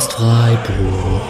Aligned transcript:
Podcast 0.00 0.12
Freiburg. 0.14 1.22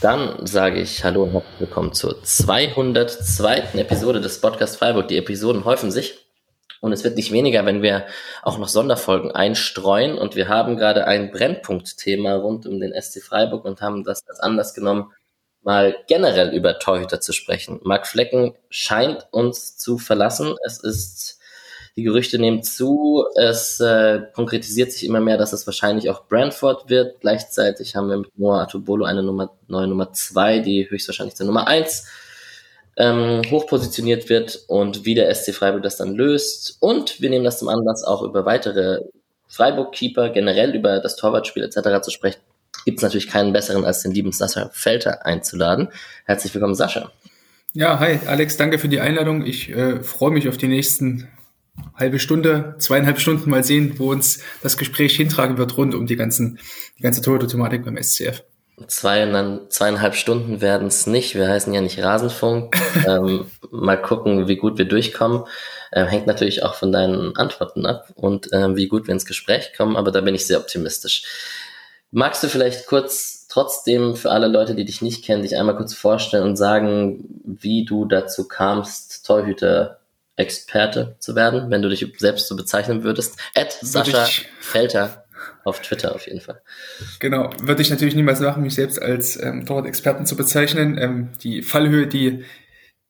Dann 0.00 0.46
sage 0.46 0.80
ich 0.80 1.02
Hallo 1.02 1.24
und 1.24 1.32
herzlich 1.32 1.60
willkommen 1.60 1.92
zur 1.94 2.22
202. 2.22 3.72
Episode 3.74 4.20
des 4.20 4.40
Podcast 4.40 4.76
Freiburg. 4.76 5.08
Die 5.08 5.16
Episoden 5.16 5.64
häufen 5.64 5.90
sich 5.90 6.28
und 6.80 6.92
es 6.92 7.02
wird 7.02 7.16
nicht 7.16 7.32
weniger, 7.32 7.66
wenn 7.66 7.82
wir 7.82 8.06
auch 8.42 8.58
noch 8.58 8.68
Sonderfolgen 8.68 9.32
einstreuen. 9.32 10.16
Und 10.16 10.36
wir 10.36 10.46
haben 10.48 10.76
gerade 10.76 11.08
ein 11.08 11.32
Brennpunktthema 11.32 12.36
rund 12.36 12.66
um 12.66 12.78
den 12.78 12.92
SC 12.92 13.20
Freiburg 13.20 13.64
und 13.64 13.80
haben 13.80 14.04
das 14.04 14.22
als 14.28 14.38
Anlass 14.38 14.74
genommen, 14.74 15.12
mal 15.62 15.96
generell 16.06 16.54
über 16.54 16.78
Torhüter 16.78 17.20
zu 17.20 17.32
sprechen. 17.32 17.80
Marc 17.82 18.06
Flecken 18.06 18.54
scheint 18.68 19.26
uns 19.32 19.76
zu 19.76 19.98
verlassen. 19.98 20.54
Es 20.64 20.78
ist, 20.78 21.40
die 21.96 22.02
Gerüchte 22.02 22.38
nehmen 22.38 22.62
zu. 22.62 23.24
Es 23.36 23.80
äh, 23.80 24.22
konkretisiert 24.32 24.92
sich 24.92 25.04
immer 25.04 25.20
mehr, 25.20 25.38
dass 25.38 25.52
es 25.52 25.66
wahrscheinlich 25.66 26.10
auch 26.10 26.26
Brentford 26.26 26.90
wird. 26.90 27.20
Gleichzeitig 27.20 27.94
haben 27.94 28.08
wir 28.08 28.16
mit 28.18 28.38
Noah 28.38 28.62
Atubolo 28.62 29.04
eine 29.04 29.22
Nummer, 29.22 29.50
neue 29.68 29.86
Nummer 29.86 30.12
zwei, 30.12 30.58
die 30.58 30.88
höchstwahrscheinlich 30.90 31.36
zur 31.36 31.46
Nummer 31.46 31.68
eins 31.68 32.06
ähm, 32.96 33.42
hochpositioniert 33.50 34.28
wird 34.28 34.64
und 34.66 35.04
wie 35.04 35.14
der 35.14 35.32
SC 35.34 35.54
Freiburg 35.54 35.82
das 35.82 35.96
dann 35.96 36.14
löst. 36.14 36.76
Und 36.80 37.20
wir 37.20 37.30
nehmen 37.30 37.44
das 37.44 37.58
zum 37.58 37.68
Anlass, 37.68 38.04
auch 38.04 38.22
über 38.22 38.44
weitere 38.44 39.00
Freiburg-Keeper, 39.48 40.30
generell 40.30 40.74
über 40.74 41.00
das 41.00 41.16
Torwartspiel 41.16 41.62
etc. 41.62 42.02
zu 42.02 42.10
sprechen 42.10 42.40
gibt 42.84 42.98
es 42.98 43.02
natürlich 43.02 43.28
keinen 43.28 43.52
besseren 43.52 43.84
als 43.84 44.02
den 44.02 44.12
lieben 44.12 44.32
Sascha 44.32 44.70
Felter 44.72 45.24
einzuladen. 45.26 45.88
Herzlich 46.24 46.54
willkommen, 46.54 46.74
Sascha. 46.74 47.10
Ja, 47.72 47.98
hi, 47.98 48.20
Alex, 48.26 48.56
danke 48.56 48.78
für 48.78 48.88
die 48.88 49.00
Einladung. 49.00 49.44
Ich 49.44 49.70
äh, 49.70 50.02
freue 50.02 50.30
mich 50.30 50.48
auf 50.48 50.56
die 50.56 50.68
nächsten 50.68 51.28
halbe 51.94 52.18
Stunde, 52.18 52.74
zweieinhalb 52.78 53.20
Stunden 53.20 53.50
mal 53.50 53.64
sehen, 53.64 53.94
wo 53.98 54.10
uns 54.10 54.40
das 54.62 54.76
Gespräch 54.76 55.16
hintragen 55.16 55.58
wird 55.58 55.76
rund 55.76 55.94
um 55.94 56.06
die 56.06 56.16
ganzen, 56.16 56.58
die 56.98 57.02
ganze 57.02 57.22
Torhüter-Thematik 57.22 57.84
beim 57.84 58.02
SCF. 58.02 58.42
Zwei, 58.88 59.60
zweieinhalb 59.68 60.16
Stunden 60.16 60.60
werden 60.60 60.88
es 60.88 61.06
nicht. 61.06 61.36
Wir 61.36 61.48
heißen 61.48 61.72
ja 61.72 61.80
nicht 61.80 62.02
Rasenfunk. 62.02 62.76
ähm, 63.06 63.46
mal 63.70 64.00
gucken, 64.00 64.48
wie 64.48 64.56
gut 64.56 64.78
wir 64.78 64.84
durchkommen. 64.84 65.44
Ähm, 65.92 66.08
hängt 66.08 66.26
natürlich 66.26 66.64
auch 66.64 66.74
von 66.74 66.90
deinen 66.90 67.36
Antworten 67.36 67.86
ab 67.86 68.12
und 68.16 68.48
ähm, 68.52 68.74
wie 68.74 68.88
gut 68.88 69.06
wir 69.06 69.14
ins 69.14 69.26
Gespräch 69.26 69.72
kommen, 69.76 69.96
aber 69.96 70.10
da 70.10 70.20
bin 70.20 70.34
ich 70.34 70.46
sehr 70.46 70.58
optimistisch. 70.58 71.22
Magst 72.10 72.42
du 72.42 72.48
vielleicht 72.48 72.86
kurz 72.86 73.46
trotzdem 73.48 74.16
für 74.16 74.32
alle 74.32 74.48
Leute, 74.48 74.74
die 74.74 74.84
dich 74.84 75.02
nicht 75.02 75.24
kennen, 75.24 75.42
dich 75.42 75.56
einmal 75.56 75.76
kurz 75.76 75.94
vorstellen 75.94 76.42
und 76.42 76.56
sagen, 76.56 77.24
wie 77.44 77.84
du 77.84 78.04
dazu 78.04 78.48
kamst, 78.48 79.24
Torhüter-Experte 80.36 81.16
zu 81.18 81.34
werden, 81.34 81.70
wenn 81.70 81.82
du 81.82 81.88
dich 81.88 82.06
selbst 82.18 82.48
so 82.48 82.56
bezeichnen 82.56 83.04
würdest? 83.04 83.38
Ed 83.54 83.72
Sascha 83.80 84.26
Felter 84.60 85.24
auf 85.64 85.80
Twitter 85.80 86.14
auf 86.14 86.26
jeden 86.26 86.40
Fall. 86.40 86.62
Genau, 87.20 87.50
würde 87.60 87.82
ich 87.82 87.90
natürlich 87.90 88.14
niemals 88.14 88.40
machen, 88.40 88.62
mich 88.62 88.74
selbst 88.74 89.00
als 89.00 89.40
ähm, 89.42 89.66
Torwart-Experten 89.66 90.26
zu 90.26 90.36
bezeichnen. 90.36 90.98
Ähm, 90.98 91.30
die 91.42 91.62
Fallhöhe, 91.62 92.06
die 92.06 92.44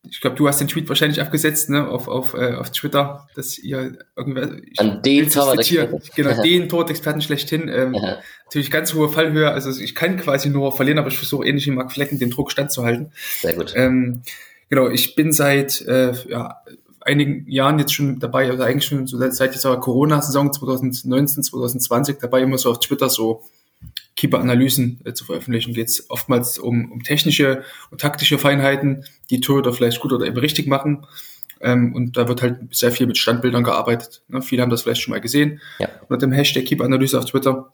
ich 0.06 0.20
glaube, 0.20 0.36
du 0.36 0.46
hast 0.46 0.60
den 0.60 0.68
Tweet 0.68 0.86
wahrscheinlich 0.90 1.22
abgesetzt, 1.22 1.70
ne, 1.70 1.88
auf, 1.88 2.08
auf, 2.08 2.34
äh, 2.34 2.52
auf 2.56 2.70
Twitter, 2.70 3.26
dass 3.34 3.58
ihr 3.58 3.96
irgendwie 4.14 4.72
an 4.76 5.00
den 5.00 5.30
Torwart-Experten. 5.30 6.02
Genau, 6.14 6.42
den 6.42 6.68
Torwart-Experten 6.68 7.22
schlechthin. 7.22 7.68
Ähm, 7.68 7.94
ja. 7.94 8.18
Natürlich 8.44 8.70
ganz 8.70 8.92
hohe 8.92 9.08
Fallhöhe. 9.08 9.50
Also 9.50 9.70
ich 9.80 9.94
kann 9.94 10.18
quasi 10.18 10.50
nur 10.50 10.76
verlieren, 10.76 10.98
aber 10.98 11.08
ich 11.08 11.16
versuche 11.16 11.46
ähnlich 11.46 11.66
wie 11.66 11.70
Mark 11.70 11.90
Flecken 11.90 12.18
den 12.18 12.30
Druck 12.30 12.52
standzuhalten. 12.52 13.12
Sehr 13.40 13.54
gut. 13.54 13.72
Ähm, 13.76 14.22
genau, 14.68 14.90
ich 14.90 15.14
bin 15.14 15.32
seit 15.32 15.80
äh, 15.80 16.12
ja, 16.28 16.62
einigen 17.04 17.50
Jahren 17.50 17.78
jetzt 17.78 17.94
schon 17.94 18.18
dabei, 18.18 18.50
also 18.50 18.62
eigentlich 18.62 18.86
schon 18.86 19.06
so 19.06 19.18
seit 19.30 19.54
dieser 19.54 19.76
Corona-Saison 19.76 20.52
2019, 20.52 21.42
2020 21.42 22.18
dabei, 22.18 22.40
immer 22.42 22.58
so 22.58 22.70
auf 22.70 22.80
Twitter 22.80 23.08
so 23.08 23.42
Keeper-Analysen 24.16 25.00
äh, 25.04 25.12
zu 25.12 25.24
veröffentlichen, 25.24 25.74
geht 25.74 25.88
es 25.88 26.08
oftmals 26.08 26.58
um, 26.58 26.90
um 26.92 27.02
technische 27.02 27.64
und 27.90 28.00
taktische 28.00 28.38
Feinheiten, 28.38 29.04
die 29.30 29.40
Torhüter 29.40 29.72
vielleicht 29.72 30.00
gut 30.00 30.12
oder 30.12 30.26
eben 30.26 30.36
richtig 30.36 30.66
machen. 30.66 31.06
Ähm, 31.60 31.94
und 31.94 32.16
da 32.16 32.28
wird 32.28 32.42
halt 32.42 32.74
sehr 32.74 32.92
viel 32.92 33.06
mit 33.06 33.18
Standbildern 33.18 33.64
gearbeitet. 33.64 34.22
Ne? 34.28 34.42
Viele 34.42 34.62
haben 34.62 34.70
das 34.70 34.82
vielleicht 34.82 35.02
schon 35.02 35.12
mal 35.12 35.20
gesehen 35.20 35.60
ja. 35.78 35.88
unter 36.08 36.26
dem 36.26 36.32
Hashtag 36.32 36.64
Keeper-Analyse 36.64 37.18
auf 37.18 37.26
Twitter. 37.26 37.72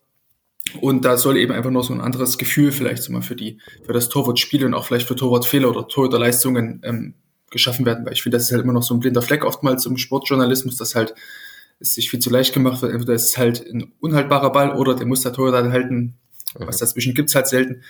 Und 0.81 1.05
da 1.05 1.17
soll 1.17 1.37
eben 1.37 1.53
einfach 1.53 1.71
nur 1.71 1.83
so 1.83 1.93
ein 1.93 2.01
anderes 2.01 2.39
Gefühl 2.39 2.71
vielleicht 2.71 3.03
so 3.03 3.13
mal 3.13 3.23
für 3.23 3.35
die, 3.35 3.59
für 3.85 3.93
das 3.93 4.09
Torwartspiel 4.09 4.65
und 4.65 4.75
auch 4.75 4.87
vielleicht 4.87 5.09
für 5.09 5.17
Torwartfehler 5.17 5.69
oder 5.69 5.89
Torhüterleistungen 5.89 6.83
ähm, 6.85 7.15
geschaffen 7.51 7.85
werden, 7.85 8.07
weil 8.07 8.13
ich 8.13 8.23
finde, 8.23 8.37
das 8.37 8.47
ist 8.47 8.53
halt 8.53 8.63
immer 8.63 8.73
noch 8.73 8.83
so 8.83 8.95
ein 8.95 9.01
blinder 9.01 9.23
Fleck 9.23 9.45
oftmals 9.45 9.85
im 9.87 9.97
Sportjournalismus, 9.97 10.77
dass 10.77 10.95
halt 10.95 11.15
es 11.81 11.95
sich 11.95 12.11
viel 12.11 12.21
zu 12.21 12.31
leicht 12.31 12.53
gemacht 12.55 12.83
wird. 12.83 12.93
Entweder 12.93 13.15
ist 13.15 13.31
es 13.31 13.39
halt 13.39 13.67
ein 13.67 13.93
unhaltbarer 14.01 14.53
Ball 14.53 14.77
oder 14.77 14.95
der 14.95 15.07
muss 15.07 15.23
der 15.23 15.33
Torhüter 15.33 15.71
halten 15.73 16.15
was 16.55 16.79
dazwischen 16.79 17.15
gibt's 17.15 17.35
halt 17.35 17.47
selten. 17.47 17.83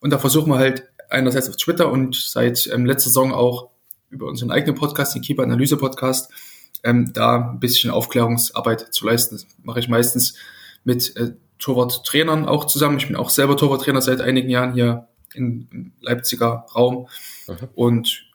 Und 0.00 0.10
da 0.10 0.18
versuchen 0.18 0.50
wir 0.50 0.58
halt 0.58 0.88
einerseits 1.08 1.48
auf 1.48 1.56
Twitter 1.56 1.90
und 1.90 2.16
seit 2.16 2.68
ähm, 2.72 2.86
letzter 2.86 3.10
Saison 3.10 3.32
auch 3.32 3.70
über 4.10 4.26
unseren 4.26 4.50
eigenen 4.50 4.74
Podcast, 4.74 5.14
den 5.14 5.22
Keeper 5.22 5.42
Analyse 5.42 5.76
Podcast, 5.76 6.30
ähm, 6.82 7.12
da 7.12 7.52
ein 7.52 7.60
bisschen 7.60 7.90
Aufklärungsarbeit 7.90 8.92
zu 8.92 9.06
leisten. 9.06 9.36
Das 9.36 9.46
mache 9.62 9.80
ich 9.80 9.88
meistens 9.88 10.34
mit 10.84 11.16
äh, 11.16 11.32
Torwarttrainern 11.58 12.46
auch 12.46 12.66
zusammen. 12.66 12.98
Ich 12.98 13.06
bin 13.06 13.16
auch 13.16 13.30
selber 13.30 13.56
Torwarttrainer 13.56 14.02
seit 14.02 14.20
einigen 14.20 14.50
Jahren 14.50 14.74
hier 14.74 15.08
im 15.34 15.92
Leipziger 16.00 16.66
Raum. 16.74 17.08
Mhm. 17.46 17.68
Und 17.74 18.31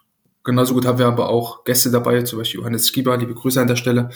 genauso 0.47 0.73
gut 0.73 0.85
haben 0.87 0.97
wir 0.97 1.05
aber 1.05 1.29
auch 1.29 1.63
Gäste 1.65 1.91
dabei, 1.91 2.23
zum 2.23 2.39
Beispiel 2.39 2.61
Johannes 2.61 2.87
Skiba, 2.87 3.13
liebe 3.15 3.35
Grüße 3.35 3.61
an 3.61 3.67
der 3.67 3.75
Stelle, 3.75 4.09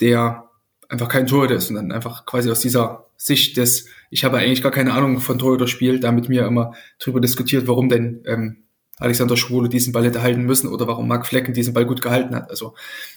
der 0.00 0.50
einfach 0.88 1.08
kein 1.08 1.26
Torhüter 1.26 1.56
ist 1.56 1.70
und 1.70 1.76
dann 1.76 1.90
einfach 1.90 2.26
quasi 2.26 2.50
aus 2.50 2.60
dieser 2.60 3.06
Sicht 3.16 3.56
des, 3.56 3.86
ich 4.10 4.24
habe 4.24 4.38
eigentlich 4.38 4.62
gar 4.62 4.70
keine 4.70 4.92
Ahnung 4.92 5.18
von 5.18 5.38
Torhüter-Spiel, 5.38 5.98
da 5.98 6.12
mit 6.12 6.28
mir 6.28 6.46
immer 6.46 6.74
drüber 7.00 7.20
diskutiert, 7.20 7.66
warum 7.66 7.88
denn 7.88 8.22
ähm, 8.26 8.64
Alexander 8.98 9.36
Schwule 9.36 9.68
diesen 9.68 9.92
Ball 9.92 10.04
hätte 10.04 10.22
halten 10.22 10.42
müssen 10.42 10.68
oder 10.68 10.86
warum 10.86 11.08
Marc 11.08 11.26
Flecken 11.26 11.54
diesen 11.54 11.74
Ball 11.74 11.86
gut 11.86 12.02
gehalten 12.02 12.36
hat. 12.36 12.50
Also 12.50 12.74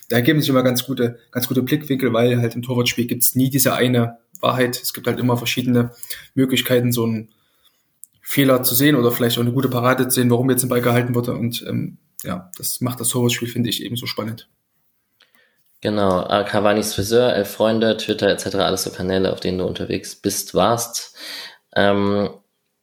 da 0.09 0.15
ergeben 0.15 0.39
sich 0.39 0.49
immer 0.49 0.63
ganz 0.63 0.85
gute, 0.85 1.19
ganz 1.31 1.47
gute 1.47 1.61
Blickwinkel, 1.61 2.13
weil 2.13 2.39
halt 2.39 2.55
im 2.55 2.63
Torwartspiel 2.63 3.05
gibt 3.05 3.23
es 3.23 3.35
nie 3.35 3.49
diese 3.49 3.73
eine 3.73 4.17
Wahrheit. 4.39 4.81
Es 4.81 4.93
gibt 4.93 5.05
halt 5.05 5.19
immer 5.19 5.37
verschiedene 5.37 5.91
Möglichkeiten, 6.33 6.91
so 6.91 7.03
einen 7.03 7.29
Fehler 8.21 8.63
zu 8.63 8.73
sehen 8.73 8.95
oder 8.95 9.11
vielleicht 9.11 9.37
auch 9.37 9.41
eine 9.41 9.51
gute 9.51 9.69
Parade 9.69 10.07
zu 10.07 10.15
sehen, 10.21 10.31
warum 10.31 10.49
jetzt 10.49 10.63
ein 10.63 10.69
Ball 10.69 10.81
gehalten 10.81 11.13
wurde. 11.13 11.33
Und 11.33 11.63
ähm, 11.67 11.97
ja, 12.23 12.51
das 12.57 12.81
macht 12.81 12.99
das 12.99 13.09
Torwartspiel, 13.09 13.47
finde 13.47 13.69
ich, 13.69 13.83
eben 13.83 13.95
so 13.95 14.05
spannend. 14.05 14.49
Genau, 15.81 16.27
Cavani's 16.45 16.95
Friseur, 16.95 17.33
Elf 17.33 17.51
Freunde, 17.51 17.97
Twitter 17.97 18.29
etc., 18.29 18.55
alles 18.55 18.83
so 18.83 18.89
Kanäle, 18.89 19.31
auf 19.31 19.39
denen 19.39 19.59
du 19.59 19.65
unterwegs 19.65 20.15
bist, 20.15 20.55
warst. 20.55 21.15
Ähm, 21.75 22.29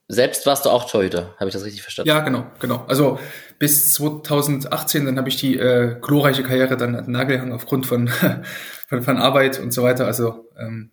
selbst 0.06 0.46
warst 0.46 0.64
du 0.64 0.70
auch 0.70 0.88
Torhüter, 0.88 1.34
habe 1.38 1.48
ich 1.48 1.54
das 1.54 1.64
richtig 1.64 1.82
verstanden? 1.82 2.10
Ja, 2.10 2.20
genau, 2.20 2.46
genau. 2.60 2.84
Also 2.86 3.18
bis 3.58 3.92
2018, 3.94 5.06
dann 5.06 5.18
habe 5.18 5.28
ich 5.28 5.36
die 5.36 5.56
äh, 5.56 5.96
glorreiche 6.00 6.42
Karriere 6.42 6.76
dann 6.76 6.94
an 6.94 7.04
den 7.04 7.12
Nagel 7.12 7.36
gehangen 7.36 7.52
aufgrund 7.52 7.86
von, 7.86 8.08
von, 8.88 9.02
von 9.02 9.16
Arbeit 9.16 9.58
und 9.58 9.72
so 9.72 9.82
weiter. 9.82 10.06
Also 10.06 10.50
ähm, 10.58 10.90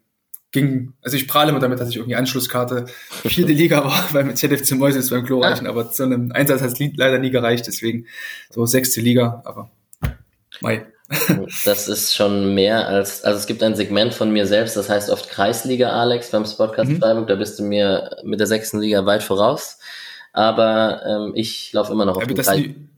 ging, 0.51 0.93
also 1.01 1.17
ich 1.17 1.27
prahle 1.27 1.51
immer 1.51 1.59
damit, 1.59 1.79
dass 1.79 1.89
ich 1.89 1.97
irgendwie 1.97 2.15
Anschlusskarte 2.15 2.85
vierte 3.25 3.53
Liga 3.53 3.83
war 3.83 4.09
beim 4.13 4.35
ZFC 4.35 4.71
Mäuses 4.75 5.09
beim 5.09 5.25
glorreichen, 5.25 5.67
ah. 5.67 5.69
aber 5.69 5.91
zu 5.91 6.03
einem 6.03 6.31
Einsatz 6.31 6.61
hat 6.61 6.71
es 6.71 6.79
leider 6.95 7.19
nie 7.19 7.31
gereicht, 7.31 7.67
deswegen 7.67 8.05
so 8.49 8.65
sechste 8.65 9.01
Liga, 9.01 9.41
aber 9.45 9.71
Mai. 10.61 10.85
Das 11.65 11.89
ist 11.89 12.15
schon 12.15 12.55
mehr 12.55 12.87
als, 12.87 13.23
also 13.23 13.37
es 13.37 13.45
gibt 13.45 13.61
ein 13.63 13.75
Segment 13.75 14.13
von 14.13 14.31
mir 14.31 14.45
selbst, 14.45 14.77
das 14.77 14.89
heißt 14.89 15.09
oft 15.09 15.29
Kreisliga 15.29 15.89
Alex 15.89 16.31
beim 16.31 16.45
Sportcast 16.45 16.91
mhm. 16.91 16.99
Freiburg, 16.99 17.27
da 17.27 17.35
bist 17.35 17.59
du 17.59 17.63
mir 17.63 18.17
mit 18.23 18.39
der 18.39 18.47
sechsten 18.47 18.79
Liga 18.79 19.05
weit 19.05 19.23
voraus. 19.23 19.77
Aber 20.33 21.01
ähm, 21.05 21.33
ich 21.35 21.73
laufe 21.73 21.91
immer 21.91 22.05
noch 22.05 22.15
auf 22.15 22.25
das 22.25 22.49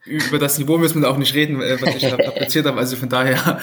Über 0.05 0.38
das 0.38 0.59
Niveau 0.59 0.77
müssen 0.77 1.01
wir 1.01 1.09
auch 1.09 1.17
nicht 1.17 1.33
reden, 1.33 1.59
äh, 1.61 1.81
was 1.81 1.95
ich 1.95 2.13
appliziert 2.13 2.65
habe. 2.67 2.77
Also 2.77 2.95
von 2.95 3.09
daher 3.09 3.59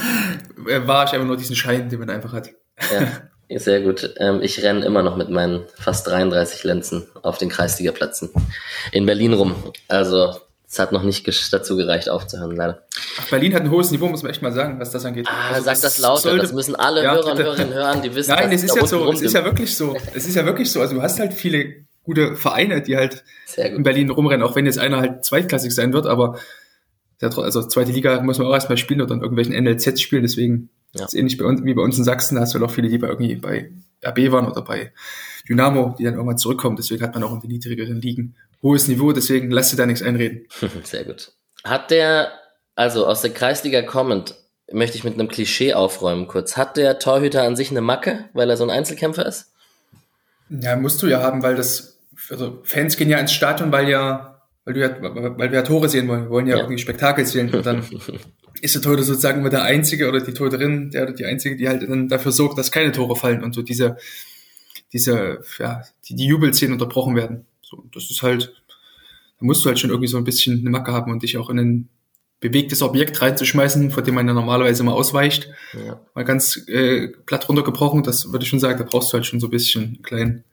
äh, 0.67 0.87
war 0.87 1.05
ich 1.05 1.13
einfach 1.13 1.27
nur 1.27 1.37
diesen 1.37 1.55
Schein, 1.55 1.89
den 1.89 2.01
man 2.01 2.11
einfach 2.11 2.33
hat. 2.33 2.51
Ja, 2.93 3.30
sehr 3.59 3.81
gut. 3.81 4.15
Ähm, 4.19 4.41
ich 4.43 4.63
renne 4.63 4.85
immer 4.85 5.03
noch 5.03 5.17
mit 5.17 5.31
meinen 5.31 5.65
fast 5.75 6.07
33 6.07 6.65
Lenzen 6.65 7.07
auf 7.23 7.39
den 7.39 7.49
Kreisligaplätzen 7.49 8.31
in 8.93 9.07
Berlin 9.07 9.33
rum. 9.33 9.55
Also 9.89 10.37
es 10.71 10.79
hat 10.79 10.93
noch 10.93 11.03
nicht 11.03 11.27
dazu 11.53 11.77
gereicht, 11.77 12.09
aufzuhören, 12.09 12.55
leider. 12.55 12.87
Berlin 13.29 13.55
hat 13.55 13.63
ein 13.63 13.71
hohes 13.73 13.91
Niveau, 13.91 14.09
muss 14.09 14.23
man 14.23 14.31
echt 14.31 14.41
mal 14.41 14.53
sagen, 14.53 14.79
was 14.79 14.93
das 14.93 15.05
angeht. 15.05 15.27
Ah, 15.29 15.55
also, 15.55 15.65
sag 15.65 15.81
das 15.81 15.99
lauter, 15.99 16.21
sollte, 16.23 16.43
das 16.43 16.53
müssen 16.53 16.77
alle 16.77 17.03
ja, 17.03 17.13
Hörer 17.13 17.33
und 17.33 17.39
Hörerinnen 17.39 17.75
hören, 17.75 18.03
die 18.03 18.15
wissen, 18.15 18.31
Nein, 18.31 18.53
es 18.53 18.63
ist 18.63 18.77
ja 18.77 18.87
so, 18.87 19.11
es 19.11 19.21
ist 19.21 19.35
ja 19.35 19.45
wirklich 19.45 19.77
so. 19.77 19.97
Es 20.15 20.29
ist 20.29 20.37
ja 20.37 20.47
wirklich 20.47 20.71
so. 20.71 20.81
Also 20.81 20.95
du 20.95 21.03
hast 21.03 21.19
halt 21.19 21.35
viele 21.35 21.87
gute 22.05 22.37
Vereine, 22.37 22.83
die 22.83 22.97
halt 22.97 23.25
in 23.57 23.83
Berlin 23.83 24.11
rumrennen, 24.11 24.47
auch 24.47 24.55
wenn 24.55 24.65
jetzt 24.65 24.79
einer 24.79 25.01
halt 25.01 25.25
zweitklassig 25.25 25.75
sein 25.75 25.93
wird, 25.93 26.07
aber 26.07 26.39
also 27.21 27.63
zweite 27.63 27.91
Liga 27.91 28.23
muss 28.23 28.39
man 28.39 28.47
auch 28.47 28.55
erstmal 28.55 28.79
spielen 28.79 29.03
oder 29.03 29.15
in 29.15 29.23
irgendwelchen 29.23 29.53
NLZ 29.53 30.01
spielen, 30.01 30.23
deswegen 30.23 30.71
ja. 30.95 31.05
ist 31.05 31.15
ähnlich 31.15 31.37
bei 31.37 31.45
uns, 31.45 31.65
wie 31.65 31.75
bei 31.75 31.83
uns 31.83 31.99
in 31.99 32.05
Sachsen, 32.05 32.37
da 32.37 32.43
hast 32.43 32.55
du 32.55 32.61
halt 32.61 32.69
auch 32.69 32.75
viele, 32.75 32.89
die 32.89 32.99
bei 32.99 33.09
irgendwie 33.09 33.35
bei 33.37 33.71
RB 34.05 34.33
waren 34.33 34.47
oder 34.51 34.63
bei 34.63 34.93
Dynamo, 35.49 35.95
die 35.99 36.05
dann 36.05 36.15
irgendwann 36.15 36.39
zurückkommen, 36.39 36.77
deswegen 36.77 37.03
hat 37.03 37.15
man 37.15 37.23
auch 37.23 37.33
in 37.35 37.41
den 37.41 37.51
niedrigeren 37.51 38.01
Ligen 38.01 38.35
hohes 38.63 38.89
Niveau, 38.89 39.13
deswegen 39.13 39.51
lass 39.51 39.71
dir 39.71 39.77
da 39.77 39.87
nichts 39.87 40.03
einreden. 40.03 40.47
Sehr 40.85 41.05
gut. 41.05 41.33
Hat 41.65 41.91
der, 41.91 42.33
also 42.75 43.07
aus 43.07 43.23
der 43.23 43.33
Kreisliga 43.33 43.83
kommend, 43.83 44.35
möchte 44.73 44.97
ich 44.97 45.05
mit 45.05 45.15
einem 45.15 45.29
Klischee 45.29 45.75
aufräumen 45.75 46.29
kurz. 46.29 46.57
Hat 46.57 46.77
der 46.77 46.99
Torhüter 46.99 47.43
an 47.43 47.57
sich 47.57 47.71
eine 47.71 47.81
Macke, 47.81 48.29
weil 48.33 48.49
er 48.49 48.57
so 48.57 48.65
ein 48.65 48.71
Einzelkämpfer 48.71 49.27
ist? 49.27 49.53
Ja, 50.49 50.77
musst 50.77 51.03
du 51.03 51.07
ja 51.07 51.23
haben, 51.23 51.43
weil 51.43 51.57
das, 51.57 51.99
also 52.29 52.61
Fans 52.65 52.97
gehen 52.97 53.09
ja 53.09 53.19
ins 53.19 53.33
Stadion, 53.33 53.73
weil 53.73 53.89
ja, 53.89 54.43
weil 54.65 54.75
du 54.75 54.81
ja, 54.81 54.91
weil 55.01 55.51
wir 55.51 55.59
ja 55.59 55.63
Tore 55.63 55.89
sehen 55.89 56.07
wollen. 56.09 56.25
Wir 56.25 56.31
wollen 56.31 56.47
ja, 56.47 56.57
ja. 56.57 56.63
irgendwie 56.63 56.79
Spektakel 56.79 57.25
sehen. 57.25 57.53
Und 57.55 57.65
dann 57.65 57.85
ist 58.63 58.75
der 58.75 58.83
Torhüter 58.83 59.03
sozusagen 59.03 59.41
immer 59.41 59.51
der 59.51 59.63
Einzige 59.63 60.09
oder 60.09 60.21
die 60.21 60.33
Torhüterin, 60.33 60.91
der 60.91 61.05
oder 61.05 61.13
die 61.13 61.25
Einzige, 61.25 61.57
die 61.57 61.69
halt 61.69 61.83
dann 61.83 62.09
dafür 62.09 62.33
sorgt, 62.33 62.59
dass 62.59 62.73
keine 62.73 62.93
Tore 62.93 63.17
fallen 63.17 63.43
und 63.43 63.55
so 63.55 63.63
diese, 63.63 63.97
diese, 64.93 65.41
ja, 65.59 65.83
die, 66.09 66.15
die 66.15 66.27
Jubelszenen 66.27 66.75
unterbrochen 66.75 67.17
werden. 67.17 67.47
So, 67.63 67.85
das 67.95 68.11
ist 68.11 68.23
halt, 68.23 68.53
da 69.39 69.47
musst 69.47 69.65
du 69.65 69.69
halt 69.69 69.79
schon 69.79 69.91
irgendwie 69.91 70.09
so 70.09 70.19
ein 70.19 70.25
bisschen 70.25 70.61
eine 70.61 70.71
Macke 70.71 70.93
haben 70.93 71.11
und 71.13 71.23
dich 71.23 71.39
auch 71.39 71.51
in 71.51 71.59
ein 71.59 71.89
bewegtes 72.41 72.83
Objekt 72.83 73.21
reinzuschmeißen, 73.21 73.91
vor 73.91 74.03
dem 74.03 74.15
man 74.15 74.27
ja 74.27 74.35
normalerweise 74.35 74.83
immer 74.83 74.95
ausweicht. 74.95 75.51
Ja. 75.75 76.01
Mal 76.15 76.25
ganz 76.25 76.57
äh, 76.69 77.09
platt 77.27 77.49
runtergebrochen, 77.49 78.03
das 78.03 78.33
würde 78.33 78.45
ich 78.45 78.49
schon 78.49 78.61
sagen, 78.61 78.79
da 78.79 78.85
brauchst 78.85 79.13
du 79.13 79.15
halt 79.15 79.27
schon 79.27 79.41
so 79.41 79.47
ein 79.47 79.51
bisschen 79.51 79.85
einen 79.85 80.03
kleinen. 80.03 80.45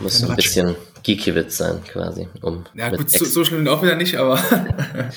Muss 0.00 0.24
ein 0.24 0.34
bisschen 0.34 0.74
Geekiewitz 1.04 1.58
sein, 1.58 1.80
quasi. 1.84 2.26
Um 2.40 2.64
ja, 2.74 2.90
gut, 2.90 3.10
so, 3.10 3.24
so 3.24 3.44
schlimm 3.44 3.68
auch 3.68 3.82
wieder 3.82 3.94
nicht, 3.94 4.16
aber. 4.16 4.42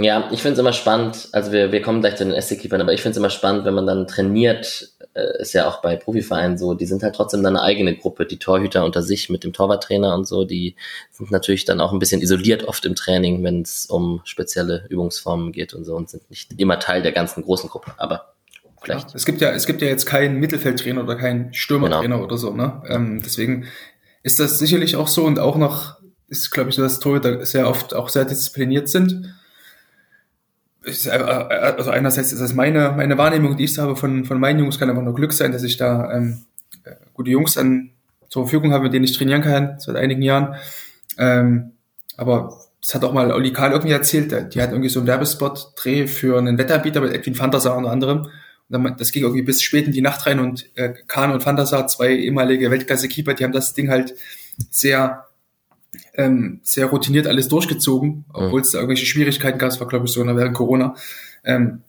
Ja, 0.00 0.28
ich 0.30 0.42
finde 0.42 0.52
es 0.54 0.58
immer 0.60 0.72
spannend, 0.72 1.28
also 1.32 1.50
wir, 1.50 1.72
wir 1.72 1.82
kommen 1.82 2.00
gleich 2.00 2.14
zu 2.14 2.24
den 2.24 2.40
SC-Keepern, 2.40 2.80
aber 2.80 2.92
ich 2.92 3.02
finde 3.02 3.12
es 3.12 3.16
immer 3.16 3.30
spannend, 3.30 3.64
wenn 3.64 3.74
man 3.74 3.86
dann 3.86 4.06
trainiert, 4.06 4.92
äh, 5.14 5.42
ist 5.42 5.54
ja 5.54 5.68
auch 5.68 5.82
bei 5.82 5.96
Profivereinen 5.96 6.56
so, 6.56 6.74
die 6.74 6.86
sind 6.86 7.02
halt 7.02 7.16
trotzdem 7.16 7.42
dann 7.42 7.56
eine 7.56 7.64
eigene 7.64 7.96
Gruppe, 7.96 8.24
die 8.24 8.38
Torhüter 8.38 8.84
unter 8.84 9.02
sich 9.02 9.28
mit 9.28 9.42
dem 9.42 9.52
Torwarttrainer 9.52 10.14
und 10.14 10.24
so, 10.24 10.44
die 10.44 10.76
sind 11.10 11.32
natürlich 11.32 11.64
dann 11.64 11.80
auch 11.80 11.92
ein 11.92 11.98
bisschen 11.98 12.20
isoliert 12.20 12.62
oft 12.62 12.86
im 12.86 12.94
Training, 12.94 13.42
wenn 13.42 13.62
es 13.62 13.86
um 13.86 14.20
spezielle 14.22 14.86
Übungsformen 14.88 15.50
geht 15.50 15.74
und 15.74 15.84
so 15.84 15.96
und 15.96 16.08
sind 16.08 16.30
nicht 16.30 16.52
immer 16.60 16.78
Teil 16.78 17.02
der 17.02 17.12
ganzen 17.12 17.42
großen 17.42 17.68
Gruppe, 17.68 17.92
aber 17.96 18.34
vielleicht. 18.80 19.08
Ja, 19.08 19.16
es 19.16 19.26
gibt 19.26 19.40
ja, 19.40 19.50
es 19.50 19.66
gibt 19.66 19.82
ja 19.82 19.88
jetzt 19.88 20.06
keinen 20.06 20.36
Mittelfeldtrainer 20.36 21.02
oder 21.02 21.16
keinen 21.16 21.52
Stürmertrainer 21.52 22.02
genau. 22.02 22.22
oder 22.22 22.38
so, 22.38 22.52
ne? 22.52 22.82
Ähm, 22.88 23.20
deswegen 23.24 23.66
ist 24.22 24.38
das 24.38 24.60
sicherlich 24.60 24.94
auch 24.94 25.08
so 25.08 25.24
und 25.24 25.40
auch 25.40 25.56
noch 25.56 25.98
ist, 26.28 26.52
glaube 26.52 26.70
ich, 26.70 26.76
so, 26.76 26.82
dass 26.82 27.00
Torhüter 27.00 27.44
sehr 27.44 27.68
oft 27.68 27.94
auch 27.94 28.10
sehr 28.10 28.26
diszipliniert 28.26 28.88
sind 28.88 29.34
also 30.84 31.90
einerseits 31.90 32.32
ist 32.32 32.40
das 32.40 32.54
meine, 32.54 32.92
meine 32.96 33.18
Wahrnehmung, 33.18 33.56
die 33.56 33.64
ich 33.64 33.78
habe 33.78 33.96
von, 33.96 34.24
von 34.24 34.38
meinen 34.38 34.60
Jungs, 34.60 34.78
kann 34.78 34.88
einfach 34.88 35.02
nur 35.02 35.14
Glück 35.14 35.32
sein, 35.32 35.52
dass 35.52 35.62
ich 35.62 35.76
da 35.76 36.12
ähm, 36.12 36.44
äh, 36.84 36.92
gute 37.14 37.30
Jungs 37.30 37.54
dann 37.54 37.90
zur 38.28 38.44
Verfügung 38.44 38.72
habe, 38.72 38.84
mit 38.84 38.92
denen 38.92 39.04
ich 39.04 39.16
trainieren 39.16 39.42
kann, 39.42 39.78
seit 39.78 39.96
einigen 39.96 40.22
Jahren. 40.22 40.56
Ähm, 41.18 41.72
aber 42.16 42.58
das 42.80 42.94
hat 42.94 43.04
auch 43.04 43.12
mal 43.12 43.32
Oli 43.32 43.52
Kahn 43.52 43.72
irgendwie 43.72 43.92
erzählt, 43.92 44.54
die 44.54 44.62
hat 44.62 44.70
irgendwie 44.70 44.88
so 44.88 45.00
einen 45.00 45.08
Werbespot-Dreh 45.08 46.06
für 46.06 46.38
einen 46.38 46.58
Wetteranbieter 46.58 47.00
mit 47.00 47.12
Edwin 47.12 47.34
Fantasar 47.34 47.76
unter 47.76 47.90
anderem. 47.90 48.22
Und 48.22 48.30
dann, 48.84 48.96
das 48.96 49.12
ging 49.12 49.22
irgendwie 49.22 49.42
bis 49.42 49.62
spät 49.62 49.86
in 49.86 49.92
die 49.92 50.02
Nacht 50.02 50.26
rein 50.26 50.40
und 50.40 50.70
äh, 50.76 50.94
Kahn 51.06 51.32
und 51.32 51.42
Fantasar, 51.42 51.86
zwei 51.88 52.10
ehemalige 52.10 52.70
Weltklasse-Keeper, 52.70 53.34
die 53.34 53.44
haben 53.44 53.52
das 53.52 53.72
Ding 53.72 53.90
halt 53.90 54.14
sehr 54.70 55.27
ähm, 56.14 56.60
sehr 56.62 56.86
routiniert 56.86 57.26
alles 57.26 57.48
durchgezogen, 57.48 58.24
obwohl 58.32 58.60
es 58.60 58.70
da 58.70 58.78
irgendwelche 58.78 59.06
Schwierigkeiten 59.06 59.58
gab. 59.58 59.70
Es 59.70 59.80
war, 59.80 59.88
glaube 59.88 60.06
ich, 60.06 60.12
so 60.12 60.24
während 60.24 60.54
Corona. 60.54 60.94
Ähm, 61.44 61.82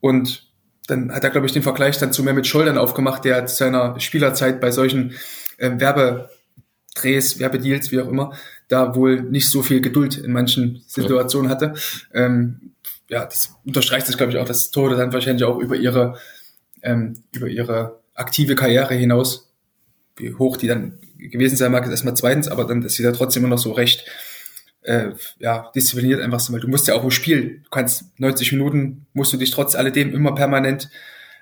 und 0.00 0.50
dann 0.86 1.12
hat 1.12 1.24
er, 1.24 1.30
glaube 1.30 1.46
ich, 1.46 1.52
den 1.52 1.62
Vergleich 1.62 1.98
dann 1.98 2.12
zu 2.12 2.22
Mehmet 2.22 2.46
Scholl 2.46 2.66
dann 2.66 2.78
aufgemacht, 2.78 3.24
der 3.24 3.46
zu 3.46 3.56
seiner 3.56 3.98
Spielerzeit 4.00 4.60
bei 4.60 4.70
solchen 4.70 5.14
ähm, 5.58 5.80
Werbedrehs, 5.80 7.38
Werbedeals, 7.38 7.92
wie 7.92 8.00
auch 8.00 8.08
immer, 8.08 8.32
da 8.68 8.94
wohl 8.94 9.22
nicht 9.22 9.50
so 9.50 9.62
viel 9.62 9.80
Geduld 9.80 10.18
in 10.18 10.32
manchen 10.32 10.82
Situationen 10.86 11.50
hatte. 11.50 11.74
Ähm, 12.12 12.72
ja, 13.08 13.24
das 13.24 13.54
unterstreicht 13.64 14.06
sich, 14.06 14.16
glaube 14.16 14.32
ich, 14.32 14.38
auch, 14.38 14.46
dass 14.46 14.70
Tode 14.70 14.96
dann 14.96 15.12
wahrscheinlich 15.12 15.44
auch 15.44 15.58
über 15.58 15.76
ihre, 15.76 16.18
ähm, 16.82 17.22
über 17.32 17.46
ihre 17.46 18.00
aktive 18.14 18.54
Karriere 18.54 18.94
hinaus, 18.94 19.52
wie 20.16 20.34
hoch 20.34 20.56
die 20.56 20.66
dann 20.66 20.98
gewesen 21.30 21.56
sein 21.56 21.72
mag, 21.72 21.84
ist 21.84 21.90
erstmal 21.90 22.16
zweitens, 22.16 22.48
aber 22.48 22.64
dann 22.64 22.82
ist 22.82 22.94
sie 22.94 23.02
da 23.02 23.12
trotzdem 23.12 23.44
immer 23.44 23.54
noch 23.54 23.62
so 23.62 23.72
recht 23.72 24.04
äh, 24.82 25.10
ja, 25.38 25.70
diszipliniert 25.74 26.20
einfach 26.20 26.40
so, 26.40 26.52
weil 26.52 26.60
du 26.60 26.68
musst 26.68 26.88
ja 26.88 26.94
auch 26.94 27.04
im 27.04 27.10
Spiel, 27.10 27.60
du 27.64 27.70
kannst 27.70 28.18
90 28.18 28.52
Minuten, 28.52 29.06
musst 29.12 29.32
du 29.32 29.36
dich 29.36 29.50
trotz 29.50 29.74
alledem 29.74 30.14
immer 30.14 30.34
permanent 30.34 30.90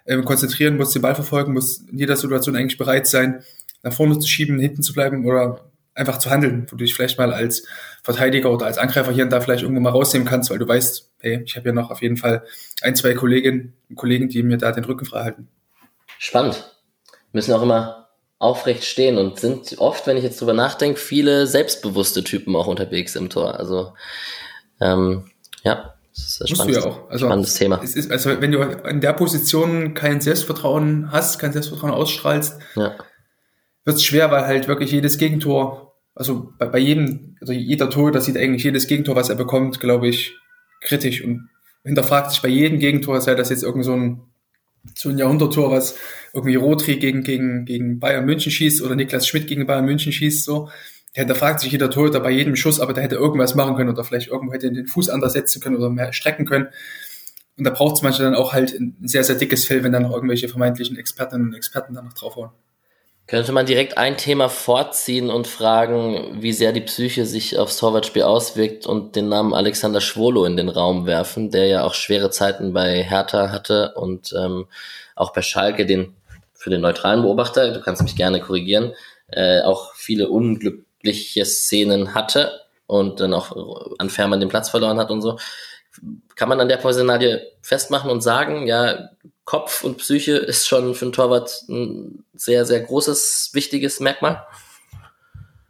äh, 0.04 0.20
konzentrieren, 0.22 0.76
musst 0.76 0.94
den 0.94 1.02
Ball 1.02 1.14
verfolgen, 1.14 1.52
musst 1.52 1.88
in 1.88 1.98
jeder 1.98 2.16
Situation 2.16 2.56
eigentlich 2.56 2.78
bereit 2.78 3.06
sein, 3.06 3.42
nach 3.82 3.92
vorne 3.92 4.18
zu 4.18 4.28
schieben, 4.28 4.58
hinten 4.58 4.82
zu 4.82 4.92
bleiben 4.92 5.24
oder 5.24 5.70
einfach 5.94 6.18
zu 6.18 6.30
handeln, 6.30 6.66
wo 6.70 6.76
du 6.76 6.84
dich 6.84 6.94
vielleicht 6.94 7.18
mal 7.18 7.32
als 7.32 7.66
Verteidiger 8.02 8.50
oder 8.50 8.66
als 8.66 8.78
Angreifer 8.78 9.12
hier 9.12 9.24
und 9.24 9.30
da 9.30 9.40
vielleicht 9.40 9.62
irgendwo 9.62 9.80
mal 9.80 9.90
rausnehmen 9.90 10.28
kannst, 10.28 10.50
weil 10.50 10.58
du 10.58 10.68
weißt, 10.68 11.10
hey, 11.20 11.42
ich 11.44 11.56
habe 11.56 11.68
ja 11.68 11.74
noch 11.74 11.90
auf 11.90 12.02
jeden 12.02 12.16
Fall 12.16 12.44
ein, 12.82 12.94
zwei 12.94 13.14
Kolleginnen 13.14 13.74
und 13.88 13.96
Kollegen, 13.96 14.28
die 14.28 14.42
mir 14.42 14.58
da 14.58 14.72
den 14.72 14.84
Rücken 14.84 15.04
frei 15.04 15.24
halten. 15.24 15.48
Spannend. 16.18 16.76
Müssen 17.32 17.52
auch 17.52 17.62
immer 17.62 17.99
aufrecht 18.40 18.84
stehen 18.84 19.18
und 19.18 19.38
sind 19.38 19.76
oft, 19.78 20.06
wenn 20.06 20.16
ich 20.16 20.24
jetzt 20.24 20.40
drüber 20.40 20.54
nachdenke, 20.54 20.98
viele 20.98 21.46
selbstbewusste 21.46 22.24
Typen 22.24 22.56
auch 22.56 22.66
unterwegs 22.66 23.14
im 23.14 23.28
Tor. 23.28 23.60
Also 23.60 23.92
ähm, 24.80 25.30
ja, 25.62 25.94
das 26.14 26.24
ist 26.24 26.40
ein 26.40 26.48
spannendes, 26.48 26.84
ja 26.84 27.06
also, 27.08 27.26
spannendes 27.26 27.54
Thema. 27.54 27.80
Es 27.84 27.94
ist, 27.94 28.10
also 28.10 28.40
wenn 28.40 28.50
du 28.50 28.62
in 28.62 29.02
der 29.02 29.12
Position 29.12 29.92
kein 29.92 30.22
Selbstvertrauen 30.22 31.12
hast, 31.12 31.38
kein 31.38 31.52
Selbstvertrauen 31.52 31.92
ausstrahlst, 31.92 32.58
ja. 32.76 32.96
wird 33.84 33.96
es 33.96 34.04
schwer, 34.04 34.30
weil 34.30 34.46
halt 34.46 34.68
wirklich 34.68 34.90
jedes 34.90 35.18
Gegentor, 35.18 35.94
also 36.14 36.54
bei, 36.58 36.64
bei 36.64 36.78
jedem, 36.78 37.36
also 37.42 37.52
jeder 37.52 37.90
Tor, 37.90 38.10
das 38.10 38.24
sieht 38.24 38.38
eigentlich 38.38 38.64
jedes 38.64 38.86
Gegentor, 38.86 39.16
was 39.16 39.28
er 39.28 39.36
bekommt, 39.36 39.80
glaube 39.80 40.08
ich, 40.08 40.34
kritisch 40.80 41.22
und 41.22 41.50
hinterfragt 41.84 42.30
sich 42.30 42.40
bei 42.40 42.48
jedem 42.48 42.78
Gegentor, 42.78 43.20
sei 43.20 43.34
das 43.34 43.50
jetzt 43.50 43.62
irgend 43.62 43.84
so 43.84 43.92
ein 43.92 44.22
so 44.94 45.08
ein 45.08 45.18
Jahrhunderttor, 45.18 45.70
was 45.70 45.96
irgendwie 46.32 46.56
Rotri 46.56 46.96
gegen, 46.96 47.22
gegen, 47.22 47.64
gegen 47.64 47.98
Bayern 47.98 48.24
München 48.24 48.52
schießt 48.52 48.82
oder 48.82 48.94
Niklas 48.94 49.26
Schmidt 49.26 49.46
gegen 49.46 49.66
Bayern 49.66 49.84
München 49.84 50.12
schießt, 50.12 50.44
so. 50.44 50.68
Der 51.16 51.24
hinterfragt 51.24 51.58
sich 51.58 51.72
jeder 51.72 51.90
Torhüter 51.90 52.20
bei 52.20 52.30
jedem 52.30 52.54
Schuss, 52.54 52.78
aber 52.78 52.92
der 52.92 53.02
hätte 53.02 53.16
irgendwas 53.16 53.56
machen 53.56 53.74
können 53.74 53.90
oder 53.90 54.04
vielleicht 54.04 54.28
irgendwo 54.28 54.54
hätte 54.54 54.70
den 54.70 54.86
Fuß 54.86 55.08
anders 55.08 55.32
setzen 55.32 55.60
können 55.60 55.76
oder 55.76 55.90
mehr 55.90 56.12
strecken 56.12 56.46
können. 56.46 56.68
Und 57.56 57.64
da 57.64 57.70
braucht 57.70 57.96
es 57.96 58.02
manchmal 58.02 58.30
dann 58.30 58.40
auch 58.40 58.52
halt 58.52 58.72
ein 58.72 58.96
sehr, 59.02 59.24
sehr 59.24 59.34
dickes 59.34 59.66
Fell, 59.66 59.82
wenn 59.82 59.92
dann 59.92 60.04
noch 60.04 60.14
irgendwelche 60.14 60.48
vermeintlichen 60.48 60.96
Expertinnen 60.96 61.48
und 61.48 61.54
Experten 61.54 61.94
dann 61.94 62.04
noch 62.04 62.12
draufhauen. 62.12 62.50
Könnte 63.30 63.52
man 63.52 63.64
direkt 63.64 63.96
ein 63.96 64.16
Thema 64.16 64.48
vorziehen 64.48 65.30
und 65.30 65.46
fragen, 65.46 66.42
wie 66.42 66.52
sehr 66.52 66.72
die 66.72 66.80
Psyche 66.80 67.26
sich 67.26 67.56
aufs 67.56 67.76
Torwartspiel 67.76 68.24
auswirkt 68.24 68.86
und 68.86 69.14
den 69.14 69.28
Namen 69.28 69.54
Alexander 69.54 70.00
Schwolo 70.00 70.44
in 70.46 70.56
den 70.56 70.68
Raum 70.68 71.06
werfen, 71.06 71.52
der 71.52 71.68
ja 71.68 71.84
auch 71.84 71.94
schwere 71.94 72.30
Zeiten 72.30 72.72
bei 72.72 73.04
Hertha 73.04 73.52
hatte 73.52 73.94
und 73.94 74.34
ähm, 74.36 74.66
auch 75.14 75.32
bei 75.32 75.42
Schalke 75.42 75.86
den 75.86 76.16
für 76.54 76.70
den 76.70 76.80
neutralen 76.80 77.22
Beobachter, 77.22 77.72
du 77.72 77.80
kannst 77.80 78.02
mich 78.02 78.16
gerne 78.16 78.40
korrigieren, 78.40 78.94
äh, 79.28 79.62
auch 79.62 79.94
viele 79.94 80.28
unglückliche 80.28 81.44
Szenen 81.44 82.16
hatte 82.16 82.50
und 82.88 83.20
dann 83.20 83.32
auch 83.32 83.94
an 83.98 84.10
Fährmann 84.10 84.40
den 84.40 84.48
Platz 84.48 84.70
verloren 84.70 84.98
hat 84.98 85.12
und 85.12 85.22
so. 85.22 85.38
Kann 86.34 86.48
man 86.48 86.58
an 86.58 86.68
der 86.68 86.78
Personalie 86.78 87.46
festmachen 87.62 88.10
und 88.10 88.22
sagen, 88.22 88.66
ja, 88.66 89.10
Kopf 89.50 89.82
und 89.82 89.98
Psyche 89.98 90.36
ist 90.36 90.68
schon 90.68 90.94
für 90.94 91.06
einen 91.06 91.12
Torwart 91.12 91.64
ein 91.68 92.22
sehr, 92.34 92.64
sehr 92.64 92.78
großes, 92.78 93.50
wichtiges 93.52 93.98
Merkmal. 93.98 94.46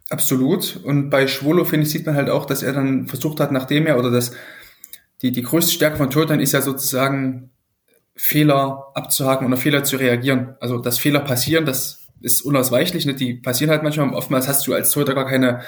Absolut. 0.07 0.79
Und 0.83 1.09
bei 1.09 1.25
Schwolo, 1.25 1.65
finde 1.65 1.87
ich, 1.87 1.91
sieht 1.91 2.05
man 2.05 2.13
halt 2.13 2.29
auch, 2.29 2.45
dass 2.45 2.61
er 2.61 2.73
dann 2.73 3.07
versucht 3.07 3.39
hat, 3.39 3.51
nachdem 3.51 3.87
er, 3.87 3.97
oder 3.97 4.11
das, 4.11 4.33
die, 5.23 5.31
die 5.31 5.41
größte 5.41 5.71
Stärke 5.71 5.97
von 5.97 6.11
Torhütern 6.11 6.39
ist 6.39 6.51
ja 6.51 6.61
sozusagen, 6.61 7.49
Fehler 8.15 8.91
abzuhaken 8.93 9.51
auf 9.51 9.61
Fehler 9.61 9.83
zu 9.83 9.95
reagieren. 9.95 10.57
Also, 10.59 10.77
dass 10.77 10.99
Fehler 10.99 11.21
passieren, 11.21 11.65
das 11.65 12.05
ist 12.19 12.41
unausweichlich, 12.41 13.07
ne? 13.07 13.15
die 13.15 13.33
passieren 13.33 13.71
halt 13.71 13.81
manchmal. 13.81 14.13
Oftmals 14.13 14.47
hast 14.47 14.67
du 14.67 14.75
als 14.75 14.91
Torhüter 14.91 15.15
gar 15.15 15.25
keine, 15.25 15.61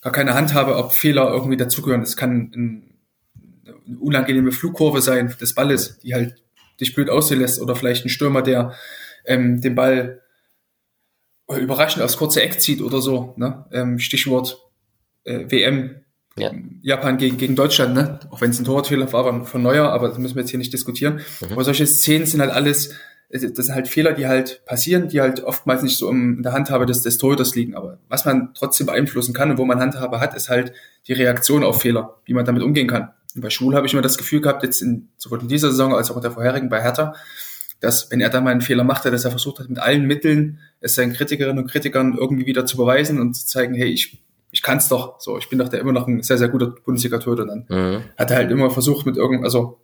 gar 0.00 0.12
keine 0.12 0.34
Handhabe, 0.34 0.74
ob 0.74 0.92
Fehler 0.92 1.30
irgendwie 1.30 1.56
dazugehören. 1.56 2.00
Das 2.00 2.16
kann 2.16 2.50
ein, 2.52 2.98
eine 3.64 3.98
unangenehme 4.00 4.50
Flugkurve 4.50 5.02
sein 5.02 5.36
des 5.40 5.54
Balles, 5.54 6.00
die 6.00 6.14
halt 6.14 6.42
dich 6.80 6.94
blöd 6.94 7.10
aussehen 7.10 7.40
lässt 7.40 7.60
oder 7.60 7.74
vielleicht 7.74 8.04
ein 8.04 8.10
Stürmer, 8.10 8.42
der 8.42 8.74
ähm, 9.24 9.60
den 9.60 9.74
Ball 9.74 10.22
überraschend 11.56 12.02
aufs 12.02 12.16
kurze 12.16 12.42
Eck 12.42 12.60
zieht 12.60 12.82
oder 12.82 13.00
so. 13.00 13.34
Ne? 13.36 13.64
Ähm, 13.72 13.98
Stichwort 13.98 14.58
äh, 15.24 15.44
WM 15.48 16.04
ja. 16.38 16.52
Japan 16.82 17.18
gegen, 17.18 17.36
gegen 17.36 17.56
Deutschland, 17.56 17.94
ne? 17.94 18.20
auch 18.30 18.40
wenn 18.40 18.50
es 18.50 18.58
ein 18.58 18.64
Torwartfehler 18.64 19.12
war 19.12 19.44
von 19.44 19.62
Neuer, 19.62 19.88
aber 19.88 20.08
das 20.08 20.18
müssen 20.18 20.36
wir 20.36 20.42
jetzt 20.42 20.50
hier 20.50 20.58
nicht 20.58 20.72
diskutieren. 20.72 21.20
Mhm. 21.40 21.52
Aber 21.52 21.64
solche 21.64 21.86
Szenen 21.86 22.26
sind 22.26 22.40
halt 22.40 22.52
alles, 22.52 22.94
das 23.30 23.42
sind 23.42 23.74
halt 23.74 23.88
Fehler, 23.88 24.12
die 24.12 24.26
halt 24.26 24.64
passieren, 24.64 25.08
die 25.08 25.20
halt 25.20 25.42
oftmals 25.42 25.82
nicht 25.82 25.98
so 25.98 26.08
in 26.10 26.42
der 26.42 26.52
Handhabe 26.52 26.86
des, 26.86 27.02
des 27.02 27.18
Torhüters 27.18 27.54
liegen. 27.54 27.74
Aber 27.74 27.98
was 28.08 28.24
man 28.24 28.54
trotzdem 28.54 28.86
beeinflussen 28.86 29.34
kann 29.34 29.50
und 29.50 29.58
wo 29.58 29.64
man 29.64 29.80
Handhabe 29.80 30.20
hat, 30.20 30.34
ist 30.34 30.48
halt 30.48 30.72
die 31.06 31.12
Reaktion 31.12 31.64
auf 31.64 31.82
Fehler, 31.82 32.20
wie 32.24 32.34
man 32.34 32.44
damit 32.44 32.62
umgehen 32.62 32.86
kann. 32.86 33.10
Und 33.38 33.42
bei 33.42 33.50
Schwul 33.50 33.76
habe 33.76 33.86
ich 33.86 33.92
immer 33.92 34.02
das 34.02 34.18
Gefühl 34.18 34.40
gehabt, 34.40 34.64
jetzt 34.64 34.82
in, 34.82 35.10
sowohl 35.16 35.40
in 35.40 35.46
dieser 35.46 35.70
Saison 35.70 35.94
als 35.94 36.10
auch 36.10 36.16
in 36.16 36.22
der 36.22 36.32
vorherigen 36.32 36.68
bei 36.68 36.82
Hertha, 36.82 37.14
dass 37.78 38.10
wenn 38.10 38.20
er 38.20 38.30
da 38.30 38.40
mal 38.40 38.50
einen 38.50 38.62
Fehler 38.62 38.82
machte, 38.82 39.12
dass 39.12 39.24
er 39.24 39.30
versucht 39.30 39.60
hat, 39.60 39.68
mit 39.68 39.78
allen 39.78 40.06
Mitteln 40.06 40.58
es 40.80 40.96
seinen 40.96 41.12
Kritikerinnen 41.12 41.62
und 41.62 41.70
Kritikern 41.70 42.16
irgendwie 42.18 42.46
wieder 42.46 42.66
zu 42.66 42.76
beweisen 42.76 43.20
und 43.20 43.34
zu 43.34 43.46
zeigen, 43.46 43.74
hey, 43.74 43.86
ich, 43.86 44.20
ich 44.50 44.62
kann 44.62 44.78
es 44.78 44.88
doch, 44.88 45.20
so, 45.20 45.38
ich 45.38 45.48
bin 45.48 45.60
doch 45.60 45.68
der 45.68 45.78
immer 45.78 45.92
noch 45.92 46.08
ein 46.08 46.20
sehr, 46.24 46.36
sehr 46.36 46.48
guter 46.48 46.66
Bundesliga-Torhüter 46.66 47.46
dann. 47.46 47.66
Mhm. 47.68 48.02
Hat 48.16 48.32
er 48.32 48.38
halt 48.38 48.50
immer 48.50 48.72
versucht 48.72 49.06
mit 49.06 49.16
irgend, 49.16 49.44
also 49.44 49.78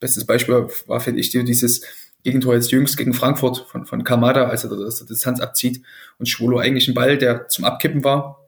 bestes 0.00 0.26
Beispiel 0.26 0.68
war, 0.86 1.00
finde 1.00 1.20
ich, 1.20 1.30
dieses 1.30 1.80
Gegentor 2.24 2.56
jetzt 2.56 2.70
jüngst 2.70 2.98
gegen 2.98 3.14
Frankfurt 3.14 3.64
von, 3.70 3.86
von 3.86 4.04
Kamada, 4.04 4.48
als 4.48 4.64
er 4.64 4.70
das 4.76 5.06
Distanz 5.06 5.40
abzieht 5.40 5.82
und 6.18 6.28
Schwolo 6.28 6.58
eigentlich 6.58 6.88
ein 6.88 6.94
Ball, 6.94 7.16
der 7.16 7.48
zum 7.48 7.64
Abkippen 7.64 8.04
war. 8.04 8.47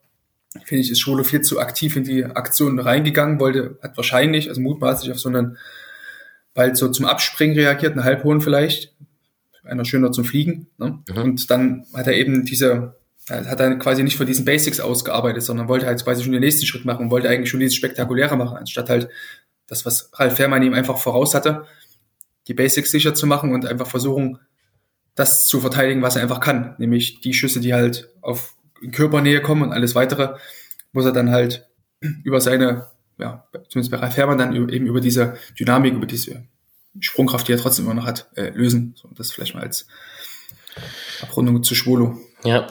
Finde 0.64 0.82
ich, 0.82 0.90
ist 0.90 1.00
Schwolo 1.00 1.22
viel 1.22 1.42
zu 1.42 1.60
aktiv 1.60 1.96
in 1.96 2.04
die 2.04 2.24
Aktion 2.24 2.78
reingegangen, 2.80 3.38
wollte, 3.38 3.78
hat 3.82 3.96
wahrscheinlich, 3.96 4.48
also 4.48 4.60
mutmaßlich 4.60 5.12
auf 5.12 5.20
so 5.20 5.28
einen 5.28 5.56
Ball 6.54 6.74
so 6.74 6.88
zum 6.88 7.06
Abspringen 7.06 7.56
reagiert, 7.56 7.92
einen 7.92 8.04
halbhohen 8.04 8.40
vielleicht, 8.40 8.92
einer 9.62 9.84
schöner 9.84 10.10
zum 10.10 10.24
Fliegen. 10.24 10.66
Ne? 10.78 11.02
Mhm. 11.08 11.16
Und 11.16 11.50
dann 11.50 11.86
hat 11.94 12.08
er 12.08 12.14
eben 12.14 12.44
diese, 12.44 12.96
hat 13.28 13.60
er 13.60 13.76
quasi 13.76 14.02
nicht 14.02 14.16
für 14.16 14.24
diesen 14.24 14.44
Basics 14.44 14.80
ausgearbeitet, 14.80 15.42
sondern 15.44 15.68
wollte 15.68 15.86
halt 15.86 16.02
quasi 16.02 16.24
schon 16.24 16.32
den 16.32 16.40
nächsten 16.40 16.66
Schritt 16.66 16.84
machen 16.84 17.06
und 17.06 17.10
wollte 17.12 17.28
eigentlich 17.28 17.50
schon 17.50 17.60
dieses 17.60 17.76
Spektakuläre 17.76 18.36
machen, 18.36 18.56
anstatt 18.56 18.90
halt 18.90 19.08
das, 19.68 19.86
was 19.86 20.10
Ralf 20.14 20.36
Fährmann 20.36 20.64
ihm 20.64 20.74
einfach 20.74 20.98
voraus 20.98 21.34
hatte, 21.34 21.64
die 22.48 22.54
Basics 22.54 22.90
sicher 22.90 23.14
zu 23.14 23.28
machen 23.28 23.54
und 23.54 23.66
einfach 23.66 23.86
versuchen, 23.86 24.40
das 25.14 25.46
zu 25.46 25.60
verteidigen, 25.60 26.02
was 26.02 26.16
er 26.16 26.22
einfach 26.22 26.40
kann. 26.40 26.74
Nämlich 26.78 27.20
die 27.20 27.34
Schüsse, 27.34 27.60
die 27.60 27.74
halt 27.74 28.10
auf 28.20 28.56
Körpernähe 28.92 29.42
kommen 29.42 29.62
und 29.62 29.72
alles 29.72 29.94
weitere, 29.94 30.36
muss 30.92 31.04
er 31.04 31.12
dann 31.12 31.30
halt 31.30 31.66
über 32.24 32.40
seine, 32.40 32.88
ja, 33.18 33.46
zumindest 33.68 33.90
bei 33.90 33.98
Ralf 33.98 34.14
Fährmann 34.14 34.38
dann 34.38 34.54
eben 34.54 34.86
über 34.86 35.00
diese 35.00 35.36
Dynamik, 35.58 35.94
über 35.94 36.06
diese 36.06 36.44
Sprungkraft, 36.98 37.46
die 37.46 37.52
er 37.52 37.58
trotzdem 37.58 37.84
immer 37.84 37.94
noch 37.94 38.06
hat, 38.06 38.28
äh, 38.34 38.50
lösen. 38.50 38.94
So, 38.96 39.08
das 39.14 39.30
vielleicht 39.30 39.54
mal 39.54 39.62
als 39.62 39.86
Abrundung 41.22 41.62
zu 41.62 41.74
Schwolo. 41.74 42.18
Ja, 42.44 42.66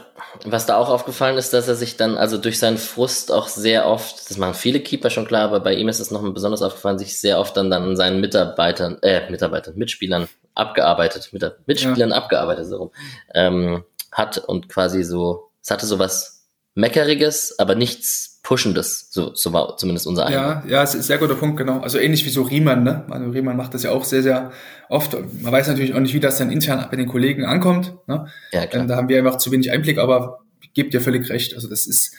was 0.45 0.65
da 0.65 0.77
auch 0.77 0.89
aufgefallen 0.89 1.37
ist, 1.37 1.53
dass 1.53 1.67
er 1.67 1.75
sich 1.75 1.95
dann, 1.95 2.17
also 2.17 2.37
durch 2.37 2.57
seinen 2.57 2.77
Frust 2.77 3.31
auch 3.31 3.47
sehr 3.47 3.87
oft, 3.87 4.29
das 4.29 4.37
machen 4.37 4.55
viele 4.55 4.79
Keeper 4.79 5.09
schon 5.09 5.27
klar, 5.27 5.43
aber 5.43 5.59
bei 5.59 5.75
ihm 5.75 5.87
ist 5.87 5.99
es 5.99 6.11
noch 6.11 6.21
besonders 6.33 6.61
aufgefallen, 6.61 6.97
sich 6.97 7.19
sehr 7.19 7.39
oft 7.39 7.55
dann, 7.55 7.69
dann 7.69 7.83
an 7.83 7.95
seinen 7.95 8.19
Mitarbeitern, 8.19 8.97
äh, 9.01 9.29
Mitarbeitern, 9.29 9.75
Mitspielern 9.77 10.27
abgearbeitet, 10.55 11.29
mit 11.33 11.43
Mitspielern 11.67 12.09
ja. 12.09 12.15
abgearbeitet, 12.15 12.65
so 12.65 12.77
rum, 12.77 12.91
ähm, 13.33 13.83
hat 14.11 14.39
und 14.39 14.69
quasi 14.69 15.03
so, 15.03 15.48
es 15.61 15.71
hatte 15.71 15.85
so 15.85 15.99
was 15.99 16.47
Meckeriges, 16.75 17.55
aber 17.59 17.75
nichts 17.75 18.39
Pushendes, 18.41 19.09
so, 19.11 19.35
so 19.35 19.53
war 19.53 19.77
zumindest 19.77 20.07
unser 20.07 20.25
Eindruck. 20.25 20.63
Ja, 20.65 20.77
ja, 20.77 20.83
es 20.83 20.91
ist 20.91 21.01
ein 21.01 21.03
sehr 21.03 21.17
guter 21.17 21.35
Punkt, 21.35 21.57
genau. 21.57 21.81
Also 21.81 21.99
ähnlich 21.99 22.25
wie 22.25 22.29
so 22.29 22.43
Riemann, 22.43 22.83
ne? 22.83 23.05
Also 23.09 23.29
Riemann 23.29 23.57
macht 23.57 23.73
das 23.73 23.83
ja 23.83 23.91
auch 23.91 24.03
sehr, 24.05 24.23
sehr 24.23 24.51
oft. 24.87 25.15
Man 25.41 25.51
weiß 25.51 25.67
natürlich 25.67 25.93
auch 25.93 25.99
nicht, 25.99 26.13
wie 26.13 26.19
das 26.19 26.37
dann 26.37 26.51
intern 26.51 26.87
bei 26.89 26.95
den 26.95 27.07
Kollegen 27.07 27.45
ankommt. 27.45 27.93
Ne? 28.07 28.27
Ja, 28.51 28.65
klar. 28.65 28.81
Ähm, 28.81 28.87
da 28.87 28.95
haben 28.95 29.09
wir 29.09 29.17
einfach 29.17 29.37
zu 29.37 29.51
wenig 29.51 29.71
Einblick, 29.71 29.97
aber 29.97 30.39
gebt 30.73 30.93
ihr 30.93 31.01
völlig 31.01 31.29
recht. 31.29 31.53
Also 31.53 31.67
das 31.67 31.85
ist 31.85 32.15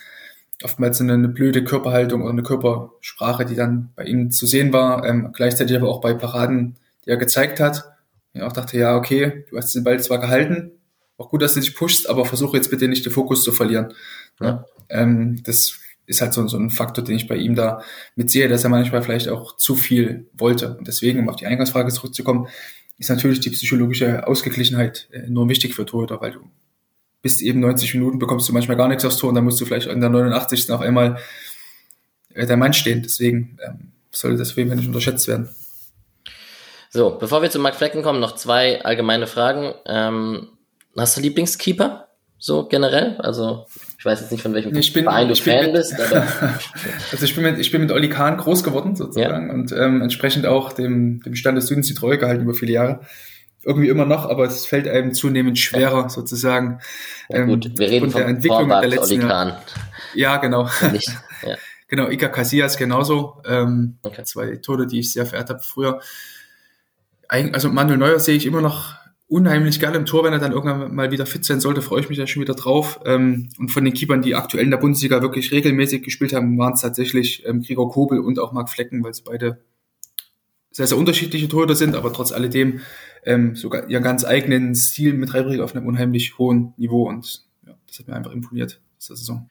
oftmals 0.62 1.00
eine, 1.00 1.14
eine 1.14 1.28
blöde 1.28 1.64
Körperhaltung 1.64 2.22
oder 2.22 2.32
eine 2.32 2.42
Körpersprache, 2.42 3.46
die 3.46 3.56
dann 3.56 3.90
bei 3.96 4.04
ihm 4.04 4.30
zu 4.30 4.46
sehen 4.46 4.72
war. 4.72 5.04
Ähm, 5.06 5.30
gleichzeitig 5.32 5.74
aber 5.76 5.88
auch 5.88 6.00
bei 6.00 6.14
Paraden, 6.14 6.76
die 7.04 7.10
er 7.10 7.16
gezeigt 7.16 7.60
hat. 7.60 7.84
Ich 8.34 8.42
auch 8.42 8.52
dachte, 8.52 8.78
ja, 8.78 8.94
okay, 8.94 9.46
du 9.50 9.56
hast 9.56 9.74
den 9.74 9.84
Ball 9.84 10.00
zwar 10.00 10.20
gehalten, 10.20 10.72
auch 11.20 11.28
gut, 11.28 11.42
dass 11.42 11.54
du 11.54 11.60
dich 11.60 11.74
pushst, 11.74 12.08
aber 12.08 12.24
versuche 12.24 12.56
jetzt 12.56 12.70
bitte 12.70 12.88
nicht 12.88 13.04
den 13.04 13.12
Fokus 13.12 13.42
zu 13.42 13.52
verlieren. 13.52 13.92
Ja. 14.40 14.64
Ähm, 14.88 15.42
das 15.44 15.78
ist 16.06 16.20
halt 16.20 16.32
so, 16.32 16.46
so 16.48 16.58
ein 16.58 16.70
Faktor, 16.70 17.04
den 17.04 17.14
ich 17.14 17.28
bei 17.28 17.36
ihm 17.36 17.54
da 17.54 17.82
mitsehe, 18.16 18.48
dass 18.48 18.64
er 18.64 18.70
manchmal 18.70 19.02
vielleicht 19.02 19.28
auch 19.28 19.56
zu 19.56 19.76
viel 19.76 20.28
wollte. 20.32 20.76
Und 20.76 20.88
deswegen, 20.88 21.20
um 21.20 21.28
auf 21.28 21.36
die 21.36 21.46
Eingangsfrage 21.46 21.92
zurückzukommen, 21.92 22.48
ist 22.98 23.10
natürlich 23.10 23.40
die 23.40 23.50
psychologische 23.50 24.26
Ausgeglichenheit 24.26 25.08
äh, 25.12 25.18
enorm 25.20 25.48
wichtig 25.48 25.74
für 25.74 25.86
Torhüter, 25.86 26.20
weil 26.20 26.32
du 26.32 26.40
bist 27.22 27.42
eben 27.42 27.60
90 27.60 27.94
Minuten, 27.94 28.18
bekommst 28.18 28.48
du 28.48 28.52
manchmal 28.52 28.76
gar 28.76 28.88
nichts 28.88 29.04
aufs 29.04 29.18
Tor 29.18 29.28
und 29.28 29.34
dann 29.34 29.44
musst 29.44 29.60
du 29.60 29.66
vielleicht 29.66 29.86
in 29.86 30.00
der 30.00 30.10
89. 30.10 30.70
auf 30.70 30.80
einmal 30.80 31.18
äh, 32.34 32.46
der 32.46 32.56
Mann 32.56 32.72
stehen. 32.72 33.02
Deswegen 33.02 33.58
ähm, 33.64 33.92
sollte 34.10 34.38
das 34.38 34.50
auf 34.50 34.56
jeden 34.56 34.70
Fall 34.70 34.76
nicht 34.76 34.88
unterschätzt 34.88 35.28
werden. 35.28 35.48
So, 36.90 37.16
bevor 37.18 37.40
wir 37.40 37.50
zu 37.50 37.60
Mark 37.60 37.76
Flecken 37.76 38.02
kommen, 38.02 38.20
noch 38.20 38.34
zwei 38.34 38.82
allgemeine 38.84 39.28
Fragen. 39.28 39.74
Ähm, 39.86 40.48
Hast 40.96 41.16
du 41.16 41.20
Lieblingskeeper? 41.20 42.08
So 42.42 42.66
generell? 42.66 43.16
Also, 43.18 43.66
ich 43.98 44.04
weiß 44.04 44.22
jetzt 44.22 44.32
nicht, 44.32 44.42
von 44.42 44.54
welchem 44.54 44.74
ich 44.74 44.94
bin, 44.94 45.04
Verein 45.04 45.28
du 45.28 45.36
Fan 45.36 45.66
mit, 45.66 45.74
bist, 45.74 46.00
aber. 46.00 46.22
also 47.12 47.24
ich 47.24 47.34
bin 47.34 47.44
mit, 47.44 47.58
ich 47.58 47.70
bin 47.70 47.82
mit 47.82 47.92
Olli 47.92 48.08
Kahn 48.08 48.38
groß 48.38 48.64
geworden, 48.64 48.96
sozusagen, 48.96 49.48
ja. 49.48 49.52
und 49.52 49.72
ähm, 49.72 50.00
entsprechend 50.00 50.46
auch 50.46 50.72
dem, 50.72 51.20
dem 51.22 51.34
Stand 51.34 51.58
des 51.58 51.66
Südens 51.66 51.88
die 51.88 51.94
Treue 51.94 52.16
gehalten 52.16 52.44
über 52.44 52.54
viele 52.54 52.72
Jahre. 52.72 53.00
Irgendwie 53.62 53.88
immer 53.88 54.06
noch, 54.06 54.24
aber 54.24 54.46
es 54.46 54.64
fällt 54.64 54.88
einem 54.88 55.12
zunehmend 55.12 55.58
schwerer, 55.58 56.04
ja. 56.04 56.08
sozusagen. 56.08 56.80
Ja, 57.28 57.44
gut, 57.44 57.66
ähm, 57.66 57.72
wir 57.76 57.90
reden 57.90 58.10
von 58.10 58.22
der 58.22 58.30
Entwicklung 58.30 58.68
Vorwart, 58.68 58.84
der 58.84 58.90
letzten 58.90 59.20
Kahn. 59.20 59.58
Ja, 60.14 60.38
genau. 60.38 60.66
Nicht, 60.92 61.10
ja. 61.46 61.56
genau, 61.88 62.08
Ika 62.08 62.28
Casillas 62.28 62.78
genauso. 62.78 63.42
Ähm, 63.46 63.98
okay. 64.02 64.24
Zwei 64.24 64.56
Tode, 64.56 64.86
die 64.86 65.00
ich 65.00 65.12
sehr 65.12 65.26
verehrt 65.26 65.50
habe 65.50 65.60
früher. 65.60 66.00
Also 67.28 67.68
Manuel 67.68 67.98
Neuer 67.98 68.18
sehe 68.18 68.34
ich 68.34 68.46
immer 68.46 68.62
noch 68.62 68.99
unheimlich 69.30 69.78
geil 69.78 69.94
im 69.94 70.06
Tor, 70.06 70.24
wenn 70.24 70.32
er 70.32 70.40
dann 70.40 70.52
irgendwann 70.52 70.92
mal 70.92 71.12
wieder 71.12 71.24
fit 71.24 71.44
sein 71.44 71.60
sollte, 71.60 71.82
freue 71.82 72.00
ich 72.00 72.08
mich 72.08 72.18
da 72.18 72.26
schon 72.26 72.42
wieder 72.42 72.54
drauf. 72.54 73.00
Ähm, 73.06 73.48
und 73.58 73.70
von 73.70 73.84
den 73.84 73.94
Keepern, 73.94 74.22
die 74.22 74.34
aktuell 74.34 74.64
in 74.64 74.72
der 74.72 74.78
Bundesliga 74.78 75.22
wirklich 75.22 75.52
regelmäßig 75.52 76.02
gespielt 76.02 76.32
haben, 76.32 76.58
waren 76.58 76.72
es 76.72 76.80
tatsächlich 76.80 77.46
ähm, 77.46 77.62
Gregor 77.62 77.90
Kobel 77.92 78.18
und 78.18 78.40
auch 78.40 78.52
Marc 78.52 78.68
Flecken, 78.68 79.04
weil 79.04 79.14
sie 79.14 79.22
beide 79.22 79.60
sehr, 80.72 80.88
sehr 80.88 80.98
unterschiedliche 80.98 81.48
Torhüter 81.48 81.76
sind, 81.76 81.94
aber 81.94 82.12
trotz 82.12 82.32
alledem 82.32 82.80
ähm, 83.24 83.54
sogar 83.54 83.88
ihren 83.88 84.02
ganz 84.02 84.24
eigenen 84.24 84.74
Stil 84.74 85.14
mit 85.14 85.32
reinbringen 85.32 85.62
auf 85.62 85.76
einem 85.76 85.86
unheimlich 85.86 86.36
hohen 86.36 86.74
Niveau. 86.76 87.08
Und 87.08 87.44
ja, 87.64 87.74
das 87.86 88.00
hat 88.00 88.08
mir 88.08 88.16
einfach 88.16 88.32
imponiert, 88.32 88.80
diese 89.00 89.14
Saison. 89.14 89.48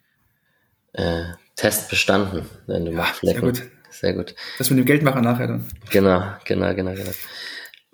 Äh, 0.91 1.24
Test 1.55 1.89
bestanden, 1.89 2.45
wenn 2.67 2.83
du 2.83 2.91
ja, 2.91 2.98
Marc 2.98 3.15
Flecken. 3.15 3.53
Sehr 3.53 3.63
gut. 3.63 3.71
Sehr 3.91 4.13
gut. 4.13 4.36
Das 4.57 4.69
mit 4.69 4.79
dem 4.79 4.86
Geldmacher 4.86 5.21
nachher 5.21 5.48
dann. 5.48 5.65
Genau, 5.89 6.21
genau, 6.45 6.75
genau, 6.75 6.93
genau. 6.93 7.12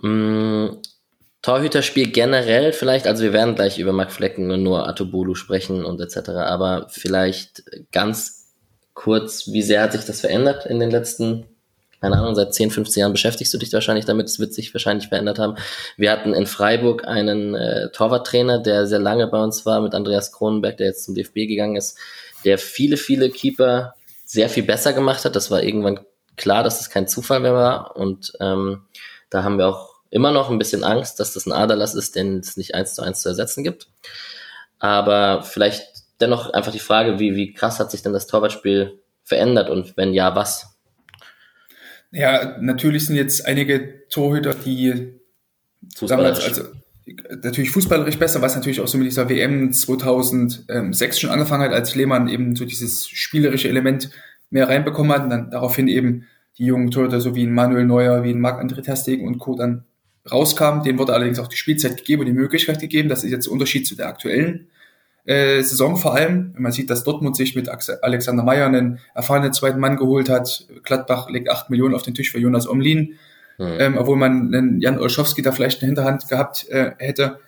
Mm, 0.01 0.81
Torhüterspiel 1.45 2.11
generell 2.11 2.73
vielleicht, 2.73 3.05
also 3.05 3.21
wir 3.21 3.31
werden 3.31 3.53
gleich 3.53 3.77
über 3.77 3.93
Mark 3.93 4.11
Flecken 4.11 4.49
und 4.49 4.63
nur 4.63 4.87
Atobolu 4.87 5.35
sprechen 5.35 5.85
und 5.85 6.01
etc., 6.01 6.29
aber 6.29 6.87
vielleicht 6.89 7.63
ganz 7.91 8.47
kurz, 8.95 9.45
wie 9.51 9.61
sehr 9.61 9.83
hat 9.83 9.91
sich 9.91 10.05
das 10.05 10.21
verändert 10.21 10.65
in 10.65 10.79
den 10.79 10.89
letzten, 10.89 11.45
keine 12.01 12.17
Ahnung, 12.17 12.33
seit 12.33 12.55
10, 12.55 12.71
15 12.71 13.01
Jahren 13.01 13.11
beschäftigst 13.11 13.53
du 13.53 13.59
dich 13.59 13.71
wahrscheinlich 13.73 14.05
damit, 14.05 14.25
es 14.25 14.39
wird 14.39 14.55
sich 14.55 14.73
wahrscheinlich 14.73 15.09
verändert 15.09 15.37
haben. 15.37 15.55
Wir 15.97 16.11
hatten 16.11 16.33
in 16.33 16.47
Freiburg 16.47 17.07
einen 17.07 17.53
äh, 17.53 17.91
Torwarttrainer, 17.91 18.57
der 18.57 18.87
sehr 18.87 18.97
lange 18.97 19.27
bei 19.27 19.37
uns 19.37 19.67
war, 19.67 19.81
mit 19.81 19.93
Andreas 19.93 20.31
Kronenberg, 20.31 20.77
der 20.77 20.87
jetzt 20.87 21.05
zum 21.05 21.13
DFB 21.13 21.45
gegangen 21.47 21.75
ist, 21.75 21.99
der 22.43 22.57
viele, 22.57 22.97
viele 22.97 23.29
Keeper 23.29 23.93
sehr 24.25 24.49
viel 24.49 24.63
besser 24.63 24.93
gemacht 24.93 25.23
hat. 25.25 25.35
Das 25.35 25.51
war 25.51 25.61
irgendwann 25.61 25.99
klar, 26.37 26.63
dass 26.63 26.79
das 26.79 26.89
kein 26.89 27.07
Zufall 27.07 27.39
mehr 27.39 27.53
war 27.53 27.95
und 27.95 28.33
ähm, 28.39 28.81
da 29.29 29.43
haben 29.43 29.59
wir 29.59 29.67
auch 29.67 29.94
immer 30.15 30.31
noch 30.31 30.49
ein 30.49 30.57
bisschen 30.57 30.85
Angst, 30.85 31.19
dass 31.19 31.33
das 31.33 31.45
ein 31.45 31.51
Aderlass 31.51 31.93
ist, 31.93 32.15
den 32.15 32.39
es 32.39 32.55
nicht 32.55 32.73
eins 32.73 32.95
zu 32.95 33.01
eins 33.01 33.21
zu 33.21 33.27
ersetzen 33.27 33.65
gibt. 33.65 33.89
Aber 34.79 35.43
vielleicht 35.43 35.83
dennoch 36.21 36.51
einfach 36.51 36.71
die 36.71 36.79
Frage, 36.79 37.19
wie, 37.19 37.35
wie 37.35 37.53
krass 37.53 37.79
hat 37.81 37.91
sich 37.91 38.01
denn 38.01 38.13
das 38.13 38.25
Torwartspiel 38.25 39.01
verändert 39.25 39.69
und 39.69 39.97
wenn 39.97 40.13
ja, 40.13 40.33
was? 40.33 40.77
Ja, 42.11 42.57
natürlich 42.61 43.05
sind 43.05 43.17
jetzt 43.17 43.45
einige 43.45 44.07
Torhüter, 44.07 44.53
die 44.53 45.19
damals, 45.99 46.39
also 46.45 46.63
natürlich 47.43 47.71
fußballerisch 47.71 48.17
besser, 48.17 48.41
was 48.41 48.55
natürlich 48.55 48.79
auch 48.79 48.87
so 48.87 48.97
mit 48.97 49.07
dieser 49.07 49.27
WM 49.27 49.73
2006 49.73 51.19
schon 51.19 51.29
angefangen 51.29 51.63
hat, 51.63 51.73
als 51.73 51.93
Lehmann 51.93 52.29
eben 52.29 52.55
so 52.55 52.63
dieses 52.63 53.05
spielerische 53.09 53.67
Element 53.67 54.11
mehr 54.49 54.69
reinbekommen 54.69 55.11
hat 55.11 55.23
und 55.23 55.29
dann 55.29 55.51
daraufhin 55.51 55.89
eben 55.89 56.25
die 56.57 56.67
jungen 56.67 56.89
Torhüter, 56.89 57.19
so 57.19 57.35
wie 57.35 57.45
ein 57.45 57.53
Manuel 57.53 57.83
Neuer, 57.83 58.23
wie 58.23 58.31
ein 58.31 58.39
Marc-André 58.39 58.81
Terstegen 58.81 59.27
und 59.27 59.39
Co. 59.39 59.55
dann 59.55 59.83
rauskam. 60.29 60.83
Dem 60.83 60.97
wurde 60.97 61.13
allerdings 61.13 61.39
auch 61.39 61.47
die 61.47 61.57
Spielzeit 61.57 61.97
gegeben 61.97 62.21
und 62.21 62.27
die 62.27 62.33
Möglichkeit 62.33 62.79
gegeben. 62.79 63.09
Das 63.09 63.23
ist 63.23 63.31
jetzt 63.31 63.45
der 63.45 63.53
Unterschied 63.53 63.87
zu 63.87 63.95
der 63.95 64.07
aktuellen 64.07 64.67
äh, 65.25 65.61
Saison 65.61 65.97
vor 65.97 66.15
allem. 66.15 66.51
Wenn 66.53 66.63
man 66.63 66.71
sieht, 66.71 66.89
dass 66.89 67.03
Dortmund 67.03 67.35
sich 67.35 67.55
mit 67.55 67.69
Alexander 67.69 68.43
Meyer 68.43 68.67
einen 68.67 68.99
erfahrenen 69.13 69.53
zweiten 69.53 69.79
Mann 69.79 69.97
geholt 69.97 70.29
hat. 70.29 70.67
Gladbach 70.83 71.29
legt 71.29 71.49
acht 71.49 71.69
Millionen 71.69 71.95
auf 71.95 72.03
den 72.03 72.13
Tisch 72.13 72.31
für 72.31 72.39
Jonas 72.39 72.67
Omlin. 72.67 73.15
Mhm. 73.57 73.77
Ähm, 73.79 73.97
obwohl 73.97 74.17
man 74.17 74.53
einen 74.53 74.79
Jan 74.81 74.99
Olschowski 74.99 75.41
da 75.41 75.51
vielleicht 75.51 75.81
eine 75.81 75.87
Hinterhand 75.87 76.27
gehabt 76.27 76.67
äh, 76.69 76.91
hätte. 76.97 77.39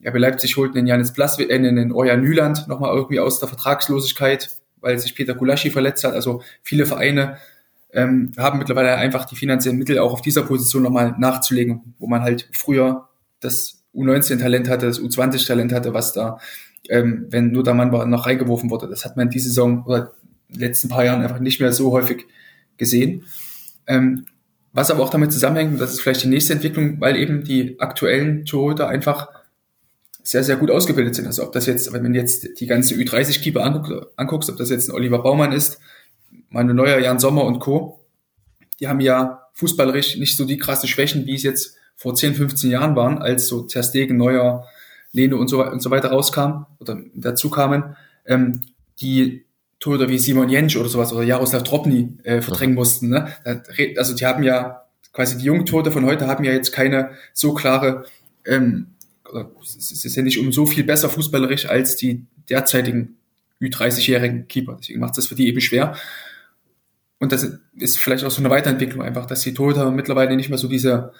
Ja, 0.00 0.10
bei 0.10 0.18
Leipzig 0.18 0.56
holt 0.56 0.76
einen 0.76 0.86
Janis 0.86 1.12
Blas, 1.12 1.38
äh, 1.38 1.52
einen 1.52 1.92
Orjan 1.92 2.22
Nyland 2.22 2.66
nochmal 2.68 2.94
irgendwie 2.94 3.20
aus 3.20 3.38
der 3.38 3.48
Vertragslosigkeit, 3.48 4.50
weil 4.80 4.98
sich 4.98 5.14
Peter 5.14 5.34
Gulaschi 5.34 5.70
verletzt 5.70 6.04
hat. 6.04 6.14
Also 6.14 6.42
viele 6.62 6.84
Vereine 6.86 7.38
ähm, 7.92 8.32
haben 8.38 8.58
mittlerweile 8.58 8.96
einfach 8.96 9.26
die 9.26 9.36
finanziellen 9.36 9.78
Mittel 9.78 9.98
auch 9.98 10.12
auf 10.12 10.22
dieser 10.22 10.42
Position 10.42 10.82
nochmal 10.82 11.14
nachzulegen, 11.18 11.94
wo 11.98 12.06
man 12.06 12.22
halt 12.22 12.48
früher 12.52 13.08
das 13.40 13.84
U19-Talent 13.94 14.68
hatte, 14.68 14.86
das 14.86 15.00
U20-Talent 15.00 15.72
hatte, 15.72 15.92
was 15.92 16.12
da, 16.12 16.38
ähm, 16.88 17.26
wenn 17.28 17.52
nur 17.52 17.62
der 17.62 17.74
Mann 17.74 17.92
war, 17.92 18.06
noch 18.06 18.26
reingeworfen 18.26 18.70
wurde. 18.70 18.88
Das 18.88 19.04
hat 19.04 19.16
man 19.16 19.30
diese 19.30 19.48
Saison 19.48 19.84
oder 19.84 20.12
in 20.48 20.54
den 20.54 20.60
letzten 20.60 20.88
paar 20.88 21.04
Jahren 21.04 21.22
einfach 21.22 21.40
nicht 21.40 21.60
mehr 21.60 21.72
so 21.72 21.92
häufig 21.92 22.26
gesehen. 22.78 23.24
Ähm, 23.86 24.26
was 24.72 24.90
aber 24.90 25.02
auch 25.02 25.10
damit 25.10 25.32
zusammenhängt, 25.32 25.72
und 25.72 25.80
das 25.80 25.92
ist 25.92 26.00
vielleicht 26.00 26.24
die 26.24 26.28
nächste 26.28 26.54
Entwicklung, 26.54 26.98
weil 27.00 27.16
eben 27.16 27.44
die 27.44 27.78
aktuellen 27.78 28.46
Torhüter 28.46 28.88
einfach 28.88 29.28
sehr, 30.22 30.44
sehr 30.44 30.56
gut 30.56 30.70
ausgebildet 30.70 31.14
sind. 31.14 31.26
Also 31.26 31.42
ob 31.42 31.52
das 31.52 31.66
jetzt, 31.66 31.92
wenn 31.92 32.02
man 32.02 32.14
jetzt 32.14 32.48
die 32.58 32.66
ganze 32.66 32.94
Ü30-Keeper 32.94 33.62
anguckt, 33.62 34.06
anguckst, 34.16 34.48
ob 34.48 34.56
das 34.56 34.70
jetzt 34.70 34.88
ein 34.88 34.94
Oliver 34.94 35.22
Baumann 35.22 35.52
ist, 35.52 35.78
meine 36.52 36.74
Neuer, 36.74 36.98
Jan 36.98 37.18
Sommer 37.18 37.44
und 37.44 37.58
Co., 37.58 38.04
die 38.80 38.88
haben 38.88 39.00
ja 39.00 39.48
fußballerisch 39.54 40.16
nicht 40.16 40.36
so 40.36 40.44
die 40.44 40.58
krasse 40.58 40.88
Schwächen, 40.88 41.26
wie 41.26 41.34
es 41.34 41.42
jetzt 41.42 41.76
vor 41.96 42.14
10, 42.14 42.34
15 42.34 42.70
Jahren 42.70 42.96
waren, 42.96 43.18
als 43.18 43.46
so 43.46 43.62
Ter 43.62 43.82
Stegen, 43.82 44.16
Neuer, 44.16 44.66
Lene 45.12 45.36
und 45.36 45.48
so, 45.48 45.64
und 45.64 45.82
so 45.82 45.90
weiter 45.90 46.10
rauskam 46.10 46.66
oder 46.80 46.98
dazu 47.14 47.50
kamen, 47.50 47.96
ähm, 48.26 48.62
die 49.00 49.44
Torhüter 49.78 50.08
wie 50.08 50.18
Simon 50.18 50.48
Jentsch 50.48 50.76
oder 50.76 50.88
sowas 50.88 51.12
oder 51.12 51.22
Jaroslav 51.22 51.64
Tropny 51.64 52.18
äh, 52.22 52.40
verdrängen 52.40 52.74
mussten. 52.74 53.08
Ne? 53.08 53.32
Also 53.96 54.14
die 54.14 54.24
haben 54.24 54.42
ja 54.42 54.82
quasi 55.12 55.36
die 55.36 55.44
Jungtote 55.44 55.90
von 55.90 56.06
heute 56.06 56.26
haben 56.26 56.44
ja 56.44 56.52
jetzt 56.52 56.72
keine 56.72 57.10
so 57.32 57.52
klare, 57.52 58.06
ähm, 58.46 58.88
es 59.60 60.04
ist 60.04 60.16
ja 60.16 60.22
nicht 60.22 60.38
um 60.38 60.52
so 60.52 60.66
viel 60.66 60.84
besser 60.84 61.08
fußballerisch 61.08 61.66
als 61.66 61.96
die 61.96 62.24
derzeitigen 62.48 63.16
Ü30-jährigen 63.60 64.48
Keeper. 64.48 64.76
Deswegen 64.80 65.00
macht 65.00 65.16
es 65.18 65.26
für 65.26 65.34
die 65.34 65.48
eben 65.48 65.60
schwer. 65.60 65.96
Und 67.22 67.30
das 67.30 67.48
ist 67.76 68.00
vielleicht 68.00 68.24
auch 68.24 68.32
so 68.32 68.42
eine 68.42 68.50
Weiterentwicklung 68.50 69.00
einfach, 69.00 69.26
dass 69.26 69.42
die 69.42 69.54
Torhüter 69.54 69.92
mittlerweile 69.92 70.34
nicht 70.34 70.48
mehr 70.48 70.58
so 70.58 70.66
diese 70.66 71.12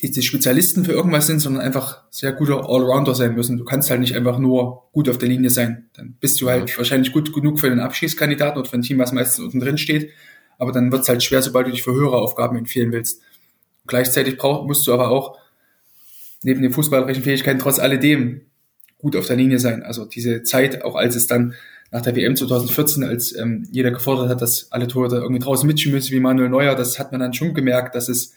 diese 0.00 0.22
Spezialisten 0.22 0.86
für 0.86 0.92
irgendwas 0.92 1.26
sind, 1.26 1.40
sondern 1.40 1.62
einfach 1.62 2.04
sehr 2.10 2.32
guter 2.32 2.70
Allrounder 2.70 3.14
sein 3.14 3.34
müssen. 3.34 3.58
Du 3.58 3.64
kannst 3.64 3.90
halt 3.90 4.00
nicht 4.00 4.16
einfach 4.16 4.38
nur 4.38 4.88
gut 4.92 5.10
auf 5.10 5.18
der 5.18 5.28
Linie 5.28 5.50
sein. 5.50 5.90
Dann 5.92 6.16
bist 6.18 6.40
du 6.40 6.48
halt 6.48 6.74
wahrscheinlich 6.78 7.12
gut 7.12 7.34
genug 7.34 7.60
für 7.60 7.68
den 7.68 7.80
Abschießkandidaten 7.80 8.58
oder 8.58 8.70
für 8.70 8.78
ein 8.78 8.82
Team, 8.82 8.98
was 8.98 9.12
meistens 9.12 9.44
unten 9.44 9.60
drin 9.60 9.76
steht. 9.76 10.10
Aber 10.56 10.72
dann 10.72 10.90
wird 10.90 11.02
es 11.02 11.08
halt 11.10 11.22
schwer, 11.22 11.42
sobald 11.42 11.66
du 11.66 11.72
dich 11.72 11.82
für 11.82 11.92
höhere 11.92 12.16
Aufgaben 12.16 12.56
empfehlen 12.56 12.90
willst. 12.90 13.20
Gleichzeitig 13.86 14.38
brauch, 14.38 14.66
musst 14.66 14.86
du 14.86 14.94
aber 14.94 15.10
auch 15.10 15.36
neben 16.42 16.62
den 16.62 16.72
fußballerischen 16.72 17.24
Fähigkeiten 17.24 17.58
trotz 17.58 17.78
alledem 17.78 18.40
gut 18.96 19.16
auf 19.16 19.26
der 19.26 19.36
Linie 19.36 19.58
sein. 19.58 19.82
Also 19.82 20.06
diese 20.06 20.44
Zeit, 20.44 20.82
auch 20.82 20.94
als 20.94 21.14
es 21.14 21.26
dann 21.26 21.52
nach 21.90 22.02
der 22.02 22.14
WM 22.14 22.36
2014, 22.36 23.04
als 23.04 23.34
ähm, 23.34 23.66
jeder 23.70 23.90
gefordert 23.90 24.28
hat, 24.28 24.42
dass 24.42 24.70
alle 24.70 24.88
Tore 24.88 25.08
da 25.08 25.16
irgendwie 25.16 25.40
draußen 25.40 25.66
mitspielen 25.66 25.94
müssen, 25.94 26.12
wie 26.12 26.20
Manuel 26.20 26.50
Neuer, 26.50 26.74
das 26.74 26.98
hat 26.98 27.12
man 27.12 27.20
dann 27.20 27.32
schon 27.32 27.54
gemerkt, 27.54 27.94
dass 27.94 28.08
es 28.08 28.34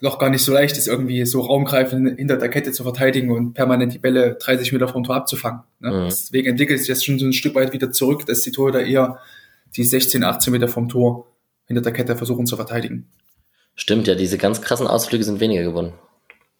doch 0.00 0.18
gar 0.18 0.28
nicht 0.28 0.42
so 0.42 0.52
leicht 0.52 0.76
ist, 0.76 0.86
irgendwie 0.86 1.24
so 1.24 1.40
raumgreifend 1.40 2.18
hinter 2.18 2.36
der 2.36 2.50
Kette 2.50 2.72
zu 2.72 2.82
verteidigen 2.82 3.30
und 3.30 3.54
permanent 3.54 3.94
die 3.94 3.98
Bälle 3.98 4.34
30 4.34 4.72
Meter 4.72 4.88
vom 4.88 5.04
Tor 5.04 5.16
abzufangen. 5.16 5.60
Ne? 5.80 5.90
Mhm. 5.90 6.04
Deswegen 6.04 6.50
entwickelt 6.50 6.78
sich 6.78 6.88
das 6.88 7.02
schon 7.02 7.18
so 7.18 7.24
ein 7.24 7.32
Stück 7.32 7.54
weit 7.54 7.72
wieder 7.72 7.90
zurück, 7.90 8.26
dass 8.26 8.42
die 8.42 8.52
Tore 8.52 8.72
da 8.72 8.80
eher 8.80 9.18
die 9.76 9.84
16, 9.84 10.22
18 10.22 10.52
Meter 10.52 10.68
vom 10.68 10.88
Tor 10.88 11.26
hinter 11.66 11.82
der 11.82 11.92
Kette 11.92 12.16
versuchen 12.16 12.46
zu 12.46 12.56
verteidigen. 12.56 13.08
Stimmt, 13.74 14.06
ja, 14.06 14.14
diese 14.14 14.36
ganz 14.38 14.60
krassen 14.60 14.86
Ausflüge 14.86 15.24
sind 15.24 15.40
weniger 15.40 15.62
geworden. 15.62 15.94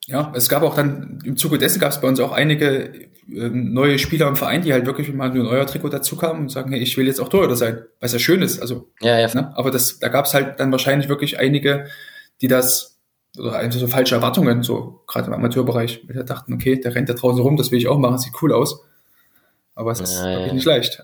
Ja, 0.06 0.32
es 0.34 0.48
gab 0.48 0.62
auch 0.62 0.76
dann, 0.76 1.20
im 1.24 1.36
Zuge 1.36 1.58
dessen 1.58 1.80
gab 1.80 1.90
es 1.90 2.00
bei 2.00 2.08
uns 2.08 2.20
auch 2.20 2.32
einige 2.32 2.92
äh, 2.94 3.48
neue 3.48 3.98
Spieler 3.98 4.28
im 4.28 4.36
Verein, 4.36 4.62
die 4.62 4.72
halt 4.72 4.84
wirklich 4.84 5.12
mal 5.12 5.30
ein 5.30 5.38
neuer 5.38 5.66
Trikot 5.66 5.88
dazu 5.88 6.16
kamen 6.16 6.42
und 6.42 6.48
sagen, 6.50 6.72
hey, 6.72 6.80
ich 6.80 6.96
will 6.96 7.06
jetzt 7.06 7.20
auch 7.20 7.28
Torhüter 7.28 7.56
sein, 7.56 7.82
was 8.00 8.12
ja 8.12 8.18
schön 8.18 8.42
ist. 8.42 8.60
Also, 8.60 8.90
ja, 9.00 9.18
ja. 9.18 9.34
Ne? 9.34 9.56
Aber 9.56 9.70
das, 9.70 9.98
da 9.98 10.08
gab 10.08 10.26
es 10.26 10.34
halt 10.34 10.60
dann 10.60 10.72
wahrscheinlich 10.72 11.08
wirklich 11.08 11.38
einige, 11.38 11.86
die 12.42 12.48
das 12.48 12.94
oder 13.38 13.56
einfach 13.56 13.80
so 13.80 13.88
falsche 13.88 14.14
Erwartungen, 14.14 14.62
so 14.62 15.02
gerade 15.06 15.26
im 15.26 15.32
Amateurbereich, 15.32 16.04
weil 16.06 16.16
wir 16.16 16.22
dachten, 16.24 16.52
okay, 16.52 16.78
der 16.78 16.94
rennt 16.94 17.08
da 17.08 17.14
draußen 17.14 17.40
rum, 17.40 17.56
das 17.56 17.70
will 17.70 17.78
ich 17.78 17.88
auch 17.88 17.98
machen, 17.98 18.18
sieht 18.18 18.40
cool 18.42 18.52
aus. 18.52 18.84
Aber 19.74 19.90
es 19.90 20.00
ist 20.00 20.22
ja, 20.22 20.52
nicht 20.52 20.64
leicht. 20.64 21.02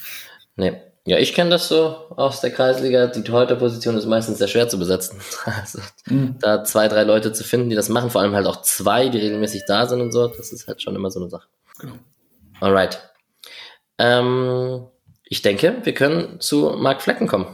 nee. 0.56 0.72
Ja, 1.06 1.18
ich 1.18 1.32
kenne 1.32 1.50
das 1.50 1.68
so 1.68 1.96
aus 2.16 2.40
der 2.40 2.50
Kreisliga. 2.50 3.06
Die 3.06 3.22
Torhüterposition 3.22 3.96
ist 3.96 4.06
meistens 4.06 4.38
sehr 4.38 4.48
schwer 4.48 4.68
zu 4.68 4.78
besetzen. 4.78 5.20
Also, 5.44 5.80
mhm. 6.06 6.36
Da 6.40 6.62
zwei, 6.64 6.88
drei 6.88 7.04
Leute 7.04 7.32
zu 7.32 7.42
finden, 7.42 7.70
die 7.70 7.76
das 7.76 7.88
machen, 7.88 8.10
vor 8.10 8.20
allem 8.20 8.34
halt 8.34 8.46
auch 8.46 8.62
zwei, 8.62 9.08
die 9.08 9.18
regelmäßig 9.18 9.64
da 9.66 9.86
sind 9.86 10.00
und 10.00 10.12
so, 10.12 10.28
das 10.28 10.52
ist 10.52 10.68
halt 10.68 10.82
schon 10.82 10.94
immer 10.94 11.10
so 11.10 11.20
eine 11.20 11.30
Sache. 11.30 11.48
Genau. 11.78 11.94
Alright. 12.60 13.00
Ähm, 13.98 14.86
ich 15.24 15.42
denke, 15.42 15.78
wir 15.82 15.94
können 15.94 16.40
zu 16.40 16.74
Mark 16.76 17.02
Flecken 17.02 17.26
kommen. 17.26 17.46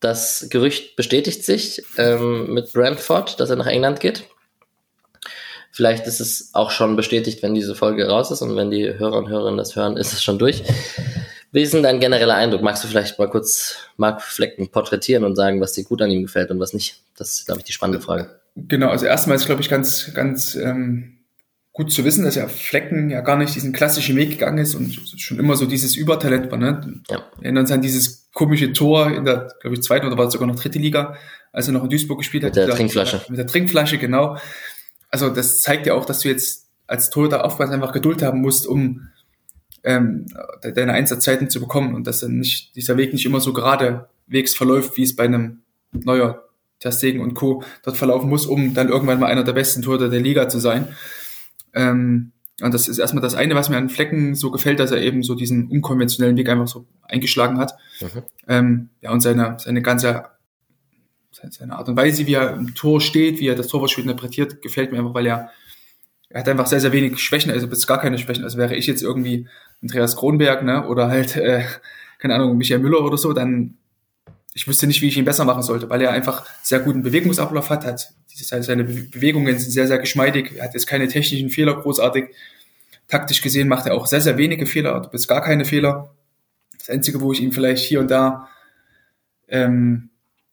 Das 0.00 0.48
Gerücht 0.50 0.96
bestätigt 0.96 1.44
sich 1.44 1.82
ähm, 1.98 2.52
mit 2.52 2.72
Brentford, 2.72 3.40
dass 3.40 3.50
er 3.50 3.56
nach 3.56 3.66
England 3.66 4.00
geht. 4.00 4.24
Vielleicht 5.70 6.06
ist 6.06 6.20
es 6.20 6.50
auch 6.54 6.70
schon 6.70 6.94
bestätigt, 6.94 7.42
wenn 7.42 7.54
diese 7.54 7.74
Folge 7.74 8.08
raus 8.08 8.30
ist 8.30 8.42
und 8.42 8.54
wenn 8.54 8.70
die 8.70 8.96
Hörer 8.98 9.18
und 9.18 9.28
Hörerinnen 9.28 9.58
das 9.58 9.74
hören, 9.76 9.96
ist 9.96 10.12
es 10.12 10.22
schon 10.22 10.38
durch. 10.38 10.62
Wie 11.54 11.62
ist 11.62 11.72
denn 11.72 11.84
dein 11.84 12.00
genereller 12.00 12.34
Eindruck? 12.34 12.62
Magst 12.62 12.82
du 12.82 12.88
vielleicht 12.88 13.16
mal 13.16 13.30
kurz 13.30 13.76
Mark 13.96 14.22
Flecken 14.22 14.70
porträtieren 14.72 15.22
und 15.22 15.36
sagen, 15.36 15.60
was 15.60 15.72
dir 15.72 15.84
gut 15.84 16.02
an 16.02 16.10
ihm 16.10 16.22
gefällt 16.22 16.50
und 16.50 16.58
was 16.58 16.72
nicht? 16.72 17.00
Das 17.16 17.32
ist, 17.34 17.46
glaube 17.46 17.60
ich, 17.60 17.64
die 17.64 17.72
spannende 17.72 18.00
Frage. 18.00 18.40
Genau, 18.56 18.88
also 18.88 19.06
erstmal 19.06 19.36
ist, 19.36 19.46
glaube 19.46 19.60
ich, 19.60 19.68
ganz, 19.68 20.12
ganz 20.14 20.56
ähm, 20.56 21.18
gut 21.72 21.92
zu 21.92 22.04
wissen, 22.04 22.24
dass 22.24 22.34
ja 22.34 22.48
Flecken 22.48 23.08
ja 23.08 23.20
gar 23.20 23.36
nicht 23.36 23.54
diesen 23.54 23.72
klassischen 23.72 24.16
Weg 24.16 24.30
gegangen 24.30 24.58
ist 24.58 24.74
und 24.74 24.92
schon 25.16 25.38
immer 25.38 25.54
so 25.54 25.66
dieses 25.66 25.94
Übertalent 25.94 26.50
war. 26.50 26.58
Ne? 26.58 27.02
Ja. 27.08 27.22
Erinnern 27.40 27.62
uns 27.62 27.70
an 27.70 27.82
dieses 27.82 28.28
komische 28.32 28.72
Tor 28.72 29.12
in 29.12 29.24
der, 29.24 29.54
glaube 29.60 29.76
ich, 29.76 29.82
zweiten 29.84 30.08
oder 30.08 30.18
war 30.18 30.26
es 30.26 30.32
sogar 30.32 30.48
noch 30.48 30.56
dritte 30.56 30.80
Liga, 30.80 31.16
als 31.52 31.68
er 31.68 31.72
noch 31.74 31.84
in 31.84 31.90
Duisburg 31.90 32.18
gespielt 32.18 32.42
hat. 32.42 32.56
Mit 32.56 32.66
der 32.66 32.74
Trinkflasche. 32.74 33.20
Mit 33.28 33.38
der 33.38 33.46
Trinkflasche, 33.46 33.98
genau. 33.98 34.38
Also 35.08 35.30
das 35.30 35.60
zeigt 35.60 35.86
ja 35.86 35.94
auch, 35.94 36.04
dass 36.04 36.18
du 36.18 36.28
jetzt 36.28 36.66
als 36.88 37.10
Torhüter 37.10 37.44
aufpassen 37.44 37.74
einfach 37.74 37.92
Geduld 37.92 38.22
haben 38.22 38.40
musst, 38.40 38.66
um 38.66 39.08
ähm, 39.84 40.26
deine 40.62 40.92
Einsatzzeiten 40.92 41.50
zu 41.50 41.60
bekommen 41.60 41.94
und 41.94 42.06
dass 42.06 42.20
dann 42.20 42.38
nicht 42.38 42.74
dieser 42.74 42.96
Weg 42.96 43.12
nicht 43.12 43.26
immer 43.26 43.40
so 43.40 43.52
geradewegs 43.52 44.54
verläuft, 44.54 44.96
wie 44.96 45.02
es 45.02 45.14
bei 45.14 45.24
einem 45.24 45.62
neuer 45.92 46.44
Ter 46.80 47.20
und 47.20 47.34
Co. 47.34 47.62
dort 47.82 47.96
verlaufen 47.96 48.28
muss, 48.28 48.46
um 48.46 48.74
dann 48.74 48.88
irgendwann 48.88 49.18
mal 49.18 49.30
einer 49.30 49.44
der 49.44 49.52
besten 49.52 49.82
Torhüter 49.82 50.08
der 50.08 50.20
Liga 50.20 50.48
zu 50.48 50.58
sein. 50.58 50.88
Ähm, 51.72 52.32
und 52.60 52.72
das 52.72 52.88
ist 52.88 52.98
erstmal 52.98 53.22
das 53.22 53.34
eine, 53.34 53.54
was 53.54 53.68
mir 53.68 53.76
an 53.76 53.88
Flecken 53.88 54.34
so 54.34 54.50
gefällt, 54.50 54.78
dass 54.78 54.92
er 54.92 55.00
eben 55.00 55.22
so 55.22 55.34
diesen 55.34 55.68
unkonventionellen 55.68 56.36
Weg 56.36 56.48
einfach 56.48 56.68
so 56.68 56.86
eingeschlagen 57.02 57.58
hat. 57.58 57.74
Mhm. 58.00 58.22
Ähm, 58.48 58.88
ja, 59.00 59.10
und 59.10 59.20
seine, 59.20 59.56
seine 59.58 59.82
ganze, 59.82 60.24
seine 61.30 61.76
Art 61.76 61.88
und 61.88 61.96
Weise, 61.96 62.26
wie 62.26 62.34
er 62.34 62.54
im 62.54 62.74
Tor 62.74 63.00
steht, 63.00 63.40
wie 63.40 63.48
er 63.48 63.56
das 63.56 63.68
Torwartspiel 63.68 64.04
interpretiert, 64.04 64.62
gefällt 64.62 64.92
mir 64.92 64.98
einfach, 64.98 65.14
weil 65.14 65.26
er, 65.26 65.50
er 66.28 66.40
hat 66.40 66.48
einfach 66.48 66.66
sehr, 66.66 66.80
sehr 66.80 66.92
wenig 66.92 67.18
Schwächen, 67.18 67.50
also 67.50 67.66
bis 67.66 67.86
gar 67.86 68.00
keine 68.00 68.18
Schwächen. 68.18 68.44
Also 68.44 68.56
wäre 68.56 68.76
ich 68.76 68.86
jetzt 68.86 69.02
irgendwie 69.02 69.48
Andreas 69.84 70.16
Kronberg, 70.16 70.64
ne, 70.64 70.86
oder 70.88 71.08
halt, 71.08 71.36
äh, 71.36 71.62
keine 72.18 72.34
Ahnung, 72.34 72.56
Michael 72.56 72.80
Müller 72.80 73.04
oder 73.04 73.18
so, 73.18 73.32
dann 73.32 73.76
ich 74.54 74.68
wüsste 74.68 74.86
nicht, 74.86 75.02
wie 75.02 75.08
ich 75.08 75.16
ihn 75.16 75.24
besser 75.24 75.44
machen 75.44 75.62
sollte, 75.62 75.90
weil 75.90 76.00
er 76.00 76.12
einfach 76.12 76.46
sehr 76.62 76.78
guten 76.78 77.02
Bewegungsablauf 77.02 77.70
hat, 77.70 77.84
hat 77.84 78.12
seine 78.26 78.84
Bewegungen 78.84 79.58
sind 79.58 79.70
sehr, 79.70 79.86
sehr 79.86 79.98
geschmeidig, 79.98 80.60
hat 80.60 80.74
jetzt 80.74 80.86
keine 80.86 81.08
technischen 81.08 81.50
Fehler 81.50 81.80
großartig. 81.80 82.26
Taktisch 83.08 83.42
gesehen 83.42 83.68
macht 83.68 83.86
er 83.86 83.94
auch 83.94 84.06
sehr, 84.06 84.20
sehr 84.20 84.38
wenige 84.38 84.66
Fehler, 84.66 85.08
bis 85.10 85.28
gar 85.28 85.42
keine 85.42 85.64
Fehler. 85.64 86.14
Das 86.78 86.88
Einzige, 86.88 87.20
wo 87.20 87.32
ich 87.32 87.42
ihm 87.42 87.52
vielleicht 87.52 87.84
hier 87.84 88.00
und 88.00 88.10
da 88.10 88.48
ähm, 89.48 90.10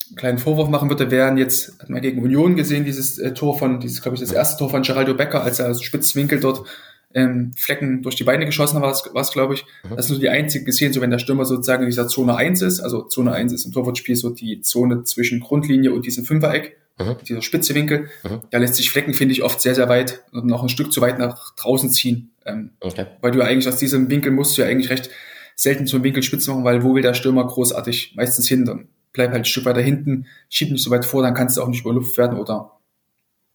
einen 0.10 0.16
kleinen 0.16 0.38
Vorwurf 0.38 0.70
machen 0.70 0.90
würde, 0.90 1.10
wären 1.12 1.38
jetzt, 1.38 1.80
hat 1.80 1.90
man 1.90 2.02
gegen 2.02 2.22
Union 2.22 2.56
gesehen, 2.56 2.86
dieses 2.86 3.18
äh, 3.20 3.34
Tor 3.34 3.58
von, 3.58 3.80
dieses, 3.80 4.02
glaube 4.02 4.16
ich, 4.16 4.22
das 4.22 4.32
erste 4.32 4.58
Tor 4.58 4.70
von 4.70 4.82
Geraldo 4.82 5.14
Becker, 5.14 5.44
als 5.44 5.60
er 5.60 5.68
also 5.68 5.82
Spitzwinkel 5.82 6.40
dort 6.40 6.68
ähm, 7.14 7.52
Flecken 7.56 8.02
durch 8.02 8.16
die 8.16 8.24
Beine 8.24 8.46
geschossen 8.46 8.82
war 8.82 8.92
es, 8.92 9.32
glaube 9.32 9.54
ich. 9.54 9.66
Mhm. 9.84 9.96
Das 9.96 10.06
ist 10.06 10.12
nur 10.12 10.20
die 10.20 10.30
einzige 10.30 10.66
gesehen, 10.66 10.94
so 10.94 11.02
wenn 11.02 11.12
der 11.12 11.20
Stürmer 11.20 11.46
sozusagen 11.46 11.84
in 11.84 11.90
dieser 11.90 12.08
Zone 12.08 12.36
1 12.36 12.62
ist, 12.62 12.80
also 12.80 13.04
Zone 13.04 13.34
1 13.34 13.54
ist 13.54 13.66
im 13.66 13.72
Torwartspiel 13.72 14.16
so 14.16 14.30
die 14.30 14.62
Zone 14.62 15.04
zwischen 15.04 15.40
Grundlinie 15.40 15.94
und 15.94 16.06
diesem 16.06 16.26
Fünfereck, 16.26 16.78
mhm. 17.00 17.16
dieser 17.28 17.42
spitze 17.42 17.76
Winkel. 17.76 18.10
Mhm. 18.24 18.42
Da 18.50 18.58
lässt 18.58 18.76
sich 18.76 18.90
Flecken, 18.92 19.14
finde 19.14 19.34
ich, 19.34 19.44
oft 19.44 19.62
sehr, 19.62 19.76
sehr 19.76 19.90
weit 19.90 20.24
und 20.32 20.46
noch 20.46 20.64
ein 20.64 20.70
Stück 20.70 20.92
zu 20.92 21.02
weit 21.02 21.20
nach 21.20 21.56
draußen 21.56 21.92
ziehen. 21.92 22.32
Ähm, 22.46 22.72
okay. 22.80 23.08
Weil 23.22 23.32
du 23.32 23.40
ja 23.40 23.46
eigentlich 23.46 23.68
aus 23.68 23.78
diesem 23.78 24.10
Winkel 24.10 24.32
musst 24.32 24.58
du 24.58 24.62
ja 24.62 24.68
eigentlich 24.68 24.90
recht 24.90 25.10
selten 25.56 25.86
zum 25.86 26.04
Winkel 26.04 26.24
spitz 26.24 26.48
machen, 26.48 26.64
weil 26.64 26.84
wo 26.84 26.96
will 26.96 27.04
der 27.04 27.14
Stürmer 27.14 27.46
großartig 27.46 28.14
meistens 28.16 28.48
hin, 28.48 28.66
dann 28.66 28.88
bleib 29.14 29.32
halt 29.32 29.42
ein 29.42 29.46
Stück 29.46 29.66
weiter 29.66 29.82
hinten, 29.82 30.26
schieb 30.50 30.72
nicht 30.72 30.84
so 30.84 30.90
weit 30.90 31.06
vor, 31.06 31.22
dann 31.22 31.34
kannst 31.34 31.58
du 31.58 31.62
auch 31.62 31.68
nicht 31.68 31.82
über 31.82 31.94
Luft 31.94 32.18
werden 32.18 32.38
oder 32.38 32.72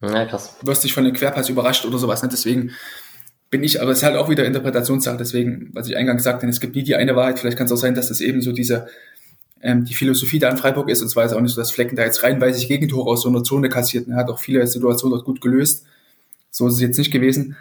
ja, 0.01 0.25
krass. 0.25 0.55
wirst 0.61 0.83
dich 0.83 0.93
von 0.93 1.05
einem 1.05 1.15
Querpass 1.15 1.49
überrascht 1.49 1.85
oder 1.85 1.97
sowas. 1.97 2.21
Ne? 2.21 2.29
Deswegen 2.31 2.71
bin 3.49 3.63
ich, 3.63 3.81
aber 3.81 3.91
es 3.91 3.99
ist 3.99 4.03
halt 4.03 4.17
auch 4.17 4.29
wieder 4.29 4.45
Interpretationssache, 4.45 5.17
deswegen, 5.17 5.69
was 5.73 5.87
ich 5.87 5.95
eingangs 5.95 6.23
sagte, 6.23 6.47
es 6.47 6.59
gibt 6.59 6.75
nie 6.75 6.83
die 6.83 6.95
eine 6.95 7.15
Wahrheit, 7.15 7.39
vielleicht 7.39 7.57
kann 7.57 7.65
es 7.65 7.71
auch 7.71 7.77
sein, 7.77 7.95
dass 7.95 8.09
das 8.09 8.19
eben 8.19 8.41
so 8.41 8.51
diese, 8.51 8.87
ähm, 9.61 9.85
die 9.85 9.93
Philosophie 9.93 10.39
da 10.39 10.49
in 10.49 10.57
Freiburg 10.57 10.89
ist, 10.89 11.01
und 11.01 11.09
zwar 11.09 11.25
ist 11.25 11.33
auch 11.33 11.41
nicht 11.41 11.53
so, 11.53 11.61
dass 11.61 11.71
Flecken 11.71 11.95
da 11.95 12.03
jetzt 12.03 12.23
reinweisig 12.23 12.67
Gegentore 12.67 13.09
aus 13.09 13.21
so 13.21 13.29
einer 13.29 13.43
Zone 13.43 13.69
kassiert, 13.69 14.07
er 14.07 14.17
hat 14.17 14.29
auch 14.29 14.39
viele 14.39 14.65
Situationen 14.67 15.15
dort 15.15 15.25
gut 15.25 15.41
gelöst, 15.41 15.85
so 16.51 16.67
ist 16.67 16.75
es 16.75 16.81
jetzt 16.81 16.97
nicht 16.97 17.11
gewesen, 17.11 17.55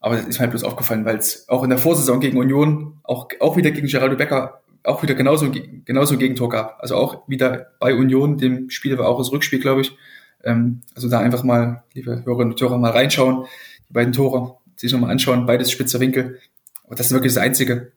aber 0.00 0.16
das 0.16 0.26
ist 0.26 0.38
mir 0.38 0.40
halt 0.40 0.50
bloß 0.50 0.64
aufgefallen, 0.64 1.04
weil 1.04 1.18
es 1.18 1.48
auch 1.48 1.62
in 1.62 1.70
der 1.70 1.78
Vorsaison 1.78 2.18
gegen 2.18 2.38
Union, 2.38 2.98
auch, 3.04 3.28
auch 3.38 3.56
wieder 3.56 3.70
gegen 3.70 3.86
Geraldo 3.86 4.16
Becker, 4.16 4.62
auch 4.82 5.04
wieder 5.04 5.14
genauso, 5.14 5.52
genauso 5.84 6.14
ein 6.14 6.18
Gegentor 6.18 6.48
gab, 6.48 6.80
also 6.80 6.96
auch 6.96 7.28
wieder 7.28 7.68
bei 7.78 7.94
Union, 7.94 8.38
dem 8.38 8.70
Spiel 8.70 8.98
war 8.98 9.06
auch 9.06 9.18
das 9.18 9.30
Rückspiel, 9.30 9.60
glaube 9.60 9.82
ich, 9.82 9.96
ähm, 10.42 10.80
also 10.96 11.08
da 11.08 11.20
einfach 11.20 11.44
mal, 11.44 11.84
liebe 11.94 12.24
Hörerinnen 12.24 12.54
und 12.54 12.60
Hörer, 12.60 12.78
mal 12.78 12.90
reinschauen, 12.90 13.46
die 13.88 13.92
beiden 13.92 14.12
Tore, 14.12 14.56
sich 14.88 14.92
nochmal 14.92 15.10
anschauen, 15.10 15.46
beides 15.46 15.70
spitzer 15.70 16.00
Winkel. 16.00 16.38
Aber 16.84 16.96
das 16.96 17.06
ist 17.06 17.12
wirklich 17.12 17.32
das 17.32 17.42
Einzige. 17.42 17.92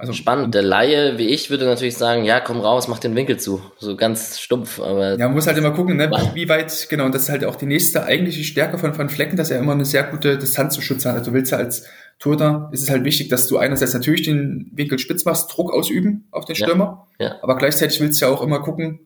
Also, 0.00 0.14
Spannend. 0.14 0.54
Der 0.54 0.62
Laie, 0.62 1.18
wie 1.18 1.26
ich, 1.26 1.50
würde 1.50 1.66
natürlich 1.66 1.94
sagen, 1.94 2.24
ja, 2.24 2.40
komm 2.40 2.60
raus, 2.60 2.88
mach 2.88 2.98
den 2.98 3.14
Winkel 3.14 3.38
zu. 3.38 3.60
So 3.78 3.96
ganz 3.96 4.40
stumpf, 4.40 4.80
aber. 4.80 5.18
Ja, 5.18 5.26
man 5.26 5.34
muss 5.34 5.46
halt 5.46 5.58
immer 5.58 5.72
gucken, 5.72 5.98
ne, 5.98 6.10
wie 6.32 6.48
weit, 6.48 6.86
genau, 6.88 7.04
und 7.04 7.14
das 7.14 7.24
ist 7.24 7.28
halt 7.28 7.44
auch 7.44 7.56
die 7.56 7.66
nächste 7.66 8.04
eigentliche 8.04 8.42
Stärke 8.42 8.78
von, 8.78 8.94
von 8.94 9.10
Flecken, 9.10 9.36
dass 9.36 9.50
er 9.50 9.58
immer 9.58 9.72
eine 9.72 9.84
sehr 9.84 10.04
gute 10.04 10.38
Distanz 10.38 10.74
zu 10.74 10.80
schützen 10.80 11.10
hat. 11.10 11.18
Also 11.18 11.30
du 11.30 11.36
willst 11.36 11.52
ja 11.52 11.58
als 11.58 11.86
Torhüter, 12.18 12.70
ist 12.72 12.82
es 12.82 12.88
halt 12.88 13.04
wichtig, 13.04 13.28
dass 13.28 13.46
du 13.46 13.58
einerseits 13.58 13.92
natürlich 13.92 14.22
den 14.22 14.70
Winkel 14.72 14.98
spitz 14.98 15.26
machst, 15.26 15.54
Druck 15.54 15.70
ausüben 15.70 16.26
auf 16.30 16.46
den 16.46 16.56
Stürmer, 16.56 17.06
ja, 17.18 17.26
ja. 17.26 17.36
aber 17.42 17.58
gleichzeitig 17.58 18.00
willst 18.00 18.22
du 18.22 18.26
ja 18.26 18.32
auch 18.32 18.42
immer 18.42 18.60
gucken, 18.60 19.00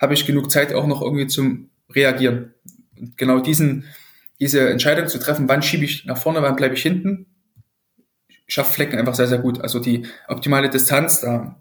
habe 0.00 0.14
ich 0.14 0.26
genug 0.26 0.48
Zeit 0.48 0.74
auch 0.74 0.86
noch 0.86 1.02
irgendwie 1.02 1.26
zum 1.26 1.70
Reagieren. 1.90 2.54
Und 2.96 3.16
genau 3.18 3.40
diesen, 3.40 3.84
diese 4.40 4.68
Entscheidung 4.68 5.08
zu 5.08 5.18
treffen, 5.18 5.48
wann 5.48 5.62
schiebe 5.62 5.84
ich 5.84 6.04
nach 6.04 6.18
vorne, 6.18 6.42
wann 6.42 6.56
bleibe 6.56 6.74
ich 6.74 6.82
hinten, 6.82 7.26
schafft 8.46 8.74
Flecken 8.74 8.98
einfach 8.98 9.14
sehr, 9.14 9.26
sehr 9.28 9.38
gut. 9.38 9.60
Also 9.60 9.78
die 9.78 10.06
optimale 10.28 10.70
Distanz, 10.70 11.20
da 11.20 11.56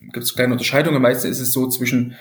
gibt 0.00 0.24
es 0.24 0.34
kleine 0.34 0.52
Unterscheidungen. 0.52 1.02
Meistens 1.02 1.30
ist 1.30 1.40
es 1.40 1.52
so 1.52 1.68
zwischen 1.68 2.14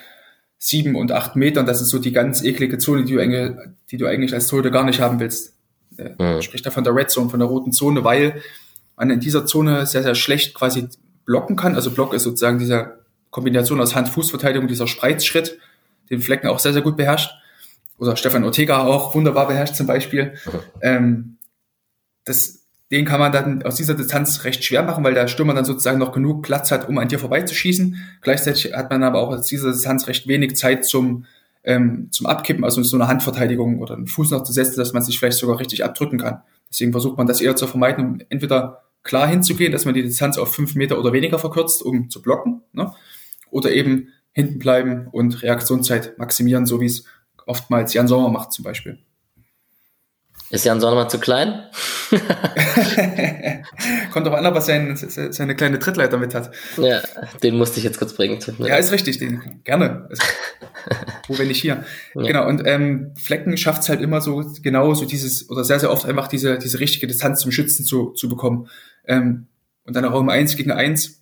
sieben 0.58 0.96
und 0.96 1.12
acht 1.12 1.36
Metern. 1.36 1.66
Das 1.66 1.82
ist 1.82 1.90
so 1.90 2.00
die 2.00 2.12
ganz 2.12 2.44
eklige 2.44 2.78
Zone, 2.78 3.04
die 3.06 3.14
du, 3.14 3.22
eigentlich, 3.22 3.56
die 3.90 3.98
du 3.98 4.06
eigentlich 4.06 4.34
als 4.34 4.48
Torhüter 4.48 4.70
gar 4.70 4.84
nicht 4.84 5.00
haben 5.00 5.20
willst. 5.20 5.56
Mhm. 5.98 6.42
Spricht 6.42 6.66
da 6.66 6.72
von 6.72 6.84
der 6.84 6.96
Red 6.96 7.10
Zone, 7.10 7.30
von 7.30 7.40
der 7.40 7.48
roten 7.48 7.72
Zone, 7.72 8.04
weil 8.04 8.42
man 8.96 9.10
in 9.10 9.20
dieser 9.20 9.46
Zone 9.46 9.86
sehr, 9.86 10.04
sehr 10.04 10.16
schlecht 10.16 10.54
quasi 10.54 10.88
blocken 11.26 11.56
kann. 11.56 11.76
Also 11.76 11.92
Block 11.92 12.14
ist 12.14 12.24
sozusagen 12.24 12.60
dieser 12.60 13.00
Kombination 13.32 13.82
aus 13.82 13.96
Hand-Fuß-Verteidigung, 13.96 14.68
dieser 14.68 14.88
Spreizschritt, 14.88 15.58
den 16.10 16.22
Flecken 16.22 16.48
auch 16.48 16.60
sehr, 16.60 16.74
sehr 16.74 16.82
gut 16.82 16.98
beherrscht. 16.98 17.32
Oder 18.02 18.16
Stefan 18.16 18.44
Ortega 18.44 18.84
auch 18.84 19.14
wunderbar 19.14 19.48
beherrscht 19.48 19.76
zum 19.76 19.86
Beispiel. 19.86 20.34
Mhm. 20.34 20.60
Ähm, 20.82 21.38
das, 22.26 22.66
den 22.90 23.06
kann 23.06 23.20
man 23.20 23.32
dann 23.32 23.62
aus 23.62 23.76
dieser 23.76 23.94
Distanz 23.94 24.44
recht 24.44 24.64
schwer 24.64 24.82
machen, 24.82 25.04
weil 25.04 25.14
der 25.14 25.28
Stürmer 25.28 25.54
dann 25.54 25.66
sozusagen 25.66 26.00
noch 26.00 26.12
genug 26.12 26.42
Platz 26.42 26.72
hat, 26.72 26.90
um 26.90 26.98
an 26.98 27.10
dir 27.10 27.20
vorbeizuschießen. 27.20 27.96
Gleichzeitig 28.22 28.74
hat 28.74 28.90
man 28.90 29.04
aber 29.04 29.20
auch 29.20 29.30
aus 29.30 29.46
dieser 29.46 29.72
Distanz 29.72 30.08
recht 30.08 30.28
wenig 30.28 30.56
Zeit 30.56 30.84
zum, 30.84 31.26
ähm, 31.64 32.08
zum 32.10 32.26
Abkippen, 32.26 32.64
also 32.64 32.82
so 32.82 32.98
eine 32.98 33.08
Handverteidigung 33.08 33.78
oder 33.78 33.94
einen 33.94 34.08
Fuß 34.08 34.32
noch 34.32 34.42
zu 34.42 34.52
setzen, 34.52 34.80
dass 34.80 34.94
man 34.94 35.04
sich 35.04 35.20
vielleicht 35.20 35.38
sogar 35.38 35.60
richtig 35.60 35.86
abdrücken 35.86 36.18
kann. 36.18 36.42
Deswegen 36.72 36.94
versucht 36.94 37.20
man 37.20 37.28
das 37.28 37.40
eher 37.40 37.56
zu 37.56 37.68
vermeiden, 37.68 38.04
um 38.04 38.20
entweder 38.30 38.82
klar 39.04 39.28
hinzugehen, 39.28 39.72
dass 39.72 39.86
man 39.86 39.94
die 39.94 40.02
Distanz 40.02 40.40
auf 40.40 40.56
fünf 40.56 40.74
Meter 40.74 40.98
oder 40.98 41.14
weniger 41.14 41.38
verkürzt, 41.38 41.84
um 41.84 42.10
zu 42.10 42.20
blocken, 42.24 42.64
ne? 42.74 42.92
oder 43.52 43.72
eben 43.72 44.08
hinten 44.32 44.58
bleiben 44.58 45.08
und 45.12 45.44
Reaktionszeit 45.44 46.18
maximieren, 46.18 46.66
so 46.66 46.82
wie 46.82 46.88
es 46.88 47.04
oftmals 47.46 47.94
Jan 47.94 48.08
Sommer 48.08 48.30
macht 48.30 48.52
zum 48.52 48.64
Beispiel. 48.64 49.00
Ist 50.52 50.66
Jan 50.66 50.82
Sonnemann 50.82 51.10
zu 51.10 51.18
klein? 51.18 51.64
Kommt 54.12 54.28
doch 54.28 54.34
an, 54.34 54.46
ob 54.46 54.56
er 54.56 54.62
sein, 54.62 54.98
seine 54.98 55.56
kleine 55.56 55.80
Trittleiter 55.80 56.18
mit 56.18 56.36
hat. 56.36 56.52
Ja, 56.76 57.00
den 57.42 57.58
musste 57.58 57.78
ich 57.78 57.86
jetzt 57.86 57.98
kurz 57.98 58.14
bringen. 58.14 58.38
Ja, 58.60 58.76
ist 58.76 58.92
richtig, 58.92 59.18
den 59.18 59.62
gerne. 59.64 60.10
Also, 60.84 61.04
wo 61.28 61.38
wenn 61.38 61.48
nicht 61.48 61.62
hier. 61.62 61.86
Ja. 62.16 62.24
Genau, 62.24 62.48
und 62.48 62.64
ähm, 62.66 63.14
Flecken 63.16 63.56
schafft 63.56 63.84
es 63.84 63.90
halt 63.90 64.02
immer 64.02 64.20
so, 64.20 64.44
genau 64.64 64.96
so 64.96 65.06
dieses, 65.06 65.48
oder 65.48 65.64
sehr, 65.64 65.80
sehr 65.80 65.92
oft 65.92 66.08
einfach 66.08 66.28
diese, 66.28 66.58
diese 66.58 66.80
richtige 66.80 67.06
Distanz 67.06 67.42
zum 67.42 67.52
Schützen 67.52 67.86
zu, 67.86 68.14
zu 68.14 68.28
bekommen. 68.28 68.68
Ähm, 69.06 69.46
und 69.84 69.96
dann 69.96 70.06
auch 70.06 70.20
im 70.20 70.30
Eins 70.30 70.56
gegen 70.56 70.72
Eins 70.72 71.22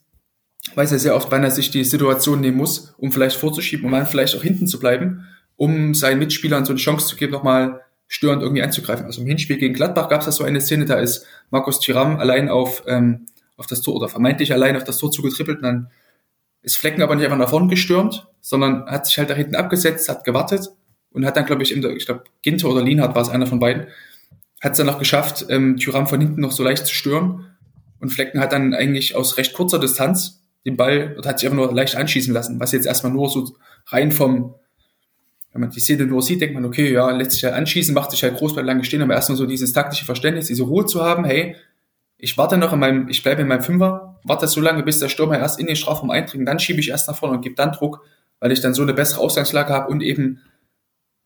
weiß 0.75 0.93
er 0.93 0.99
sehr 0.99 1.13
oft, 1.13 1.29
wann 1.29 1.43
er 1.43 1.51
sich 1.51 1.71
die 1.71 1.83
Situation 1.83 2.39
nehmen 2.39 2.55
muss, 2.55 2.95
um 2.97 3.11
vielleicht 3.11 3.35
vorzuschieben, 3.35 3.85
um 3.85 3.91
dann 3.91 4.07
vielleicht 4.07 4.33
auch 4.37 4.43
hinten 4.43 4.65
zu 4.65 4.79
bleiben, 4.79 5.27
um 5.59 5.93
seinen 5.93 6.19
Mitspielern 6.19 6.63
so 6.63 6.71
eine 6.71 6.79
Chance 6.79 7.05
zu 7.05 7.17
geben, 7.17 7.33
nochmal 7.33 7.81
störend 8.07 8.41
irgendwie 8.41 8.63
einzugreifen. 8.63 9.05
Also 9.05 9.21
im 9.21 9.27
Hinspiel 9.27 9.57
gegen 9.57 9.73
Gladbach 9.73 10.07
gab 10.07 10.21
es 10.21 10.25
da 10.25 10.31
so 10.31 10.45
eine 10.45 10.61
Szene, 10.61 10.85
da 10.85 10.95
ist 10.95 11.27
Markus 11.51 11.81
Thuram 11.81 12.17
allein 12.17 12.47
auf, 12.47 12.83
ähm, 12.87 13.25
auf 13.57 13.67
das 13.67 13.81
Tor 13.81 13.95
oder 13.95 14.07
vermeintlich 14.07 14.53
allein 14.53 14.77
auf 14.77 14.85
das 14.85 14.99
Tor 14.99 15.11
zugetrippelt 15.11 15.57
und 15.57 15.63
dann 15.63 15.91
ist 16.61 16.77
Flecken 16.77 17.01
aber 17.01 17.13
nicht 17.15 17.25
einfach 17.25 17.37
nach 17.37 17.49
vorne 17.49 17.67
gestürmt, 17.67 18.25
sondern 18.39 18.85
hat 18.85 19.05
sich 19.05 19.17
halt 19.17 19.29
da 19.29 19.33
hinten 19.33 19.55
abgesetzt, 19.55 20.07
hat 20.07 20.23
gewartet 20.23 20.69
und 21.11 21.25
hat 21.25 21.35
dann, 21.35 21.45
glaube 21.45 21.63
ich, 21.63 21.75
ich 21.75 22.05
glaube, 22.05 22.23
Ginter 22.41 22.69
oder 22.69 22.81
Lienhardt 22.81 23.15
war 23.15 23.21
es 23.21 23.29
einer 23.29 23.45
von 23.45 23.59
beiden, 23.59 23.87
hat 24.61 24.71
es 24.71 24.77
dann 24.77 24.87
noch 24.87 24.97
geschafft, 24.97 25.45
ähm, 25.49 25.75
Thuram 25.75 26.07
von 26.07 26.21
hinten 26.21 26.39
noch 26.39 26.53
so 26.53 26.63
leicht 26.63 26.85
zu 26.85 26.93
stören 26.93 27.47
und 27.99 28.13
Flecken 28.13 28.39
hat 28.39 28.53
dann 28.53 28.73
eigentlich 28.73 29.13
aus 29.13 29.35
recht 29.35 29.53
kurzer 29.53 29.77
Distanz 29.77 30.41
den 30.65 30.77
Ball 30.77 31.15
und 31.17 31.25
hat 31.25 31.39
sich 31.39 31.49
einfach 31.49 31.65
nur 31.65 31.75
leicht 31.75 31.97
anschießen 31.97 32.33
lassen, 32.33 32.61
was 32.61 32.71
jetzt 32.71 32.87
erstmal 32.87 33.11
nur 33.11 33.29
so 33.29 33.57
rein 33.87 34.13
vom 34.13 34.55
wenn 35.51 35.61
man 35.61 35.71
die 35.71 35.79
Szene 35.79 36.05
nur 36.05 36.21
sieht, 36.21 36.41
denkt 36.41 36.53
man, 36.53 36.65
okay, 36.65 36.91
ja, 36.91 37.09
lässt 37.11 37.31
sich 37.31 37.43
halt 37.43 37.55
anschießen, 37.55 37.93
macht 37.93 38.11
sich 38.11 38.21
halt 38.23 38.35
groß 38.35 38.55
bei 38.55 38.61
lange 38.61 38.83
stehen, 38.83 39.01
aber 39.01 39.15
erstmal 39.15 39.37
so 39.37 39.45
dieses 39.45 39.73
taktische 39.73 40.05
Verständnis, 40.05 40.47
diese 40.47 40.63
Ruhe 40.63 40.85
zu 40.85 41.03
haben, 41.03 41.25
hey, 41.25 41.55
ich 42.17 42.37
warte 42.37 42.57
noch 42.57 42.73
in 42.73 42.79
meinem, 42.79 43.09
ich 43.09 43.23
bleibe 43.23 43.41
in 43.41 43.47
meinem 43.47 43.63
Fünfer, 43.63 44.19
warte 44.23 44.47
so 44.47 44.61
lange, 44.61 44.83
bis 44.83 44.99
der 44.99 45.09
Stürmer 45.09 45.39
erst 45.39 45.59
in 45.59 45.65
den 45.65 45.75
Strafraum 45.75 46.11
eindringt, 46.11 46.47
dann 46.47 46.59
schiebe 46.59 46.79
ich 46.79 46.89
erst 46.89 47.07
nach 47.07 47.15
vorne 47.15 47.35
und 47.35 47.41
gebe 47.41 47.55
dann 47.55 47.71
Druck, 47.71 48.05
weil 48.39 48.51
ich 48.51 48.61
dann 48.61 48.73
so 48.73 48.83
eine 48.83 48.93
bessere 48.93 49.21
Ausgangslage 49.21 49.73
habe 49.73 49.89
und 49.89 50.01
eben, 50.01 50.41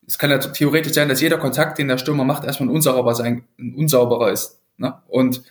es 0.07 0.17
kann 0.17 0.29
ja 0.29 0.37
theoretisch 0.37 0.93
sein, 0.93 1.09
dass 1.09 1.21
jeder 1.21 1.37
Kontakt, 1.37 1.77
den 1.77 1.87
der 1.87 1.97
Stürmer 1.97 2.23
macht, 2.23 2.43
erstmal 2.43 2.69
ein 2.69 2.75
unsauberer 2.75 3.15
sein, 3.15 3.43
ein 3.57 3.75
unsauberer 3.75 4.31
ist. 4.31 4.59
Ne? 4.77 4.93
Und 5.07 5.43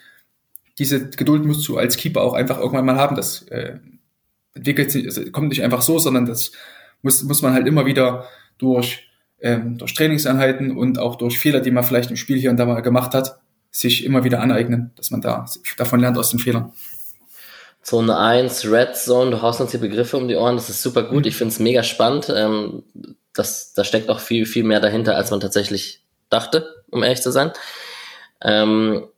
diese 0.79 1.11
Geduld 1.11 1.45
musst 1.45 1.67
du 1.69 1.77
als 1.77 1.97
Keeper 1.97 2.23
auch 2.23 2.35
einfach 2.35 2.59
irgendwann 2.59 2.85
mal 2.85 2.97
haben. 2.97 3.17
Das 3.17 3.43
äh, 3.49 3.79
entwickelt 4.55 4.91
sich, 4.91 5.07
also 5.07 5.31
kommt 5.31 5.49
nicht 5.49 5.63
einfach 5.63 5.83
so, 5.83 5.99
sondern 5.99 6.27
das 6.27 6.53
muss, 7.03 7.23
muss 7.23 7.43
man 7.43 7.53
halt 7.53 7.67
immer 7.67 7.87
wieder 7.87 8.27
durch, 8.63 9.09
ähm, 9.41 9.77
durch 9.77 9.95
Trainingseinheiten 9.95 10.77
und 10.77 10.99
auch 10.99 11.17
durch 11.17 11.39
Fehler, 11.39 11.61
die 11.61 11.71
man 11.71 11.85
vielleicht 11.85 12.11
im 12.11 12.17
Spiel 12.17 12.39
hier 12.39 12.51
und 12.51 12.57
da 12.57 12.65
mal 12.65 12.81
gemacht 12.81 13.13
hat, 13.13 13.39
sich 13.71 14.05
immer 14.05 14.25
wieder 14.25 14.41
aneignen, 14.41 14.93
dass 14.97 15.11
man 15.11 15.21
da 15.21 15.47
davon 15.77 16.01
lernt 16.01 16.19
aus 16.19 16.31
den 16.31 16.39
Fehlern. 16.39 16.73
Zone 17.83 18.17
1, 18.17 18.71
Red 18.71 18.97
Zone, 18.97 19.33
du 19.33 19.43
haust 19.43 19.61
uns 19.61 19.73
die 19.73 19.79
Begriffe 19.79 20.17
um 20.17 20.29
die 20.29 20.37
Ohren, 20.37 20.57
das 20.57 20.71
ist 20.71 20.83
super 20.83 21.03
gut, 21.03 21.25
mhm. 21.25 21.29
ich 21.29 21.37
finde 21.37 21.53
es 21.53 21.59
mega 21.59 21.83
spannend. 21.83 22.33
Ähm, 22.35 22.85
das, 23.35 23.73
da 23.73 23.83
steckt 23.83 24.09
auch 24.09 24.21
viel, 24.21 24.47
viel 24.47 24.63
mehr 24.63 24.81
dahinter, 24.81 25.17
als 25.17 25.31
man 25.31 25.41
tatsächlich 25.41 26.05
dachte, 26.29 26.85
um 26.91 27.03
ehrlich 27.03 27.23
zu 27.23 27.33
sein. 27.33 27.53
Ähm, 28.43 29.09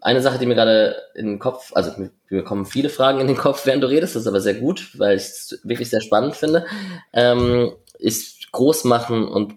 eine 0.00 0.20
Sache, 0.20 0.38
die 0.38 0.46
mir 0.46 0.54
gerade 0.54 0.96
in 1.14 1.26
den 1.26 1.38
Kopf, 1.38 1.72
also 1.74 1.92
mir 2.28 2.44
kommen 2.44 2.66
viele 2.66 2.88
Fragen 2.88 3.20
in 3.20 3.26
den 3.26 3.36
Kopf, 3.36 3.64
während 3.66 3.82
du 3.82 3.88
redest, 3.88 4.14
das 4.14 4.22
ist 4.22 4.28
aber 4.28 4.40
sehr 4.40 4.54
gut, 4.54 4.98
weil 4.98 5.16
ich 5.16 5.22
es 5.22 5.60
wirklich 5.62 5.88
sehr 5.88 6.00
spannend 6.00 6.36
finde, 6.36 6.66
ähm, 7.12 7.72
ist 7.98 8.39
groß 8.52 8.84
machen 8.84 9.26
und 9.26 9.54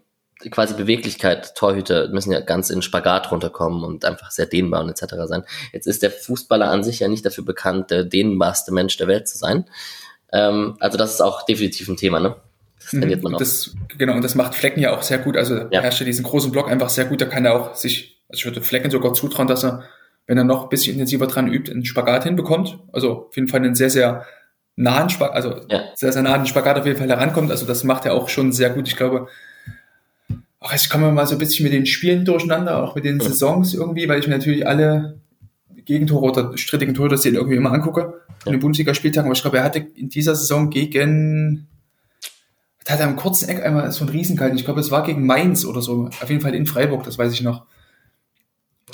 quasi 0.52 0.74
Beweglichkeit, 0.74 1.56
Torhüter 1.56 2.10
müssen 2.10 2.32
ja 2.32 2.42
ganz 2.42 2.70
in 2.70 2.82
Spagat 2.82 3.32
runterkommen 3.32 3.84
und 3.84 4.06
einfach 4.06 4.32
sehr 4.32 4.46
dehnbar 4.46 4.84
und 4.84 4.90
etc. 4.90 5.16
sein. 5.26 5.44
Jetzt 5.72 5.88
ist 5.88 6.04
der 6.04 6.12
Fußballer 6.12 6.70
an 6.70 6.84
sich 6.84 7.00
ja 7.00 7.08
nicht 7.08 7.26
dafür 7.26 7.46
bekannt, 7.46 7.92
der 7.92 8.04
dehnbarste 8.04 8.74
Mensch 8.74 8.98
der 8.98 9.08
Welt 9.08 9.28
zu 9.28 9.38
sein. 9.38 9.66
Ähm, 10.32 10.76
also 10.80 10.98
das 10.98 11.14
ist 11.14 11.22
auch 11.22 11.46
definitiv 11.46 11.88
ein 11.88 11.98
Thema, 11.98 12.20
ne? 12.20 12.36
Das 12.80 12.94
mhm. 12.94 13.02
trainiert 13.02 13.24
man 13.24 13.36
auch. 13.36 13.40
Das, 13.40 13.74
genau, 13.98 14.14
und 14.14 14.24
das 14.24 14.36
macht 14.36 14.56
Flecken 14.56 14.82
ja 14.82 14.96
auch 14.96 15.04
sehr 15.04 15.20
gut. 15.20 15.38
Also 15.38 15.56
ja. 15.72 15.82
herrscht 15.82 16.00
ja 16.00 16.06
diesen 16.06 16.24
großen 16.24 16.52
Block 16.52 16.70
einfach 16.70 16.90
sehr 16.90 17.06
gut. 17.06 17.22
Da 17.22 17.26
kann 17.26 17.46
er 17.46 17.54
auch 17.56 17.76
sich, 17.76 18.22
also 18.28 18.40
ich 18.40 18.46
würde 18.46 18.62
Flecken 18.62 18.92
sogar 18.92 19.14
zutrauen, 19.14 19.48
dass 19.48 19.64
er, 19.64 19.84
wenn 20.28 20.38
er 20.38 20.44
noch 20.44 20.64
ein 20.64 20.70
bisschen 20.70 20.94
intensiver 20.94 21.28
dran 21.28 21.48
übt, 21.48 21.72
einen 21.72 21.86
Spagat 21.86 22.24
hinbekommt. 22.24 22.80
Also 22.92 23.28
auf 23.28 23.36
jeden 23.36 23.48
Fall 23.48 23.62
einen 23.62 23.76
sehr, 23.76 23.90
sehr 23.90 24.26
nahen 24.76 25.10
Spagat, 25.10 25.36
also 25.36 25.62
ja. 25.70 25.84
sehr, 25.96 26.12
sehr 26.12 26.22
nah 26.22 26.34
an 26.34 26.42
den 26.42 26.48
Spagat 26.48 26.78
auf 26.78 26.86
jeden 26.86 26.98
Fall 26.98 27.10
herankommt. 27.10 27.52
Also 27.52 27.66
das 27.66 27.84
macht 27.84 28.06
er 28.06 28.14
auch 28.14 28.30
schon 28.30 28.52
sehr 28.52 28.70
gut. 28.72 28.88
Ich 28.88 28.96
glaube, 28.96 29.28
auch 30.60 30.74
ich 30.74 30.90
komme 30.90 31.12
mal 31.12 31.28
so 31.28 31.36
ein 31.36 31.40
bisschen 31.40 31.64
mit 31.64 31.74
den 31.74 31.86
Spielen 31.86 32.26
durcheinander, 32.26 32.84
auch 32.84 32.96
mit 32.96 33.06
den 33.06 33.20
Saisons 33.20 33.74
irgendwie, 33.74 34.08
weil 34.08 34.20
ich 34.20 34.28
mir 34.28 34.38
natürlich 34.38 34.68
alle 34.68 35.20
Gegentore 35.86 36.32
oder 36.32 36.58
strittigen 36.58 36.96
Tore 36.96 37.10
das 37.10 37.26
irgendwie 37.26 37.58
immer 37.58 37.72
angucke 37.72 38.22
in 38.46 38.54
den 38.54 38.62
Bundesligaspieltagen. 38.62 39.28
Aber 39.28 39.36
ich 39.36 39.42
glaube, 39.42 39.58
er 39.58 39.64
hatte 39.64 39.80
in 39.80 40.10
dieser 40.10 40.36
Saison 40.36 40.70
gegen 40.70 41.68
da 42.86 42.94
hat 42.94 43.00
er 43.00 43.08
am 43.08 43.16
kurzen 43.16 43.48
Eck 43.48 43.64
einmal 43.64 43.90
so 43.92 44.02
einen 44.04 44.10
Riesen 44.10 44.36
gehalten. 44.36 44.58
Ich 44.58 44.66
glaube, 44.66 44.82
es 44.82 44.92
war 44.92 45.04
gegen 45.04 45.26
Mainz 45.26 45.64
oder 45.64 45.82
so. 45.82 46.10
Auf 46.22 46.30
jeden 46.30 46.42
Fall 46.42 46.54
in 46.54 46.66
Freiburg, 46.66 47.04
das 47.04 47.18
weiß 47.18 47.32
ich 47.32 47.42
noch. 47.42 47.66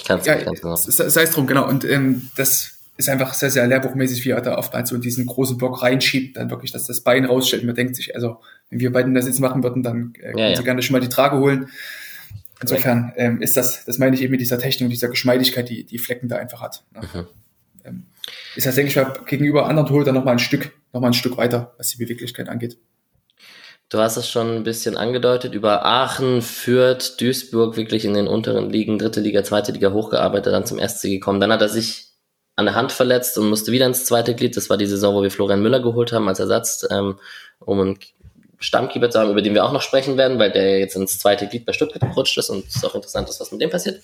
Kannst, 0.05 0.27
ja, 0.27 0.35
kannst 0.35 0.91
sei 0.91 1.23
es 1.23 1.31
drum, 1.31 1.47
genau. 1.47 1.67
Und 1.67 1.83
ähm, 1.85 2.29
das 2.37 2.78
ist 2.99 3.07
einfach 3.07 3.33
sehr, 3.33 3.49
sehr 3.49 3.65
lehrbuchmäßig, 3.65 4.25
wie 4.25 4.31
er 4.31 4.41
da 4.41 4.57
oftmals 4.57 4.89
so 4.89 4.95
in 4.95 5.01
diesen 5.01 5.25
großen 5.25 5.57
Block 5.57 5.81
reinschiebt, 5.81 6.35
dann 6.35 6.49
wirklich, 6.49 6.73
dass 6.73 6.85
das 6.85 6.99
Bein 6.99 7.23
rausstellt. 7.23 7.63
Man 7.63 7.73
denkt 7.73 7.95
sich, 7.95 8.13
also, 8.13 8.41
wenn 8.69 8.81
wir 8.81 8.91
beiden 8.91 9.13
das 9.13 9.25
jetzt 9.25 9.39
machen 9.39 9.63
würden, 9.63 9.83
dann 9.83 10.13
äh, 10.17 10.33
können 10.33 10.37
ja, 10.37 10.55
Sie 10.55 10.63
gerne 10.65 10.81
schon 10.81 10.95
mal 10.95 10.99
die 10.99 11.07
Trage 11.07 11.37
holen. 11.37 11.69
Insofern 12.61 13.13
ähm, 13.15 13.41
ist 13.41 13.55
das, 13.55 13.85
das 13.85 13.99
meine 13.99 14.17
ich 14.17 14.21
eben 14.21 14.31
mit 14.31 14.41
dieser 14.41 14.59
Technik 14.59 14.87
und 14.87 14.89
dieser 14.89 15.07
Geschmeidigkeit, 15.07 15.69
die 15.69 15.85
die 15.85 15.97
Flecken 15.97 16.27
da 16.27 16.35
einfach 16.35 16.61
hat. 16.61 16.83
Ne? 16.93 17.01
Mhm. 17.13 17.27
Ähm, 17.85 18.03
ist 18.57 18.67
das, 18.67 18.75
denke 18.75 18.89
ich 18.89 18.97
mal, 18.97 19.13
gegenüber 19.25 19.67
anderen 19.69 19.87
Torhütern 19.87 20.13
noch 20.13 20.25
mal 20.25 20.33
ein 20.33 20.39
Stück, 20.39 20.73
noch 20.91 20.99
mal 20.99 21.07
ein 21.07 21.13
Stück 21.13 21.37
weiter, 21.37 21.73
was 21.77 21.87
die 21.87 22.03
Beweglichkeit 22.03 22.49
angeht. 22.49 22.77
Du 23.87 23.99
hast 23.99 24.17
es 24.17 24.29
schon 24.29 24.57
ein 24.57 24.63
bisschen 24.63 24.97
angedeutet, 24.97 25.53
über 25.55 25.85
Aachen, 25.85 26.41
Fürth, 26.41 27.15
Duisburg 27.17 27.77
wirklich 27.77 28.03
in 28.03 28.13
den 28.13 28.27
unteren 28.27 28.69
Ligen, 28.69 28.99
dritte 28.99 29.21
Liga, 29.21 29.45
zweite 29.45 29.71
Liga 29.71 29.93
hochgearbeitet, 29.93 30.51
dann 30.51 30.65
zum 30.65 30.85
SC 30.85 31.03
gekommen. 31.03 31.39
Dann 31.39 31.53
hat 31.53 31.61
er 31.61 31.69
sich 31.69 32.08
an 32.59 32.65
der 32.65 32.75
Hand 32.75 32.91
verletzt 32.91 33.37
und 33.37 33.49
musste 33.49 33.71
wieder 33.71 33.85
ins 33.85 34.05
zweite 34.05 34.35
Glied. 34.35 34.57
Das 34.57 34.69
war 34.69 34.77
die 34.77 34.85
Saison, 34.85 35.15
wo 35.15 35.23
wir 35.23 35.31
Florian 35.31 35.61
Müller 35.61 35.79
geholt 35.79 36.11
haben 36.11 36.27
als 36.27 36.39
Ersatz, 36.39 36.85
ähm, 36.91 37.17
um 37.59 37.79
einen 37.79 37.99
Stammkeeper 38.59 39.09
zu 39.09 39.19
haben, 39.19 39.31
über 39.31 39.41
den 39.41 39.53
wir 39.53 39.63
auch 39.63 39.71
noch 39.71 39.81
sprechen 39.81 40.17
werden, 40.17 40.39
weil 40.39 40.51
der 40.51 40.79
jetzt 40.79 40.95
ins 40.95 41.19
zweite 41.19 41.47
Glied 41.47 41.65
bei 41.65 41.71
Stuttgart 41.71 42.01
gerutscht 42.01 42.37
ist 42.37 42.49
und 42.49 42.67
es 42.67 42.83
auch 42.83 42.95
interessant 42.95 43.29
ist, 43.29 43.39
was 43.39 43.51
mit 43.53 43.61
dem 43.61 43.69
passiert. 43.69 44.01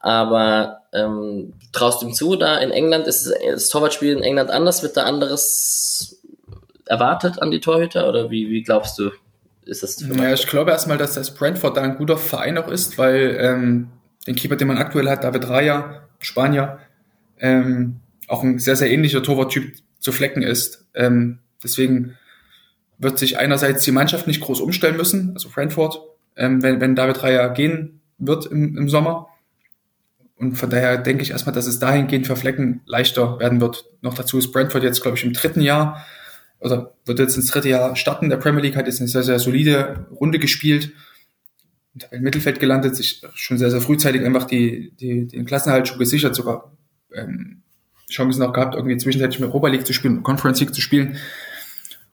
Aber 0.00 0.82
ähm, 0.92 1.54
traust 1.72 2.02
ihm 2.02 2.12
zu, 2.12 2.36
da 2.36 2.58
in 2.58 2.70
England 2.70 3.06
ist 3.06 3.32
das 3.50 3.70
Torwartspiel 3.70 4.12
in 4.12 4.22
England 4.22 4.50
anders, 4.50 4.82
wird 4.82 4.98
da 4.98 5.04
anderes 5.04 6.22
erwartet 6.84 7.40
an 7.40 7.50
die 7.50 7.60
Torhüter 7.60 8.08
oder 8.08 8.30
wie, 8.30 8.50
wie 8.50 8.62
glaubst 8.62 8.98
du, 8.98 9.10
ist 9.64 9.82
das? 9.82 10.00
Naja, 10.02 10.34
ich 10.34 10.46
glaube 10.46 10.70
erstmal, 10.70 10.98
dass 10.98 11.14
das 11.14 11.34
Brentford 11.34 11.78
da 11.78 11.82
ein 11.82 11.96
guter 11.96 12.18
Verein 12.18 12.58
auch 12.58 12.68
ist, 12.68 12.98
weil 12.98 13.38
ähm, 13.40 13.88
den 14.26 14.36
Keeper, 14.36 14.56
den 14.56 14.68
man 14.68 14.78
aktuell 14.78 15.08
hat, 15.08 15.24
David 15.24 15.48
Raya, 15.48 16.02
Spanier, 16.20 16.78
ähm, 17.38 17.96
auch 18.28 18.42
ein 18.42 18.58
sehr, 18.58 18.76
sehr 18.76 18.90
ähnlicher 18.90 19.22
Torwarttyp 19.22 19.76
zu 19.98 20.12
Flecken 20.12 20.42
ist. 20.42 20.86
Ähm, 20.94 21.38
deswegen 21.62 22.16
wird 22.98 23.18
sich 23.18 23.38
einerseits 23.38 23.84
die 23.84 23.92
Mannschaft 23.92 24.26
nicht 24.26 24.40
groß 24.40 24.60
umstellen 24.60 24.96
müssen, 24.96 25.32
also 25.34 25.48
Brentford, 25.48 26.00
ähm, 26.36 26.62
wenn, 26.62 26.80
wenn 26.80 26.94
David 26.94 27.22
Raya 27.22 27.48
gehen 27.48 28.00
wird 28.18 28.46
im, 28.46 28.76
im 28.76 28.88
Sommer. 28.88 29.28
Und 30.36 30.56
von 30.56 30.68
daher 30.68 30.98
denke 30.98 31.22
ich 31.22 31.30
erstmal, 31.30 31.54
dass 31.54 31.66
es 31.66 31.78
dahingehend 31.78 32.26
für 32.26 32.36
Flecken 32.36 32.82
leichter 32.84 33.38
werden 33.38 33.60
wird. 33.60 33.86
Noch 34.02 34.14
dazu 34.14 34.38
ist 34.38 34.52
Brentford 34.52 34.82
jetzt, 34.82 35.02
glaube 35.02 35.16
ich, 35.16 35.24
im 35.24 35.32
dritten 35.32 35.60
Jahr 35.60 36.04
oder 36.58 36.94
wird 37.04 37.18
jetzt 37.18 37.36
ins 37.36 37.50
dritte 37.50 37.68
Jahr 37.68 37.96
starten 37.96 38.28
der 38.28 38.36
Premier 38.36 38.62
League, 38.62 38.76
hat 38.76 38.86
jetzt 38.86 39.00
eine 39.00 39.08
sehr, 39.08 39.22
sehr 39.22 39.38
solide 39.38 40.06
Runde 40.10 40.38
gespielt. 40.38 40.92
Im 42.10 42.22
Mittelfeld 42.22 42.60
gelandet, 42.60 42.94
sich 42.96 43.22
schon 43.34 43.56
sehr, 43.56 43.70
sehr 43.70 43.80
frühzeitig 43.80 44.22
einfach 44.24 44.44
die, 44.44 44.92
die, 45.00 45.26
den 45.26 45.46
Klassenhalt 45.46 45.88
schon 45.88 45.98
gesichert, 45.98 46.34
sogar 46.34 46.75
ähm, 47.16 47.62
Chancen 48.10 48.40
noch 48.40 48.52
gehabt, 48.52 48.74
irgendwie 48.74 48.96
zwischenzeitlich 48.96 49.40
mit 49.40 49.48
Europa 49.48 49.68
League 49.68 49.86
zu 49.86 49.92
spielen, 49.92 50.22
Conference 50.22 50.60
League 50.60 50.74
zu 50.74 50.80
spielen. 50.80 51.16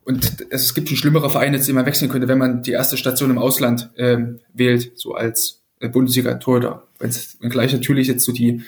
Und 0.06 0.48
es 0.50 0.74
gibt 0.74 0.90
schon 0.90 0.98
schlimmere 0.98 1.30
Vereine, 1.30 1.60
die 1.60 1.74
man 1.74 1.86
wechseln 1.86 2.10
könnte, 2.10 2.28
wenn 2.28 2.38
man 2.38 2.62
die 2.62 2.72
erste 2.72 2.98
Station 2.98 3.30
im 3.30 3.38
Ausland 3.38 3.90
ähm, 3.98 4.40
wählt, 4.54 4.92
so 4.96 5.14
als 5.14 5.62
äh, 5.80 5.88
Bundesliga-Torhüter. 5.88 6.88
Wenn 7.00 7.50
gleich 7.50 7.72
natürlich 7.72 8.08
jetzt 8.08 8.26
so 8.26 8.32
die, 8.32 8.64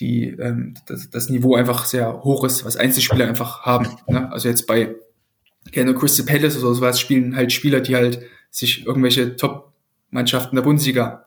die, 0.00 0.30
ähm, 0.30 0.74
das, 0.86 1.08
das 1.08 1.30
Niveau 1.30 1.54
einfach 1.54 1.86
sehr 1.86 2.24
hoch 2.24 2.44
ist, 2.44 2.64
was 2.64 2.76
Einzelspieler 2.76 3.26
einfach 3.26 3.62
haben. 3.62 3.88
Ne? 4.06 4.30
Also 4.32 4.48
jetzt 4.48 4.66
bei 4.66 4.94
gerne 5.70 5.94
Crystal 5.94 6.26
Palace 6.26 6.62
oder 6.62 6.74
sowas 6.74 7.00
spielen 7.00 7.36
halt 7.36 7.52
Spieler, 7.52 7.80
die 7.80 7.96
halt 7.96 8.20
sich 8.50 8.86
irgendwelche 8.86 9.36
Top-Mannschaften 9.36 10.56
der 10.56 10.62
Bundesliga 10.62 11.23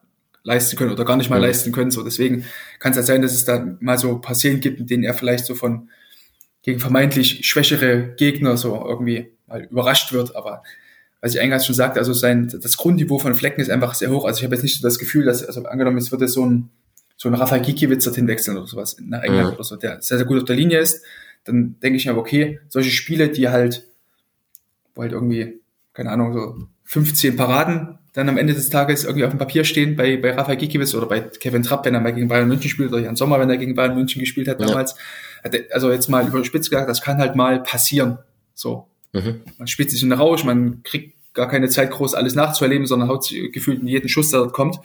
leisten 0.48 0.78
können 0.78 0.92
oder 0.92 1.04
gar 1.04 1.18
nicht 1.18 1.30
mal 1.30 1.36
mhm. 1.36 1.46
leisten 1.46 1.72
können. 1.74 1.92
So 1.92 2.04
deswegen 2.04 2.46
kann 2.80 2.92
es 2.92 2.98
ja 2.98 3.04
sein, 3.04 3.22
dass 3.22 3.34
es 3.34 3.44
da 3.44 3.76
mal 3.82 3.98
so 3.98 4.20
Passieren 4.20 4.62
gibt, 4.62 4.80
in 4.80 4.88
denen 4.88 5.04
er 5.04 5.14
vielleicht 5.14 5.46
so 5.46 5.54
von 5.54 5.90
gegen 6.64 6.80
vermeintlich 6.80 7.46
schwächere 7.46 8.16
Gegner 8.16 8.56
so 8.56 8.84
irgendwie 8.88 9.34
mal 9.46 9.66
überrascht 9.66 10.14
wird. 10.14 10.36
Aber 10.38 10.64
was 11.20 11.36
ich 11.36 11.42
eingangs 11.42 11.66
schon 11.66 11.76
sagte, 11.76 12.00
also 12.00 12.14
sein, 12.14 12.48
das 12.48 12.78
Grundniveau 12.78 13.20
von 13.20 13.36
Flecken 13.36 13.60
ist 13.60 13.70
einfach 13.70 13.94
sehr 13.94 14.10
hoch. 14.10 14.24
Also 14.24 14.40
ich 14.40 14.46
habe 14.46 14.56
jetzt 14.56 14.64
nicht 14.64 14.80
so 14.80 14.88
das 14.88 15.00
Gefühl, 15.00 15.26
dass, 15.26 15.44
also 15.44 15.66
angenommen, 15.66 15.98
es 15.98 16.12
würde 16.12 16.30
so 16.30 16.46
ein, 16.46 16.70
so 17.18 17.28
ein 17.28 17.36
Rafael 17.36 17.62
Gikiewicz 17.62 18.06
dorthin 18.06 18.28
wechseln 18.28 18.56
oder 18.56 18.68
sowas 18.68 18.96
nach 19.02 19.24
England 19.24 19.50
mhm. 19.50 19.54
oder 19.56 19.64
so, 19.66 19.76
der 19.76 20.02
sehr, 20.02 20.18
sehr 20.18 20.28
gut 20.28 20.38
auf 20.38 20.46
der 20.46 20.56
Linie 20.56 20.80
ist, 20.80 21.04
dann 21.44 21.76
denke 21.82 21.98
ich 21.98 22.06
mir, 22.06 22.16
okay, 22.16 22.60
solche 22.70 22.92
Spiele, 22.92 23.30
die 23.30 23.50
halt, 23.50 23.86
wo 24.96 25.02
halt 25.02 25.12
irgendwie, 25.12 25.60
keine 25.94 26.12
Ahnung, 26.12 26.34
so 26.34 26.68
15 26.86 27.36
Paraden 27.36 28.00
dann 28.18 28.30
am 28.30 28.38
Ende 28.38 28.56
des 28.56 28.70
Tages 28.70 29.04
irgendwie 29.04 29.26
auf 29.26 29.30
dem 29.30 29.38
Papier 29.38 29.64
stehen 29.64 29.96
bei, 29.96 30.18
bei 30.18 30.32
Rafael 30.32 30.58
Gikiewicz 30.58 30.96
oder 30.96 31.06
bei 31.06 31.20
Kevin 31.20 31.62
Trapp, 31.62 31.86
wenn 31.86 31.94
er 31.94 32.00
mal 32.00 32.14
gegen 32.14 32.28
Bayern 32.28 32.48
München 32.48 32.68
spielt 32.68 32.92
oder 32.92 33.00
Jan 33.00 33.16
Sommer, 33.16 33.40
wenn 33.40 33.48
er 33.48 33.58
gegen 33.58 33.76
Bayern 33.76 33.94
München 33.94 34.20
gespielt 34.20 34.48
hat 34.48 34.60
damals. 34.60 34.96
Ja. 35.44 35.60
Also 35.70 35.92
jetzt 35.92 36.10
mal 36.10 36.28
überspitzt 36.28 36.72
gesagt, 36.72 36.90
das 36.90 37.04
kann 37.04 37.20
halt 37.20 37.36
mal 37.36 37.62
passieren. 37.62 38.18
So. 38.56 38.88
Mhm. 39.14 39.42
Man 39.60 39.68
spielt 39.68 39.92
sich 39.92 40.02
in 40.02 40.10
den 40.10 40.18
Rausch, 40.18 40.44
man 40.44 40.82
kriegt 40.82 41.14
gar 41.36 41.48
keine 41.48 41.70
Zeit, 41.70 41.92
groß 41.92 42.16
alles 42.16 42.34
nachzuerleben, 42.34 42.88
sondern 42.88 43.08
haut 43.08 43.24
sich 43.24 43.52
gefühlt 43.52 43.82
in 43.82 43.88
jeden 43.88 44.10
Schuss, 44.10 44.32
der 44.32 44.40
dort 44.40 44.54
kommt. 44.54 44.80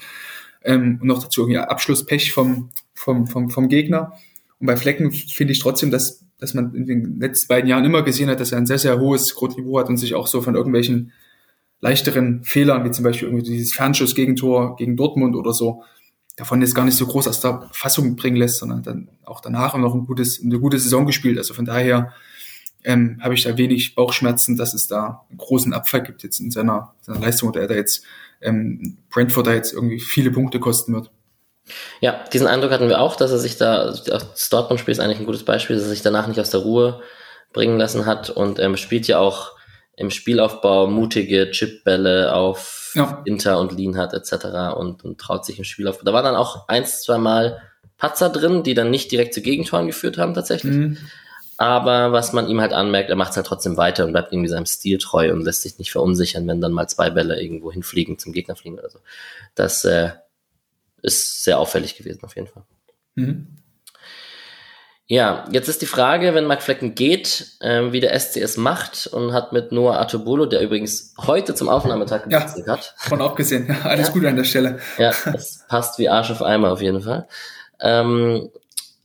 Ähm, 0.62 0.98
und 1.00 1.08
noch 1.08 1.22
dazu 1.22 1.40
irgendwie 1.40 1.58
Abschlusspech 1.58 2.34
vom, 2.34 2.68
vom, 2.92 3.26
vom, 3.26 3.48
vom 3.48 3.68
Gegner. 3.70 4.12
Und 4.60 4.66
bei 4.66 4.76
Flecken 4.76 5.10
finde 5.10 5.54
ich 5.54 5.58
trotzdem, 5.58 5.90
dass, 5.90 6.22
dass 6.38 6.52
man 6.52 6.74
in 6.74 6.84
den 6.84 7.18
letzten 7.18 7.48
beiden 7.48 7.70
Jahren 7.70 7.86
immer 7.86 8.02
gesehen 8.02 8.28
hat, 8.28 8.40
dass 8.40 8.52
er 8.52 8.58
ein 8.58 8.66
sehr, 8.66 8.78
sehr 8.78 9.00
hohes 9.00 9.34
Grundniveau 9.34 9.78
hat 9.78 9.88
und 9.88 9.96
sich 9.96 10.14
auch 10.14 10.26
so 10.26 10.42
von 10.42 10.54
irgendwelchen 10.54 11.12
leichteren 11.82 12.44
Fehlern, 12.44 12.84
wie 12.84 12.90
zum 12.92 13.04
Beispiel 13.04 13.28
irgendwie 13.28 13.44
dieses 13.44 13.74
Fernschuss-Gegentor 13.74 14.76
gegen 14.76 14.96
Dortmund 14.96 15.36
oder 15.36 15.52
so, 15.52 15.82
davon 16.36 16.62
jetzt 16.62 16.74
gar 16.74 16.84
nicht 16.84 16.96
so 16.96 17.06
groß 17.06 17.28
aus 17.28 17.40
der 17.40 17.68
Fassung 17.72 18.16
bringen 18.16 18.36
lässt, 18.36 18.58
sondern 18.58 18.82
dann 18.82 19.08
auch 19.24 19.40
danach 19.40 19.76
noch 19.76 19.92
ein 19.94 20.06
gutes, 20.06 20.40
eine 20.42 20.58
gute 20.58 20.78
Saison 20.78 21.04
gespielt. 21.06 21.36
Also 21.36 21.52
von 21.52 21.64
daher 21.66 22.12
ähm, 22.84 23.18
habe 23.20 23.34
ich 23.34 23.42
da 23.42 23.58
wenig 23.58 23.94
Bauchschmerzen, 23.94 24.56
dass 24.56 24.74
es 24.74 24.86
da 24.86 25.26
einen 25.28 25.38
großen 25.38 25.72
Abfall 25.74 26.02
gibt 26.02 26.22
jetzt 26.22 26.40
in 26.40 26.50
seiner, 26.50 26.94
seiner 27.02 27.20
Leistung 27.20 27.50
oder 27.50 27.60
er 27.60 27.68
da 27.68 27.74
jetzt 27.74 28.04
ähm, 28.40 28.98
Brentford 29.10 29.46
da 29.46 29.52
jetzt 29.52 29.72
irgendwie 29.72 30.00
viele 30.00 30.30
Punkte 30.30 30.60
kosten 30.60 30.94
wird. 30.94 31.10
Ja, 32.00 32.24
diesen 32.32 32.46
Eindruck 32.46 32.72
hatten 32.72 32.88
wir 32.88 33.00
auch, 33.00 33.16
dass 33.16 33.30
er 33.30 33.38
sich 33.38 33.56
da, 33.56 33.92
das 33.92 34.48
Dortmund-Spiel 34.50 34.92
ist 34.92 35.00
eigentlich 35.00 35.20
ein 35.20 35.26
gutes 35.26 35.44
Beispiel, 35.44 35.76
dass 35.76 35.84
er 35.84 35.90
sich 35.90 36.02
danach 36.02 36.26
nicht 36.26 36.40
aus 36.40 36.50
der 36.50 36.60
Ruhe 36.60 37.02
bringen 37.52 37.78
lassen 37.78 38.06
hat 38.06 38.30
und 38.30 38.58
ähm, 38.58 38.76
spielt 38.76 39.06
ja 39.06 39.18
auch 39.18 39.52
im 39.96 40.10
Spielaufbau 40.10 40.86
mutige 40.86 41.50
Chipbälle 41.50 42.34
auf 42.34 42.92
ja. 42.94 43.22
Inter 43.24 43.58
und 43.60 43.72
Lean 43.72 43.96
hat 43.96 44.14
etc. 44.14 44.74
Und, 44.76 45.04
und 45.04 45.18
traut 45.18 45.44
sich 45.44 45.58
im 45.58 45.64
Spielaufbau. 45.64 46.04
Da 46.04 46.12
war 46.12 46.22
dann 46.22 46.36
auch 46.36 46.68
eins, 46.68 47.02
zwei 47.02 47.18
Mal 47.18 47.60
Patzer 47.98 48.30
drin, 48.30 48.62
die 48.62 48.74
dann 48.74 48.90
nicht 48.90 49.12
direkt 49.12 49.34
zu 49.34 49.42
Gegentoren 49.42 49.86
geführt 49.86 50.18
haben 50.18 50.34
tatsächlich. 50.34 50.74
Mhm. 50.74 50.98
Aber 51.56 52.10
was 52.10 52.32
man 52.32 52.48
ihm 52.48 52.60
halt 52.60 52.72
anmerkt, 52.72 53.10
er 53.10 53.16
macht 53.16 53.30
es 53.30 53.36
halt 53.36 53.46
trotzdem 53.46 53.76
weiter 53.76 54.04
und 54.04 54.12
bleibt 54.12 54.32
irgendwie 54.32 54.48
seinem 54.48 54.66
Stil 54.66 54.98
treu 54.98 55.32
und 55.32 55.44
lässt 55.44 55.62
sich 55.62 55.78
nicht 55.78 55.92
verunsichern, 55.92 56.48
wenn 56.48 56.60
dann 56.60 56.72
mal 56.72 56.88
zwei 56.88 57.10
Bälle 57.10 57.40
irgendwo 57.40 57.70
hinfliegen, 57.70 58.18
zum 58.18 58.32
Gegner 58.32 58.56
fliegen 58.56 58.78
oder 58.78 58.90
so. 58.90 58.98
Das 59.54 59.84
äh, 59.84 60.10
ist 61.02 61.44
sehr 61.44 61.58
auffällig 61.60 61.96
gewesen 61.96 62.24
auf 62.24 62.34
jeden 62.34 62.48
Fall. 62.48 62.64
Mhm. 63.14 63.61
Ja, 65.12 65.44
jetzt 65.52 65.68
ist 65.68 65.82
die 65.82 65.86
Frage, 65.86 66.32
wenn 66.32 66.46
Mark 66.46 66.62
Flecken 66.62 66.94
geht, 66.94 67.58
ähm, 67.60 67.92
wie 67.92 68.00
der 68.00 68.18
SCS 68.18 68.56
macht 68.56 69.06
und 69.06 69.34
hat 69.34 69.52
mit 69.52 69.70
Noah 69.70 70.00
Atobolo, 70.00 70.46
der 70.46 70.62
übrigens 70.62 71.12
heute 71.18 71.54
zum 71.54 71.68
Aufnahmetag 71.68 72.30
gewechselt 72.30 72.66
ja, 72.66 72.72
hat. 72.72 72.94
Von 72.96 73.20
auch 73.20 73.34
gesehen. 73.34 73.66
Ja, 73.68 73.90
alles 73.90 74.06
ja. 74.06 74.12
Gute 74.14 74.28
an 74.30 74.36
der 74.36 74.44
Stelle. 74.44 74.78
Ja, 74.96 75.12
das 75.30 75.66
passt 75.68 75.98
wie 75.98 76.08
Arsch 76.08 76.30
auf 76.30 76.40
Eimer 76.40 76.72
auf 76.72 76.80
jeden 76.80 77.02
Fall. 77.02 77.28
Ähm, 77.78 78.48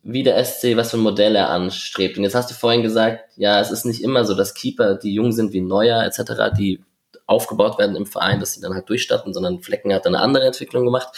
wie 0.02 0.24
der 0.24 0.41
SC, 0.46 0.78
was 0.78 0.91
für 0.91 0.98
ein 0.98 1.02
Modell 1.02 1.36
er 1.36 1.50
anstrebt. 1.50 2.17
Und 2.17 2.24
jetzt 2.24 2.36
hast 2.36 2.50
du 2.50 2.56
vorhin 2.56 2.84
gesagt, 2.84 3.26
ja, 3.36 3.60
es 3.60 3.70
ist 3.70 3.84
nicht 3.84 4.02
immer 4.02 4.24
so, 4.24 4.34
dass 4.34 4.54
Keeper, 4.54 4.96
die 4.96 5.13
jung 5.13 5.34
sind 5.34 5.52
wie 5.52 5.60
Neuer 5.60 6.06
etc., 6.06 6.56
die 6.58 6.82
aufgebaut 7.26 7.78
werden 7.78 7.98
im 7.98 8.06
Verein, 8.06 8.39
dass 8.39 8.54
sie 8.54 8.62
dann 8.62 8.74
halt 8.74 8.88
durchstatten, 8.88 9.34
sondern 9.34 9.62
Flecken 9.62 9.93
hat 9.93 10.08
eine 10.08 10.22
andere 10.22 10.46
Entwicklung 10.46 10.86
gemacht. 10.86 11.10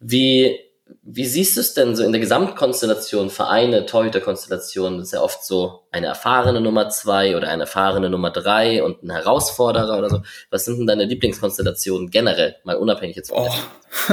Wie 0.00 0.58
wie 1.02 1.26
siehst 1.26 1.56
du 1.56 1.60
es 1.60 1.74
denn 1.74 1.96
so 1.96 2.04
in 2.04 2.12
der 2.12 2.20
Gesamtkonstellation, 2.20 3.30
Vereine, 3.30 3.86
Torhüterkonstellation? 3.86 4.98
Das 4.98 5.08
ist 5.08 5.12
ja 5.12 5.20
oft 5.20 5.44
so 5.44 5.86
eine 5.90 6.06
erfahrene 6.06 6.60
Nummer 6.60 6.88
zwei 6.90 7.36
oder 7.36 7.48
eine 7.48 7.62
erfahrene 7.62 8.10
Nummer 8.10 8.30
drei 8.30 8.82
und 8.82 9.02
ein 9.02 9.10
Herausforderer 9.10 9.98
oder 9.98 10.10
so. 10.10 10.22
Was 10.50 10.64
sind 10.64 10.78
denn 10.78 10.86
deine 10.86 11.04
Lieblingskonstellationen 11.04 12.10
generell, 12.10 12.56
mal 12.64 12.76
unabhängig 12.76 13.16
jetzt 13.16 13.30
von 13.30 13.48
oh. 13.48 14.12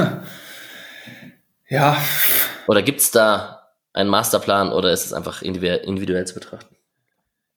Ja. 1.68 1.96
Oder 2.66 2.82
gibt's 2.82 3.10
da 3.10 3.70
einen 3.92 4.10
Masterplan 4.10 4.72
oder 4.72 4.92
ist 4.92 5.06
es 5.06 5.12
einfach 5.12 5.42
individuell 5.42 6.26
zu 6.26 6.34
betrachten? 6.34 6.76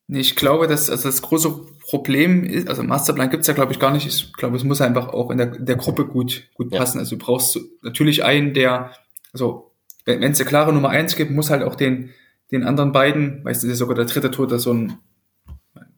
Nee, 0.08 0.20
ich 0.20 0.36
glaube, 0.36 0.68
dass 0.68 0.90
also 0.90 1.08
das 1.08 1.22
große 1.22 1.50
Problem 1.82 2.44
ist, 2.44 2.68
also 2.68 2.84
Masterplan 2.84 3.30
gibt's 3.30 3.48
ja, 3.48 3.54
glaube 3.54 3.72
ich, 3.72 3.80
gar 3.80 3.92
nicht. 3.92 4.06
Ich 4.06 4.34
glaube, 4.34 4.58
es 4.58 4.64
muss 4.64 4.82
einfach 4.82 5.10
auch 5.10 5.32
in 5.32 5.38
der, 5.38 5.56
in 5.56 5.66
der 5.66 5.76
Gruppe 5.76 6.06
gut, 6.06 6.44
gut 6.54 6.72
passen. 6.72 6.98
Ja. 6.98 7.02
Also 7.02 7.16
du 7.16 7.26
brauchst 7.26 7.60
natürlich 7.82 8.24
einen, 8.24 8.54
der 8.54 8.92
also 9.34 9.72
wenn 10.06 10.24
es 10.24 10.40
eine 10.40 10.50
klare 10.50 10.74
Nummer 10.74 10.90
eins 10.90 11.16
gibt, 11.16 11.32
muss 11.32 11.50
halt 11.50 11.64
auch 11.64 11.76
den, 11.76 12.12
den 12.52 12.64
anderen 12.64 12.92
beiden, 12.92 13.44
weißt 13.44 13.64
du, 13.64 13.68
das 13.68 13.74
ist 13.74 13.80
sogar 13.80 13.96
der 13.96 14.06
dritte 14.06 14.32
Tote, 14.32 14.60
so 14.60 14.74
ein, 14.74 14.98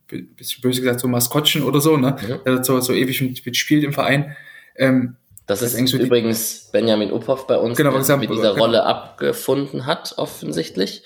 bisschen 0.08 0.62
böse 0.62 0.82
gesagt, 0.82 1.00
so 1.00 1.08
Maskottchen 1.08 1.63
oder 1.63 1.82
so, 1.82 1.98
ne? 1.98 2.15
Ja. 2.28 2.38
Der 2.38 2.63
so, 2.63 2.80
so 2.80 2.93
ewig 2.93 3.21
mit, 3.21 3.45
mit 3.45 3.58
spielt 3.58 3.84
im 3.84 3.93
Verein. 3.93 4.36
Ähm, 4.76 5.17
das, 5.48 5.60
das 5.60 5.74
ist 5.74 5.93
übrigens 5.93 6.69
Benjamin 6.71 7.12
Uphoff 7.12 7.45
bei 7.48 7.58
uns, 7.58 7.78
genau, 7.78 8.00
der 8.00 8.17
mit 8.17 8.30
dieser 8.30 8.58
Rolle 8.58 8.84
abgefunden 8.84 9.86
hat, 9.86 10.13
offensichtlich. 10.17 11.04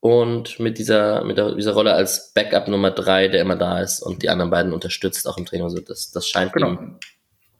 Und 0.00 0.60
mit 0.60 0.78
dieser, 0.78 1.24
mit 1.24 1.38
der, 1.38 1.54
dieser 1.54 1.72
Rolle 1.72 1.92
als 1.92 2.32
Backup 2.32 2.68
Nummer 2.68 2.92
drei, 2.92 3.28
der 3.28 3.42
immer 3.42 3.56
da 3.56 3.80
ist 3.80 4.00
und 4.00 4.22
die 4.22 4.28
anderen 4.28 4.50
beiden 4.50 4.72
unterstützt, 4.72 5.26
auch 5.26 5.36
im 5.36 5.44
Training. 5.44 5.64
Also 5.64 5.80
das, 5.80 6.12
das 6.12 6.26
scheint, 6.28 6.52
genau. 6.52 6.70
ihm, 6.70 6.98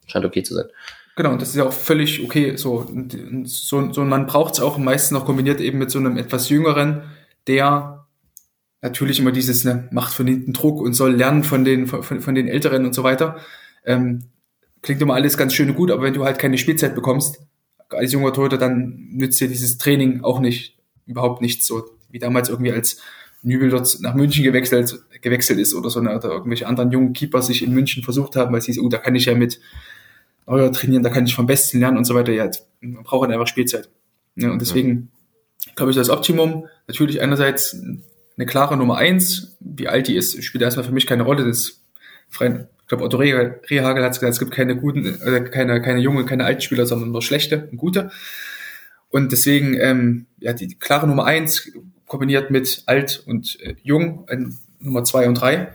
scheint 0.06 0.24
okay 0.24 0.42
zu 0.42 0.54
sein. 0.54 0.66
Genau, 1.18 1.33
und 1.33 1.42
das 1.42 1.48
ist 1.48 1.57
ja 1.57 1.64
auch 1.64 1.72
völlig 1.72 2.22
okay. 2.22 2.54
So, 2.54 2.87
so, 3.42 3.92
so 3.92 4.00
ein 4.02 4.09
Mann 4.09 4.26
braucht 4.28 4.54
es 4.54 4.61
auch 4.61 4.78
meistens 4.78 5.11
noch 5.18 5.26
kombiniert 5.26 5.61
eben 5.61 5.78
mit 5.78 5.90
so 5.90 5.98
einem 5.98 6.16
etwas 6.16 6.48
jüngeren, 6.48 7.02
der 7.48 8.07
natürlich 8.83 9.18
immer 9.18 9.33
dieses 9.33 9.64
ne, 9.64 9.88
macht 9.90 10.14
von 10.14 10.28
hinten 10.28 10.52
Druck 10.52 10.81
und 10.81 10.92
soll 10.92 11.16
lernen 11.16 11.42
von 11.42 11.64
den 11.64 11.88
von, 11.88 12.20
von 12.20 12.35
den 12.37 12.46
Älteren 12.46 12.87
und 12.87 12.94
so 12.94 13.02
weiter. 13.02 13.37
Ähm, 13.85 14.26
klingt 14.81 15.02
immer 15.02 15.14
alles 15.14 15.37
ganz 15.37 15.54
schön 15.54 15.68
und 15.70 15.74
gut, 15.74 15.90
aber 15.90 16.02
wenn 16.02 16.14
du 16.14 16.24
halt 16.24 16.38
keine 16.38 16.57
Spielzeit 16.57 16.94
bekommst 16.94 17.40
als 17.88 18.12
junger 18.12 18.33
Torhüter, 18.33 18.57
dann 18.57 19.09
nützt 19.11 19.40
dir 19.40 19.48
dieses 19.48 19.76
Training 19.76 20.22
auch 20.22 20.38
nicht 20.38 20.78
überhaupt 21.04 21.42
nichts. 21.42 21.66
So 21.66 21.83
wie 22.11 22.20
damals 22.20 22.48
irgendwie 22.48 22.70
als 22.70 23.00
Nübel 23.42 23.70
dort 23.70 23.98
nach 24.02 24.14
München 24.14 24.44
gewechselt 24.44 25.00
gewechselt 25.20 25.59
ist 25.59 25.74
oder 25.74 25.90
so 25.90 26.00
ne, 26.00 26.14
oder 26.14 26.28
irgendwelche 26.28 26.68
anderen 26.68 26.92
jungen 26.92 27.12
Keeper 27.12 27.42
sich 27.42 27.64
in 27.64 27.74
München 27.74 28.04
versucht 28.04 28.37
haben, 28.37 28.52
weil 28.52 28.62
sie 28.62 28.72
so, 28.72 28.83
oh, 28.83 28.88
da 28.88 28.98
kann 28.98 29.16
ich 29.16 29.24
ja 29.24 29.35
mit 29.35 29.59
Neuer 30.48 30.72
trainieren, 30.72 31.02
da 31.02 31.11
kann 31.11 31.26
ich 31.26 31.34
vom 31.34 31.46
Besten 31.46 31.80
lernen 31.80 31.98
und 31.98 32.04
so 32.04 32.14
weiter. 32.14 32.32
Ja, 32.32 32.50
man 32.80 33.04
braucht 33.04 33.22
halt 33.22 33.32
einfach 33.32 33.46
Spielzeit. 33.46 33.88
Ja, 34.37 34.50
und 34.50 34.61
deswegen 34.61 35.11
glaube 35.76 35.90
ich, 35.90 35.96
das 35.96 36.11
Optimum 36.11 36.66
natürlich 36.87 37.20
einerseits 37.20 37.76
eine 38.37 38.46
klare 38.46 38.76
Nummer 38.76 38.96
eins, 38.96 39.56
wie 39.61 39.88
alt 39.88 40.08
die 40.08 40.16
ist, 40.16 40.42
spielt 40.44 40.62
erstmal 40.62 40.87
für 40.87 40.92
mich 40.92 41.06
keine 41.06 41.24
Rolle. 41.24 41.44
Das 41.44 41.80
frei, 42.28 42.66
ich 42.80 42.87
glaube, 42.88 43.04
Otto 43.04 43.16
Rehagel 43.18 44.04
hat 44.04 44.12
gesagt, 44.12 44.32
es 44.32 44.38
gibt 44.38 44.52
keine 44.52 44.76
guten, 44.76 45.04
äh, 45.06 45.40
keine, 45.42 45.82
keine 45.82 46.00
junge, 46.00 46.24
keine 46.24 46.44
alten 46.44 46.61
Spieler, 46.61 46.87
sondern 46.87 47.11
nur 47.11 47.22
schlechte 47.22 47.68
und 47.70 47.78
gute. 47.78 48.11
Und 49.11 49.32
deswegen, 49.32 49.74
ähm, 49.78 50.26
ja, 50.38 50.52
die 50.52 50.74
klare 50.78 51.06
Nummer 51.06 51.24
eins 51.24 51.70
kombiniert 52.06 52.50
mit 52.50 52.84
alt 52.87 53.22
und 53.26 53.61
äh, 53.61 53.74
jung, 53.82 54.26
äh, 54.28 54.38
Nummer 54.80 55.04
zwei 55.04 55.28
und 55.28 55.34
drei 55.34 55.72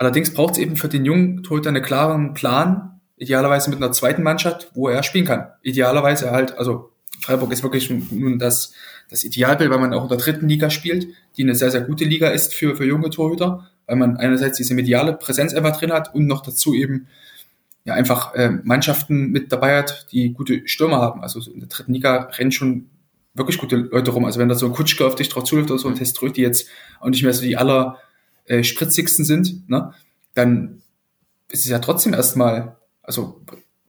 Allerdings 0.00 0.32
braucht 0.32 0.54
es 0.54 0.58
eben 0.58 0.76
für 0.76 0.88
den 0.88 1.04
jungen 1.04 1.42
Torhüter 1.42 1.68
einen 1.68 1.82
klaren 1.82 2.32
Plan, 2.32 2.99
idealerweise 3.20 3.70
mit 3.70 3.76
einer 3.76 3.92
zweiten 3.92 4.22
Mannschaft, 4.22 4.70
wo 4.74 4.88
er 4.88 5.02
spielen 5.02 5.26
kann. 5.26 5.48
Idealerweise 5.62 6.30
halt, 6.30 6.56
also 6.56 6.90
Freiburg 7.20 7.52
ist 7.52 7.62
wirklich 7.62 7.90
nun 7.90 8.38
das, 8.38 8.72
das 9.10 9.24
Idealbild, 9.24 9.70
weil 9.70 9.78
man 9.78 9.92
auch 9.92 10.04
in 10.04 10.08
der 10.08 10.18
dritten 10.18 10.48
Liga 10.48 10.70
spielt, 10.70 11.06
die 11.36 11.42
eine 11.42 11.54
sehr, 11.54 11.70
sehr 11.70 11.82
gute 11.82 12.04
Liga 12.04 12.28
ist 12.28 12.54
für, 12.54 12.74
für 12.76 12.86
junge 12.86 13.10
Torhüter, 13.10 13.68
weil 13.86 13.96
man 13.96 14.16
einerseits 14.16 14.56
diese 14.56 14.74
mediale 14.74 15.12
Präsenz 15.12 15.52
einfach 15.52 15.76
drin 15.76 15.92
hat 15.92 16.14
und 16.14 16.26
noch 16.26 16.42
dazu 16.42 16.74
eben 16.74 17.08
ja 17.84 17.92
einfach 17.92 18.34
äh, 18.34 18.50
Mannschaften 18.62 19.30
mit 19.30 19.52
dabei 19.52 19.76
hat, 19.78 20.06
die 20.12 20.32
gute 20.32 20.66
Stürmer 20.66 20.96
haben. 20.96 21.22
Also 21.22 21.40
in 21.52 21.60
der 21.60 21.68
dritten 21.68 21.92
Liga 21.92 22.30
rennen 22.38 22.52
schon 22.52 22.88
wirklich 23.34 23.58
gute 23.58 23.76
Leute 23.76 24.12
rum. 24.12 24.24
Also 24.24 24.40
wenn 24.40 24.48
da 24.48 24.54
so 24.54 24.66
ein 24.66 24.72
Kutschke 24.72 25.06
auf 25.06 25.14
dich 25.14 25.28
drauf 25.28 25.44
zuläuft 25.44 25.70
oder 25.70 25.78
so 25.78 25.88
ein 25.88 25.94
Teströt, 25.94 26.38
die 26.38 26.42
jetzt 26.42 26.68
auch 27.00 27.10
nicht 27.10 27.22
mehr 27.22 27.34
so 27.34 27.42
die 27.42 27.58
aller 27.58 27.98
äh, 28.46 28.64
spritzigsten 28.64 29.26
sind, 29.26 29.68
ne, 29.68 29.92
dann 30.32 30.80
ist 31.50 31.64
es 31.64 31.70
ja 31.70 31.80
trotzdem 31.80 32.14
erstmal, 32.14 32.76
also 33.10 33.40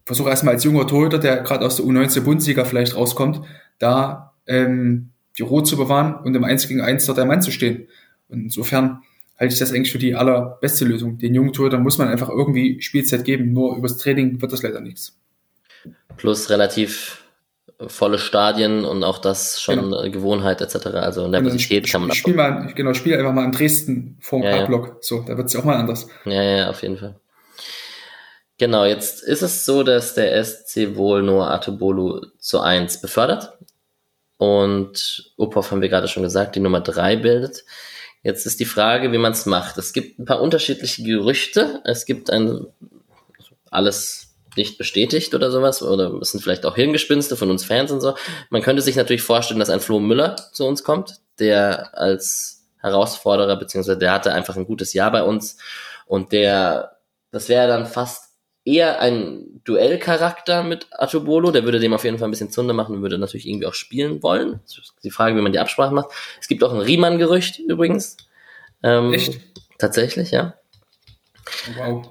versuche 0.04 0.30
erstmal 0.30 0.56
als 0.56 0.64
junger 0.64 0.88
Torhüter, 0.88 1.20
der 1.20 1.44
gerade 1.44 1.64
aus 1.64 1.76
der 1.76 1.86
U19 1.86 2.22
Bundesliga 2.22 2.66
vielleicht 2.66 2.96
rauskommt, 2.96 3.42
da 3.78 4.34
ähm, 4.48 5.12
die 5.38 5.44
Ruhe 5.44 5.64
zu 5.64 5.78
bewahren 5.78 6.16
und 6.24 6.36
im 6.36 6.44
1 6.44 6.68
gegen 6.68 6.82
1 6.82 7.06
dort 7.06 7.20
der 7.20 7.26
Mann 7.26 7.44
zu 7.44 7.52
stehen. 7.52 7.88
Und 8.30 8.42
insofern 8.42 9.04
halte 9.40 9.54
ich 9.54 9.60
das 9.60 9.72
eigentlich 9.72 9.92
für 9.92 10.00
die 10.00 10.16
allerbeste 10.16 10.86
Lösung. 10.86 11.20
Den 11.20 11.36
jungen 11.36 11.54
Torhüter 11.54 11.78
muss 11.78 12.00
man 12.00 12.08
einfach 12.08 12.30
irgendwie 12.30 12.82
Spielzeit 12.82 13.24
geben, 13.24 13.54
nur 13.54 13.78
übers 13.78 13.98
Training 13.98 14.42
wird 14.42 14.52
das 14.52 14.64
leider 14.64 14.82
nichts. 14.82 15.20
Plus 16.18 16.50
relativ 16.50 17.24
volle 17.88 18.18
Stadien 18.18 18.86
und 18.86 19.04
auch 19.04 19.20
das 19.20 19.62
schon 19.62 19.76
genau. 19.76 20.10
Gewohnheit 20.10 20.62
etc. 20.62 20.88
Also 20.88 21.28
Nervosität 21.28 21.90
kann 21.90 22.02
man 22.02 22.16
spiel 22.16 22.34
mal, 22.34 22.72
Genau, 22.76 22.94
spiel 22.96 23.16
einfach 23.16 23.34
mal 23.34 23.46
in 23.46 23.52
Dresden 23.52 24.18
vor 24.20 24.42
dem 24.42 24.50
ja, 24.50 24.70
Ja. 24.70 24.98
So, 25.00 25.22
da 25.22 25.38
wird 25.38 25.48
es 25.48 25.54
ja 25.54 25.60
auch 25.60 25.64
mal 25.64 25.78
anders. 25.78 26.08
Ja, 26.26 26.42
ja, 26.42 26.70
auf 26.70 26.82
jeden 26.82 26.98
Fall. 26.98 27.16
Genau, 28.62 28.86
jetzt 28.86 29.24
ist 29.24 29.42
es 29.42 29.66
so, 29.66 29.82
dass 29.82 30.14
der 30.14 30.46
SC 30.46 30.96
wohl 30.96 31.24
nur 31.24 31.50
Atobolu 31.50 32.28
zu 32.38 32.60
1 32.60 33.02
befördert. 33.02 33.58
Und 34.38 35.34
Upov 35.36 35.72
haben 35.72 35.82
wir 35.82 35.90
gerade 35.90 36.08
schon 36.08 36.22
gesagt, 36.22 36.56
die 36.56 36.60
Nummer 36.60 36.80
3 36.80 37.16
bildet. 37.16 37.66
Jetzt 38.22 38.46
ist 38.46 38.60
die 38.60 38.66
Frage, 38.66 39.12
wie 39.12 39.18
man 39.18 39.32
es 39.32 39.48
macht. 39.48 39.80
Es 39.80 39.94
gibt 39.94 40.20
ein 40.20 40.26
paar 40.26 40.42
unterschiedliche 40.42 41.02
Gerüchte. 41.02 41.82
Es 41.86 42.06
gibt 42.06 42.30
ein 42.30 42.68
alles 43.72 44.36
nicht 44.56 44.78
bestätigt 44.78 45.34
oder 45.34 45.50
sowas, 45.50 45.82
oder 45.82 46.14
es 46.22 46.30
sind 46.30 46.42
vielleicht 46.42 46.68
auch 46.68 46.76
Hirngespinste 46.76 47.38
von 47.38 47.50
uns 47.50 47.66
Fans 47.66 47.90
und 47.90 48.02
so. 48.02 48.14
Man 48.52 48.62
könnte 48.62 48.84
sich 48.84 48.96
natürlich 48.96 49.24
vorstellen, 49.24 49.60
dass 49.60 49.72
ein 49.72 49.80
Flo 49.80 50.00
Müller 50.00 50.36
zu 50.52 50.68
uns 50.68 50.84
kommt, 50.84 51.16
der 51.40 51.98
als 51.98 52.68
Herausforderer, 52.78 53.56
beziehungsweise 53.56 53.98
der 53.98 54.12
hatte 54.12 54.34
einfach 54.34 54.56
ein 54.56 54.68
gutes 54.68 54.94
Jahr 54.94 55.12
bei 55.12 55.24
uns 55.24 55.58
und 56.06 56.32
der, 56.32 56.98
das 57.32 57.50
wäre 57.50 57.68
dann 57.68 57.88
fast 57.88 58.31
eher 58.66 59.00
ein 59.00 59.62
Duellcharakter 59.64 60.64
mit 60.64 60.88
Atobolo, 60.92 61.52
der 61.52 61.64
würde 61.64 61.80
dem 61.80 61.94
auf 61.94 62.04
jeden 62.04 62.18
Fall 62.18 62.28
ein 62.28 62.32
bisschen 62.32 62.52
Zunde 62.52 62.74
machen 62.74 62.96
und 62.96 63.02
würde 63.02 63.18
natürlich 63.18 63.48
irgendwie 63.48 63.66
auch 63.66 63.74
spielen 63.74 64.22
wollen. 64.24 64.60
Die 65.04 65.12
Frage, 65.12 65.36
wie 65.36 65.42
man 65.42 65.52
die 65.52 65.60
Absprache 65.60 65.94
macht. 65.94 66.10
Es 66.40 66.48
gibt 66.48 66.64
auch 66.64 66.74
ein 66.74 66.80
Riemann-Gerücht 66.80 67.60
übrigens. 67.60 68.18
Ähm, 68.84 69.14
Echt? 69.14 69.40
Tatsächlich, 69.78 70.32
ja. 70.32 70.56
Wow. 71.78 72.08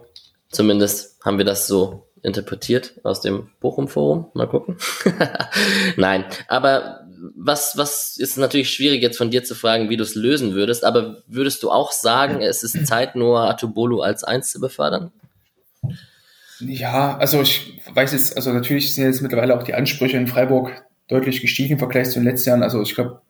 Zumindest 0.50 1.24
haben 1.24 1.38
wir 1.38 1.44
das 1.44 1.66
so 1.66 2.06
interpretiert 2.22 2.94
aus 3.04 3.20
dem 3.20 3.50
Bochum-Forum. 3.60 4.30
Mal 4.34 4.48
gucken. 4.48 4.76
Nein, 5.96 6.24
aber 6.48 7.06
was, 7.36 7.76
was 7.76 8.16
ist 8.16 8.38
natürlich 8.38 8.70
schwierig 8.70 9.02
jetzt 9.02 9.18
von 9.18 9.30
dir 9.30 9.44
zu 9.44 9.54
fragen, 9.54 9.88
wie 9.90 9.96
du 9.96 10.02
es 10.02 10.14
lösen 10.14 10.54
würdest, 10.54 10.84
aber 10.84 11.22
würdest 11.26 11.62
du 11.62 11.70
auch 11.70 11.92
sagen, 11.92 12.42
es 12.42 12.62
ist 12.62 12.86
Zeit, 12.86 13.14
nur 13.14 13.40
Atubolu 13.40 14.00
als 14.00 14.24
Eins 14.24 14.50
zu 14.50 14.60
befördern? 14.60 15.12
Ja, 16.60 17.16
also 17.16 17.42
ich 17.42 17.80
weiß 17.92 18.12
jetzt, 18.12 18.36
also 18.36 18.52
natürlich 18.52 18.94
sind 18.94 19.04
jetzt 19.04 19.22
mittlerweile 19.22 19.56
auch 19.56 19.62
die 19.62 19.74
Ansprüche 19.74 20.16
in 20.16 20.26
Freiburg 20.26 20.84
deutlich 21.08 21.40
gestiegen 21.40 21.72
im 21.72 21.78
Vergleich 21.78 22.08
zu 22.10 22.20
den 22.20 22.24
letzten 22.24 22.50
Jahren. 22.50 22.62
Also 22.62 22.82
ich 22.82 22.94
glaube, 22.94 23.20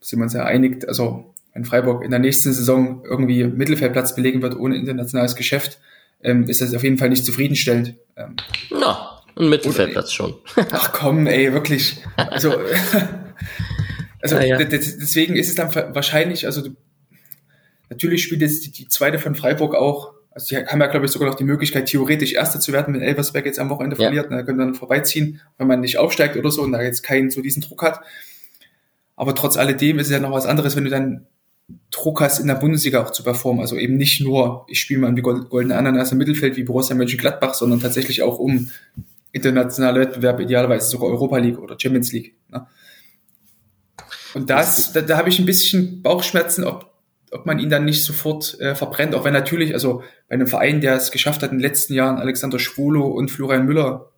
sind 0.00 0.18
wir 0.18 0.24
uns 0.24 0.34
ja 0.34 0.44
einig, 0.44 0.86
also 0.86 1.32
wenn 1.54 1.64
Freiburg 1.64 2.04
in 2.04 2.10
der 2.10 2.20
nächsten 2.20 2.52
Saison 2.52 3.02
irgendwie 3.04 3.44
Mittelfeldplatz 3.44 4.14
belegen 4.14 4.42
wird 4.42 4.56
ohne 4.56 4.76
internationales 4.76 5.36
Geschäft, 5.36 5.78
ähm, 6.22 6.44
ist 6.44 6.60
das 6.60 6.74
auf 6.74 6.82
jeden 6.82 6.98
Fall 6.98 7.08
nicht 7.08 7.24
zufriedenstellend. 7.24 7.94
Ähm, 8.16 8.36
Na, 8.70 9.22
ein 9.36 9.48
Mittelfeldplatz 9.48 10.12
schon. 10.12 10.34
Ach 10.72 10.92
komm, 10.92 11.26
ey, 11.26 11.52
wirklich. 11.52 11.98
Also, 12.16 12.54
also 14.20 14.38
ja. 14.38 14.56
deswegen 14.58 15.36
ist 15.36 15.48
es 15.48 15.54
dann 15.54 15.74
wahrscheinlich, 15.94 16.46
also 16.46 16.62
natürlich 17.90 18.22
spielt 18.22 18.40
jetzt 18.40 18.64
die, 18.66 18.70
die 18.70 18.88
zweite 18.88 19.18
von 19.18 19.34
Freiburg 19.34 19.74
auch, 19.74 20.14
also 20.34 20.46
die 20.48 20.66
haben 20.66 20.80
ja, 20.80 20.86
glaube 20.86 21.06
ich, 21.06 21.12
sogar 21.12 21.28
noch 21.28 21.34
die 21.34 21.44
Möglichkeit, 21.44 21.86
theoretisch 21.86 22.32
Erster 22.32 22.60
zu 22.60 22.72
werden, 22.72 22.94
wenn 22.94 23.02
Elversberg 23.02 23.44
jetzt 23.44 23.58
am 23.58 23.70
Wochenende 23.70 23.96
ja. 23.96 24.04
verliert, 24.04 24.30
dann 24.30 24.44
können 24.46 24.58
dann 24.58 24.74
vorbeiziehen, 24.74 25.40
wenn 25.58 25.66
man 25.66 25.80
nicht 25.80 25.98
aufsteigt 25.98 26.36
oder 26.36 26.50
so 26.50 26.62
und 26.62 26.72
da 26.72 26.82
jetzt 26.82 27.02
keinen 27.02 27.30
so 27.30 27.42
diesen 27.42 27.62
Druck 27.62 27.82
hat. 27.82 28.00
Aber 29.16 29.34
trotz 29.34 29.56
alledem 29.56 29.98
ist 29.98 30.06
es 30.06 30.12
ja 30.12 30.20
noch 30.20 30.32
was 30.32 30.46
anderes, 30.46 30.74
wenn 30.76 30.84
du 30.84 30.90
dann 30.90 31.26
Druck 31.90 32.20
hast, 32.20 32.40
in 32.40 32.46
der 32.46 32.54
Bundesliga 32.54 33.02
auch 33.02 33.10
zu 33.10 33.22
performen. 33.22 33.60
Also 33.60 33.76
eben 33.76 33.96
nicht 33.96 34.20
nur, 34.20 34.64
ich 34.68 34.80
spiele 34.80 35.00
mal 35.00 35.14
die 35.14 35.22
goldene 35.22 35.76
Ananas 35.76 36.12
im 36.12 36.18
Mittelfeld 36.18 36.56
wie 36.56 36.64
Borussia 36.64 36.96
Mönchengladbach, 36.96 37.54
sondern 37.54 37.80
tatsächlich 37.80 38.22
auch 38.22 38.38
um 38.38 38.70
internationale 39.32 40.00
Wettbewerbe, 40.00 40.42
idealerweise 40.42 40.88
sogar 40.88 41.08
Europa 41.08 41.38
League 41.38 41.58
oder 41.58 41.76
Champions 41.78 42.12
League. 42.12 42.34
Ne? 42.50 42.66
Und 44.34 44.50
das, 44.50 44.92
da, 44.92 45.02
da 45.02 45.16
habe 45.16 45.28
ich 45.28 45.38
ein 45.38 45.46
bisschen 45.46 46.02
Bauchschmerzen, 46.02 46.64
ob, 46.64 46.91
ob 47.32 47.46
man 47.46 47.58
ihn 47.58 47.70
dann 47.70 47.84
nicht 47.84 48.04
sofort 48.04 48.60
äh, 48.60 48.74
verbrennt, 48.74 49.14
auch 49.14 49.24
wenn 49.24 49.32
natürlich, 49.32 49.74
also 49.74 50.02
bei 50.28 50.34
einem 50.34 50.46
Verein, 50.46 50.80
der 50.80 50.94
es 50.94 51.10
geschafft 51.10 51.42
hat, 51.42 51.50
in 51.50 51.58
den 51.58 51.62
letzten 51.62 51.94
Jahren 51.94 52.18
Alexander 52.18 52.58
Schwolo 52.58 53.06
und 53.06 53.30
Florian 53.30 53.66
Müller 53.66 54.12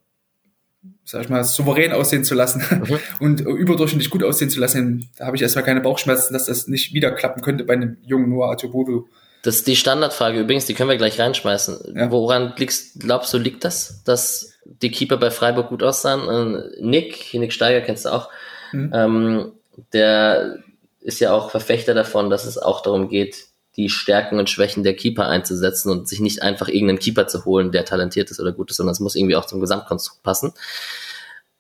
sag 1.05 1.23
ich 1.23 1.29
mal, 1.29 1.45
souverän 1.45 1.93
aussehen 1.93 2.25
zu 2.25 2.35
lassen 2.35 2.63
mhm. 2.89 2.99
und 3.21 3.41
überdurchschnittlich 3.41 4.11
gut 4.11 4.25
aussehen 4.25 4.51
zu 4.51 4.61
lassen, 4.61 5.09
da 5.17 5.27
habe 5.27 5.37
ich 5.37 5.43
erstmal 5.43 5.65
keine 5.65 5.81
Bauchschmerzen, 5.81 6.33
dass 6.33 6.47
das 6.47 6.67
nicht 6.67 6.95
wieder 6.95 7.11
klappen 7.13 7.43
könnte 7.43 7.65
bei 7.65 7.75
einem 7.75 7.99
jungen 8.03 8.31
Noah 8.31 8.53
Atobodu. 8.53 9.07
Das 9.43 9.57
ist 9.57 9.67
die 9.67 9.77
Standardfrage 9.77 10.41
übrigens, 10.41 10.65
die 10.65 10.73
können 10.73 10.89
wir 10.89 10.97
gleich 10.97 11.21
reinschmeißen. 11.21 11.95
Ja. 11.97 12.11
Woran 12.11 12.55
liegst, 12.57 13.01
glaubst 13.01 13.33
du, 13.35 13.39
liegt 13.39 13.65
das, 13.65 14.03
dass 14.05 14.55
die 14.65 14.91
Keeper 14.91 15.19
bei 15.19 15.31
Freiburg 15.31 15.69
gut 15.69 15.83
aussahen? 15.83 16.29
Äh, 16.29 16.83
Nick, 16.83 17.35
Nick 17.35 17.53
Steiger 17.53 17.83
kennst 17.83 18.07
du 18.07 18.09
auch, 18.09 18.31
mhm. 18.73 18.91
ähm, 18.95 19.53
der 19.93 20.59
ist 21.05 21.21
ja 21.21 21.33
auch 21.33 21.51
Verfechter 21.51 21.95
davon, 21.95 22.31
dass 22.31 22.47
es 22.47 22.59
auch 22.59 22.81
darum 22.83 23.09
geht, 23.09 23.47
die 23.77 23.91
Stärken 23.91 24.39
und 24.39 24.49
Schwächen 24.51 24.83
der 24.83 24.95
Keeper 24.97 25.29
einzusetzen 25.29 25.91
und 25.91 26.09
sich 26.09 26.21
nicht 26.21 26.43
einfach 26.43 26.69
irgendeinen 26.69 26.99
Keeper 26.99 27.27
zu 27.27 27.45
holen, 27.45 27.73
der 27.73 27.85
talentiert 27.85 28.31
ist 28.31 28.41
oder 28.41 28.53
gut 28.53 28.71
ist, 28.71 28.79
sondern 28.79 28.93
es 28.93 29.01
muss 29.01 29.15
irgendwie 29.15 29.37
auch 29.37 29.45
zum 29.45 29.61
Gesamtkonstrukt 29.61 30.23
passen. 30.23 30.53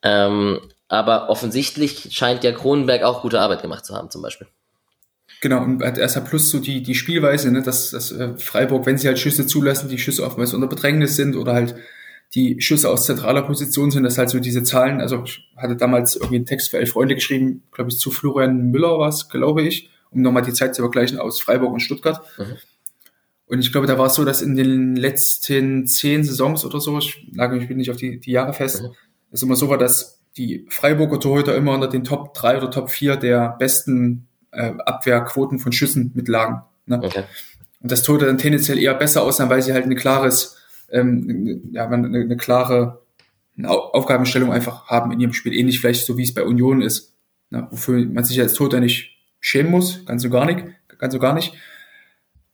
Ähm, 0.02 0.60
aber 0.88 1.28
offensichtlich 1.28 2.08
scheint 2.12 2.44
ja 2.44 2.52
Kronenberg 2.52 3.02
auch 3.02 3.22
gute 3.22 3.40
Arbeit 3.40 3.62
gemacht 3.62 3.84
zu 3.84 3.94
haben, 3.94 4.10
zum 4.10 4.22
Beispiel. 4.22 4.46
Genau, 5.40 5.62
und 5.62 5.82
er 5.82 5.98
ist 5.98 6.14
ja 6.14 6.20
plus 6.20 6.50
so 6.50 6.58
die, 6.58 6.82
die 6.82 6.94
Spielweise, 6.94 7.50
ne, 7.50 7.62
dass, 7.62 7.90
dass 7.90 8.12
äh, 8.12 8.36
Freiburg, 8.38 8.86
wenn 8.86 8.96
sie 8.96 9.08
halt 9.08 9.18
Schüsse 9.18 9.46
zulassen, 9.46 9.88
die 9.88 9.98
Schüsse 9.98 10.24
oftmals 10.24 10.54
unter 10.54 10.68
Bedrängnis 10.68 11.16
sind 11.16 11.36
oder 11.36 11.52
halt 11.52 11.74
die 12.34 12.60
Schüsse 12.60 12.90
aus 12.90 13.06
zentraler 13.06 13.42
Position 13.42 13.90
sind, 13.90 14.02
das 14.02 14.18
halt 14.18 14.30
so 14.30 14.40
diese 14.40 14.62
Zahlen, 14.62 15.00
also 15.00 15.22
ich 15.24 15.48
hatte 15.56 15.76
damals 15.76 16.16
irgendwie 16.16 16.36
einen 16.36 16.46
Text 16.46 16.70
für 16.70 16.78
elf 16.78 16.90
Freunde 16.90 17.14
geschrieben, 17.14 17.62
glaube 17.70 17.90
ich, 17.90 17.98
zu 17.98 18.10
Florian 18.10 18.70
Müller 18.70 18.98
was, 18.98 19.28
glaube 19.28 19.62
ich, 19.62 19.90
um 20.10 20.22
nochmal 20.22 20.42
die 20.42 20.52
Zeit 20.52 20.74
zu 20.74 20.82
vergleichen 20.82 21.18
aus 21.18 21.40
Freiburg 21.40 21.72
und 21.72 21.80
Stuttgart. 21.80 22.22
Mhm. 22.38 22.56
Und 23.46 23.60
ich 23.60 23.72
glaube, 23.72 23.86
da 23.86 23.98
war 23.98 24.06
es 24.06 24.14
so, 24.14 24.24
dass 24.24 24.42
in 24.42 24.56
den 24.56 24.96
letzten 24.96 25.86
zehn 25.86 26.24
Saisons 26.24 26.64
oder 26.64 26.80
so, 26.80 26.98
ich 26.98 27.26
lage 27.32 27.56
mich 27.56 27.68
nicht 27.68 27.90
auf 27.90 27.96
die, 27.96 28.18
die 28.18 28.32
Jahre 28.32 28.52
fest, 28.52 28.82
mhm. 28.82 28.88
es 29.30 29.42
immer 29.42 29.56
so 29.56 29.68
war, 29.68 29.78
dass 29.78 30.20
die 30.36 30.66
Freiburger 30.68 31.20
Torhüter 31.20 31.54
immer 31.54 31.72
unter 31.74 31.88
den 31.88 32.04
Top 32.04 32.34
3 32.34 32.58
oder 32.58 32.70
Top 32.70 32.90
4 32.90 33.16
der 33.16 33.54
besten 33.58 34.26
äh, 34.50 34.72
Abwehrquoten 34.84 35.58
von 35.58 35.72
Schüssen 35.72 36.10
mitlagen. 36.14 36.62
Ne? 36.86 37.00
Okay. 37.02 37.24
Und 37.80 37.92
das 37.92 38.02
Torhüter 38.02 38.26
dann 38.26 38.38
tendenziell 38.38 38.78
eher 38.78 38.94
besser 38.94 39.22
aussahen, 39.22 39.50
weil 39.50 39.62
sie 39.62 39.72
halt 39.72 39.84
ein 39.84 39.94
klares, 39.94 40.56
ähm, 40.94 41.70
ja, 41.72 41.86
eine, 41.88 42.06
eine 42.06 42.36
klare 42.36 43.02
Aufgabenstellung 43.62 44.52
einfach 44.52 44.86
haben 44.86 45.12
in 45.12 45.20
ihrem 45.20 45.32
Spiel. 45.32 45.52
Ähnlich 45.52 45.80
vielleicht 45.80 46.06
so, 46.06 46.16
wie 46.16 46.22
es 46.22 46.34
bei 46.34 46.42
Union 46.42 46.82
ist. 46.82 47.14
Ne? 47.50 47.66
Wofür 47.70 48.04
man 48.06 48.24
sich 48.24 48.40
als 48.40 48.54
Torhüter 48.54 48.80
nicht 48.80 49.16
schämen 49.40 49.70
muss, 49.70 50.04
ganz 50.06 50.22
so 50.22 50.30
gar 50.30 50.46
nicht, 50.46 50.64
ganz 50.98 51.12
so 51.12 51.18
gar 51.18 51.34
nicht. 51.34 51.54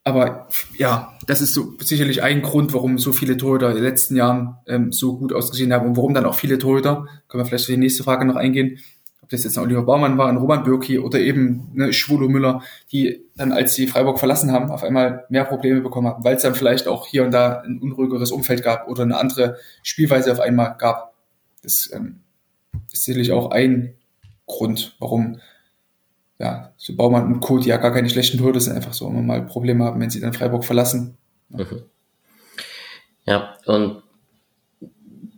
Aber 0.03 0.49
ja, 0.77 1.17
das 1.27 1.41
ist 1.41 1.55
so 1.55 1.75
sicherlich 1.79 2.23
ein 2.23 2.43
Grund, 2.43 2.73
warum 2.73 2.99
so 2.99 3.13
viele 3.13 3.37
Torhüter 3.37 3.69
in 3.69 3.77
den 3.77 3.85
letzten 3.85 4.17
Jahren 4.17 4.57
ähm, 4.67 4.93
so 4.93 5.19
gut 5.19 5.33
ausgesehen 5.33 5.73
haben 5.73 5.87
und 5.87 5.97
warum 5.97 6.15
dann 6.15 6.25
auch 6.25 6.35
viele 6.35 6.59
Torhüter, 6.59 7.07
können 7.29 7.43
wir 7.43 7.47
vielleicht 7.47 7.67
für 7.67 7.73
die 7.73 7.79
nächste 7.79 8.03
Frage 8.03 8.25
noch 8.25 8.37
eingehen, 8.37 8.79
das 9.31 9.45
jetzt 9.45 9.57
ein 9.57 9.65
Oliver 9.65 9.83
Baumann 9.83 10.19
war, 10.19 10.29
ein 10.29 10.37
Roman 10.37 10.65
Bürki 10.65 10.99
oder 10.99 11.19
eben 11.19 11.71
ne, 11.73 11.93
Schwulo 11.93 12.29
Müller, 12.29 12.63
die 12.93 13.25
dann, 13.37 13.53
als 13.53 13.75
sie 13.75 13.87
Freiburg 13.87 14.19
verlassen 14.19 14.53
haben, 14.53 14.71
auf 14.71 14.83
einmal 14.83 15.25
mehr 15.29 15.45
Probleme 15.45 15.81
bekommen 15.81 16.09
haben, 16.09 16.25
weil 16.25 16.37
es 16.37 16.43
dann 16.43 16.55
vielleicht 16.55 16.89
auch 16.89 17.07
hier 17.07 17.25
und 17.25 17.31
da 17.31 17.61
ein 17.61 17.81
unruhigeres 17.81 18.33
Umfeld 18.33 18.63
gab 18.63 18.89
oder 18.89 19.05
eine 19.05 19.17
andere 19.17 19.57
Spielweise 19.83 20.33
auf 20.33 20.41
einmal 20.41 20.77
gab. 20.79 21.15
Das 21.63 21.91
ähm, 21.93 22.21
ist 22.93 23.05
sicherlich 23.05 23.33
auch 23.33 23.51
ein 23.51 23.95
Grund, 24.47 24.97
warum 24.99 25.41
ja, 26.39 26.73
so 26.79 26.97
Baumann 26.97 27.27
und 27.27 27.41
Co., 27.41 27.59
die 27.59 27.69
ja 27.69 27.77
gar 27.77 27.93
keine 27.93 28.09
schlechten 28.09 28.39
Torhüter 28.39 28.61
sind, 28.61 28.75
einfach 28.75 28.95
so 28.95 29.07
immer 29.09 29.21
mal 29.21 29.45
Probleme 29.45 29.85
haben, 29.85 30.01
wenn 30.01 30.09
sie 30.09 30.21
dann 30.21 30.33
Freiburg 30.33 30.65
verlassen. 30.65 31.19
Mhm. 31.51 31.83
Ja, 33.27 33.57
und 33.67 34.03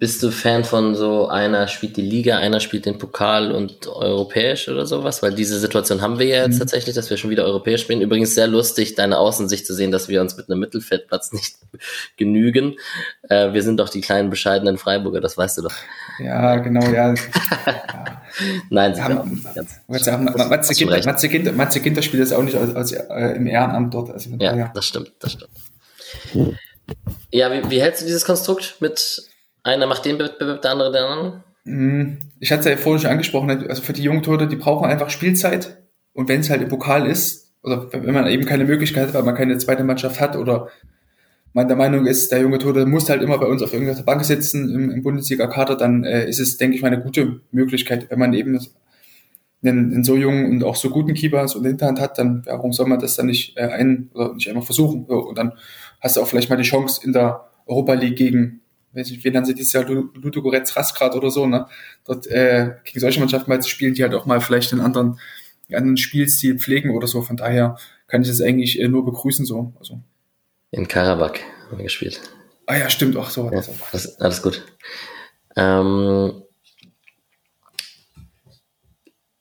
bist 0.03 0.20
du 0.20 0.32
Fan 0.32 0.64
von 0.64 0.96
so 0.96 1.28
einer 1.28 1.68
spielt 1.68 1.96
die 1.96 2.03
Liga, 2.03 2.38
einer 2.38 2.59
spielt 2.59 2.86
den 2.86 2.98
Pokal 2.98 3.53
und 3.53 3.86
europäisch 3.86 4.68
oder 4.68 4.84
sowas? 4.84 5.22
Weil 5.22 5.32
diese 5.32 5.61
Situation 5.61 6.03
haben 6.03 6.18
wir 6.18 6.26
ja 6.26 6.42
jetzt 6.42 6.57
mhm. 6.57 6.59
tatsächlich, 6.59 6.96
dass 6.96 7.09
wir 7.09 7.16
schon 7.16 7.30
wieder 7.30 7.44
europäisch 7.44 7.82
spielen. 7.82 8.00
Übrigens 8.00 8.34
sehr 8.34 8.48
lustig, 8.48 8.96
deine 8.96 9.18
Außensicht 9.18 9.64
zu 9.64 9.74
sehen, 9.74 9.92
dass 9.92 10.09
wir 10.09 10.20
uns 10.20 10.36
mit 10.36 10.50
einem 10.50 10.59
Mittelfeldplatz 10.59 11.32
nicht 11.32 11.55
genügen. 12.16 12.74
Äh, 13.28 13.53
wir 13.53 13.62
sind 13.62 13.78
doch 13.78 13.88
die 13.88 14.00
kleinen 14.00 14.28
bescheidenen 14.28 14.76
Freiburger, 14.76 15.20
das 15.20 15.38
weißt 15.38 15.59
du 15.59 15.62
doch. 15.62 15.74
Ja, 16.18 16.57
genau, 16.57 16.84
ja. 16.90 17.14
Nein, 18.70 18.96
sie 18.96 19.03
haben, 19.05 19.18
haben 19.20 20.34
Matze, 20.48 20.74
Ginter, 20.74 21.05
Matze, 21.05 21.28
Ginter, 21.28 21.53
Matze 21.53 21.78
Ginter 21.78 22.03
spielt 22.03 22.24
jetzt 22.24 22.32
auch 22.32 22.42
nicht 22.42 22.57
als, 22.57 22.74
als 22.74 22.90
äh, 22.90 23.36
im 23.36 23.46
Ehrenamt 23.46 23.94
dort. 23.94 24.11
Also 24.11 24.30
ja, 24.40 24.57
ja, 24.57 24.72
das 24.74 24.84
stimmt, 24.84 25.12
das 25.20 25.34
stimmt. 25.34 26.59
Ja, 27.30 27.53
wie, 27.53 27.70
wie 27.70 27.80
hältst 27.80 28.03
du 28.03 28.07
dieses 28.07 28.24
Konstrukt 28.24 28.78
mit 28.80 29.30
einer 29.62 29.86
macht 29.86 30.04
den 30.04 30.18
Wettbewerb, 30.18 30.62
der 30.62 30.70
andere 30.70 30.92
den 30.92 31.02
anderen? 31.02 31.44
Mhm. 31.64 32.18
Ich 32.40 32.50
hatte 32.50 32.60
es 32.60 32.66
ja 32.66 32.76
vorhin 32.76 33.02
schon 33.02 33.10
angesprochen, 33.10 33.68
also 33.68 33.82
für 33.82 33.92
die 33.92 34.02
jungen 34.02 34.22
Torhüter, 34.22 34.46
die 34.46 34.56
brauchen 34.56 34.88
einfach 34.88 35.10
Spielzeit. 35.10 35.78
Und 36.12 36.28
wenn 36.28 36.40
es 36.40 36.50
halt 36.50 36.62
im 36.62 36.68
Pokal 36.68 37.06
ist, 37.06 37.52
oder 37.62 37.92
wenn 37.92 38.12
man 38.12 38.26
eben 38.26 38.44
keine 38.44 38.64
Möglichkeit 38.64 39.08
hat, 39.08 39.14
weil 39.14 39.22
man 39.22 39.36
keine 39.36 39.56
zweite 39.58 39.84
Mannschaft 39.84 40.20
hat 40.20 40.36
oder 40.36 40.68
man 41.52 41.68
der 41.68 41.76
Meinung 41.76 42.06
ist, 42.06 42.32
der 42.32 42.40
junge 42.40 42.58
Torhüter 42.58 42.86
muss 42.86 43.08
halt 43.08 43.22
immer 43.22 43.38
bei 43.38 43.46
uns 43.46 43.62
auf 43.62 43.72
irgendeiner 43.72 44.02
Bank 44.02 44.24
sitzen 44.24 44.74
im, 44.74 44.90
im 44.90 45.02
Bundesliga-Kader, 45.02 45.76
dann 45.76 46.02
äh, 46.02 46.28
ist 46.28 46.40
es, 46.40 46.56
denke 46.56 46.76
ich 46.76 46.82
mal, 46.82 46.88
eine 46.88 47.02
gute 47.02 47.40
Möglichkeit. 47.52 48.10
Wenn 48.10 48.18
man 48.18 48.32
eben 48.32 48.58
einen, 49.62 49.92
einen 49.92 50.04
so 50.04 50.16
jungen 50.16 50.50
und 50.50 50.64
auch 50.64 50.76
so 50.76 50.90
guten 50.90 51.14
Keeper 51.14 51.46
so 51.46 51.58
in 51.58 51.64
der 51.64 51.72
Hinterhand 51.72 52.00
hat, 52.00 52.18
dann 52.18 52.42
warum 52.46 52.72
soll 52.72 52.86
man 52.86 52.98
das 52.98 53.16
dann 53.16 53.26
nicht 53.26 53.56
äh, 53.56 53.68
ein 53.68 54.10
oder 54.14 54.34
nicht 54.34 54.48
einmal 54.48 54.64
versuchen? 54.64 55.06
So, 55.08 55.18
und 55.18 55.38
dann 55.38 55.52
hast 56.00 56.16
du 56.16 56.22
auch 56.22 56.26
vielleicht 56.26 56.50
mal 56.50 56.56
die 56.56 56.62
Chance 56.62 57.00
in 57.04 57.12
der 57.12 57.48
Europa 57.66 57.92
League 57.92 58.16
gegen 58.16 58.61
weiß 58.95 59.11
nicht, 59.11 59.24
wen 59.24 59.36
haben 59.36 59.45
sie 59.45 59.55
dieses 59.55 59.72
Jahr, 59.72 59.84
Ludogorets 59.84 60.76
Rasgrad 60.76 61.14
oder 61.14 61.30
so, 61.30 61.47
ne? 61.47 61.66
Dort 62.05 62.26
äh, 62.26 62.72
gegen 62.84 63.01
solche 63.01 63.20
Mannschaften 63.20 63.51
mal 63.51 63.62
zu 63.62 63.68
spielen, 63.68 63.95
die 63.95 64.03
halt 64.03 64.14
auch 64.14 64.26
mal 64.26 64.40
vielleicht 64.40 64.72
einen 64.72 64.82
anderen, 64.82 65.18
einen 65.68 65.76
anderen 65.76 65.97
Spielstil 65.97 66.59
pflegen 66.59 66.90
oder 66.90 67.07
so. 67.07 67.22
Von 67.22 67.36
daher 67.36 67.76
kann 68.07 68.22
ich 68.22 68.28
das 68.28 68.40
eigentlich 68.40 68.80
äh, 68.80 68.88
nur 68.88 69.05
begrüßen 69.05 69.47
so. 69.47 69.72
Also. 69.78 70.01
In 70.70 70.88
Karabakh 70.88 71.40
haben 71.68 71.78
wir 71.78 71.84
gespielt. 71.84 72.20
Ah 72.66 72.76
ja, 72.76 72.90
stimmt, 72.90 73.16
ach 73.16 73.30
so. 73.30 73.51
Ja, 73.53 73.62
das, 73.93 74.20
alles 74.20 74.43
gut. 74.43 74.64
Ähm, 75.57 76.43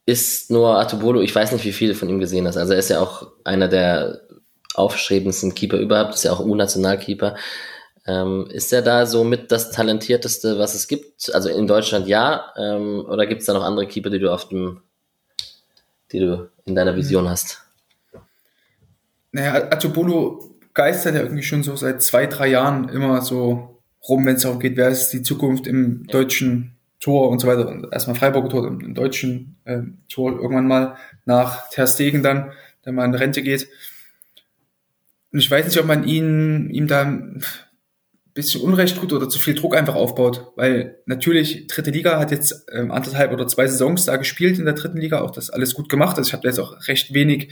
ist 0.05 0.51
nur 0.51 0.77
Atubolo, 0.79 1.21
ich 1.21 1.33
weiß 1.33 1.51
nicht, 1.51 1.65
wie 1.65 1.71
viele 1.71 1.95
von 1.95 2.09
ihm 2.09 2.19
gesehen 2.19 2.47
hast. 2.47 2.57
Also 2.57 2.73
er 2.73 2.79
ist 2.79 2.89
ja 2.89 2.99
auch 2.99 3.31
einer 3.43 3.67
der 3.67 4.21
aufstrebendsten 4.73 5.53
Keeper 5.53 5.77
überhaupt, 5.77 6.15
ist 6.15 6.23
ja 6.23 6.31
auch 6.31 6.39
U-Nationalkeeper. 6.39 7.35
Ähm, 8.07 8.47
ist 8.49 8.73
er 8.73 8.81
da 8.81 9.05
so 9.05 9.23
mit 9.23 9.51
das 9.51 9.71
talentierteste, 9.71 10.57
was 10.57 10.73
es 10.73 10.87
gibt? 10.87 11.33
Also 11.33 11.49
in 11.49 11.67
Deutschland 11.67 12.07
ja. 12.07 12.51
Ähm, 12.57 13.05
oder 13.07 13.27
gibt 13.27 13.41
es 13.41 13.47
da 13.47 13.53
noch 13.53 13.63
andere 13.63 13.87
Keeper, 13.87 14.09
die 14.09 14.19
du 14.19 14.31
auf 14.33 14.49
dem, 14.49 14.81
die 16.11 16.19
du 16.19 16.49
in 16.65 16.75
deiner 16.75 16.95
Vision 16.95 17.29
hast? 17.29 17.61
Naja, 19.31 19.53
Atobolo 19.71 20.55
geistert 20.73 21.15
ja 21.15 21.21
irgendwie 21.21 21.43
schon 21.43 21.63
so 21.63 21.75
seit 21.75 22.01
zwei, 22.01 22.25
drei 22.25 22.47
Jahren 22.47 22.89
immer 22.89 23.21
so 23.21 23.81
rum, 24.07 24.25
wenn 24.25 24.35
es 24.35 24.43
darum 24.43 24.59
geht, 24.59 24.77
wer 24.77 24.89
ist 24.89 25.09
die 25.09 25.21
Zukunft 25.21 25.67
im 25.67 26.07
deutschen 26.07 26.75
Tor 26.99 27.29
und 27.29 27.39
so 27.39 27.47
weiter. 27.47 27.87
Erstmal 27.91 28.15
Freiburger 28.15 28.49
Tor, 28.49 28.67
im 28.67 28.93
deutschen 28.93 29.57
äh, 29.65 29.81
Tor 30.09 30.33
irgendwann 30.33 30.67
mal 30.67 30.95
nach 31.25 31.69
Ter 31.69 31.87
Stegen 31.87 32.23
dann, 32.23 32.51
der 32.85 32.93
mal 32.93 33.05
in 33.05 33.15
Rente 33.15 33.41
geht. 33.41 33.67
Und 35.31 35.39
ich 35.39 35.49
weiß 35.49 35.65
nicht, 35.65 35.79
ob 35.79 35.85
man 35.85 36.03
ihn, 36.03 36.69
ihm 36.71 36.87
da 36.87 37.21
bisschen 38.33 38.61
Unrecht 38.61 38.97
tut 38.97 39.13
oder 39.13 39.29
zu 39.29 39.39
viel 39.39 39.55
Druck 39.55 39.75
einfach 39.75 39.95
aufbaut. 39.95 40.51
Weil 40.55 40.99
natürlich, 41.05 41.67
dritte 41.67 41.91
Liga 41.91 42.19
hat 42.19 42.31
jetzt 42.31 42.65
ähm, 42.71 42.91
anderthalb 42.91 43.31
oder 43.31 43.47
zwei 43.47 43.67
Saisons 43.67 44.05
da 44.05 44.15
gespielt 44.17 44.59
in 44.59 44.65
der 44.65 44.73
dritten 44.73 44.97
Liga, 44.97 45.21
auch 45.21 45.31
das 45.31 45.49
alles 45.49 45.73
gut 45.73 45.89
gemacht. 45.89 46.17
Also 46.17 46.29
ich 46.29 46.33
habe 46.33 46.43
da 46.43 46.49
jetzt 46.49 46.59
auch 46.59 46.87
recht 46.87 47.13
wenig, 47.13 47.49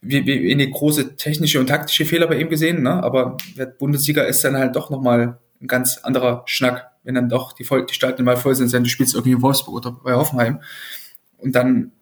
wenig 0.00 0.70
große 0.72 1.16
technische 1.16 1.60
und 1.60 1.68
taktische 1.68 2.04
Fehler 2.04 2.26
bei 2.26 2.38
ihm 2.38 2.48
gesehen, 2.48 2.82
ne? 2.82 3.02
aber 3.02 3.36
der 3.56 3.66
Bundesliga 3.66 4.22
ist 4.22 4.44
dann 4.44 4.56
halt 4.56 4.74
doch 4.74 4.90
nochmal 4.90 5.38
ein 5.60 5.68
ganz 5.68 5.98
anderer 5.98 6.42
Schnack, 6.46 6.90
wenn 7.04 7.14
dann 7.14 7.28
doch 7.28 7.52
die, 7.52 7.64
Voll 7.64 7.86
die 7.86 7.94
Staaten 7.94 8.24
mal 8.24 8.36
voll 8.36 8.54
sind, 8.54 8.72
du 8.72 8.84
spielst 8.86 9.14
irgendwie 9.14 9.32
in 9.32 9.42
Wolfsburg 9.42 9.76
oder 9.76 9.92
bei 9.92 10.14
Hoffenheim. 10.14 10.60
Und 11.38 11.54
dann 11.54 11.92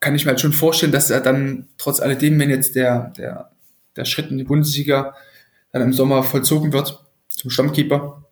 kann 0.00 0.14
ich 0.14 0.24
mir 0.24 0.30
halt 0.30 0.40
schon 0.40 0.54
vorstellen, 0.54 0.92
dass 0.92 1.10
er 1.10 1.20
dann 1.20 1.68
trotz 1.76 2.00
alledem, 2.00 2.38
wenn 2.40 2.50
jetzt 2.50 2.74
der, 2.74 3.12
der, 3.16 3.50
der 3.96 4.04
Schritt 4.06 4.30
in 4.30 4.38
die 4.38 4.44
Bundesliga 4.44 5.14
dann 5.72 5.82
im 5.82 5.92
Sommer 5.92 6.22
vollzogen 6.22 6.72
wird, 6.72 6.98
zum 7.30 7.50
Stammkeeper, 7.50 8.24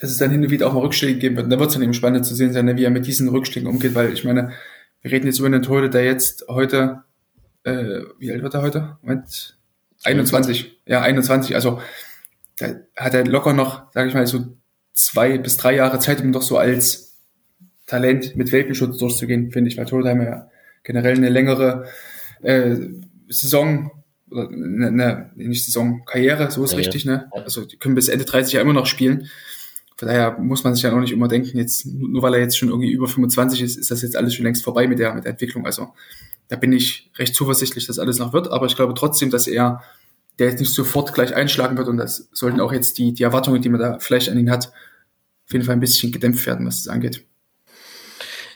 dass 0.00 0.10
es 0.10 0.18
dann 0.18 0.30
hin 0.30 0.44
und 0.44 0.50
wieder 0.50 0.66
auch 0.66 0.72
mal 0.72 0.80
Rückschläge 0.80 1.18
geben 1.18 1.36
wird. 1.36 1.44
Und 1.44 1.50
da 1.50 1.58
wird 1.58 1.68
es 1.68 1.74
dann 1.74 1.82
eben 1.82 1.94
spannend 1.94 2.26
zu 2.26 2.34
sehen 2.34 2.52
sein, 2.52 2.76
wie 2.76 2.84
er 2.84 2.90
mit 2.90 3.06
diesen 3.06 3.28
Rückschlägen 3.28 3.68
umgeht, 3.68 3.94
weil 3.94 4.12
ich 4.12 4.24
meine, 4.24 4.52
wir 5.02 5.12
reden 5.12 5.26
jetzt 5.26 5.38
über 5.38 5.46
einen 5.46 5.62
Torhüter, 5.62 5.88
der 5.88 6.04
jetzt 6.04 6.46
heute, 6.48 7.02
äh, 7.64 8.00
wie 8.18 8.32
alt 8.32 8.42
wird 8.42 8.54
er 8.54 8.62
heute? 8.62 8.96
Moment, 9.02 9.58
21, 10.02 10.80
ja, 10.86 11.02
21, 11.02 11.54
also 11.54 11.80
da 12.58 12.68
hat 12.96 13.14
er 13.14 13.24
locker 13.24 13.52
noch, 13.52 13.92
sage 13.92 14.08
ich 14.08 14.14
mal, 14.14 14.26
so 14.26 14.44
zwei 14.92 15.38
bis 15.38 15.56
drei 15.56 15.74
Jahre 15.74 15.98
Zeit, 15.98 16.20
um 16.20 16.32
doch 16.32 16.42
so 16.42 16.56
als 16.56 17.18
Talent 17.86 18.36
mit 18.36 18.52
Welpenschutz 18.52 18.98
durchzugehen, 18.98 19.50
finde 19.50 19.68
ich, 19.68 19.76
weil 19.76 19.86
Torhüter 19.86 20.10
haben 20.10 20.22
ja 20.22 20.48
generell 20.82 21.16
eine 21.16 21.28
längere 21.28 21.86
äh, 22.42 22.76
Saison 23.28 23.90
eine, 24.36 24.88
eine 24.88 25.30
nicht 25.34 25.64
Saison, 25.64 26.04
Karriere, 26.04 26.50
so 26.50 26.64
ist 26.64 26.72
ja, 26.72 26.78
richtig, 26.78 27.04
ne? 27.04 27.30
Also 27.32 27.64
die 27.64 27.76
können 27.76 27.94
bis 27.94 28.08
Ende 28.08 28.24
30 28.24 28.54
ja 28.54 28.60
immer 28.60 28.72
noch 28.72 28.86
spielen. 28.86 29.28
Von 29.96 30.08
daher 30.08 30.38
muss 30.38 30.64
man 30.64 30.74
sich 30.74 30.82
ja 30.82 30.92
auch 30.92 31.00
nicht 31.00 31.12
immer 31.12 31.28
denken, 31.28 31.56
jetzt, 31.56 31.86
nur 31.86 32.22
weil 32.22 32.34
er 32.34 32.40
jetzt 32.40 32.58
schon 32.58 32.68
irgendwie 32.68 32.90
über 32.90 33.06
25 33.06 33.62
ist, 33.62 33.76
ist 33.76 33.90
das 33.90 34.02
jetzt 34.02 34.16
alles 34.16 34.34
schon 34.34 34.44
längst 34.44 34.64
vorbei 34.64 34.88
mit 34.88 34.98
der, 34.98 35.14
mit 35.14 35.24
der 35.24 35.32
Entwicklung. 35.32 35.66
Also 35.66 35.94
da 36.48 36.56
bin 36.56 36.72
ich 36.72 37.10
recht 37.16 37.34
zuversichtlich, 37.34 37.86
dass 37.86 37.98
alles 37.98 38.18
noch 38.18 38.32
wird, 38.32 38.50
aber 38.50 38.66
ich 38.66 38.76
glaube 38.76 38.94
trotzdem, 38.94 39.30
dass 39.30 39.46
er 39.46 39.82
der 40.38 40.48
jetzt 40.48 40.60
nicht 40.60 40.72
sofort 40.72 41.14
gleich 41.14 41.34
einschlagen 41.34 41.76
wird 41.76 41.88
und 41.88 41.96
das 41.96 42.28
sollten 42.32 42.60
auch 42.60 42.72
jetzt 42.72 42.98
die, 42.98 43.14
die 43.14 43.22
Erwartungen, 43.22 43.62
die 43.62 43.68
man 43.68 43.80
da 43.80 43.98
vielleicht 44.00 44.28
an 44.28 44.38
ihn 44.38 44.50
hat, 44.50 44.72
auf 45.46 45.52
jeden 45.52 45.64
Fall 45.64 45.74
ein 45.74 45.80
bisschen 45.80 46.10
gedämpft 46.10 46.46
werden, 46.46 46.66
was 46.66 46.82
das 46.82 46.92
angeht. 46.92 47.24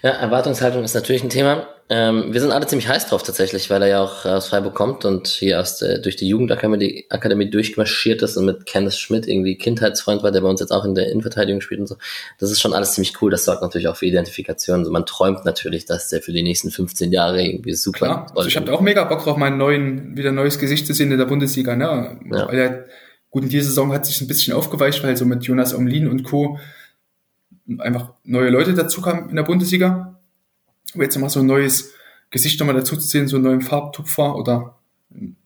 Ja, 0.02 0.10
Erwartungshaltung 0.10 0.84
ist 0.84 0.94
natürlich 0.94 1.24
ein 1.24 1.30
Thema. 1.30 1.66
Ähm, 1.90 2.34
wir 2.34 2.40
sind 2.40 2.52
alle 2.52 2.66
ziemlich 2.66 2.86
heiß 2.86 3.06
drauf 3.06 3.22
tatsächlich, 3.22 3.70
weil 3.70 3.80
er 3.80 3.88
ja 3.88 4.02
auch 4.02 4.26
aus 4.26 4.48
Freiburg 4.48 4.74
kommt 4.74 5.06
und 5.06 5.26
hier 5.26 5.58
aus 5.58 5.78
der, 5.78 5.98
durch 5.98 6.16
die 6.16 6.28
Jugendakademie 6.28 7.06
Akademie 7.08 7.48
durchmarschiert 7.48 8.20
ist 8.20 8.36
und 8.36 8.44
mit 8.44 8.66
Kenneth 8.66 8.94
Schmidt 8.94 9.26
irgendwie 9.26 9.56
Kindheitsfreund 9.56 10.22
war, 10.22 10.30
der 10.30 10.42
bei 10.42 10.48
uns 10.48 10.60
jetzt 10.60 10.70
auch 10.70 10.84
in 10.84 10.94
der 10.94 11.10
Innenverteidigung 11.10 11.62
spielt 11.62 11.80
und 11.80 11.86
so. 11.86 11.96
Das 12.38 12.50
ist 12.50 12.60
schon 12.60 12.74
alles 12.74 12.92
ziemlich 12.92 13.20
cool. 13.22 13.30
Das 13.30 13.46
sorgt 13.46 13.62
natürlich 13.62 13.88
auch 13.88 13.96
für 13.96 14.04
Identifikation. 14.04 14.80
Also 14.80 14.90
man 14.90 15.06
träumt 15.06 15.46
natürlich, 15.46 15.86
dass 15.86 16.10
der 16.10 16.20
für 16.20 16.32
die 16.32 16.42
nächsten 16.42 16.70
15 16.70 17.10
Jahre 17.10 17.42
irgendwie 17.42 17.72
super. 17.72 18.06
Ja, 18.06 18.26
also 18.36 18.48
ich 18.48 18.56
habe 18.56 18.70
auch 18.72 18.82
mega 18.82 19.04
Bock 19.04 19.24
drauf, 19.24 19.38
mal 19.38 19.46
einen 19.46 19.56
neuen, 19.56 20.16
wieder 20.16 20.30
neues 20.30 20.58
Gesicht 20.58 20.86
zu 20.86 20.92
sehen 20.92 21.10
in 21.10 21.18
der 21.18 21.24
Bundesliga. 21.24 21.74
Ne? 21.74 22.18
Ja. 22.30 22.48
Weil 22.48 22.58
er, 22.58 22.84
gut, 23.30 23.44
in 23.44 23.48
dieser 23.48 23.64
Saison 23.64 23.94
hat 23.94 24.04
sich 24.04 24.20
ein 24.20 24.28
bisschen 24.28 24.52
aufgeweicht, 24.52 25.02
weil 25.02 25.16
so 25.16 25.24
mit 25.24 25.42
Jonas 25.44 25.74
Omlin 25.74 26.06
und 26.06 26.22
Co 26.22 26.58
einfach 27.78 28.12
neue 28.24 28.50
Leute 28.50 28.74
dazu 28.74 29.00
kamen 29.00 29.30
in 29.30 29.36
der 29.36 29.42
Bundesliga. 29.42 30.18
Aber 30.94 31.02
jetzt 31.02 31.14
nochmal 31.14 31.30
so 31.30 31.40
ein 31.40 31.46
neues 31.46 31.92
Gesicht 32.30 32.58
nochmal 32.60 32.76
dazu 32.76 32.96
zu 32.96 33.06
sehen, 33.06 33.28
so 33.28 33.36
einen 33.36 33.44
neuen 33.44 33.60
Farbtupfer 33.60 34.36
oder 34.36 34.76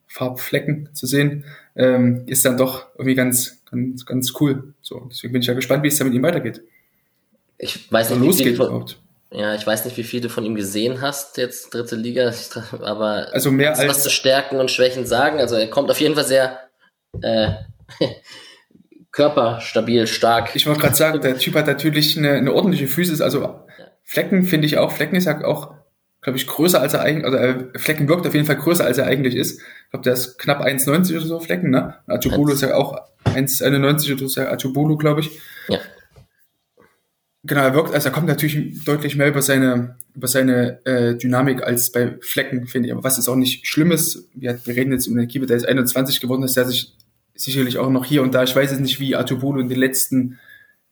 Farbflecken 0.06 0.90
zu 0.92 1.06
sehen, 1.06 1.44
ähm, 1.74 2.24
ist 2.26 2.44
dann 2.44 2.56
doch 2.56 2.86
irgendwie 2.94 3.14
ganz, 3.14 3.62
ganz, 3.70 4.04
ganz 4.04 4.32
cool. 4.40 4.74
So, 4.82 5.08
deswegen 5.10 5.32
bin 5.32 5.42
ich 5.42 5.48
ja 5.48 5.54
gespannt, 5.54 5.82
wie 5.82 5.88
es 5.88 5.98
da 5.98 6.04
mit 6.04 6.14
ihm 6.14 6.22
weitergeht. 6.22 6.62
Ich 7.58 7.90
weiß 7.90 8.10
nicht, 8.10 8.38
wie 8.38 8.44
viel 8.44 8.56
von, 8.56 8.86
ja, 9.30 9.54
ich 9.54 9.66
weiß 9.66 9.86
nicht, 9.86 9.96
wie 9.96 10.04
viel 10.04 10.20
du 10.20 10.28
von 10.28 10.44
ihm 10.44 10.54
gesehen 10.54 11.00
hast, 11.00 11.38
jetzt 11.38 11.72
dritte 11.72 11.96
Liga, 11.96 12.32
aber 12.80 13.28
also 13.32 13.50
mehr 13.50 13.70
als 13.70 13.88
was 13.88 14.02
zu 14.02 14.10
Stärken 14.10 14.58
und 14.58 14.70
Schwächen 14.70 15.06
sagen. 15.06 15.38
Also 15.38 15.54
er 15.56 15.70
kommt 15.70 15.90
auf 15.90 16.00
jeden 16.00 16.14
Fall 16.14 16.26
sehr 16.26 16.58
äh, 17.22 17.52
körperstabil, 19.12 20.06
stark. 20.06 20.56
Ich 20.56 20.66
wollte 20.66 20.80
gerade 20.80 20.96
sagen, 20.96 21.20
der 21.20 21.38
Typ 21.38 21.54
hat 21.54 21.66
natürlich 21.66 22.18
eine, 22.18 22.32
eine 22.32 22.52
ordentliche 22.52 22.88
Physis, 22.88 23.20
also 23.20 23.60
Flecken 24.02 24.44
finde 24.44 24.66
ich 24.66 24.78
auch, 24.78 24.92
Flecken 24.92 25.16
ist 25.16 25.26
ja 25.26 25.44
auch, 25.44 25.74
glaube 26.22 26.38
ich, 26.38 26.46
größer 26.46 26.80
als 26.80 26.94
er 26.94 27.02
eigentlich, 27.02 27.24
also 27.26 27.36
äh, 27.38 27.78
Flecken 27.78 28.08
wirkt 28.08 28.26
auf 28.26 28.34
jeden 28.34 28.46
Fall 28.46 28.56
größer 28.56 28.84
als 28.84 28.98
er 28.98 29.06
eigentlich 29.06 29.36
ist. 29.36 29.60
Ich 29.60 29.90
glaube, 29.90 30.04
der 30.04 30.14
ist 30.14 30.38
knapp 30.38 30.62
1,90 30.62 31.16
oder 31.16 31.26
so, 31.26 31.40
Flecken, 31.40 31.70
ne? 31.70 31.94
Atubulu 32.06 32.52
ist 32.52 32.62
ja 32.62 32.74
auch 32.74 32.98
1,91 33.24 34.14
oder 34.14 34.28
so, 34.28 34.40
Atubulu, 34.40 34.96
glaube 34.96 35.20
ich. 35.20 35.40
Ja. 35.68 35.78
Genau, 37.44 37.62
er 37.62 37.74
wirkt, 37.74 37.92
also 37.92 38.08
er 38.08 38.12
kommt 38.12 38.28
natürlich 38.28 38.84
deutlich 38.84 39.16
mehr 39.16 39.28
über 39.28 39.42
seine, 39.42 39.96
über 40.14 40.28
seine 40.28 40.84
äh, 40.86 41.16
Dynamik 41.16 41.62
als 41.62 41.90
bei 41.90 42.16
Flecken, 42.20 42.66
finde 42.66 42.88
ich. 42.88 42.92
Aber 42.92 43.02
was 43.02 43.18
ist 43.18 43.28
auch 43.28 43.34
nicht 43.34 43.66
Schlimmes, 43.66 44.28
wir, 44.34 44.58
wir 44.64 44.76
reden 44.76 44.92
jetzt 44.92 45.06
über 45.06 45.18
den 45.18 45.28
Keeper, 45.28 45.46
der 45.46 45.56
ist 45.56 45.68
21 45.68 46.20
geworden 46.20 46.44
ist, 46.44 46.56
der 46.56 46.66
sich 46.66 46.94
sicherlich 47.42 47.78
auch 47.78 47.90
noch 47.90 48.04
hier 48.04 48.22
und 48.22 48.34
da. 48.34 48.42
Ich 48.42 48.54
weiß 48.54 48.70
jetzt 48.70 48.80
nicht, 48.80 49.00
wie 49.00 49.16
Atubolo 49.16 49.60
in 49.60 49.68
den 49.68 49.78
letzten 49.78 50.38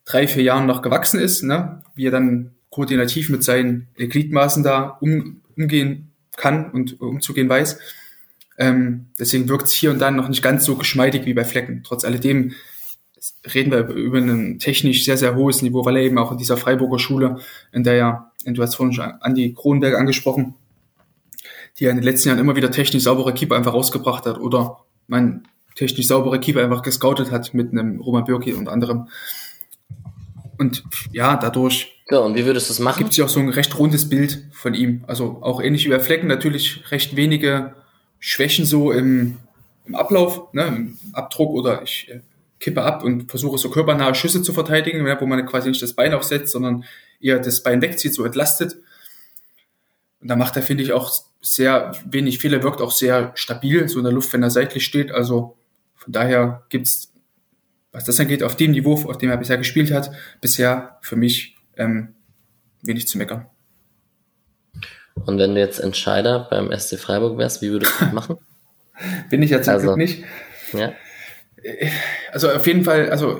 drei, 0.05 0.27
vier 0.27 0.43
Jahren 0.43 0.67
noch 0.67 0.83
gewachsen 0.83 1.21
ist, 1.21 1.43
ne? 1.43 1.83
wie 1.95 2.07
er 2.07 2.11
dann 2.11 2.53
koordinativ 2.71 3.29
mit 3.31 3.45
seinen 3.45 3.89
Gliedmaßen 3.97 4.63
da 4.63 4.99
um, 5.01 5.43
umgehen 5.57 6.13
kann 6.37 6.71
und 6.71 7.01
umzugehen 7.01 7.49
weiß. 7.49 7.79
Ähm, 8.59 9.07
deswegen 9.19 9.49
wirkt 9.49 9.67
es 9.67 9.73
hier 9.73 9.91
und 9.91 9.99
dann 9.99 10.17
noch 10.17 10.29
nicht 10.29 10.43
ganz 10.43 10.65
so 10.65 10.77
geschmeidig 10.77 11.25
wie 11.25 11.35
bei 11.35 11.45
Flecken. 11.45 11.83
Trotz 11.85 12.05
alledem 12.05 12.53
reden 13.55 13.71
wir 13.71 13.89
über 13.89 14.19
ein 14.19 14.59
technisch 14.59 15.05
sehr, 15.05 15.17
sehr 15.17 15.35
hohes 15.35 15.63
Niveau, 15.63 15.85
weil 15.85 15.97
er 15.97 16.03
eben 16.03 16.19
auch 16.19 16.33
in 16.33 16.39
dieser 16.39 16.57
Freiburger 16.57 16.99
Schule, 16.99 17.39
in 17.73 17.85
der 17.85 17.95
ja, 17.95 18.33
du 18.45 18.63
hast 18.63 18.77
vorhin 18.77 18.95
schon 18.95 19.05
Andi 19.21 19.55
Kronberg 19.55 19.95
angesprochen, 19.95 20.55
die 21.79 21.85
ja 21.85 21.91
in 21.91 21.97
den 21.97 22.05
letzten 22.05 22.29
Jahren 22.29 22.39
immer 22.39 22.57
wieder 22.57 22.71
technisch 22.71 23.03
saubere 23.03 23.35
Keeper 23.35 23.57
einfach 23.57 23.75
rausgebracht 23.75 24.27
hat 24.27 24.39
oder 24.39 24.79
man 25.07 25.49
technisch 25.75 26.07
saubere 26.07 26.41
Keeper 26.41 26.63
einfach 26.63 26.83
gescoutet 26.83 27.31
hat 27.31 27.55
mit 27.55 27.73
einem 27.73 28.01
Roman 28.01 28.25
Bürki 28.25 28.53
und 28.55 28.69
anderem. 28.69 29.09
Und 30.59 30.85
ja, 31.13 31.37
dadurch 31.37 32.01
ja, 32.11 32.19
und 32.19 32.35
wie 32.35 32.45
würdest 32.45 32.69
du 32.69 32.73
es 32.73 32.81
machen? 32.81 32.99
Gibt 32.99 33.13
es 33.13 33.17
ja 33.19 33.25
auch 33.25 33.29
so 33.29 33.39
ein 33.39 33.49
recht 33.49 33.79
rundes 33.79 34.09
Bild 34.09 34.43
von 34.53 34.75
ihm. 34.75 35.05
Also 35.07 35.39
auch 35.43 35.63
ähnlich 35.63 35.85
wie 35.85 35.91
bei 35.91 36.01
Flecken, 36.01 36.27
natürlich 36.27 36.91
recht 36.91 37.15
wenige 37.15 37.77
Schwächen 38.19 38.65
so 38.65 38.91
im, 38.91 39.39
im 39.87 39.95
Ablauf, 39.95 40.53
ne, 40.53 40.67
im 40.67 40.99
Abdruck 41.13 41.51
oder 41.51 41.83
ich 41.83 42.11
äh, 42.11 42.21
kippe 42.59 42.83
ab 42.83 43.05
und 43.05 43.31
versuche 43.31 43.59
so 43.59 43.71
körpernahe 43.71 44.17
Schüsse 44.17 44.43
zu 44.43 44.53
verteidigen, 44.53 45.07
wo 45.21 45.27
man 45.27 45.47
quasi 45.47 45.69
nicht 45.69 45.83
das 45.83 45.95
Bein 45.95 46.13
aufsetzt, 46.13 46.53
sondern 46.53 46.85
eher 47.21 47.39
das 47.39 47.63
Bein 47.63 47.81
wegzieht, 47.81 48.13
so 48.13 48.25
entlastet. 48.25 48.77
Und 50.21 50.29
da 50.29 50.37
macht 50.37 50.57
er, 50.57 50.63
finde 50.63 50.83
ich, 50.83 50.93
auch 50.93 51.13
sehr 51.41 51.93
wenig 52.05 52.41
Fehler, 52.41 52.63
wirkt 52.65 52.81
auch 52.81 52.93
sehr 52.93 53.31
stabil, 53.37 53.89
so 53.89 53.99
in 53.99 54.05
der 54.05 54.13
Luft, 54.13 54.33
wenn 54.33 54.43
er 54.43 54.51
seitlich 54.51 54.85
steht. 54.85 55.13
Also 55.13 55.57
von 56.01 56.13
daher 56.13 56.65
gibt's, 56.71 57.13
was 57.93 58.05
das 58.05 58.19
angeht, 58.19 58.43
auf 58.43 58.57
dem 58.57 58.71
Niveau, 58.73 58.95
auf 58.95 59.19
dem 59.19 59.31
er 59.31 59.37
bisher 59.37 59.59
gespielt 59.59 59.93
hat, 59.93 60.11
bisher 60.41 60.99
für 61.03 61.17
mich 61.17 61.57
ähm, 61.77 62.15
wenig 62.83 63.07
zu 63.07 63.19
meckern. 63.19 63.47
Und 65.15 65.39
wenn 65.39 65.55
du 65.55 65.61
jetzt 65.61 65.79
Entscheider 65.79 66.49
beim 66.51 66.73
SC 66.77 66.99
Freiburg 66.99 67.37
wärst, 67.37 67.61
wie 67.61 67.71
würdest 67.71 67.93
du 68.01 68.05
das 68.07 68.15
machen? 68.15 68.39
Bin 69.31 69.43
ich 69.43 69.51
ja 69.51 69.61
zum 69.61 69.75
also, 69.75 69.87
Glück 69.89 69.99
nicht. 69.99 70.25
Ja. 70.73 70.93
Also 72.33 72.51
auf 72.51 72.67
jeden 72.67 72.85
Fall, 72.85 73.11
also 73.11 73.39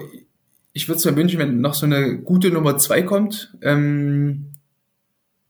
ich 0.73 0.87
würde 0.89 0.99
es 0.99 1.05
mir 1.07 1.17
wünschen, 1.17 1.39
wenn 1.39 1.61
noch 1.63 1.75
so 1.75 1.87
eine 1.87 2.19
gute 2.19 2.51
Nummer 2.51 2.77
zwei 2.77 3.03
kommt, 3.03 3.55
ähm, 3.63 4.53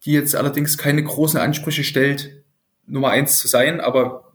die 0.04 0.12
jetzt 0.12 0.36
allerdings 0.36 0.78
keine 0.78 1.02
großen 1.02 1.40
Ansprüche 1.40 1.82
stellt, 1.82 2.44
Nummer 2.86 3.10
eins 3.10 3.38
zu 3.38 3.48
sein, 3.48 3.80
aber 3.80 4.29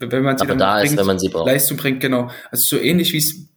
wenn 0.00 0.22
man 0.22 0.38
sie 0.38 0.44
aber 0.44 0.56
da 0.56 0.78
bringt, 0.78 0.92
ist, 0.92 0.98
wenn 0.98 1.06
man 1.06 1.18
sie 1.18 1.28
braucht. 1.28 1.46
Leistung 1.46 1.76
bringt, 1.76 2.00
genau. 2.00 2.30
Also 2.50 2.76
so 2.76 2.82
ähnlich 2.82 3.12
wie 3.12 3.18
es 3.18 3.50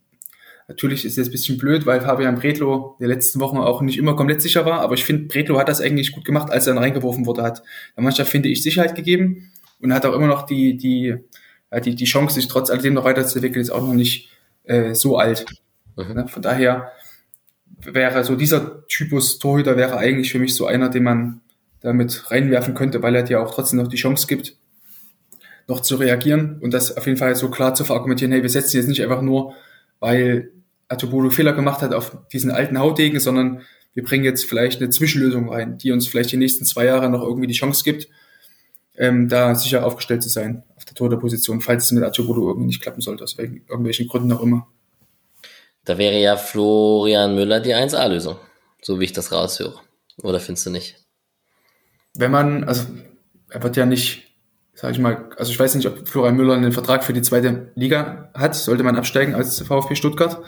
Natürlich 0.66 1.04
ist 1.04 1.12
es 1.12 1.16
jetzt 1.18 1.28
ein 1.28 1.32
bisschen 1.32 1.58
blöd, 1.58 1.84
weil 1.84 2.00
Fabian 2.00 2.36
Bredlo 2.36 2.96
in 2.98 3.04
den 3.04 3.10
letzten 3.10 3.38
Wochen 3.40 3.58
auch 3.58 3.82
nicht 3.82 3.98
immer 3.98 4.16
komplett 4.16 4.40
sicher 4.40 4.64
war, 4.64 4.80
aber 4.80 4.94
ich 4.94 5.04
finde, 5.04 5.24
Bredlo 5.24 5.58
hat 5.58 5.68
das 5.68 5.82
eigentlich 5.82 6.12
gut 6.12 6.24
gemacht, 6.24 6.50
als 6.50 6.66
er 6.66 6.72
dann 6.72 6.82
reingeworfen 6.82 7.26
wurde, 7.26 7.42
hat 7.42 7.62
der 7.96 8.02
Mannschaft, 8.02 8.30
finde 8.30 8.48
ich, 8.48 8.62
Sicherheit 8.62 8.94
gegeben 8.94 9.52
und 9.80 9.92
hat 9.92 10.06
auch 10.06 10.14
immer 10.14 10.26
noch 10.26 10.46
die, 10.46 10.78
die, 10.78 11.16
die, 11.84 11.94
die 11.94 12.04
Chance, 12.06 12.36
sich 12.36 12.48
trotz 12.48 12.70
alledem 12.70 12.94
noch 12.94 13.04
weiterzuentwickeln, 13.04 13.60
ist 13.60 13.70
auch 13.70 13.86
noch 13.86 13.92
nicht 13.92 14.30
äh, 14.62 14.94
so 14.94 15.18
alt. 15.18 15.44
Mhm. 15.96 16.28
Von 16.28 16.40
daher 16.40 16.92
wäre 17.82 18.24
so 18.24 18.34
dieser 18.34 18.86
Typus 18.86 19.38
Torhüter 19.38 19.76
wäre 19.76 19.98
eigentlich 19.98 20.32
für 20.32 20.38
mich 20.38 20.56
so 20.56 20.64
einer, 20.66 20.88
den 20.88 21.02
man 21.02 21.40
damit 21.80 22.30
reinwerfen 22.30 22.74
könnte, 22.74 23.02
weil 23.02 23.14
er 23.14 23.22
dir 23.22 23.42
auch 23.42 23.54
trotzdem 23.54 23.80
noch 23.80 23.88
die 23.88 23.96
Chance 23.96 24.26
gibt, 24.26 24.56
noch 25.66 25.80
zu 25.80 25.96
reagieren 25.96 26.58
und 26.60 26.72
das 26.74 26.96
auf 26.96 27.06
jeden 27.06 27.18
Fall 27.18 27.34
so 27.36 27.50
klar 27.50 27.74
zu 27.74 27.84
verargumentieren, 27.84 28.32
hey, 28.32 28.42
wir 28.42 28.50
setzen 28.50 28.76
jetzt 28.76 28.88
nicht 28.88 29.02
einfach 29.02 29.22
nur, 29.22 29.54
weil 30.00 30.50
Atobolo 30.88 31.30
Fehler 31.30 31.52
gemacht 31.52 31.82
hat 31.82 31.94
auf 31.94 32.16
diesen 32.32 32.50
alten 32.50 32.78
Hautdegen, 32.78 33.20
sondern 33.20 33.62
wir 33.94 34.02
bringen 34.02 34.24
jetzt 34.24 34.44
vielleicht 34.44 34.80
eine 34.80 34.90
Zwischenlösung 34.90 35.48
rein, 35.48 35.78
die 35.78 35.92
uns 35.92 36.06
vielleicht 36.06 36.32
die 36.32 36.36
nächsten 36.36 36.64
zwei 36.64 36.84
Jahre 36.84 37.08
noch 37.08 37.22
irgendwie 37.22 37.46
die 37.46 37.54
Chance 37.54 37.84
gibt, 37.84 38.08
ähm, 38.96 39.28
da 39.28 39.54
sicher 39.54 39.86
aufgestellt 39.86 40.22
zu 40.22 40.28
sein 40.28 40.64
auf 40.76 40.84
der 40.84 40.94
Torhüterposition, 40.94 41.60
falls 41.60 41.86
es 41.86 41.92
mit 41.92 42.04
Atobolo 42.04 42.48
irgendwie 42.48 42.66
nicht 42.66 42.82
klappen 42.82 43.00
sollte, 43.00 43.24
aus 43.24 43.38
irgendwelchen 43.38 44.08
Gründen 44.08 44.32
auch 44.32 44.42
immer. 44.42 44.66
Da 45.84 45.98
wäre 45.98 46.18
ja 46.18 46.36
Florian 46.36 47.34
Müller 47.34 47.60
die 47.60 47.74
1A-Lösung, 47.74 48.36
so 48.80 49.00
wie 49.00 49.04
ich 49.04 49.12
das 49.12 49.32
raushöre. 49.32 49.80
Oder 50.22 50.40
findest 50.40 50.66
du 50.66 50.70
nicht? 50.70 51.04
Wenn 52.14 52.30
man, 52.30 52.64
also 52.64 52.86
er 53.50 53.62
wird 53.62 53.76
ja 53.76 53.86
nicht, 53.86 54.23
sag 54.84 54.92
ich 54.92 54.98
mal, 54.98 55.30
also 55.38 55.50
ich 55.50 55.58
weiß 55.58 55.76
nicht, 55.76 55.86
ob 55.86 56.06
Florian 56.06 56.36
Müller 56.36 56.52
einen 56.52 56.70
Vertrag 56.70 57.04
für 57.04 57.14
die 57.14 57.22
zweite 57.22 57.72
Liga 57.74 58.28
hat, 58.34 58.54
sollte 58.54 58.82
man 58.82 58.96
absteigen 58.96 59.34
als 59.34 59.58
VfB 59.62 59.94
Stuttgart. 59.94 60.42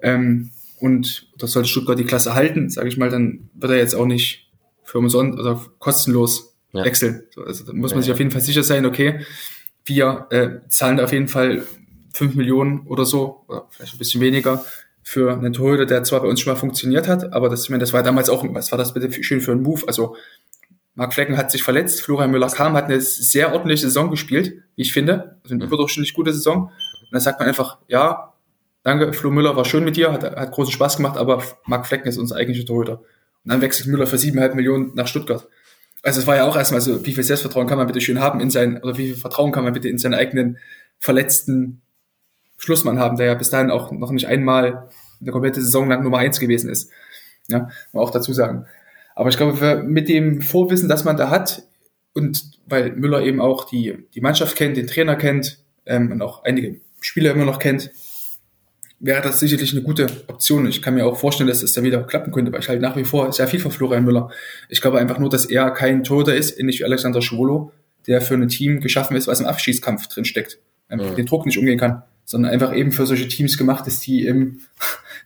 Ähm, 0.00 0.50
und 0.80 1.28
das 1.38 1.52
sollte 1.52 1.68
Stuttgart 1.68 1.96
die 1.96 2.04
Klasse 2.04 2.34
halten, 2.34 2.70
sage 2.70 2.88
ich 2.88 2.96
mal, 2.96 3.08
dann 3.08 3.50
wird 3.54 3.70
er 3.70 3.78
jetzt 3.78 3.94
auch 3.94 4.06
nicht 4.06 4.50
für 4.82 4.98
umsonst 4.98 5.38
oder 5.38 5.60
kostenlos 5.78 6.56
ja. 6.72 6.84
wechseln. 6.84 7.22
Also 7.46 7.62
da 7.64 7.72
muss 7.72 7.92
man 7.92 8.00
ja, 8.00 8.02
sich 8.02 8.12
auf 8.12 8.18
jeden 8.18 8.32
Fall 8.32 8.40
sicher 8.40 8.64
sein, 8.64 8.84
okay, 8.84 9.20
wir 9.84 10.26
äh, 10.30 10.68
zahlen 10.68 10.98
auf 10.98 11.12
jeden 11.12 11.28
Fall 11.28 11.62
fünf 12.12 12.34
Millionen 12.34 12.80
oder 12.88 13.04
so, 13.04 13.44
oder 13.46 13.68
vielleicht 13.70 13.94
ein 13.94 13.98
bisschen 13.98 14.20
weniger, 14.20 14.64
für 15.04 15.32
einen 15.34 15.52
Torhüter, 15.52 15.86
der 15.86 16.02
zwar 16.02 16.22
bei 16.22 16.26
uns 16.26 16.40
schon 16.40 16.52
mal 16.52 16.58
funktioniert 16.58 17.06
hat, 17.06 17.32
aber 17.32 17.48
das, 17.48 17.62
ich 17.62 17.70
meine, 17.70 17.80
das 17.80 17.92
war 17.92 18.02
damals 18.02 18.28
auch, 18.28 18.44
was 18.48 18.72
war 18.72 18.78
das 18.78 18.92
bitte 18.92 19.22
schön 19.22 19.40
für 19.40 19.52
ein 19.52 19.62
Move? 19.62 19.82
Also 19.86 20.16
Marc 20.94 21.14
Flecken 21.14 21.36
hat 21.36 21.50
sich 21.50 21.62
verletzt, 21.62 22.02
Florian 22.02 22.30
Müller 22.30 22.48
kam, 22.48 22.74
hat 22.74 22.84
eine 22.84 23.00
sehr 23.00 23.52
ordentliche 23.52 23.86
Saison 23.86 24.10
gespielt, 24.10 24.62
wie 24.76 24.82
ich 24.82 24.92
finde, 24.92 25.36
also 25.42 25.54
eine 25.54 25.64
mhm. 25.64 25.68
überdurchschnittlich 25.68 26.14
gute 26.14 26.32
Saison. 26.32 26.64
Und 26.64 27.12
dann 27.12 27.20
sagt 27.20 27.38
man 27.40 27.48
einfach, 27.48 27.78
ja, 27.88 28.34
danke, 28.82 29.12
Flo 29.12 29.30
Müller 29.30 29.56
war 29.56 29.64
schön 29.64 29.84
mit 29.84 29.96
dir, 29.96 30.12
hat, 30.12 30.22
hat 30.22 30.52
großen 30.52 30.72
Spaß 30.72 30.98
gemacht, 30.98 31.16
aber 31.16 31.42
Marc 31.64 31.86
Flecken 31.86 32.08
ist 32.08 32.18
unser 32.18 32.36
eigentlicher 32.36 32.66
Torhüter. 32.66 33.00
Und 33.44 33.52
dann 33.52 33.60
wechselt 33.60 33.88
Müller 33.88 34.06
für 34.06 34.18
siebeneinhalb 34.18 34.54
Millionen 34.54 34.94
nach 34.94 35.06
Stuttgart. 35.06 35.48
Also 36.02 36.20
es 36.20 36.26
war 36.26 36.36
ja 36.36 36.44
auch 36.44 36.56
erstmal 36.56 36.80
so, 36.80 37.04
wie 37.06 37.12
viel 37.12 37.24
Selbstvertrauen 37.24 37.68
kann 37.68 37.78
man 37.78 37.86
bitte 37.86 38.00
schön 38.00 38.20
haben 38.20 38.40
in 38.40 38.50
sein, 38.50 38.82
oder 38.82 38.98
wie 38.98 39.06
viel 39.06 39.16
Vertrauen 39.16 39.52
kann 39.52 39.64
man 39.64 39.72
bitte 39.72 39.88
in 39.88 39.98
seinen 39.98 40.14
eigenen 40.14 40.58
verletzten 40.98 41.80
Schlussmann 42.58 42.98
haben, 42.98 43.16
der 43.16 43.26
ja 43.26 43.34
bis 43.34 43.50
dahin 43.50 43.70
auch 43.70 43.90
noch 43.92 44.10
nicht 44.10 44.26
einmal 44.26 44.88
eine 45.20 45.32
komplette 45.32 45.60
Saison 45.60 45.88
lang 45.88 46.02
Nummer 46.02 46.18
eins 46.18 46.38
gewesen 46.38 46.70
ist. 46.70 46.90
Ja, 47.48 47.68
muss 47.92 48.08
auch 48.08 48.10
dazu 48.10 48.32
sagen. 48.32 48.66
Aber 49.14 49.28
ich 49.28 49.36
glaube, 49.36 49.82
mit 49.86 50.08
dem 50.08 50.42
Vorwissen, 50.42 50.88
das 50.88 51.04
man 51.04 51.16
da 51.16 51.30
hat, 51.30 51.62
und 52.14 52.50
weil 52.66 52.92
Müller 52.92 53.22
eben 53.22 53.40
auch 53.40 53.64
die, 53.64 53.96
die 54.14 54.20
Mannschaft 54.20 54.56
kennt, 54.56 54.76
den 54.76 54.86
Trainer 54.86 55.16
kennt 55.16 55.58
ähm, 55.86 56.12
und 56.12 56.22
auch 56.22 56.44
einige 56.44 56.80
Spieler 57.00 57.32
immer 57.32 57.44
noch 57.44 57.58
kennt, 57.58 57.90
wäre 59.00 59.20
das 59.20 59.40
sicherlich 59.40 59.72
eine 59.72 59.82
gute 59.82 60.06
Option. 60.28 60.66
Ich 60.66 60.80
kann 60.80 60.94
mir 60.94 61.04
auch 61.04 61.18
vorstellen, 61.18 61.48
dass 61.48 61.62
es 61.62 61.72
da 61.72 61.82
wieder 61.82 62.04
klappen 62.04 62.32
könnte, 62.32 62.52
weil 62.52 62.60
ich 62.60 62.68
halt 62.68 62.80
nach 62.80 62.96
wie 62.96 63.04
vor 63.04 63.32
sehr 63.32 63.48
viel 63.48 63.58
von 63.58 63.72
Florian 63.72 64.04
Müller. 64.04 64.30
Ich 64.68 64.80
glaube 64.80 64.98
einfach 64.98 65.18
nur, 65.18 65.28
dass 65.28 65.44
er 65.44 65.70
kein 65.70 66.04
Torhüter 66.04 66.36
ist, 66.36 66.58
ähnlich 66.58 66.80
wie 66.80 66.84
Alexander 66.84 67.20
Schwolo, 67.20 67.72
der 68.06 68.20
für 68.20 68.34
ein 68.34 68.48
Team 68.48 68.80
geschaffen 68.80 69.16
ist, 69.16 69.26
was 69.26 69.40
im 69.40 69.46
Abschießkampf 69.46 70.06
drin 70.06 70.24
steckt. 70.24 70.58
Einfach 70.88 71.08
ja. 71.08 71.14
den 71.14 71.26
Druck 71.26 71.46
nicht 71.46 71.58
umgehen 71.58 71.78
kann, 71.78 72.02
sondern 72.24 72.52
einfach 72.52 72.74
eben 72.74 72.92
für 72.92 73.06
solche 73.06 73.26
Teams 73.26 73.58
gemacht 73.58 73.86
ist, 73.88 74.06
die 74.06 74.24
im 74.26 74.60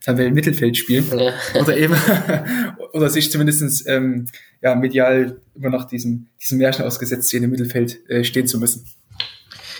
Tabellenmittelfeld 0.06 0.76
spielen. 0.76 1.04
Ja. 1.18 1.60
Oder 1.60 1.76
eben, 1.76 1.96
oder 2.92 3.10
sich 3.10 3.30
zumindestens 3.30 3.84
ähm, 3.86 4.26
ja, 4.62 4.74
medial 4.76 5.40
immer 5.54 5.70
noch 5.70 5.84
diesem, 5.84 6.28
diesem 6.40 6.58
Märchen 6.58 6.84
ausgesetzt 6.84 7.28
sehen, 7.28 7.42
im 7.42 7.50
Mittelfeld 7.50 8.08
äh, 8.08 8.22
stehen 8.22 8.46
zu 8.46 8.58
müssen. 8.58 8.86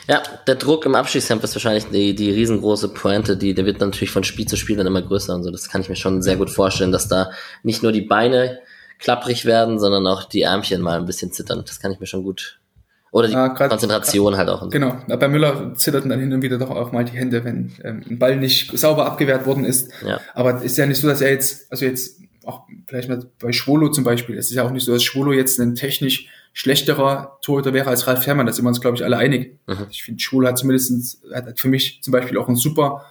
Ja, 0.09 0.23
der 0.47 0.57
Druck 0.57 0.85
im 0.85 0.95
Abschießkampf 0.95 1.45
ist 1.45 1.55
wahrscheinlich 1.55 1.87
die, 1.87 2.15
die 2.15 2.31
riesengroße 2.31 2.89
Pointe, 2.89 3.37
die, 3.37 3.55
der 3.55 3.67
wird 3.67 3.81
natürlich 3.81 4.11
von 4.11 4.25
Spiel 4.25 4.47
zu 4.47 4.57
Spiel 4.57 4.77
dann 4.77 4.87
immer 4.87 5.03
größer 5.03 5.35
und 5.35 5.45
so. 5.45 5.51
Das 5.51 5.69
kann 5.69 5.81
ich 5.81 5.89
mir 5.89 5.97
schon 5.97 6.23
sehr 6.23 6.37
gut 6.37 6.51
vorstellen, 6.51 6.93
dass 6.93 7.09
da 7.09 7.31
nicht 7.63 7.83
nur 7.83 7.93
die 7.93 8.03
Beine 8.03 8.61
klapprig 8.99 9.45
werden, 9.45 9.79
sondern 9.79 10.07
auch 10.07 10.25
die 10.25 10.43
Ärmchen 10.43 10.81
mal 10.81 10.99
ein 10.99 11.07
bisschen 11.07 11.33
zittern. 11.33 11.63
Das 11.67 11.81
kann 11.81 11.93
ich 11.93 12.01
mir 12.01 12.07
schon 12.07 12.25
gut. 12.25 12.61
Oder 13.17 13.29
die 13.29 13.35
ah, 13.35 13.49
grad, 13.49 13.71
Konzentration 13.71 14.35
grad, 14.35 14.47
halt 14.47 14.49
auch. 14.51 14.69
Genau. 14.69 14.95
Bei 15.09 15.27
Müller 15.27 15.73
zitterten 15.75 16.11
dann 16.11 16.21
hin 16.21 16.35
und 16.35 16.43
wieder 16.43 16.59
doch 16.59 16.69
auch 16.69 16.93
mal 16.93 17.03
die 17.03 17.17
Hände, 17.17 17.45
wenn 17.45 17.73
ähm, 17.83 18.03
ein 18.11 18.19
Ball 18.19 18.37
nicht 18.37 18.79
sauber 18.79 19.07
abgewehrt 19.07 19.47
worden 19.47 19.65
ist. 19.65 19.91
Ja. 20.07 20.21
Aber 20.35 20.61
ist 20.61 20.77
ja 20.77 20.85
nicht 20.85 21.01
so, 21.01 21.09
dass 21.09 21.23
er 21.23 21.31
jetzt, 21.31 21.73
also 21.73 21.87
jetzt 21.87 22.21
auch 22.45 22.65
vielleicht 22.87 23.09
mal 23.09 23.25
bei 23.41 23.53
Schwolo 23.53 23.89
zum 23.89 24.05
Beispiel, 24.05 24.37
es 24.37 24.51
ist 24.51 24.57
ja 24.57 24.65
auch 24.65 24.71
nicht 24.71 24.85
so, 24.85 24.93
dass 24.93 25.03
Schwolo 25.03 25.33
jetzt 25.33 25.59
ein 25.59 25.75
technisch 25.75 26.29
schlechterer 26.53 27.39
Torhüter 27.41 27.73
wäre 27.73 27.89
als 27.89 28.07
Ralf 28.07 28.27
Herrmann, 28.27 28.45
da 28.45 28.53
sind 28.53 28.67
wir 28.67 28.69
uns, 28.69 28.83
glaube 28.83 28.99
ich, 28.99 29.05
alle 29.05 29.17
einig. 29.17 29.59
Mhm. 29.67 29.87
Ich 29.91 30.03
finde, 30.03 30.21
Schwolo 30.21 30.49
hat 30.49 30.59
zumindest, 30.59 31.23
hat 31.33 31.59
für 31.59 31.69
mich 31.69 32.03
zum 32.03 32.13
Beispiel 32.13 32.37
auch 32.37 32.49
einen 32.49 32.59
super 32.59 33.07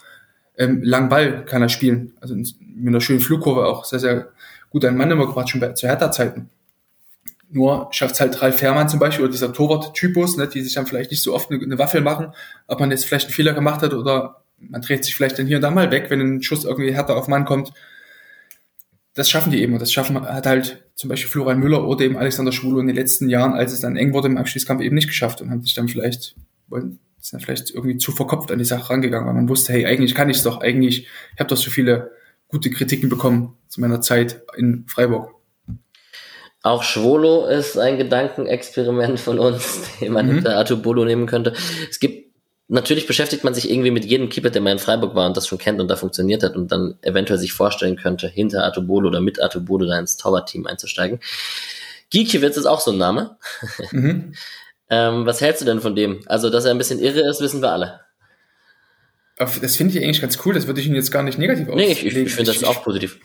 ähm, 0.56 0.84
langen 0.84 1.10
Ball 1.10 1.46
kann 1.46 1.64
er 1.64 1.70
spielen. 1.70 2.14
Also 2.22 2.36
mit 2.36 2.54
einer 2.86 3.02
schönen 3.02 3.22
Flugkurve 3.22 3.66
auch 3.66 3.86
sehr, 3.86 4.00
sehr 4.00 4.28
gut 4.70 4.86
einen 4.86 4.98
Mann 4.98 5.10
immer 5.10 5.26
gebracht, 5.26 5.50
schon 5.50 5.62
bei, 5.62 5.70
zu 5.70 5.88
Hertha-Zeiten. 5.88 6.52
Nur 7.50 7.90
schafft 7.92 8.16
es 8.16 8.22
halt 8.22 8.42
Ralf 8.42 8.62
Herrmann 8.62 8.90
zum 8.90 9.00
Beispiel 9.00 9.24
oder 9.24 9.32
dieser 9.32 9.54
Torwart-Typus, 9.54 10.38
ne, 10.38 10.48
die 10.48 10.62
sich 10.62 10.74
dann 10.74 10.88
vielleicht 10.88 11.12
nicht 11.12 11.22
so 11.22 11.34
oft 11.34 11.52
eine, 11.52 11.62
eine 11.62 11.78
Waffel 11.78 12.02
machen, 12.02 12.34
ob 12.68 12.80
man 12.80 12.92
jetzt 12.92 13.06
vielleicht 13.06 13.28
einen 13.28 13.34
Fehler 13.34 13.54
gemacht 13.54 13.82
hat 13.82 13.94
oder 13.94 14.44
man 14.58 14.82
dreht 14.82 15.06
sich 15.06 15.16
vielleicht 15.16 15.38
dann 15.38 15.46
hier 15.46 15.58
und 15.58 15.62
da 15.62 15.72
mal 15.72 15.92
weg, 15.92 16.10
wenn 16.10 16.22
ein 16.22 16.42
Schuss 16.42 16.66
irgendwie 16.66 16.94
härter 16.94 17.16
auf 17.16 17.28
Mann 17.28 17.46
kommt 17.46 17.72
das 19.16 19.30
schaffen 19.30 19.52
die 19.52 19.62
eben. 19.62 19.74
Und 19.74 19.82
das 19.82 19.92
schaffen 19.92 20.22
hat 20.22 20.46
halt 20.46 20.84
zum 20.94 21.10
Beispiel 21.10 21.32
Florian 21.32 21.60
Müller 21.60 21.88
oder 21.88 22.06
eben 22.06 22.18
Alexander 22.18 22.52
Schwulo 22.52 22.80
in 22.80 22.88
den 22.88 22.96
letzten 22.96 23.30
Jahren, 23.30 23.54
als 23.54 23.74
es 23.74 23.80
dann 23.80 23.96
eng 23.96 24.14
wurde 24.14 24.28
im 24.28 24.38
Abschließkampf, 24.38 24.82
eben 24.82 24.96
nicht 24.96 25.08
geschafft 25.08 25.42
und 25.42 25.50
haben 25.50 25.64
sich 25.64 25.74
dann 25.74 25.88
vielleicht, 25.88 26.36
wollen, 26.68 27.00
sind 27.20 27.34
dann 27.34 27.40
vielleicht 27.40 27.72
irgendwie 27.72 27.98
zu 27.98 28.12
verkopft 28.12 28.52
an 28.52 28.60
die 28.60 28.66
Sache 28.66 28.90
rangegangen, 28.90 29.26
weil 29.26 29.34
man 29.34 29.50
wusste, 29.50 29.74
hey, 29.74 29.86
eigentlich 29.86 30.14
kann 30.14 30.30
ich 30.30 30.38
es 30.38 30.44
doch, 30.44 30.62
eigentlich, 30.62 31.08
ich 31.34 31.40
habe 31.40 31.50
doch 31.50 31.58
so 31.58 31.72
viele 31.72 32.12
gute 32.50 32.70
Kritiken 32.70 33.10
bekommen 33.10 33.58
zu 33.70 33.82
meiner 33.82 34.02
Zeit 34.02 34.44
in 34.58 34.86
Freiburg. 34.88 35.34
Auch 36.66 36.82
Schwolo 36.82 37.46
ist 37.46 37.78
ein 37.78 38.00
Gedankenexperiment 38.00 39.20
von 39.20 39.38
uns, 39.38 39.82
den 40.02 40.14
man 40.14 40.26
mhm. 40.26 40.34
hinter 40.34 40.58
Atubolo 40.58 41.06
nehmen 41.06 41.28
könnte. 41.28 41.54
Es 41.92 42.00
gibt, 42.00 42.34
natürlich 42.68 43.06
beschäftigt 43.06 43.44
man 43.44 43.54
sich 43.54 43.70
irgendwie 43.70 43.92
mit 43.92 44.04
jedem 44.04 44.30
Keeper, 44.30 44.50
der 44.50 44.64
mal 44.64 44.72
in 44.72 44.80
Freiburg 44.80 45.14
war 45.14 45.28
und 45.28 45.38
das 45.38 45.46
schon 45.46 45.60
kennt 45.60 45.80
und 45.80 45.90
da 45.90 45.96
funktioniert 45.96 46.42
hat 46.42 46.56
und 46.56 46.72
dann 46.72 46.98
eventuell 47.04 47.38
sich 47.38 47.54
vorstellen 47.54 47.98
könnte, 47.98 48.28
hinter 48.28 48.64
Atubolo 48.64 49.10
oder 49.10 49.22
mit 49.22 49.40
Atubolo 49.40 49.86
da 49.86 50.00
ins 50.00 50.18
Torwartteam 50.18 50.66
einzusteigen. 50.66 51.20
Gikiewicz 52.10 52.58
ist 52.58 52.66
auch 52.66 52.80
so 52.80 52.92
ein 52.92 52.98
Name. 52.98 53.38
Mhm. 53.92 54.34
ähm, 54.90 55.28
was 55.28 55.42
hältst 55.42 55.62
du 55.62 55.66
denn 55.66 55.82
von 55.82 55.96
dem? 55.96 56.22
Also, 56.26 56.50
dass 56.50 56.66
er 56.66 56.72
ein 56.72 56.80
bisschen 56.80 57.00
irre 57.00 57.30
ist, 57.30 57.42
wissen 57.42 57.62
wir 57.62 57.74
alle. 57.74 58.00
Das 59.38 59.76
finde 59.76 59.96
ich 59.96 60.04
eigentlich 60.04 60.22
ganz 60.22 60.40
cool. 60.46 60.56
Das 60.56 60.66
würde 60.66 60.82
ich 60.82 60.88
ihn 60.88 60.96
jetzt 60.96 61.12
gar 61.12 61.22
nicht 61.22 61.38
negativ 61.38 61.68
auslegen. 61.68 61.90
Nee, 61.90 61.92
ich, 61.92 62.06
ich 62.06 62.34
finde 62.34 62.52
das 62.52 62.64
auch 62.64 62.84
positiv. 62.84 63.20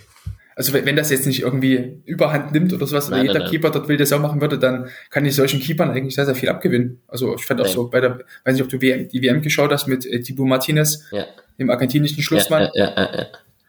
Also 0.61 0.75
wenn 0.75 0.95
das 0.95 1.09
jetzt 1.09 1.27
nicht 1.27 1.41
irgendwie 1.41 2.03
Überhand 2.05 2.53
nimmt 2.53 2.75
oder 2.75 2.87
sowas, 2.87 3.09
nein, 3.09 3.21
oder 3.21 3.29
jeder 3.29 3.41
nein, 3.45 3.51
Keeper 3.51 3.71
dort 3.71 3.89
wilde 3.89 4.05
Sau 4.05 4.19
machen 4.19 4.43
würde, 4.43 4.59
dann 4.59 4.91
kann 5.09 5.25
ich 5.25 5.35
solchen 5.35 5.59
Keepern 5.59 5.89
eigentlich 5.91 6.15
sehr, 6.15 6.27
sehr 6.27 6.35
viel 6.35 6.51
abgewinnen. 6.51 7.01
Also 7.09 7.35
ich 7.35 7.47
fand 7.47 7.63
auch 7.63 7.65
nein. 7.65 7.73
so 7.73 7.89
bei 7.89 8.03
der, 8.03 8.19
weiß 8.45 8.53
nicht, 8.53 8.63
ob 8.63 8.69
du 8.69 8.83
WM, 8.83 9.09
die 9.09 9.23
WM 9.23 9.41
geschaut 9.41 9.73
hast 9.73 9.87
mit 9.87 10.05
äh, 10.05 10.21
Thibaut 10.21 10.47
Martinez, 10.47 11.07
ja. 11.13 11.25
dem 11.59 11.71
argentinischen 11.71 12.23
Schlussmann. 12.23 12.69
Ja, 12.75 12.91
ja, 12.95 13.27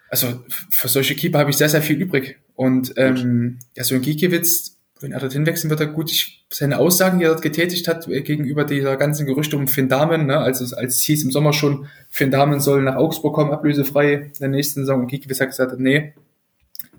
also 0.09 0.43
für 0.69 0.89
solche 0.89 1.15
Keeper 1.15 1.39
habe 1.39 1.51
ich 1.51 1.55
sehr, 1.55 1.69
sehr 1.69 1.81
viel 1.81 1.95
übrig. 1.95 2.39
Und 2.55 2.91
ähm, 2.97 3.59
ja, 3.73 3.85
so 3.85 3.95
ein 3.95 4.01
Giekewitz, 4.01 4.75
wenn 4.99 5.13
er 5.13 5.21
dorthin 5.21 5.45
wechseln 5.45 5.69
wird, 5.69 5.79
er 5.79 5.87
gut, 5.87 6.11
ich, 6.11 6.43
seine 6.49 6.77
Aussagen, 6.77 7.19
die 7.19 7.23
er 7.25 7.31
dort 7.31 7.41
getätigt 7.41 7.87
hat, 7.87 8.05
äh, 8.09 8.19
gegenüber 8.19 8.65
dieser 8.65 8.97
ganzen 8.97 9.25
Gerüchte 9.25 9.55
um 9.55 9.69
Finn 9.69 9.87
Damen, 9.87 10.25
ne, 10.25 10.39
als 10.39 10.59
es, 10.59 10.73
als 10.73 10.97
es 10.97 11.03
hieß 11.03 11.23
im 11.23 11.31
Sommer 11.31 11.53
schon, 11.53 11.87
Finn 12.09 12.31
Damen 12.31 12.59
soll 12.59 12.81
nach 12.81 12.97
Augsburg 12.97 13.33
kommen, 13.33 13.51
ablösefrei 13.51 14.13
in 14.13 14.31
der 14.41 14.49
nächsten 14.49 14.81
Saison, 14.81 14.99
und 14.99 15.07
Giekewitz 15.07 15.39
hat 15.39 15.47
gesagt, 15.47 15.79
nee, 15.79 16.15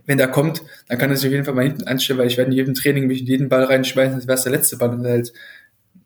wenn 0.07 0.19
der 0.19 0.29
kommt, 0.29 0.63
dann 0.89 0.99
kann 0.99 1.11
er 1.11 1.17
sich 1.17 1.27
auf 1.27 1.33
jeden 1.33 1.45
Fall 1.45 1.55
mal 1.55 1.65
hinten 1.65 1.85
anstellen, 1.85 2.19
weil 2.19 2.27
ich 2.27 2.37
werde 2.37 2.51
in 2.51 2.57
jedem 2.57 2.75
Training 2.75 3.07
mich 3.07 3.21
in 3.21 3.27
jeden 3.27 3.49
Ball 3.49 3.65
reinschmeißen, 3.65 4.15
als 4.15 4.27
wäre 4.27 4.37
es 4.37 4.43
der 4.43 4.53
letzte 4.53 4.77
Ball 4.77 4.91
und 4.91 5.07
halt 5.07 5.33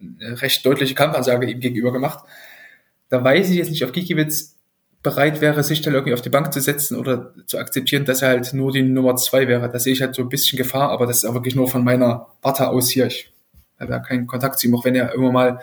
eine 0.01 0.41
recht 0.43 0.65
deutliche 0.67 0.95
Kampfansage 0.95 1.51
ihm 1.51 1.61
gegenüber 1.61 1.93
gemacht. 1.93 2.25
Da 3.09 3.23
weiß 3.23 3.51
ich 3.51 3.57
jetzt 3.57 3.71
nicht, 3.71 3.85
ob 3.85 3.93
Gikiewicz 3.93 4.57
bereit 5.03 5.41
wäre, 5.41 5.63
sich 5.63 5.83
dann 5.83 5.95
irgendwie 5.95 6.15
auf 6.15 6.21
die 6.21 6.31
Bank 6.31 6.53
zu 6.53 6.61
setzen 6.61 6.99
oder 6.99 7.33
zu 7.47 7.59
akzeptieren, 7.59 8.05
dass 8.05 8.23
er 8.23 8.29
halt 8.29 8.53
nur 8.53 8.73
die 8.73 8.83
Nummer 8.83 9.15
zwei 9.17 9.47
wäre. 9.47 9.71
Da 9.71 9.79
sehe 9.79 9.93
ich 9.93 10.03
halt 10.03 10.15
so 10.15 10.23
ein 10.23 10.29
bisschen 10.29 10.59
Gefahr, 10.59 10.91
aber 10.91 11.07
das 11.07 11.19
ist 11.19 11.25
auch 11.25 11.35
wirklich 11.35 11.55
nur 11.55 11.69
von 11.69 11.85
meiner 11.85 12.27
Warte 12.43 12.69
aus 12.69 12.91
hier. 12.91 13.07
Ich 13.07 13.33
habe 13.79 13.93
ja 13.93 14.01
keinen 14.01 14.27
Kontakt 14.27 14.59
zu 14.59 14.67
ihm, 14.67 14.75
auch 14.75 14.85
wenn 14.85 14.97
er 14.97 15.15
immer 15.15 15.31
mal, 15.31 15.61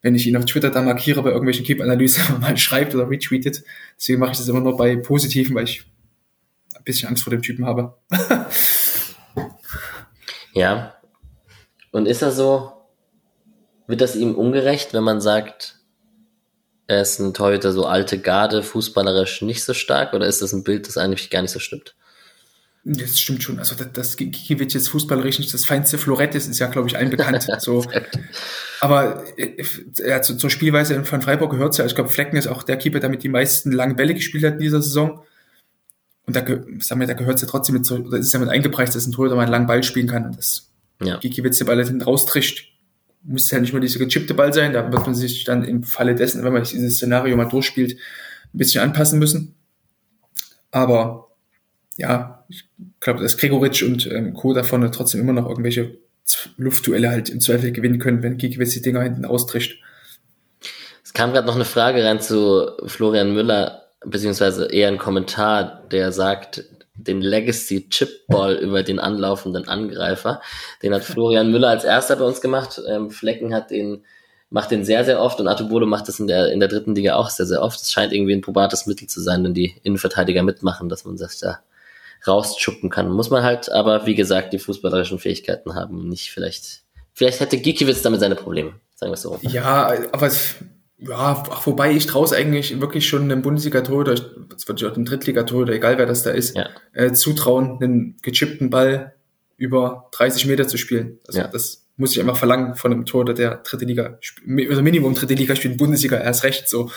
wenn 0.00 0.14
ich 0.14 0.26
ihn 0.28 0.36
auf 0.36 0.44
Twitter 0.44 0.70
da 0.70 0.80
markiere, 0.80 1.22
bei 1.22 1.30
irgendwelchen 1.30 1.64
Keep-Analysen 1.64 2.22
mal 2.40 2.56
schreibt 2.56 2.94
oder 2.94 3.10
retweetet. 3.10 3.64
Deswegen 3.98 4.20
mache 4.20 4.32
ich 4.32 4.38
das 4.38 4.48
immer 4.48 4.60
nur 4.60 4.76
bei 4.76 4.94
Positiven, 4.96 5.56
weil 5.56 5.64
ich 5.64 5.84
bisschen 6.88 7.08
Angst 7.08 7.22
vor 7.22 7.30
dem 7.30 7.42
Typen 7.42 7.66
habe. 7.66 7.96
ja. 10.52 10.94
Und 11.92 12.06
ist 12.06 12.22
er 12.22 12.32
so, 12.32 12.72
wird 13.86 14.00
das 14.00 14.16
ihm 14.16 14.34
ungerecht, 14.34 14.92
wenn 14.94 15.04
man 15.04 15.20
sagt, 15.20 15.76
er 16.86 17.02
ist 17.02 17.18
ein 17.18 17.34
Torhüter, 17.34 17.72
so 17.72 17.86
alte 17.86 18.18
Garde, 18.18 18.62
fußballerisch 18.62 19.42
nicht 19.42 19.62
so 19.62 19.74
stark, 19.74 20.14
oder 20.14 20.26
ist 20.26 20.42
das 20.42 20.52
ein 20.52 20.64
Bild, 20.64 20.88
das 20.88 20.96
eigentlich 20.96 21.30
gar 21.30 21.42
nicht 21.42 21.50
so 21.50 21.58
stimmt? 21.58 21.94
Das 22.84 23.20
stimmt 23.20 23.42
schon. 23.42 23.58
Also, 23.58 23.74
dass, 23.74 23.92
dass 23.92 24.16
Gikiewicz 24.16 24.72
jetzt 24.72 24.88
fußballerisch 24.88 25.38
nicht 25.38 25.52
das 25.52 25.66
feinste 25.66 25.98
Florett 25.98 26.34
ist, 26.34 26.48
ist 26.48 26.58
ja, 26.58 26.68
glaube 26.68 26.88
ich, 26.88 26.96
allen 26.96 27.10
bekannt. 27.10 27.46
so. 27.58 27.84
Aber 28.80 29.24
äh, 29.36 29.62
ja, 29.96 30.22
zu, 30.22 30.36
zur 30.36 30.48
Spielweise 30.48 31.04
von 31.04 31.20
Freiburg 31.20 31.50
gehört 31.50 31.72
es 31.72 31.78
ja. 31.78 31.84
Ich 31.84 31.94
glaube, 31.94 32.08
Flecken 32.08 32.36
ist 32.36 32.46
auch 32.46 32.62
der 32.62 32.78
Keeper, 32.78 33.00
der 33.00 33.10
mit 33.10 33.22
die 33.22 33.28
meisten 33.28 33.72
langen 33.72 33.96
Bälle 33.96 34.14
gespielt 34.14 34.44
hat 34.44 34.54
in 34.54 34.60
dieser 34.60 34.80
Saison. 34.80 35.22
Und 36.28 36.36
da, 36.36 36.44
sagen 36.80 37.00
wir, 37.00 37.06
da 37.06 37.14
gehört 37.14 37.36
es 37.36 37.40
ja 37.40 37.48
trotzdem 37.48 37.76
mit 37.76 37.86
so, 37.86 37.96
oder 37.96 38.18
ist 38.18 38.34
ja 38.34 38.38
mit 38.38 38.50
eingepreist, 38.50 38.94
dass 38.94 39.06
ein 39.06 39.12
Torhüter 39.12 39.34
mal 39.34 39.44
einen 39.44 39.50
langen 39.50 39.66
Ball 39.66 39.82
spielen 39.82 40.06
kann. 40.06 40.26
Und 40.26 40.36
das 40.36 40.70
ja. 41.02 41.16
Gikiewicz 41.16 41.56
den 41.56 41.66
Ball 41.66 41.82
hinten 41.82 42.02
raustrischt, 42.02 42.70
muss 43.22 43.50
ja 43.50 43.58
nicht 43.58 43.72
nur 43.72 43.80
dieser 43.80 43.98
gechippte 43.98 44.34
Ball 44.34 44.52
sein, 44.52 44.74
da 44.74 44.92
wird 44.92 45.06
man 45.06 45.14
sich 45.14 45.44
dann 45.44 45.64
im 45.64 45.84
Falle 45.84 46.14
dessen, 46.14 46.44
wenn 46.44 46.52
man 46.52 46.64
dieses 46.64 46.96
Szenario 46.96 47.34
mal 47.34 47.46
durchspielt, 47.46 47.92
ein 47.92 48.58
bisschen 48.58 48.82
anpassen 48.82 49.18
müssen. 49.18 49.54
Aber 50.70 51.28
ja, 51.96 52.44
ich 52.50 52.68
glaube, 53.00 53.22
dass 53.22 53.38
Gregoritsch 53.38 53.82
und 53.82 54.06
ähm, 54.06 54.34
Co. 54.34 54.52
davon 54.52 54.92
trotzdem 54.92 55.22
immer 55.22 55.32
noch 55.32 55.48
irgendwelche 55.48 55.96
Luftduelle 56.58 57.08
halt 57.08 57.30
im 57.30 57.40
Zweifel 57.40 57.72
gewinnen 57.72 58.00
können, 58.00 58.22
wenn 58.22 58.36
Gikiewicz 58.36 58.74
die 58.74 58.82
Dinger 58.82 59.00
hinten 59.00 59.24
austrischt. 59.24 59.82
Es 61.02 61.14
kam 61.14 61.32
gerade 61.32 61.46
noch 61.46 61.54
eine 61.54 61.64
Frage 61.64 62.04
rein 62.04 62.20
zu 62.20 62.70
Florian 62.84 63.32
Müller 63.32 63.87
beziehungsweise 64.10 64.66
eher 64.66 64.88
ein 64.88 64.98
Kommentar, 64.98 65.82
der 65.90 66.12
sagt, 66.12 66.64
den 66.98 67.20
Legacy 67.20 67.88
Chipball 67.88 68.54
über 68.56 68.82
den 68.82 68.98
anlaufenden 68.98 69.68
Angreifer. 69.68 70.42
Den 70.82 70.94
hat 70.94 71.04
Florian 71.04 71.50
Müller 71.52 71.68
als 71.68 71.84
erster 71.84 72.16
bei 72.16 72.24
uns 72.24 72.40
gemacht. 72.40 72.80
Ähm, 72.88 73.10
Flecken 73.10 73.54
hat 73.54 73.70
den, 73.70 74.04
macht 74.50 74.70
den 74.70 74.84
sehr, 74.84 75.04
sehr 75.04 75.20
oft 75.22 75.40
und 75.40 75.48
Artubolo 75.48 75.86
macht 75.86 76.08
das 76.08 76.18
in 76.18 76.26
der, 76.26 76.50
in 76.52 76.60
der 76.60 76.68
dritten 76.68 76.94
Liga 76.94 77.14
auch 77.14 77.30
sehr, 77.30 77.46
sehr 77.46 77.62
oft. 77.62 77.80
Es 77.80 77.92
scheint 77.92 78.12
irgendwie 78.12 78.34
ein 78.34 78.40
probates 78.40 78.86
Mittel 78.86 79.08
zu 79.08 79.20
sein, 79.20 79.44
wenn 79.44 79.54
die 79.54 79.76
Innenverteidiger 79.82 80.42
mitmachen, 80.42 80.88
dass 80.88 81.04
man 81.04 81.16
sich 81.16 81.38
da 81.40 81.60
rausschuppen 82.26 82.90
kann. 82.90 83.10
Muss 83.10 83.30
man 83.30 83.44
halt 83.44 83.70
aber, 83.70 84.06
wie 84.06 84.16
gesagt, 84.16 84.52
die 84.52 84.58
fußballerischen 84.58 85.20
Fähigkeiten 85.20 85.76
haben. 85.76 86.08
Nicht 86.08 86.30
vielleicht, 86.32 86.82
vielleicht 87.12 87.38
hätte 87.38 87.58
Gikiewicz 87.58 88.02
damit 88.02 88.20
seine 88.20 88.34
Probleme, 88.34 88.72
sagen 88.96 89.10
wir 89.10 89.14
es 89.14 89.22
so. 89.22 89.38
Ja, 89.42 89.92
aber 90.10 90.26
es, 90.26 90.56
ja, 91.00 91.44
wobei 91.64 91.92
ich 91.92 92.06
traue 92.06 92.28
eigentlich 92.34 92.80
wirklich 92.80 93.06
schon 93.06 93.22
einem 93.22 93.42
Bundesliga-Tor 93.42 93.98
oder 93.98 94.14
das 94.14 94.66
wird 94.66 94.80
ja 94.80 94.90
auch 94.90 94.96
ein 94.96 95.04
Drittligator 95.04 95.62
oder 95.62 95.72
egal 95.72 95.96
wer 95.96 96.06
das 96.06 96.24
da 96.24 96.30
ist, 96.30 96.56
ja. 96.56 96.68
äh, 96.92 97.12
zutrauen, 97.12 97.78
einen 97.80 98.16
gechippten 98.22 98.68
Ball 98.70 99.14
über 99.56 100.08
30 100.12 100.46
Meter 100.46 100.66
zu 100.66 100.76
spielen. 100.76 101.18
Also 101.26 101.40
ja. 101.40 101.46
das 101.46 101.84
muss 101.96 102.12
ich 102.12 102.20
einfach 102.20 102.36
verlangen 102.36 102.74
von 102.74 102.92
einem 102.92 103.06
Tor, 103.06 103.24
der 103.24 103.56
dritte 103.56 103.84
Liga 103.84 104.18
oder 104.46 104.82
Minimum 104.82 105.14
dritte 105.14 105.34
Liga 105.34 105.54
spielt, 105.54 105.76
Bundesliga 105.76 106.16
erst 106.16 106.42
recht 106.44 106.68
so. 106.68 106.90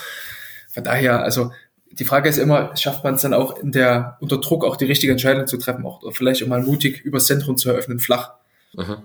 Von 0.70 0.84
daher, 0.84 1.22
also 1.22 1.52
die 1.90 2.04
Frage 2.04 2.28
ist 2.28 2.38
immer, 2.38 2.76
schafft 2.76 3.04
man 3.04 3.14
es 3.14 3.22
dann 3.22 3.34
auch 3.34 3.58
in 3.58 3.72
der 3.72 4.16
unter 4.20 4.38
Druck 4.38 4.64
auch 4.64 4.76
die 4.76 4.86
richtige 4.86 5.12
Entscheidung 5.12 5.46
zu 5.46 5.58
treffen, 5.58 5.84
auch 5.84 6.02
oder 6.02 6.12
vielleicht 6.12 6.42
auch 6.42 6.48
mal 6.48 6.62
mutig 6.62 7.00
übers 7.02 7.26
Zentrum 7.26 7.56
zu 7.56 7.68
eröffnen, 7.68 7.98
flach. 7.98 8.34
Mhm. 8.74 8.96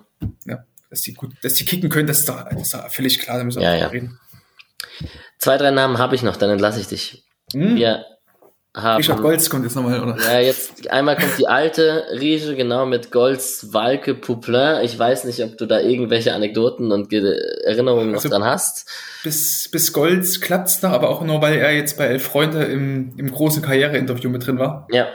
Ja, 0.46 0.64
dass 0.90 1.02
die 1.02 1.14
gut, 1.14 1.34
dass 1.42 1.56
die 1.56 1.66
kicken 1.66 1.90
können, 1.90 2.08
das 2.08 2.20
ist 2.20 2.30
da, 2.30 2.48
das 2.50 2.62
ist 2.62 2.74
da 2.74 2.90
völlig 2.90 3.20
klar, 3.20 3.38
da 3.38 3.44
müssen 3.44 3.60
wir 3.60 3.68
ja, 3.68 3.76
ja. 3.76 3.88
reden. 3.88 4.20
Zwei, 5.40 5.58
drei 5.58 5.72
Namen 5.72 5.98
habe 5.98 6.16
ich 6.16 6.24
noch, 6.24 6.38
dann 6.38 6.50
entlasse 6.50 6.80
ich 6.80 6.88
dich. 6.88 7.26
Hm? 7.54 7.76
Wir 7.76 8.06
haben. 8.78 8.98
Richard 8.98 9.22
Golds 9.22 9.50
kommt 9.50 9.64
jetzt 9.64 9.76
nochmal, 9.76 10.02
oder? 10.02 10.18
Ja, 10.20 10.40
jetzt 10.40 10.90
einmal 10.90 11.16
kommt 11.16 11.38
die 11.38 11.48
alte 11.48 12.06
Riege, 12.12 12.56
genau, 12.56 12.86
mit 12.86 13.12
Golds 13.12 13.74
Walke 13.74 14.16
Pouplin. 14.16 14.84
Ich 14.84 14.98
weiß 14.98 15.24
nicht, 15.26 15.44
ob 15.44 15.58
du 15.58 15.66
da 15.66 15.80
irgendwelche 15.80 16.34
Anekdoten 16.34 16.92
und 16.92 17.12
Erinnerungen 17.12 18.14
also, 18.14 18.28
noch 18.28 18.36
dran 18.36 18.46
hast. 18.46 18.90
Bis, 19.24 19.70
bis 19.70 19.94
Golds 19.94 20.42
klappt's 20.42 20.82
noch, 20.82 20.92
aber 20.92 21.10
auch 21.10 21.22
nur, 21.22 21.42
weil 21.42 21.56
er 21.56 21.72
jetzt 21.74 21.98
bei 21.98 22.06
Elf 22.06 22.24
Freunde 22.24 22.64
im, 22.66 23.14
im 23.18 23.32
großen 23.32 23.62
Karriereinterview 23.62 24.30
mit 24.30 24.46
drin 24.46 24.60
war. 24.60 24.88
Ja. 24.92 25.08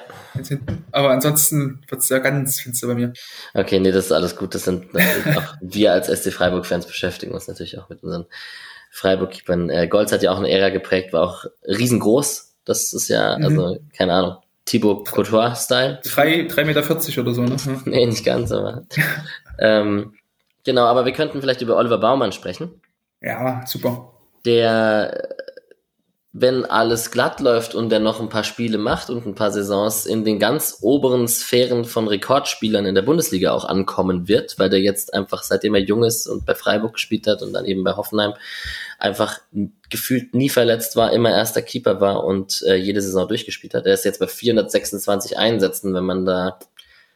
Aber 0.92 1.10
ansonsten 1.10 1.82
wird's 1.88 2.08
ja 2.08 2.18
ganz 2.18 2.60
finster 2.60 2.88
bei 2.88 2.94
mir. 2.94 3.12
Okay, 3.54 3.78
nee, 3.78 3.92
das 3.92 4.06
ist 4.06 4.12
alles 4.12 4.36
gut. 4.36 4.54
Das 4.54 4.64
sind 4.64 4.86
auch 5.36 5.56
wir 5.60 5.92
als 5.92 6.08
SC 6.08 6.32
Freiburg-Fans 6.32 6.86
beschäftigen 6.86 7.32
uns 7.32 7.48
natürlich 7.48 7.78
auch 7.78 7.88
mit 7.88 8.02
unseren 8.02 8.26
Freiburg-Keepern. 8.92 9.70
Äh, 9.70 9.88
Golz 9.88 10.12
hat 10.12 10.22
ja 10.22 10.32
auch 10.32 10.38
eine 10.38 10.50
Ära 10.50 10.68
geprägt, 10.68 11.12
war 11.12 11.22
auch 11.22 11.44
riesengroß. 11.66 12.54
Das 12.64 12.92
ist 12.92 13.08
ja, 13.08 13.38
mhm. 13.38 13.44
also, 13.44 13.78
keine 13.96 14.12
Ahnung, 14.12 14.36
Thibaut 14.66 15.10
Courtois-Style. 15.10 16.00
3,40 16.04 16.64
Meter 16.64 17.20
oder 17.22 17.34
so, 17.34 17.42
ne? 17.42 17.56
nee, 17.86 18.06
nicht 18.06 18.24
ganz, 18.24 18.52
aber. 18.52 18.82
ähm, 19.58 20.14
genau, 20.64 20.84
aber 20.84 21.04
wir 21.04 21.12
könnten 21.12 21.40
vielleicht 21.40 21.62
über 21.62 21.76
Oliver 21.76 21.98
Baumann 21.98 22.32
sprechen. 22.32 22.80
Ja, 23.20 23.64
super. 23.66 24.12
Der 24.44 25.28
wenn 26.34 26.64
alles 26.64 27.10
glatt 27.10 27.40
läuft 27.40 27.74
und 27.74 27.92
er 27.92 28.00
noch 28.00 28.18
ein 28.18 28.30
paar 28.30 28.42
Spiele 28.42 28.78
macht 28.78 29.10
und 29.10 29.26
ein 29.26 29.34
paar 29.34 29.50
Saisons 29.50 30.06
in 30.06 30.24
den 30.24 30.38
ganz 30.38 30.78
oberen 30.80 31.28
Sphären 31.28 31.84
von 31.84 32.08
Rekordspielern 32.08 32.86
in 32.86 32.94
der 32.94 33.02
Bundesliga 33.02 33.52
auch 33.52 33.66
ankommen 33.66 34.28
wird, 34.28 34.58
weil 34.58 34.70
der 34.70 34.80
jetzt 34.80 35.12
einfach, 35.12 35.42
seitdem 35.42 35.74
er 35.74 35.82
jung 35.82 36.04
ist 36.04 36.26
und 36.26 36.46
bei 36.46 36.54
Freiburg 36.54 36.94
gespielt 36.94 37.26
hat 37.26 37.42
und 37.42 37.52
dann 37.52 37.66
eben 37.66 37.84
bei 37.84 37.96
Hoffenheim, 37.96 38.32
einfach 38.98 39.40
gefühlt 39.90 40.34
nie 40.34 40.48
verletzt 40.48 40.96
war, 40.96 41.12
immer 41.12 41.30
erster 41.30 41.60
Keeper 41.60 42.00
war 42.00 42.24
und 42.24 42.62
äh, 42.66 42.76
jede 42.76 43.02
Saison 43.02 43.28
durchgespielt 43.28 43.74
hat. 43.74 43.84
Er 43.84 43.92
ist 43.92 44.06
jetzt 44.06 44.18
bei 44.18 44.26
426 44.26 45.36
Einsätzen, 45.36 45.92
wenn 45.92 46.04
man 46.04 46.24
da 46.24 46.58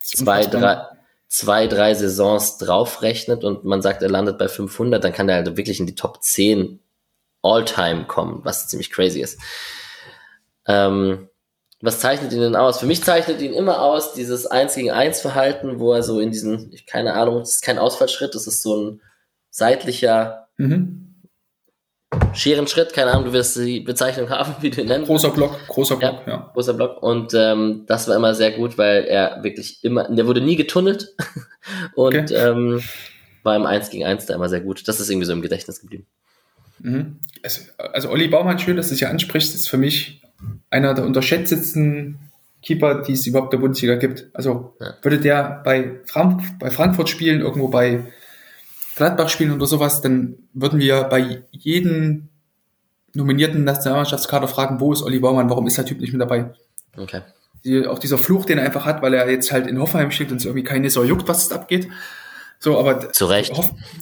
zwei, 0.02 0.44
drei, 0.44 0.88
zwei, 1.26 1.68
drei 1.68 1.94
Saisons 1.94 2.58
draufrechnet 2.58 3.44
und 3.44 3.64
man 3.64 3.80
sagt, 3.80 4.02
er 4.02 4.10
landet 4.10 4.36
bei 4.36 4.48
500, 4.48 5.02
dann 5.02 5.14
kann 5.14 5.30
er 5.30 5.36
halt 5.36 5.56
wirklich 5.56 5.80
in 5.80 5.86
die 5.86 5.94
Top 5.94 6.22
10 6.22 6.80
All-Time 7.46 8.04
kommen, 8.04 8.40
was 8.44 8.68
ziemlich 8.68 8.90
crazy 8.90 9.20
ist. 9.20 9.40
Ähm, 10.66 11.28
was 11.80 12.00
zeichnet 12.00 12.32
ihn 12.32 12.40
denn 12.40 12.56
aus? 12.56 12.80
Für 12.80 12.86
mich 12.86 13.04
zeichnet 13.04 13.40
ihn 13.42 13.52
immer 13.52 13.82
aus 13.82 14.14
dieses 14.14 14.46
1 14.46 14.74
gegen 14.74 14.90
1 14.90 15.20
Verhalten, 15.20 15.78
wo 15.78 15.92
er 15.92 16.02
so 16.02 16.20
in 16.20 16.30
diesen, 16.30 16.74
keine 16.86 17.14
Ahnung, 17.14 17.40
das 17.40 17.56
ist 17.56 17.62
kein 17.62 17.78
Ausfallschritt, 17.78 18.34
das 18.34 18.46
ist 18.46 18.62
so 18.62 18.76
ein 18.76 19.00
seitlicher 19.50 20.48
mhm. 20.56 21.14
Scherenschritt, 22.32 22.94
keine 22.94 23.10
Ahnung, 23.12 23.26
du 23.26 23.32
wirst 23.32 23.56
die 23.56 23.80
Bezeichnung 23.80 24.30
haben, 24.30 24.56
wie 24.60 24.70
du 24.70 24.80
ihn 24.80 24.88
nennst. 24.88 25.06
Großer 25.06 25.30
Block, 25.30 25.58
großer 25.68 25.96
Block, 25.96 26.26
ja. 26.26 26.32
ja. 26.32 26.50
Großer 26.54 26.74
Block 26.74 27.02
und 27.02 27.34
ähm, 27.34 27.84
das 27.86 28.08
war 28.08 28.16
immer 28.16 28.34
sehr 28.34 28.52
gut, 28.52 28.78
weil 28.78 29.04
er 29.04 29.42
wirklich 29.42 29.84
immer, 29.84 30.04
der 30.08 30.26
wurde 30.26 30.40
nie 30.40 30.56
getunnelt. 30.56 31.14
Und 31.94 32.14
okay. 32.14 32.34
ähm, 32.34 32.82
war 33.42 33.56
im 33.56 33.66
1 33.66 33.90
gegen 33.90 34.04
1 34.04 34.26
da 34.26 34.34
immer 34.34 34.48
sehr 34.48 34.60
gut. 34.60 34.86
Das 34.86 35.00
ist 35.00 35.10
irgendwie 35.10 35.26
so 35.26 35.32
im 35.32 35.42
Gedächtnis 35.42 35.80
geblieben. 35.80 36.06
Mhm. 36.80 37.18
Also, 37.42 37.60
also 37.76 38.10
Olli 38.10 38.28
Baumann, 38.28 38.58
schön, 38.58 38.76
dass 38.76 38.88
du 38.88 38.94
es 38.94 39.00
ja 39.00 39.10
ansprichst, 39.10 39.54
ist 39.54 39.68
für 39.68 39.78
mich 39.78 40.22
einer 40.70 40.94
der 40.94 41.04
unterschätztesten 41.04 42.18
Keeper, 42.62 43.02
die 43.02 43.12
es 43.12 43.26
überhaupt 43.26 43.52
der 43.52 43.58
Bundesliga 43.58 43.94
gibt. 43.94 44.26
Also 44.32 44.74
ja. 44.80 44.94
würde 45.02 45.18
der 45.18 45.62
bei, 45.64 46.00
Frank 46.06 46.42
bei 46.58 46.70
Frankfurt 46.70 47.08
spielen, 47.08 47.40
irgendwo 47.40 47.68
bei 47.68 48.06
Gladbach 48.96 49.28
spielen 49.28 49.52
oder 49.52 49.66
sowas, 49.66 50.00
dann 50.00 50.36
würden 50.52 50.80
wir 50.80 51.04
bei 51.04 51.42
jedem 51.50 52.28
nominierten 53.12 53.64
Nationalmannschaftskader 53.64 54.48
fragen, 54.48 54.80
wo 54.80 54.92
ist 54.92 55.02
Olli 55.02 55.20
Baumann, 55.20 55.50
warum 55.50 55.66
ist 55.66 55.78
der 55.78 55.84
Typ 55.84 56.00
nicht 56.00 56.12
mit 56.12 56.20
dabei? 56.20 56.50
Okay. 56.96 57.22
Die, 57.64 57.86
auch 57.86 57.98
dieser 57.98 58.18
Fluch, 58.18 58.44
den 58.44 58.58
er 58.58 58.64
einfach 58.64 58.84
hat, 58.84 59.02
weil 59.02 59.14
er 59.14 59.30
jetzt 59.30 59.52
halt 59.52 59.66
in 59.66 59.78
Hoffenheim 59.78 60.10
steht 60.10 60.30
und 60.30 60.38
es 60.38 60.44
irgendwie 60.44 60.64
keine 60.64 60.90
Sau 60.90 61.04
juckt, 61.04 61.28
was 61.28 61.46
es 61.46 61.52
abgeht. 61.52 61.88
So, 62.58 62.78
aber 62.78 63.12
zu 63.12 63.26
Recht. 63.26 63.54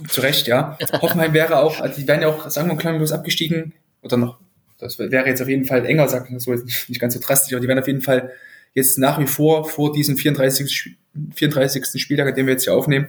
Zu 0.09 0.21
Recht, 0.21 0.47
ja. 0.47 0.79
Hoffenheim 1.03 1.33
wäre 1.33 1.59
auch, 1.59 1.81
also 1.81 2.01
die 2.01 2.07
wären 2.07 2.23
ja 2.23 2.29
auch 2.29 2.49
sagen 2.51 2.69
wir 2.69 2.77
klanglos 2.77 3.13
abgestiegen 3.13 3.73
oder 4.03 4.17
noch. 4.17 4.39
Das 4.79 4.99
wäre 4.99 5.27
jetzt 5.27 5.43
auf 5.43 5.49
jeden 5.49 5.65
Fall 5.65 5.87
enger, 5.87 6.09
sagen 6.09 6.33
wir 6.33 6.41
so 6.41 6.53
jetzt 6.53 6.67
nicht 6.89 7.01
ganz 7.01 7.15
so 7.15 7.21
drastisch, 7.21 7.53
aber 7.53 7.61
die 7.61 7.69
wären 7.69 7.79
auf 7.79 7.87
jeden 7.87 8.01
Fall 8.01 8.33
jetzt 8.75 8.99
nach 8.99 9.19
wie 9.19 9.27
vor 9.27 9.69
vor 9.69 9.93
diesem 9.93 10.17
34. 10.17 10.97
34. 11.35 12.01
Spieltag, 12.01 12.35
den 12.35 12.47
wir 12.47 12.55
jetzt 12.55 12.65
hier 12.65 12.75
aufnehmen, 12.75 13.09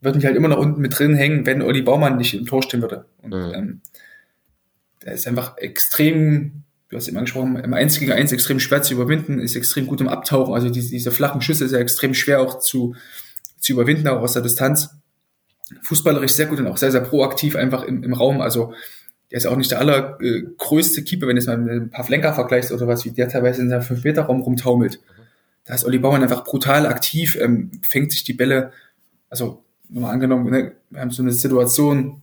würden 0.00 0.20
die 0.20 0.26
halt 0.26 0.36
immer 0.36 0.48
noch 0.48 0.58
unten 0.58 0.80
mit 0.80 0.98
drin 0.98 1.14
hängen, 1.14 1.46
wenn 1.46 1.62
Olli 1.62 1.82
Baumann 1.82 2.16
nicht 2.16 2.34
im 2.34 2.46
Tor 2.46 2.62
stehen 2.62 2.80
würde. 2.80 3.04
Und 3.22 3.34
mhm. 3.34 3.52
ähm, 3.54 3.80
der 5.04 5.14
ist 5.14 5.26
einfach 5.26 5.58
extrem, 5.58 6.62
du 6.88 6.96
hast 6.96 7.08
eben 7.08 7.16
angesprochen, 7.16 7.56
im 7.56 7.74
1 7.74 7.98
gegen 7.98 8.12
1 8.12 8.32
extrem 8.32 8.58
schwer 8.58 8.82
zu 8.82 8.94
überwinden, 8.94 9.38
ist 9.38 9.54
extrem 9.54 9.86
gut 9.86 10.00
im 10.00 10.08
Abtauchen. 10.08 10.54
Also 10.54 10.70
diese, 10.70 10.90
diese 10.90 11.10
flachen 11.10 11.42
Schüsse 11.42 11.64
ist 11.64 11.72
ja 11.72 11.78
extrem 11.78 12.14
schwer 12.14 12.40
auch 12.40 12.58
zu, 12.58 12.94
zu 13.66 13.72
überwinden, 13.72 14.08
auch 14.08 14.22
aus 14.22 14.32
der 14.32 14.42
Distanz. 14.42 14.90
Fußballerisch 15.82 16.32
sehr 16.32 16.46
gut 16.46 16.60
und 16.60 16.68
auch 16.68 16.76
sehr, 16.76 16.92
sehr 16.92 17.00
proaktiv 17.00 17.56
einfach 17.56 17.82
im, 17.82 18.04
im 18.04 18.12
Raum. 18.12 18.40
Also 18.40 18.72
der 19.30 19.38
ist 19.38 19.46
auch 19.46 19.56
nicht 19.56 19.70
der 19.70 19.80
allergrößte 19.80 21.02
Keeper, 21.02 21.26
wenn 21.26 21.36
du 21.36 21.40
es 21.40 21.46
mal 21.46 21.58
mit 21.58 21.72
ein 21.72 21.90
paar 21.90 22.04
Flenker 22.04 22.32
vergleichst 22.32 22.70
oder 22.70 22.86
was, 22.86 23.04
wie 23.04 23.10
der 23.10 23.28
teilweise 23.28 23.60
in 23.62 23.68
seinem 23.68 23.82
5-Meter-Raum 23.82 24.40
rumtaumelt. 24.40 25.00
Da 25.64 25.74
ist 25.74 25.84
Olli 25.84 25.98
Baumann 25.98 26.22
einfach 26.22 26.44
brutal 26.44 26.86
aktiv, 26.86 27.36
ähm, 27.40 27.72
fängt 27.82 28.12
sich 28.12 28.22
die 28.22 28.34
Bälle, 28.34 28.70
also 29.28 29.64
nochmal 29.88 30.12
angenommen, 30.12 30.48
ne, 30.48 30.72
wir 30.90 31.00
haben 31.00 31.10
so 31.10 31.22
eine 31.22 31.32
Situation, 31.32 32.22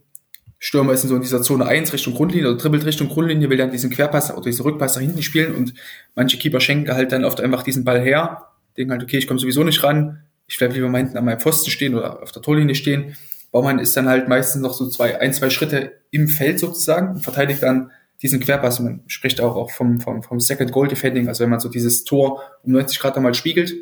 Stürmer 0.60 0.94
ist 0.94 1.04
in 1.04 1.10
so 1.10 1.20
dieser 1.20 1.42
Zone 1.42 1.66
1 1.66 1.92
Richtung 1.92 2.14
Grundlinie 2.14 2.50
oder 2.50 2.58
dribbelt 2.58 2.86
Richtung 2.86 3.10
Grundlinie, 3.10 3.50
will 3.50 3.58
dann 3.58 3.72
diesen 3.72 3.90
Querpass 3.90 4.32
oder 4.32 4.44
diesen 4.44 4.64
Rückpass 4.64 4.96
nach 4.96 5.02
hinten 5.02 5.22
spielen 5.22 5.56
und 5.56 5.74
manche 6.16 6.38
Keeper 6.38 6.62
schenken 6.62 6.94
halt 6.94 7.12
dann 7.12 7.26
oft 7.26 7.42
einfach 7.42 7.64
diesen 7.64 7.84
Ball 7.84 8.00
her, 8.00 8.48
denken 8.78 8.94
halt, 8.94 9.04
okay, 9.04 9.18
ich 9.18 9.28
komme 9.28 9.42
sowieso 9.42 9.66
nicht 9.66 9.84
ran, 9.84 10.24
ich 10.48 10.58
bleib 10.58 10.74
lieber 10.74 10.90
mal 10.90 11.00
hinten 11.00 11.18
an 11.18 11.26
meinem 11.26 11.40
Pfosten 11.40 11.72
stehen 11.72 11.96
oder 11.96 12.22
auf 12.22 12.32
der 12.32 12.42
Torlinie 12.42 12.76
stehen. 12.76 13.16
Baumann 13.52 13.80
ist 13.80 13.96
dann 13.96 14.08
halt 14.08 14.28
meistens 14.28 14.62
noch 14.62 14.74
so 14.74 14.90
zwei, 14.90 15.20
ein, 15.20 15.34
zwei 15.34 15.50
Schritte 15.50 15.94
im 16.12 16.28
Feld 16.28 16.60
sozusagen 16.60 17.16
und 17.16 17.22
verteidigt 17.22 17.62
dann 17.62 17.92
diesen 18.22 18.40
Querpass. 18.40 18.80
Man 18.80 19.04
spricht 19.08 19.42
auch, 19.42 19.56
auch 19.56 19.72
vom, 19.72 20.00
vom, 20.00 20.24
vom 20.24 20.40
Second 20.40 20.72
Goal 20.72 20.88
Defending, 20.88 21.28
also 21.28 21.44
wenn 21.44 21.52
man 21.52 21.60
so 21.60 21.70
dieses 21.70 22.04
Tor 22.04 22.42
um 22.64 22.72
90 22.72 23.00
Grad 23.00 23.16
nochmal 23.16 23.36
spiegelt, 23.36 23.74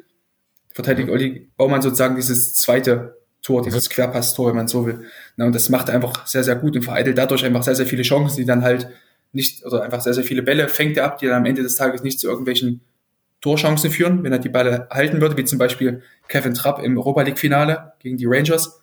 verteidigt 0.73 1.09
Olli 1.09 1.49
Baumann 1.57 1.81
sozusagen 1.81 2.15
dieses 2.15 2.55
zweite 2.55 3.17
Tor, 3.41 3.61
dieses 3.61 3.89
mhm. 3.89 3.93
Querpass-Tor, 3.93 4.49
wenn 4.49 4.55
man 4.55 4.67
so 4.67 4.85
will. 4.85 5.05
Na, 5.35 5.45
und 5.45 5.55
das 5.55 5.69
macht 5.69 5.89
einfach 5.89 6.27
sehr, 6.27 6.43
sehr 6.43 6.55
gut 6.55 6.75
und 6.75 6.83
vereitelt 6.83 7.17
dadurch 7.17 7.43
einfach 7.45 7.63
sehr, 7.63 7.75
sehr 7.75 7.85
viele 7.85 8.03
Chancen, 8.03 8.37
die 8.37 8.45
dann 8.45 8.63
halt 8.63 8.89
nicht, 9.31 9.65
oder 9.65 9.83
einfach 9.83 10.01
sehr, 10.01 10.13
sehr 10.13 10.23
viele 10.23 10.43
Bälle 10.43 10.67
fängt 10.67 10.97
er 10.97 11.05
ab, 11.05 11.17
die 11.17 11.27
dann 11.27 11.37
am 11.37 11.45
Ende 11.45 11.63
des 11.63 11.75
Tages 11.75 12.03
nicht 12.03 12.19
zu 12.19 12.27
irgendwelchen 12.27 12.81
Torchancen 13.41 13.91
führen, 13.91 14.23
wenn 14.23 14.31
er 14.31 14.39
die 14.39 14.49
Bälle 14.49 14.87
halten 14.91 15.19
würde, 15.19 15.35
wie 15.35 15.43
zum 15.43 15.57
Beispiel 15.57 16.03
Kevin 16.27 16.53
Trapp 16.53 16.81
im 16.81 16.97
Europa 16.97 17.23
League-Finale 17.23 17.93
gegen 17.99 18.17
die 18.17 18.27
Rangers. 18.27 18.81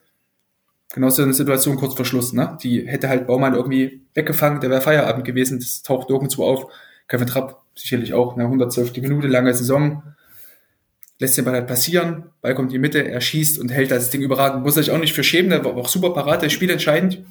Genauso 0.92 1.22
eine 1.22 1.34
Situation 1.34 1.76
kurz 1.76 1.94
vor 1.94 2.04
Schluss, 2.04 2.32
ne? 2.32 2.59
Die 2.62 2.86
hätte 2.86 3.09
halt 3.09 3.26
Baumann 3.26 3.54
irgendwie 3.54 4.02
weggefangen, 4.14 4.61
der 4.61 4.70
wäre 4.70 4.80
Feierabend 4.80 5.24
gewesen, 5.24 5.59
das 5.59 5.82
taucht 5.82 6.09
nirgendwo 6.09 6.44
auf. 6.44 6.66
Kevin 7.06 7.26
Trapp 7.26 7.62
sicherlich 7.74 8.14
auch, 8.14 8.34
eine 8.34 8.44
112. 8.44 8.96
Minute, 8.96 9.28
lange 9.28 9.54
Saison, 9.54 10.02
lässt 11.18 11.36
den 11.36 11.44
Ball 11.44 11.54
halt 11.54 11.66
passieren, 11.66 12.24
Ball 12.40 12.54
kommt 12.54 12.68
in 12.68 12.74
die 12.74 12.78
Mitte, 12.78 13.06
er 13.06 13.20
schießt 13.20 13.59
und 13.59 13.70
hält 13.70 13.90
das 13.90 14.11
Ding 14.11 14.22
überragend. 14.22 14.64
Muss 14.64 14.74
sich 14.74 14.90
auch 14.90 14.98
nicht 14.98 15.12
für 15.12 15.24
schämen, 15.24 15.50
der 15.50 15.64
war 15.64 15.76
auch 15.76 15.88
super 15.88 16.11
parat, 16.11 16.42
der 16.42 16.48
Spiel 16.48 16.70
entscheidend. 16.70 17.22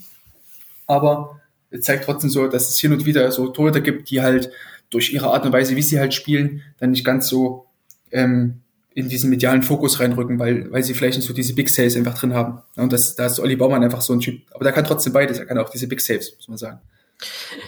Aber 0.85 1.41
es 1.69 1.81
zeigt 1.81 2.05
trotzdem 2.05 2.29
so, 2.29 2.47
dass 2.47 2.69
es 2.69 2.79
hin 2.79 2.93
und 2.93 3.05
wieder 3.05 3.31
so 3.31 3.47
Torhüter 3.47 3.81
gibt, 3.81 4.09
die 4.09 4.21
halt 4.21 4.51
durch 4.89 5.13
ihre 5.13 5.27
Art 5.27 5.45
und 5.45 5.53
Weise, 5.53 5.75
wie 5.75 5.81
sie 5.81 5.99
halt 5.99 6.13
spielen, 6.13 6.61
dann 6.79 6.91
nicht 6.91 7.05
ganz 7.05 7.27
so 7.27 7.65
ähm, 8.11 8.61
in 8.93 9.09
diesen 9.09 9.29
medialen 9.29 9.61
Fokus 9.61 9.99
reinrücken, 9.99 10.39
weil, 10.39 10.71
weil 10.71 10.81
sie 10.81 10.93
vielleicht 10.93 11.17
nicht 11.17 11.27
so 11.27 11.33
diese 11.33 11.53
Big 11.53 11.69
Saves 11.69 11.95
einfach 11.95 12.17
drin 12.17 12.33
haben. 12.33 12.63
Und 12.75 12.93
das, 12.93 13.15
da 13.15 13.27
ist 13.27 13.39
Olli 13.39 13.55
Baumann 13.55 13.83
einfach 13.83 14.01
so 14.01 14.13
ein 14.13 14.21
Typ. 14.21 14.41
Aber 14.51 14.63
der 14.63 14.73
kann 14.73 14.85
trotzdem 14.85 15.13
beides, 15.13 15.37
er 15.37 15.45
kann 15.45 15.57
auch 15.59 15.69
diese 15.69 15.87
Big 15.87 16.01
Saves, 16.01 16.35
muss 16.35 16.47
man 16.47 16.57
sagen. 16.57 16.79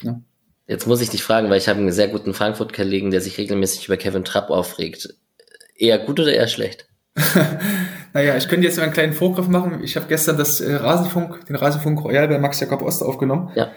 Ja. 0.02 0.20
Jetzt 0.66 0.88
muss 0.88 1.02
ich 1.02 1.10
dich 1.10 1.24
fragen, 1.24 1.50
weil 1.50 1.58
ich 1.58 1.68
habe 1.68 1.80
einen 1.80 1.92
sehr 1.92 2.08
guten 2.08 2.34
Frankfurt-Kollegen, 2.34 3.12
der 3.12 3.22
sich 3.22 3.38
regelmäßig 3.38 3.88
über 3.88 3.98
Kevin 3.98 4.24
Trapp 4.24 4.50
aufregt. 4.50 5.16
Eher 5.76 6.00
gut 6.00 6.20
oder 6.20 6.34
eher 6.34 6.48
schlecht? 6.48 6.88
naja, 8.14 8.38
ich 8.38 8.48
könnte 8.48 8.66
jetzt 8.66 8.78
mal 8.78 8.84
einen 8.84 8.94
kleinen 8.94 9.14
Vorgriff 9.14 9.48
machen. 9.48 9.84
Ich 9.84 9.96
habe 9.96 10.08
gestern 10.08 10.38
das 10.38 10.62
äh, 10.62 10.76
Rasenfunk, 10.76 11.46
den 11.48 11.56
Rasenfunk 11.56 12.04
Royal 12.04 12.28
bei 12.28 12.40
Max 12.40 12.60
Jakob 12.60 12.82
Ost 12.82 13.04
aufgenommen. 13.04 13.52
Ja. 13.56 13.72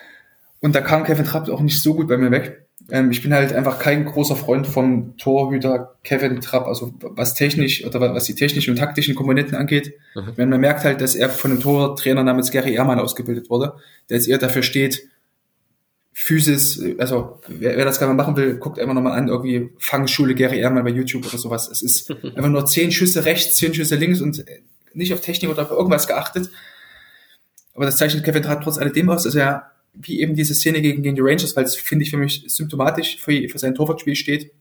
Und 0.61 0.75
da 0.75 0.81
kam 0.81 1.05
Kevin 1.05 1.25
Trapp 1.25 1.49
auch 1.49 1.61
nicht 1.61 1.83
so 1.83 1.95
gut 1.95 2.09
bei 2.09 2.17
mir 2.17 2.31
weg. 2.31 2.67
Ähm, 2.93 3.11
ich 3.11 3.23
bin 3.23 3.33
halt 3.33 3.55
einfach 3.55 3.79
kein 3.79 4.05
großer 4.05 4.37
Freund 4.37 4.67
vom 4.67 5.17
Torhüter 5.17 5.97
Kevin 6.05 6.43
Trapp, 6.43 6.67
also 6.67 6.93
was 7.01 7.33
technisch 7.33 7.85
oder 7.87 8.15
was 8.15 8.25
die 8.25 8.35
technischen 8.35 8.73
und 8.73 8.77
taktischen 8.77 9.15
Komponenten 9.15 9.57
angeht. 9.57 9.95
Mhm. 10.15 10.33
Wenn 10.37 10.51
man 10.51 10.61
merkt 10.61 10.85
halt, 10.85 11.01
dass 11.01 11.15
er 11.15 11.31
von 11.31 11.51
einem 11.51 11.61
Tortrainer 11.61 12.23
namens 12.23 12.51
Gary 12.51 12.75
Ehrmann 12.75 13.01
ausgebildet 13.01 13.49
wurde, 13.49 13.73
der 14.11 14.19
jetzt 14.19 14.29
eher 14.29 14.37
dafür 14.37 14.63
steht, 14.63 15.09
Physis, 16.13 16.83
also 16.99 17.41
wer, 17.49 17.79
wer 17.79 17.87
das 17.87 17.99
gerne 17.99 18.13
machen 18.13 18.37
will, 18.37 18.57
guckt 18.57 18.79
einfach 18.79 18.93
nochmal 18.93 19.19
an, 19.19 19.29
irgendwie 19.29 19.71
Fangschule 19.79 20.35
Gary 20.35 20.59
Ehrmann 20.59 20.85
bei 20.85 20.91
YouTube 20.91 21.27
oder 21.27 21.39
sowas. 21.39 21.71
Es 21.71 21.81
ist 21.81 22.11
einfach 22.37 22.51
nur 22.51 22.67
zehn 22.67 22.93
Schüsse 22.93 23.25
rechts, 23.25 23.57
zehn 23.57 23.73
Schüsse 23.73 23.97
links 23.97 24.21
und 24.21 24.45
nicht 24.93 25.15
auf 25.15 25.23
Technik 25.23 25.51
oder 25.51 25.63
auf 25.63 25.71
irgendwas 25.71 26.07
geachtet. 26.07 26.51
Aber 27.75 27.87
das 27.87 27.97
zeichnet 27.97 28.23
Kevin 28.23 28.43
Trapp 28.43 28.63
trotz 28.63 28.77
alledem 28.77 29.09
aus, 29.09 29.23
dass 29.23 29.35
er 29.35 29.72
wie 29.95 30.21
eben 30.21 30.35
diese 30.35 30.55
Szene 30.55 30.81
gegen, 30.81 31.03
gegen 31.03 31.17
die 31.17 31.23
Rangers, 31.23 31.55
weil 31.57 31.65
es, 31.65 31.77
finde 31.77 32.05
ich, 32.05 32.11
für 32.11 32.17
mich 32.17 32.45
symptomatisch 32.47 33.19
für, 33.19 33.49
für 33.49 33.59
sein 33.59 33.75
Torwartspiel 33.75 34.17
steht, 34.17 34.53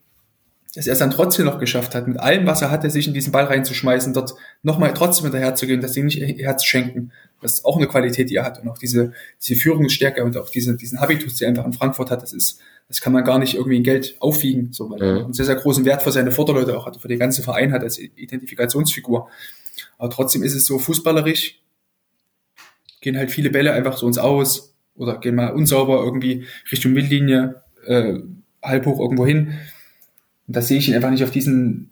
dass 0.75 0.87
er 0.87 0.93
es 0.93 0.99
dann 0.99 1.11
trotzdem 1.11 1.45
noch 1.45 1.59
geschafft 1.59 1.95
hat, 1.95 2.07
mit 2.07 2.17
allem, 2.17 2.47
was 2.47 2.61
er 2.61 2.71
hatte, 2.71 2.89
sich 2.89 3.07
in 3.07 3.13
diesen 3.13 3.31
Ball 3.31 3.45
reinzuschmeißen, 3.45 4.13
dort 4.13 4.35
nochmal 4.63 4.93
trotzdem 4.93 5.25
hinterher 5.25 5.53
zu 5.55 5.67
gehen, 5.67 5.81
dass 5.81 5.93
sie 5.93 6.03
nicht 6.03 6.21
Herz 6.39 6.63
schenken. 6.63 7.11
Das 7.41 7.55
ist 7.55 7.65
auch 7.65 7.75
eine 7.75 7.87
Qualität, 7.87 8.29
die 8.29 8.35
er 8.35 8.45
hat. 8.45 8.61
Und 8.61 8.69
auch 8.69 8.77
diese, 8.77 9.11
diese 9.45 9.59
Führungsstärke 9.59 10.23
und 10.23 10.37
auch 10.37 10.49
diese, 10.49 10.77
diesen 10.77 11.01
Habitus, 11.01 11.35
die 11.35 11.43
er 11.43 11.49
einfach 11.49 11.65
in 11.65 11.73
Frankfurt 11.73 12.09
hat, 12.09 12.21
das 12.21 12.31
ist, 12.31 12.59
das 12.87 13.01
kann 13.01 13.11
man 13.11 13.25
gar 13.25 13.39
nicht 13.39 13.55
irgendwie 13.55 13.77
in 13.77 13.83
Geld 13.83 14.15
aufwiegen, 14.19 14.71
so, 14.71 14.89
weil 14.89 15.01
er 15.01 15.25
einen 15.25 15.33
sehr, 15.33 15.45
sehr 15.45 15.55
großen 15.55 15.83
Wert 15.83 16.03
für 16.03 16.11
seine 16.11 16.31
Vorderleute 16.31 16.77
auch 16.77 16.85
hat, 16.85 16.97
für 17.01 17.07
den 17.07 17.19
ganzen 17.19 17.43
Verein 17.43 17.73
hat 17.73 17.83
als 17.83 17.99
Identifikationsfigur. 17.99 19.27
Aber 19.97 20.09
trotzdem 20.09 20.43
ist 20.43 20.55
es 20.55 20.65
so 20.65 20.79
fußballerisch, 20.79 21.59
gehen 23.01 23.17
halt 23.17 23.31
viele 23.31 23.49
Bälle 23.49 23.73
einfach 23.73 23.97
so 23.97 24.07
ins 24.07 24.17
Aus 24.17 24.70
oder 24.95 25.19
gehen 25.19 25.35
mal 25.35 25.53
unsauber 25.53 26.03
irgendwie 26.03 26.45
Richtung 26.71 26.93
Mittellinie, 26.93 27.61
äh, 27.85 28.19
halb 28.61 28.85
hoch 28.85 28.99
irgendwo 28.99 29.25
hin 29.25 29.53
und 30.47 30.55
da 30.55 30.61
sehe 30.61 30.79
ich 30.79 30.89
ihn 30.89 30.95
einfach 30.95 31.11
nicht 31.11 31.23
auf 31.23 31.31
diesem 31.31 31.91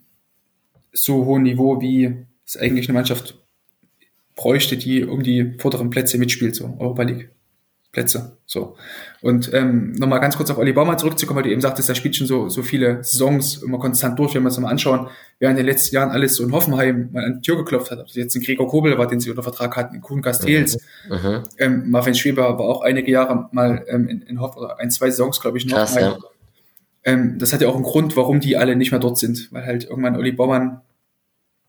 so 0.91 1.25
hohen 1.25 1.43
Niveau, 1.43 1.81
wie 1.81 2.25
es 2.45 2.57
eigentlich 2.57 2.89
eine 2.89 2.97
Mannschaft 2.97 3.39
bräuchte, 4.35 4.77
die 4.77 5.03
um 5.03 5.23
die 5.23 5.53
vorderen 5.59 5.89
Plätze 5.89 6.17
mitspielt, 6.17 6.55
so 6.55 6.75
Europa 6.79 7.03
League. 7.03 7.29
Plätze. 7.91 8.37
So. 8.45 8.75
Und 9.21 9.51
ähm, 9.53 9.93
nochmal 9.93 10.19
ganz 10.19 10.37
kurz 10.37 10.51
auf 10.51 10.59
Olli 10.59 10.73
Baumann 10.73 10.99
zurückzukommen, 10.99 11.37
weil 11.37 11.43
du 11.43 11.51
eben 11.51 11.61
sagtest, 11.61 11.89
er 11.89 11.95
spielt 11.95 12.15
schon 12.15 12.27
so, 12.27 12.47
so 12.47 12.61
viele 12.61 13.03
Saisons 13.03 13.63
immer 13.63 13.79
konstant 13.79 14.19
durch, 14.19 14.35
wenn 14.35 14.43
wir 14.43 14.49
uns 14.49 14.59
mal 14.59 14.69
anschauen, 14.69 15.07
wer 15.39 15.49
in 15.49 15.57
den 15.57 15.65
letzten 15.65 15.95
Jahren 15.95 16.11
alles 16.11 16.35
so 16.35 16.43
in 16.43 16.51
Hoffenheim 16.51 17.09
mal 17.11 17.25
an 17.25 17.35
die 17.35 17.41
Tür 17.41 17.57
geklopft 17.57 17.89
hat. 17.89 17.99
Ob 17.99 18.05
das 18.05 18.15
jetzt 18.15 18.35
ein 18.35 18.43
Gregor 18.43 18.67
Kobel 18.67 18.97
war, 18.99 19.07
den 19.07 19.19
sie 19.19 19.31
unter 19.31 19.41
Vertrag 19.41 19.75
hatten, 19.75 19.95
in 19.95 20.01
Kuhn 20.01 20.21
Castells. 20.21 20.77
Mhm. 21.09 21.15
mhm. 21.15 21.43
Ähm, 21.57 21.89
Marvin 21.89 22.13
Schweber 22.13 22.59
war 22.59 22.65
auch 22.65 22.81
einige 22.81 23.11
Jahre 23.11 23.49
mal 23.51 23.83
ähm, 23.87 24.07
in, 24.07 24.21
in 24.21 24.39
Hoff 24.39 24.55
oder 24.55 24.79
ein, 24.79 24.91
zwei 24.91 25.09
Saisons, 25.09 25.41
glaube 25.41 25.57
ich, 25.57 25.65
in 25.65 25.71
Krass, 25.71 25.95
Hoffenheim. 25.95 26.13
Ja. 26.13 26.29
Ähm, 27.05 27.39
das 27.39 27.53
hat 27.53 27.61
ja 27.61 27.69
auch 27.69 27.75
einen 27.75 27.83
Grund, 27.83 28.15
warum 28.15 28.39
die 28.39 28.55
alle 28.55 28.75
nicht 28.75 28.91
mehr 28.91 28.99
dort 28.99 29.17
sind, 29.17 29.51
weil 29.51 29.65
halt 29.65 29.85
irgendwann 29.85 30.15
Olli 30.15 30.31
Baumann 30.31 30.81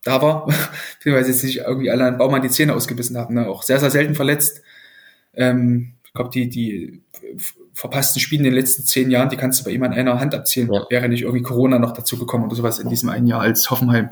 da 0.03 0.21
war, 0.21 0.47
beziehungsweise 0.97 1.33
sich 1.33 1.59
irgendwie 1.59 1.89
alle 1.89 2.05
an 2.05 2.17
Baumann 2.17 2.41
die 2.41 2.49
Zähne 2.49 2.75
ausgebissen 2.75 3.17
haben. 3.17 3.35
Ne? 3.35 3.47
Auch 3.47 3.63
sehr, 3.63 3.79
sehr 3.79 3.89
selten 3.91 4.13
verletzt. 4.13 4.61
Ähm, 5.33 5.93
ich 6.11 6.15
glaube, 6.15 6.29
die, 6.29 6.49
die 6.49 7.01
verpassten 7.73 8.19
Spiele 8.19 8.39
in 8.39 8.43
den 8.43 8.53
letzten 8.53 8.83
zehn 8.83 9.09
Jahren, 9.09 9.29
die 9.29 9.37
kannst 9.37 9.61
du 9.61 9.63
bei 9.63 9.71
ihm 9.71 9.81
an 9.83 9.93
einer 9.93 10.19
Hand 10.19 10.35
abzählen. 10.35 10.69
Ja. 10.69 10.85
Wäre 10.89 11.07
nicht 11.07 11.21
irgendwie 11.21 11.41
Corona 11.41 11.79
noch 11.79 11.93
dazu 11.93 12.17
gekommen 12.17 12.43
oder 12.43 12.55
sowas 12.55 12.79
in 12.79 12.89
diesem 12.89 13.07
einen 13.07 13.27
Jahr, 13.27 13.39
als 13.39 13.71
Hoffenheim 13.71 14.09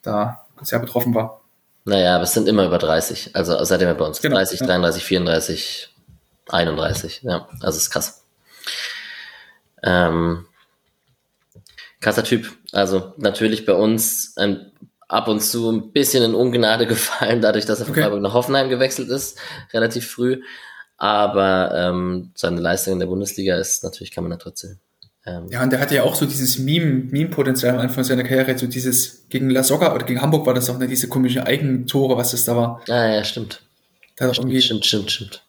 da 0.00 0.46
sehr 0.62 0.78
betroffen 0.78 1.14
war. 1.14 1.42
Naja, 1.84 2.14
aber 2.14 2.24
es 2.24 2.32
sind 2.32 2.48
immer 2.48 2.64
über 2.64 2.78
30. 2.78 3.36
Also 3.36 3.62
seitdem 3.62 3.88
er 3.88 3.94
bei 3.94 4.06
uns 4.06 4.22
genau, 4.22 4.36
30, 4.36 4.60
ja. 4.60 4.66
33, 4.66 5.04
34, 5.04 5.94
31. 6.48 7.20
Ja, 7.24 7.46
also 7.60 7.76
ist 7.76 7.90
krass. 7.90 8.24
Ähm, 9.82 10.46
krasser 12.00 12.24
Typ. 12.24 12.56
Also 12.72 13.12
natürlich 13.18 13.66
bei 13.66 13.74
uns 13.74 14.34
ein 14.38 14.72
ab 15.08 15.28
und 15.28 15.40
zu 15.40 15.70
ein 15.70 15.92
bisschen 15.92 16.24
in 16.24 16.34
Ungnade 16.34 16.86
gefallen, 16.88 17.42
dadurch, 17.42 17.66
dass 17.66 17.80
er 17.80 17.84
von 17.84 17.92
okay. 17.92 18.04
Freiburg 18.04 18.22
nach 18.22 18.32
Hoffenheim 18.32 18.70
gewechselt 18.70 19.10
ist, 19.10 19.38
relativ 19.74 20.10
früh. 20.10 20.40
Aber 20.96 21.72
ähm, 21.74 22.30
seine 22.34 22.60
Leistung 22.60 22.94
in 22.94 23.00
der 23.00 23.06
Bundesliga 23.06 23.56
ist 23.56 23.82
natürlich, 23.82 24.12
kann 24.12 24.24
man 24.24 24.30
da 24.30 24.36
trotzdem. 24.36 24.78
Ähm, 25.26 25.48
ja, 25.50 25.62
und 25.62 25.70
der 25.72 25.80
hatte 25.80 25.94
ja 25.94 26.02
auch 26.02 26.14
so 26.14 26.26
dieses 26.26 26.58
Meme, 26.58 27.04
Meme-Potenzial 27.10 27.74
am 27.74 27.80
Anfang 27.80 28.04
seiner 28.04 28.24
Karriere, 28.24 28.56
so 28.58 28.66
dieses 28.66 29.26
gegen 29.28 29.48
La 29.50 29.62
Soga 29.62 29.94
oder 29.94 30.04
gegen 30.04 30.20
Hamburg 30.20 30.46
war 30.46 30.54
das 30.54 30.68
auch 30.68 30.78
ne, 30.78 30.86
diese 30.86 31.08
komische 31.08 31.46
Eigentore, 31.46 32.16
was 32.16 32.32
das 32.32 32.44
da 32.44 32.56
war. 32.56 32.80
Ah, 32.88 33.08
ja, 33.14 33.24
stimmt. 33.24 33.62
Da 34.16 34.32
stimmt, 34.32 34.48
irgendwie, 34.48 34.62
stimmt, 34.62 34.84
stimmt, 34.84 35.10
stimmt. 35.10 35.44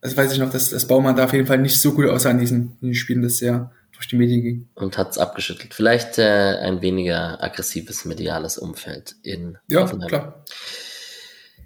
Das 0.00 0.16
weiß 0.16 0.32
ich 0.32 0.38
noch, 0.38 0.50
dass 0.50 0.70
das 0.70 0.86
Baumann 0.86 1.16
da 1.16 1.24
auf 1.24 1.32
jeden 1.32 1.46
Fall 1.46 1.58
nicht 1.58 1.80
so 1.80 1.92
gut 1.92 2.06
aussah 2.08 2.30
in 2.30 2.38
diesen, 2.38 2.76
in 2.80 2.88
diesen 2.88 2.94
Spielen, 2.94 3.22
das 3.22 3.38
sehr 3.38 3.72
durch 3.92 4.06
die 4.06 4.16
Medien 4.16 4.42
ging. 4.42 4.68
Und 4.74 4.96
hat 4.96 5.10
es 5.10 5.18
abgeschüttelt. 5.18 5.74
Vielleicht 5.74 6.18
äh, 6.18 6.58
ein 6.60 6.80
weniger 6.82 7.42
aggressives 7.42 8.04
mediales 8.04 8.58
Umfeld 8.58 9.16
in 9.22 9.58
Ja, 9.66 9.82
Offenheim. 9.82 10.08
klar. 10.08 10.44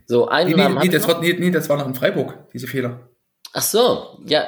So, 0.07 0.28
ein 0.28 0.49
nee, 0.49 0.55
nee, 0.55 0.68
nee, 0.68 0.89
das 0.89 1.07
war, 1.07 1.20
nee, 1.20 1.37
nee, 1.39 1.51
das 1.51 1.68
war 1.68 1.76
noch 1.76 1.87
in 1.87 1.95
Freiburg, 1.95 2.37
diese 2.53 2.66
Fehler. 2.66 3.01
Ach 3.53 3.63
so, 3.63 4.21
ja, 4.27 4.47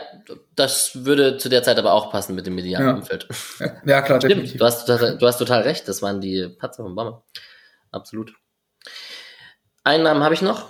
das 0.55 1.05
würde 1.05 1.37
zu 1.37 1.49
der 1.49 1.63
Zeit 1.65 1.79
aber 1.79 1.93
auch 1.93 2.13
passen 2.13 2.37
mit 2.37 2.47
dem 2.47 2.55
medialen 2.55 2.87
ja. 2.87 2.95
Umfeld. 2.95 3.29
Ja, 3.85 4.01
klar, 4.03 4.21
Stimmt, 4.21 4.33
definitiv. 4.33 4.59
Du 4.59 4.65
hast, 4.65 4.89
du 4.89 5.27
hast 5.27 5.39
total 5.39 5.63
recht, 5.63 5.89
das 5.89 6.03
waren 6.03 6.21
die 6.21 6.49
Patzer 6.49 6.85
von 6.85 6.95
Baumann. 6.95 7.21
Absolut. 7.91 8.33
Einen 9.85 10.05
Namen 10.05 10.23
habe 10.23 10.35
ich 10.35 10.43
noch. 10.43 10.67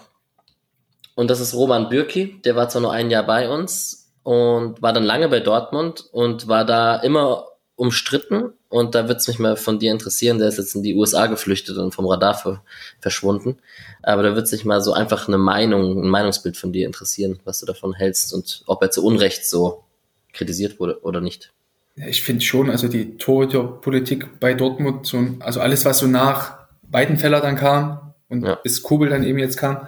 Und 1.14 1.30
das 1.30 1.40
ist 1.40 1.54
Roman 1.54 1.90
Bürki. 1.90 2.40
Der 2.42 2.56
war 2.56 2.68
zwar 2.68 2.82
nur 2.82 2.92
ein 2.92 3.10
Jahr 3.10 3.24
bei 3.24 3.50
uns 3.50 4.10
und 4.22 4.80
war 4.80 4.94
dann 4.94 5.04
lange 5.04 5.28
bei 5.28 5.40
Dortmund 5.40 6.06
und 6.12 6.48
war 6.48 6.64
da 6.64 6.96
immer 6.96 7.48
umstritten. 7.76 8.54
Und 8.72 8.94
da 8.94 9.06
wird 9.06 9.20
es 9.20 9.28
mich 9.28 9.38
mal 9.38 9.56
von 9.56 9.78
dir 9.78 9.92
interessieren. 9.92 10.38
Der 10.38 10.48
ist 10.48 10.56
jetzt 10.56 10.74
in 10.74 10.82
die 10.82 10.94
USA 10.94 11.26
geflüchtet 11.26 11.76
und 11.76 11.94
vom 11.94 12.06
Radar 12.06 12.62
verschwunden. 13.00 13.58
Aber 14.02 14.22
da 14.22 14.34
wird 14.34 14.48
sich 14.48 14.64
mal 14.64 14.80
so 14.80 14.94
einfach 14.94 15.28
eine 15.28 15.36
Meinung, 15.36 16.02
ein 16.02 16.08
Meinungsbild 16.08 16.56
von 16.56 16.72
dir 16.72 16.86
interessieren, 16.86 17.38
was 17.44 17.60
du 17.60 17.66
davon 17.66 17.92
hältst 17.92 18.32
und 18.32 18.62
ob 18.66 18.80
er 18.80 18.90
zu 18.90 19.04
Unrecht 19.04 19.46
so 19.46 19.84
kritisiert 20.32 20.80
wurde 20.80 21.02
oder 21.02 21.20
nicht. 21.20 21.52
Ja, 21.96 22.06
ich 22.06 22.22
finde 22.22 22.40
schon, 22.40 22.70
also 22.70 22.88
die 22.88 23.18
Torhüterpolitik 23.18 24.40
bei 24.40 24.54
Dortmund, 24.54 25.06
so, 25.06 25.22
also 25.40 25.60
alles, 25.60 25.84
was 25.84 25.98
so 25.98 26.06
nach 26.06 26.56
Weidenfeller 26.90 27.42
dann 27.42 27.56
kam 27.56 28.14
und 28.30 28.46
ja. 28.46 28.54
bis 28.54 28.82
Kobel 28.82 29.10
dann 29.10 29.22
eben 29.22 29.38
jetzt 29.38 29.58
kam, 29.58 29.86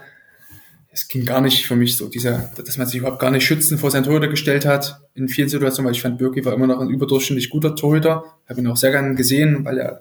es 0.95 1.09
ging 1.09 1.25
gar 1.25 1.41
nicht 1.41 1.65
für 1.65 1.75
mich 1.75 1.97
so, 1.97 2.07
dieser, 2.07 2.51
dass 2.55 2.77
man 2.77 2.87
sich 2.87 2.99
überhaupt 2.99 3.19
gar 3.19 3.29
nicht 3.29 3.45
schützen 3.45 3.77
vor 3.77 3.91
seinen 3.91 4.05
Torhüter 4.05 4.29
gestellt 4.29 4.65
hat 4.65 5.01
in 5.13 5.27
vielen 5.27 5.49
Situationen, 5.49 5.87
weil 5.87 5.93
ich 5.93 6.01
fand, 6.01 6.17
Birki 6.17 6.45
war 6.45 6.53
immer 6.53 6.67
noch 6.67 6.79
ein 6.79 6.89
überdurchschnittlich 6.89 7.49
guter 7.49 7.75
Torhüter. 7.75 8.23
Habe 8.47 8.61
ihn 8.61 8.67
auch 8.67 8.77
sehr 8.77 8.91
gerne 8.91 9.13
gesehen, 9.13 9.65
weil 9.65 9.77
er 9.77 9.99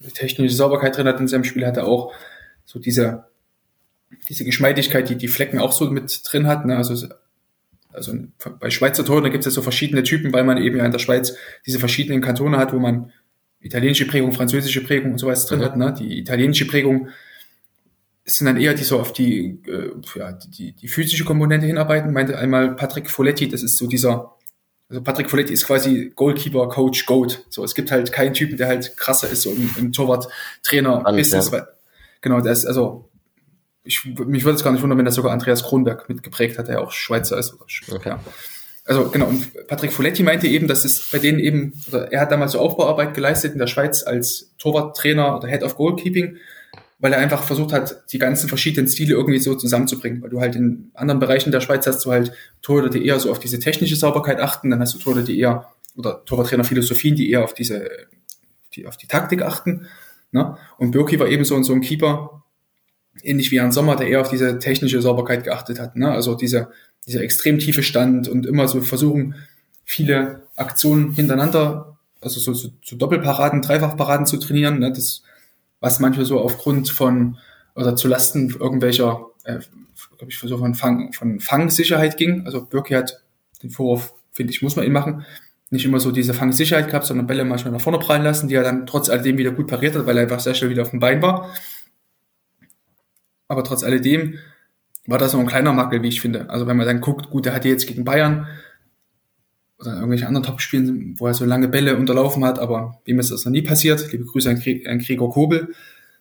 eine 0.00 0.12
technische 0.12 0.54
Sauberkeit 0.54 0.96
drin 0.96 1.08
hat 1.08 1.18
in 1.18 1.26
seinem 1.26 1.42
Spiel, 1.42 1.66
hat 1.66 1.76
er 1.76 1.88
auch 1.88 2.12
so 2.64 2.78
diese, 2.78 3.24
diese 4.28 4.44
Geschmeidigkeit, 4.44 5.08
die 5.08 5.16
die 5.16 5.26
Flecken 5.26 5.58
auch 5.58 5.72
so 5.72 5.90
mit 5.90 6.20
drin 6.24 6.46
hat. 6.46 6.66
Ne? 6.66 6.76
Also, 6.76 7.08
also 7.92 8.14
bei 8.60 8.70
Schweizer 8.70 9.02
da 9.02 9.28
gibt 9.28 9.44
es 9.44 9.46
ja 9.46 9.50
so 9.50 9.60
verschiedene 9.60 10.04
Typen, 10.04 10.32
weil 10.32 10.44
man 10.44 10.56
eben 10.56 10.76
ja 10.76 10.86
in 10.86 10.92
der 10.92 11.00
Schweiz 11.00 11.34
diese 11.66 11.80
verschiedenen 11.80 12.20
Kantone 12.20 12.58
hat, 12.58 12.72
wo 12.72 12.78
man 12.78 13.10
italienische 13.60 14.06
Prägung, 14.06 14.30
französische 14.30 14.84
Prägung 14.84 15.12
und 15.12 15.18
so 15.18 15.26
weiter 15.26 15.46
drin 15.48 15.58
mhm. 15.58 15.64
hat. 15.64 15.76
Ne? 15.76 15.94
Die 15.98 16.20
italienische 16.20 16.68
Prägung 16.68 17.08
sind 18.24 18.46
dann 18.46 18.56
eher 18.56 18.74
die 18.74 18.84
so 18.84 19.00
auf 19.00 19.12
die, 19.12 19.60
äh, 19.66 19.90
ja, 20.14 20.32
die, 20.32 20.72
die 20.72 20.88
physische 20.88 21.24
Komponente 21.24 21.66
hinarbeiten. 21.66 22.12
Meinte 22.12 22.38
einmal 22.38 22.76
Patrick 22.76 23.10
Folletti, 23.10 23.48
das 23.48 23.62
ist 23.62 23.76
so 23.76 23.86
dieser, 23.86 24.36
also 24.88 25.02
Patrick 25.02 25.28
Folletti 25.28 25.52
ist 25.52 25.66
quasi 25.66 26.12
Goalkeeper, 26.14 26.68
Coach, 26.68 27.06
Goat. 27.06 27.44
So, 27.48 27.64
es 27.64 27.74
gibt 27.74 27.90
halt 27.90 28.12
keinen 28.12 28.34
Typen, 28.34 28.56
der 28.56 28.68
halt 28.68 28.96
krasser 28.96 29.28
ist, 29.28 29.42
so 29.42 29.50
im, 29.50 29.74
im 29.78 29.92
Torwart-Trainer-Business. 29.92 31.50
Ja. 31.50 31.66
Genau, 32.20 32.40
der 32.40 32.52
ist, 32.52 32.66
also, 32.66 33.08
ich, 33.84 34.04
mich 34.04 34.44
würde 34.44 34.56
es 34.56 34.62
gar 34.62 34.70
nicht 34.70 34.82
wundern, 34.82 34.98
wenn 34.98 35.04
das 35.04 35.16
sogar 35.16 35.32
Andreas 35.32 35.64
Kronberg 35.64 36.08
mitgeprägt 36.08 36.58
hat, 36.58 36.68
der 36.68 36.76
ja 36.76 36.80
auch 36.80 36.92
Schweizer 36.92 37.38
ist. 37.38 37.56
Okay. 37.90 38.10
Ja. 38.10 38.20
Also 38.84 39.10
genau, 39.10 39.26
und 39.26 39.66
Patrick 39.68 39.92
Folletti 39.92 40.22
meinte 40.22 40.46
eben, 40.46 40.66
dass 40.66 40.84
es 40.84 41.10
bei 41.10 41.18
denen 41.18 41.38
eben, 41.38 41.72
oder 41.88 42.12
er 42.12 42.20
hat 42.20 42.32
damals 42.32 42.52
so 42.52 42.58
Aufbauarbeit 42.58 43.14
geleistet 43.14 43.52
in 43.52 43.58
der 43.58 43.68
Schweiz 43.68 44.02
als 44.02 44.52
Torwarttrainer 44.58 45.36
oder 45.36 45.48
Head 45.48 45.62
of 45.62 45.76
Goalkeeping 45.76 46.36
weil 47.02 47.12
er 47.12 47.18
einfach 47.18 47.42
versucht 47.42 47.72
hat, 47.72 48.04
die 48.12 48.18
ganzen 48.20 48.48
verschiedenen 48.48 48.86
Stile 48.86 49.14
irgendwie 49.14 49.40
so 49.40 49.56
zusammenzubringen. 49.56 50.22
Weil 50.22 50.30
du 50.30 50.40
halt 50.40 50.54
in 50.54 50.92
anderen 50.94 51.18
Bereichen 51.18 51.50
der 51.50 51.60
Schweiz 51.60 51.84
hast 51.88 52.04
du 52.04 52.12
halt 52.12 52.32
Torhüter, 52.62 52.90
die 52.90 53.04
eher 53.04 53.18
so 53.18 53.32
auf 53.32 53.40
diese 53.40 53.58
technische 53.58 53.96
Sauberkeit 53.96 54.38
achten, 54.38 54.70
dann 54.70 54.78
hast 54.78 54.94
du 54.94 54.98
Torhüter, 55.00 55.24
die 55.24 55.40
eher, 55.40 55.66
oder 55.96 56.24
Torwarttrainer 56.24 56.62
Philosophien, 56.62 57.16
die 57.16 57.28
eher 57.28 57.42
auf 57.42 57.54
diese, 57.54 57.90
die, 58.76 58.86
auf 58.86 58.96
die 58.96 59.08
Taktik 59.08 59.42
achten. 59.42 59.88
Ne? 60.30 60.56
Und 60.78 60.92
Birki 60.92 61.18
war 61.18 61.26
eben 61.26 61.44
so, 61.44 61.60
so 61.64 61.72
ein 61.72 61.80
Keeper, 61.80 62.44
ähnlich 63.20 63.50
wie 63.50 63.56
Jan 63.56 63.72
Sommer, 63.72 63.96
der 63.96 64.06
eher 64.06 64.20
auf 64.20 64.30
diese 64.30 64.60
technische 64.60 65.02
Sauberkeit 65.02 65.42
geachtet 65.42 65.80
hat. 65.80 65.96
Ne? 65.96 66.08
Also 66.08 66.36
diese, 66.36 66.68
dieser 67.08 67.22
extrem 67.22 67.58
tiefe 67.58 67.82
Stand 67.82 68.28
und 68.28 68.46
immer 68.46 68.68
so 68.68 68.80
versuchen, 68.80 69.34
viele 69.84 70.44
Aktionen 70.54 71.10
hintereinander, 71.14 71.98
also 72.20 72.38
so, 72.38 72.54
so, 72.54 72.68
so 72.80 72.94
Doppelparaden, 72.94 73.60
Dreifachparaden 73.60 74.26
zu 74.26 74.36
trainieren. 74.36 74.78
Ne? 74.78 74.92
Das 74.92 75.24
was 75.82 76.00
manchmal 76.00 76.24
so 76.24 76.40
aufgrund 76.40 76.88
von 76.88 77.36
oder 77.74 77.96
zu 77.96 78.08
Lasten 78.08 78.50
irgendwelcher, 78.50 79.26
äh, 79.44 79.58
glaube 80.16 80.30
ich, 80.30 80.38
so 80.38 80.56
von, 80.56 80.74
Fang, 80.74 81.12
von 81.12 81.40
Fangsicherheit 81.40 82.16
ging. 82.16 82.46
Also 82.46 82.64
Birki 82.64 82.94
hat 82.94 83.22
den 83.62 83.70
Vorwurf, 83.70 84.14
finde 84.30 84.52
ich, 84.52 84.62
muss 84.62 84.76
man 84.76 84.86
ihn 84.86 84.92
machen, 84.92 85.26
nicht 85.70 85.84
immer 85.84 86.00
so 86.00 86.12
diese 86.12 86.34
Fangsicherheit 86.34 86.86
gehabt, 86.86 87.06
sondern 87.06 87.26
Bälle 87.26 87.44
manchmal 87.44 87.72
nach 87.72 87.80
vorne 87.80 87.98
prallen 87.98 88.22
lassen, 88.22 88.48
die 88.48 88.54
er 88.54 88.62
dann 88.62 88.86
trotz 88.86 89.08
alledem 89.08 89.38
wieder 89.38 89.50
gut 89.50 89.66
pariert 89.66 89.96
hat, 89.96 90.06
weil 90.06 90.16
er 90.16 90.24
einfach 90.24 90.40
sehr 90.40 90.54
schnell 90.54 90.70
wieder 90.70 90.82
auf 90.82 90.90
dem 90.90 91.00
Bein 91.00 91.20
war. 91.20 91.50
Aber 93.48 93.64
trotz 93.64 93.82
alledem 93.82 94.38
war 95.06 95.18
das 95.18 95.32
noch 95.32 95.40
ein 95.40 95.46
kleiner 95.46 95.72
Makel, 95.72 96.02
wie 96.02 96.08
ich 96.08 96.20
finde. 96.20 96.48
Also 96.48 96.66
wenn 96.66 96.76
man 96.76 96.86
dann 96.86 97.00
guckt, 97.00 97.30
gut, 97.30 97.46
er 97.46 97.54
hatte 97.54 97.68
jetzt 97.68 97.86
gegen 97.86 98.04
Bayern 98.04 98.46
oder 99.82 99.94
irgendwelche 99.94 100.26
anderen 100.26 100.46
Top-Spielen, 100.46 101.14
wo 101.18 101.26
er 101.26 101.34
so 101.34 101.44
lange 101.44 101.68
Bälle 101.68 101.96
unterlaufen 101.96 102.44
hat, 102.44 102.58
aber 102.58 103.00
wem 103.04 103.18
ist 103.18 103.30
das 103.30 103.44
noch 103.44 103.52
nie 103.52 103.62
passiert? 103.62 104.10
Liebe 104.12 104.24
Grüße 104.24 104.48
an, 104.48 104.62
an 104.86 104.98
Gregor 105.00 105.30
Kobel. 105.30 105.74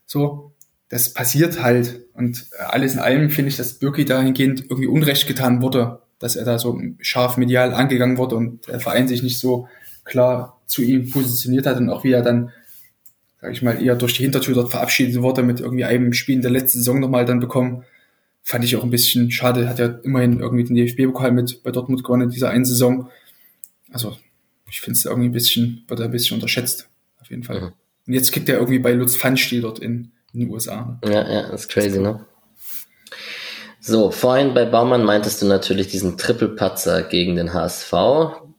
So, 0.05 0.51
das 0.89 1.13
passiert 1.13 1.61
halt. 1.61 2.01
Und 2.13 2.47
alles 2.67 2.93
in 2.93 2.99
allem 2.99 3.29
finde 3.29 3.49
ich, 3.49 3.57
dass 3.57 3.75
Birki 3.75 4.05
dahingehend 4.05 4.63
irgendwie 4.69 4.87
Unrecht 4.87 5.27
getan 5.27 5.61
wurde, 5.61 6.01
dass 6.19 6.35
er 6.35 6.43
da 6.43 6.59
so 6.59 6.79
scharf 6.99 7.37
medial 7.37 7.73
angegangen 7.73 8.17
wurde 8.17 8.35
und 8.35 8.67
der 8.67 8.79
Verein 8.79 9.07
sich 9.07 9.23
nicht 9.23 9.39
so 9.39 9.67
klar 10.03 10.59
zu 10.65 10.81
ihm 10.81 11.09
positioniert 11.09 11.65
hat 11.65 11.77
und 11.77 11.89
auch 11.89 12.03
wie 12.03 12.11
er 12.11 12.23
dann, 12.23 12.51
sag 13.41 13.51
ich 13.51 13.61
mal, 13.61 13.81
eher 13.81 13.95
durch 13.95 14.13
die 14.13 14.23
Hintertür 14.23 14.55
dort 14.55 14.71
verabschiedet 14.71 15.21
wurde 15.21 15.43
mit 15.43 15.59
irgendwie 15.59 15.85
einem 15.85 16.13
Spiel 16.13 16.35
in 16.35 16.41
der 16.41 16.51
letzten 16.51 16.79
Saison 16.79 16.99
nochmal 16.99 17.25
dann 17.25 17.39
bekommen. 17.39 17.83
Fand 18.43 18.63
ich 18.63 18.75
auch 18.75 18.83
ein 18.83 18.89
bisschen 18.89 19.29
schade, 19.29 19.69
hat 19.69 19.79
ja 19.79 19.85
immerhin 20.03 20.39
irgendwie 20.39 20.63
den 20.63 20.75
DFB-Pokal 20.75 21.31
mit 21.31 21.61
bei 21.63 21.71
Dortmund 21.71 22.03
gewonnen 22.03 22.23
in 22.23 22.29
dieser 22.31 22.49
einen 22.49 22.65
Saison 22.65 23.09
also 23.91 24.17
ich 24.69 24.81
finde 24.81 24.97
es 24.97 25.05
irgendwie 25.05 25.29
ein 25.29 25.33
bisschen, 25.33 25.83
wird 25.87 25.99
er 25.99 26.05
ein 26.05 26.11
bisschen 26.11 26.35
unterschätzt, 26.35 26.89
auf 27.19 27.29
jeden 27.29 27.43
Fall. 27.43 27.61
Mhm. 27.61 27.73
Und 28.07 28.13
jetzt 28.13 28.31
kickt 28.31 28.49
er 28.49 28.55
irgendwie 28.55 28.79
bei 28.79 28.93
Lutz 28.93 29.15
Pfannstiel 29.15 29.61
dort 29.61 29.79
in, 29.79 30.11
in 30.33 30.41
den 30.41 30.49
USA. 30.49 30.99
Ja, 31.05 31.29
ja, 31.29 31.49
das 31.49 31.61
ist 31.61 31.69
crazy, 31.69 31.99
ne? 31.99 32.25
So, 33.83 34.11
vorhin 34.11 34.53
bei 34.53 34.65
Baumann 34.65 35.03
meintest 35.03 35.41
du 35.41 35.47
natürlich 35.47 35.87
diesen 35.87 36.17
Triple-Patzer 36.17 37.01
gegen 37.03 37.35
den 37.35 37.53
HSV 37.53 37.91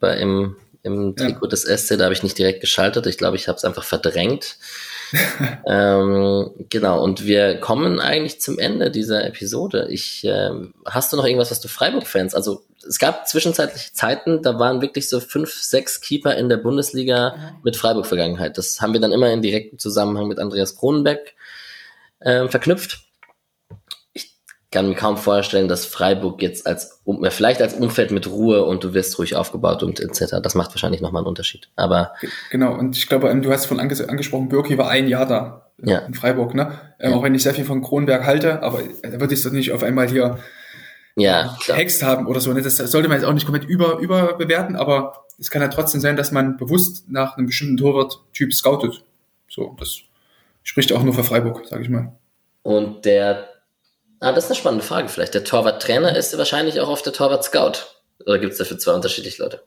bei, 0.00 0.16
im, 0.18 0.56
im 0.82 1.14
Trikot 1.14 1.46
ja. 1.46 1.50
des 1.50 1.62
SC, 1.62 1.96
da 1.96 2.04
habe 2.04 2.12
ich 2.12 2.24
nicht 2.24 2.36
direkt 2.36 2.60
geschaltet. 2.60 3.06
Ich 3.06 3.18
glaube, 3.18 3.36
ich 3.36 3.46
habe 3.46 3.56
es 3.56 3.64
einfach 3.64 3.84
verdrängt. 3.84 4.58
ähm, 5.66 6.50
genau, 6.68 7.02
und 7.02 7.26
wir 7.26 7.58
kommen 7.60 8.00
eigentlich 8.00 8.40
zum 8.40 8.58
Ende 8.58 8.90
dieser 8.90 9.24
Episode. 9.24 9.88
Ich, 9.90 10.24
äh, 10.24 10.50
hast 10.86 11.12
du 11.12 11.16
noch 11.16 11.24
irgendwas, 11.24 11.50
was 11.50 11.60
du 11.60 11.68
Freiburg-Fans? 11.68 12.34
Also 12.34 12.62
es 12.86 12.98
gab 12.98 13.28
zwischenzeitlich 13.28 13.94
Zeiten, 13.94 14.42
da 14.42 14.58
waren 14.58 14.80
wirklich 14.80 15.08
so 15.08 15.20
fünf, 15.20 15.52
sechs 15.52 16.00
Keeper 16.00 16.36
in 16.36 16.48
der 16.48 16.56
Bundesliga 16.56 17.36
mhm. 17.36 17.56
mit 17.62 17.76
Freiburg-Vergangenheit. 17.76 18.58
Das 18.58 18.80
haben 18.80 18.92
wir 18.92 19.00
dann 19.00 19.12
immer 19.12 19.32
in 19.32 19.42
direktem 19.42 19.78
Zusammenhang 19.78 20.28
mit 20.28 20.38
Andreas 20.38 20.76
Kronenbeck 20.76 21.34
äh, 22.20 22.48
verknüpft. 22.48 23.00
Ich 24.72 24.74
kann 24.74 24.88
mir 24.88 24.94
kaum 24.94 25.18
vorstellen, 25.18 25.68
dass 25.68 25.84
Freiburg 25.84 26.40
jetzt 26.40 26.66
als, 26.66 27.02
um, 27.04 27.22
vielleicht 27.28 27.60
als 27.60 27.74
Umfeld 27.74 28.10
mit 28.10 28.26
Ruhe 28.26 28.64
und 28.64 28.82
du 28.82 28.94
wirst 28.94 29.18
ruhig 29.18 29.36
aufgebaut 29.36 29.82
und 29.82 30.00
etc. 30.00 30.36
Das 30.42 30.54
macht 30.54 30.70
wahrscheinlich 30.70 31.02
nochmal 31.02 31.20
einen 31.20 31.28
Unterschied. 31.28 31.68
Aber 31.76 32.14
genau, 32.50 32.74
und 32.78 32.96
ich 32.96 33.06
glaube, 33.06 33.38
du 33.38 33.52
hast 33.52 33.66
von 33.66 33.78
anges 33.78 34.00
angesprochen, 34.00 34.48
Birki 34.48 34.78
war 34.78 34.88
ein 34.88 35.08
Jahr 35.08 35.26
da 35.26 35.66
ja. 35.82 35.98
in 35.98 36.14
Freiburg, 36.14 36.54
ne? 36.54 36.80
Ähm, 36.98 37.10
ja. 37.10 37.16
Auch 37.18 37.22
wenn 37.22 37.34
ich 37.34 37.42
sehr 37.42 37.52
viel 37.52 37.66
von 37.66 37.82
Kronenberg 37.82 38.24
halte, 38.24 38.62
aber 38.62 38.80
da 39.02 39.20
würde 39.20 39.34
ich 39.34 39.42
doch 39.42 39.52
nicht 39.52 39.72
auf 39.72 39.82
einmal 39.82 40.08
hier 40.08 40.38
ja, 41.16 41.54
Text 41.66 42.02
haben 42.02 42.26
oder 42.26 42.40
so. 42.40 42.50
Ne? 42.54 42.62
Das 42.62 42.78
sollte 42.78 43.08
man 43.08 43.18
jetzt 43.18 43.26
auch 43.26 43.34
nicht 43.34 43.44
komplett 43.44 43.68
über, 43.68 43.98
überbewerten, 43.98 44.76
aber 44.76 45.26
es 45.38 45.50
kann 45.50 45.60
ja 45.60 45.68
trotzdem 45.68 46.00
sein, 46.00 46.16
dass 46.16 46.32
man 46.32 46.56
bewusst 46.56 47.10
nach 47.10 47.36
einem 47.36 47.46
bestimmten 47.46 47.76
Torwart-Typ 47.76 48.54
scoutet. 48.54 49.04
So, 49.50 49.76
das 49.78 49.98
spricht 50.62 50.94
auch 50.94 51.02
nur 51.02 51.12
für 51.12 51.24
Freiburg, 51.24 51.66
sage 51.66 51.82
ich 51.82 51.90
mal. 51.90 52.16
Und 52.62 53.04
der, 53.04 53.48
ah, 54.22 54.32
das 54.32 54.44
ist 54.44 54.50
eine 54.50 54.58
spannende 54.58 54.84
Frage 54.84 55.08
vielleicht. 55.08 55.34
Der 55.34 55.44
Torwart-Trainer 55.44 56.16
ist 56.16 56.36
wahrscheinlich 56.36 56.80
auch 56.80 56.88
auf 56.88 57.02
der 57.02 57.12
Torwart-Scout. 57.12 57.86
Oder 58.24 58.38
gibt 58.38 58.52
es 58.52 58.58
dafür 58.58 58.78
zwei 58.78 58.92
unterschiedliche 58.92 59.42
Leute? 59.42 59.62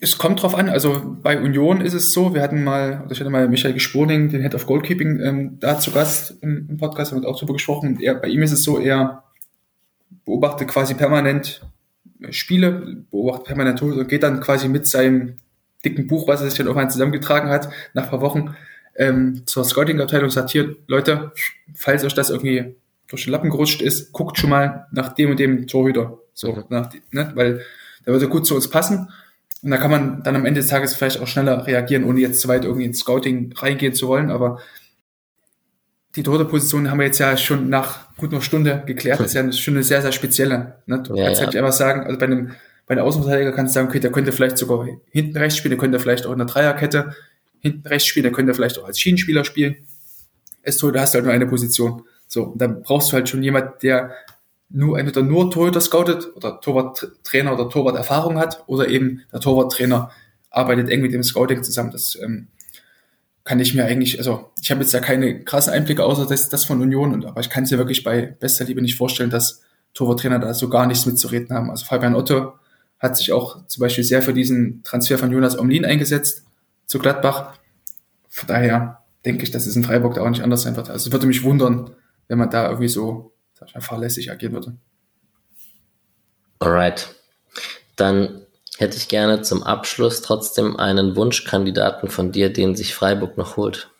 es 0.00 0.16
kommt 0.18 0.42
drauf 0.42 0.54
an. 0.54 0.68
Also 0.68 1.16
bei 1.22 1.38
Union 1.38 1.82
ist 1.82 1.92
es 1.92 2.12
so, 2.12 2.34
wir 2.34 2.42
hatten 2.42 2.64
mal, 2.64 3.06
ich 3.10 3.20
hatte 3.20 3.30
mal 3.30 3.48
Michael 3.48 3.74
Gesporning, 3.74 4.30
den 4.30 4.40
Head 4.40 4.54
of 4.54 4.66
Goalkeeping, 4.66 5.20
ähm, 5.20 5.58
da 5.60 5.78
zu 5.78 5.92
Gast 5.92 6.38
im, 6.40 6.66
im 6.70 6.78
Podcast, 6.78 7.12
haben 7.12 7.22
wir 7.22 7.28
auch 7.28 7.38
drüber 7.38 7.52
gesprochen. 7.52 8.00
Er, 8.00 8.14
bei 8.14 8.28
ihm 8.28 8.42
ist 8.42 8.52
es 8.52 8.64
so, 8.64 8.78
er 8.78 9.24
beobachtet 10.24 10.68
quasi 10.68 10.94
permanent 10.94 11.60
Spiele, 12.30 13.04
beobachtet 13.10 13.46
permanent 13.46 13.82
und 13.82 14.08
geht 14.08 14.22
dann 14.22 14.40
quasi 14.40 14.68
mit 14.68 14.86
seinem 14.86 15.36
dicken 15.84 16.06
Buch, 16.06 16.26
was 16.26 16.40
er 16.40 16.48
sich 16.48 16.56
dann 16.56 16.66
irgendwann 16.66 16.90
zusammengetragen 16.90 17.50
hat, 17.50 17.68
nach 17.92 18.04
ein 18.04 18.10
paar 18.10 18.20
Wochen 18.22 18.56
ähm, 18.96 19.42
zur 19.46 19.64
Scouting-Abteilung 19.64 20.24
und 20.24 20.30
sagt, 20.30 20.50
hier, 20.50 20.76
Leute, 20.86 21.32
falls 21.74 22.04
euch 22.04 22.14
das 22.14 22.30
irgendwie 22.30 22.74
durch 23.10 23.24
den 23.24 23.32
Lappen 23.32 23.50
gerutscht 23.50 23.82
ist, 23.82 24.12
guckt 24.12 24.38
schon 24.38 24.50
mal 24.50 24.86
nach 24.92 25.12
dem 25.14 25.30
und 25.30 25.40
dem 25.40 25.66
Torhüter. 25.66 26.18
So, 26.32 26.52
mhm. 26.52 26.64
nach, 26.70 26.90
ne, 27.10 27.32
weil 27.34 27.60
der 28.06 28.12
würde 28.14 28.28
gut 28.28 28.46
zu 28.46 28.54
uns 28.54 28.70
passen. 28.70 29.08
Und 29.62 29.70
da 29.70 29.76
kann 29.76 29.90
man 29.90 30.22
dann 30.22 30.36
am 30.36 30.46
Ende 30.46 30.60
des 30.60 30.70
Tages 30.70 30.94
vielleicht 30.94 31.20
auch 31.20 31.26
schneller 31.26 31.66
reagieren, 31.66 32.04
ohne 32.04 32.20
jetzt 32.20 32.40
zu 32.40 32.48
weit 32.48 32.64
irgendwie 32.64 32.86
ins 32.86 33.00
Scouting 33.00 33.52
reingehen 33.56 33.92
zu 33.92 34.08
wollen. 34.08 34.30
Aber 34.30 34.60
die 36.16 36.22
Torhüterposition 36.22 36.90
haben 36.90 36.98
wir 36.98 37.06
jetzt 37.06 37.18
ja 37.18 37.36
schon 37.36 37.68
nach 37.68 38.16
gut 38.16 38.32
einer 38.32 38.40
Stunde 38.40 38.82
geklärt. 38.86 39.20
Das 39.20 39.26
ist 39.28 39.34
ja 39.34 39.52
schon 39.52 39.74
eine 39.74 39.82
sehr, 39.82 40.02
sehr 40.02 40.12
spezielle. 40.12 40.76
Ne? 40.86 41.02
Du 41.02 41.14
ja, 41.14 41.26
kannst 41.26 41.40
ja. 41.40 41.46
halt 41.46 41.56
einfach 41.56 41.72
sagen, 41.72 42.04
also 42.04 42.18
bei 42.18 42.26
einem, 42.26 42.52
bei 42.86 42.94
einem 42.94 43.04
Außenverteidiger 43.04 43.52
kannst 43.52 43.74
du 43.74 43.80
sagen, 43.80 43.88
okay, 43.88 44.00
der 44.00 44.12
könnte 44.12 44.32
vielleicht 44.32 44.56
sogar 44.56 44.86
hinten 45.10 45.36
rechts 45.36 45.58
spielen, 45.58 45.70
der 45.70 45.78
könnte 45.78 45.98
vielleicht 45.98 46.26
auch 46.26 46.32
in 46.32 46.38
der 46.38 46.46
Dreierkette 46.46 47.14
hinten 47.60 47.86
rechts 47.86 48.08
spielen, 48.08 48.24
der 48.24 48.32
könnte 48.32 48.54
vielleicht 48.54 48.78
auch 48.78 48.86
als 48.86 48.98
Schienenspieler 48.98 49.44
spielen. 49.44 49.76
Es 50.62 50.78
Torhüter 50.78 51.00
hast 51.00 51.14
du 51.14 51.16
halt 51.16 51.26
nur 51.26 51.34
eine 51.34 51.46
Position. 51.46 52.02
So, 52.32 52.54
dann 52.56 52.82
brauchst 52.82 53.10
du 53.10 53.14
halt 53.14 53.28
schon 53.28 53.42
jemand, 53.42 53.82
der 53.82 54.12
nur 54.68 54.96
entweder 54.96 55.22
nur 55.22 55.50
Torhüter 55.50 55.80
scoutet 55.80 56.28
oder 56.36 56.60
Torwarttrainer 56.60 57.52
oder 57.52 57.68
Torwart-Erfahrung 57.68 58.38
hat 58.38 58.62
oder 58.68 58.86
eben 58.86 59.22
der 59.32 59.40
Torwarttrainer 59.40 60.12
arbeitet 60.48 60.90
eng 60.90 61.02
mit 61.02 61.12
dem 61.12 61.24
Scouting 61.24 61.64
zusammen. 61.64 61.90
Das 61.90 62.16
ähm, 62.22 62.46
kann 63.42 63.58
ich 63.58 63.74
mir 63.74 63.84
eigentlich, 63.84 64.18
also 64.18 64.52
ich 64.62 64.70
habe 64.70 64.80
jetzt 64.80 64.92
ja 64.92 65.00
keine 65.00 65.42
krassen 65.42 65.72
Einblicke 65.72 66.04
außer 66.04 66.24
das, 66.24 66.48
das 66.48 66.64
von 66.64 66.80
Union, 66.80 67.12
und, 67.12 67.26
aber 67.26 67.40
ich 67.40 67.50
kann 67.50 67.64
es 67.64 67.72
mir 67.72 67.78
wirklich 67.78 68.04
bei 68.04 68.22
bester 68.22 68.64
Liebe 68.64 68.80
nicht 68.80 68.96
vorstellen, 68.96 69.30
dass 69.30 69.62
Torwarttrainer 69.94 70.38
da 70.38 70.54
so 70.54 70.68
gar 70.68 70.86
nichts 70.86 71.06
mitzureden 71.06 71.56
haben. 71.56 71.68
Also 71.68 71.84
Fabian 71.84 72.14
Otto 72.14 72.52
hat 73.00 73.16
sich 73.16 73.32
auch 73.32 73.66
zum 73.66 73.80
Beispiel 73.80 74.04
sehr 74.04 74.22
für 74.22 74.32
diesen 74.32 74.84
Transfer 74.84 75.18
von 75.18 75.32
Jonas 75.32 75.58
Omlin 75.58 75.84
eingesetzt 75.84 76.44
zu 76.86 77.00
Gladbach. 77.00 77.58
Von 78.28 78.46
daher 78.46 79.00
denke 79.24 79.42
ich, 79.42 79.50
dass 79.50 79.66
es 79.66 79.74
in 79.74 79.82
Freiburg 79.82 80.14
da 80.14 80.22
auch 80.22 80.30
nicht 80.30 80.44
anders 80.44 80.62
sein 80.62 80.76
wird. 80.76 80.90
Also 80.90 81.08
es 81.08 81.12
würde 81.12 81.26
mich 81.26 81.42
wundern, 81.42 81.90
wenn 82.30 82.38
man 82.38 82.48
da 82.48 82.66
irgendwie 82.68 82.88
so 82.88 83.32
sag 83.54 83.68
ich 83.68 83.74
mal, 83.74 83.80
fahrlässig 83.80 84.30
agieren 84.30 84.52
würde. 84.54 84.76
Alright. 86.60 87.14
Dann 87.96 88.46
hätte 88.78 88.96
ich 88.96 89.08
gerne 89.08 89.42
zum 89.42 89.64
Abschluss 89.64 90.22
trotzdem 90.22 90.76
einen 90.76 91.16
Wunschkandidaten 91.16 92.08
von 92.08 92.30
dir, 92.30 92.52
den 92.52 92.76
sich 92.76 92.94
Freiburg 92.94 93.36
noch 93.36 93.56
holt. 93.56 93.90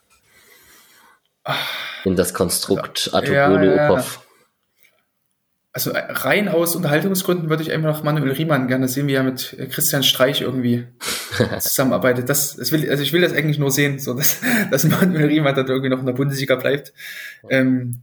In 2.04 2.14
das 2.14 2.32
Konstrukt 2.32 3.10
Atobolo 3.12 3.64
ja, 3.64 3.92
ja. 3.92 4.04
Also 5.72 5.90
äh, 5.90 5.98
rein 6.10 6.48
aus 6.48 6.74
Unterhaltungsgründen 6.74 7.48
würde 7.48 7.62
ich 7.62 7.72
einfach 7.72 7.90
noch 7.90 8.02
Manuel 8.02 8.32
Riemann 8.32 8.68
gerne 8.68 8.88
sehen, 8.88 9.06
wie 9.06 9.14
er 9.14 9.22
mit 9.22 9.56
äh, 9.58 9.66
Christian 9.66 10.02
Streich 10.02 10.40
irgendwie 10.40 10.86
zusammenarbeitet. 11.58 12.28
Das, 12.28 12.56
das 12.56 12.72
will, 12.72 12.88
also 12.88 13.02
ich 13.02 13.12
will 13.12 13.20
das 13.20 13.32
eigentlich 13.32 13.58
nur 13.58 13.70
sehen, 13.70 13.98
so 13.98 14.14
dass, 14.14 14.40
dass 14.70 14.84
Manuel 14.84 15.26
Riemann 15.26 15.54
dann 15.54 15.66
irgendwie 15.66 15.90
noch 15.90 16.00
in 16.00 16.06
der 16.06 16.12
Bundesliga 16.12 16.56
bleibt. 16.56 16.92
Ähm, 17.48 18.02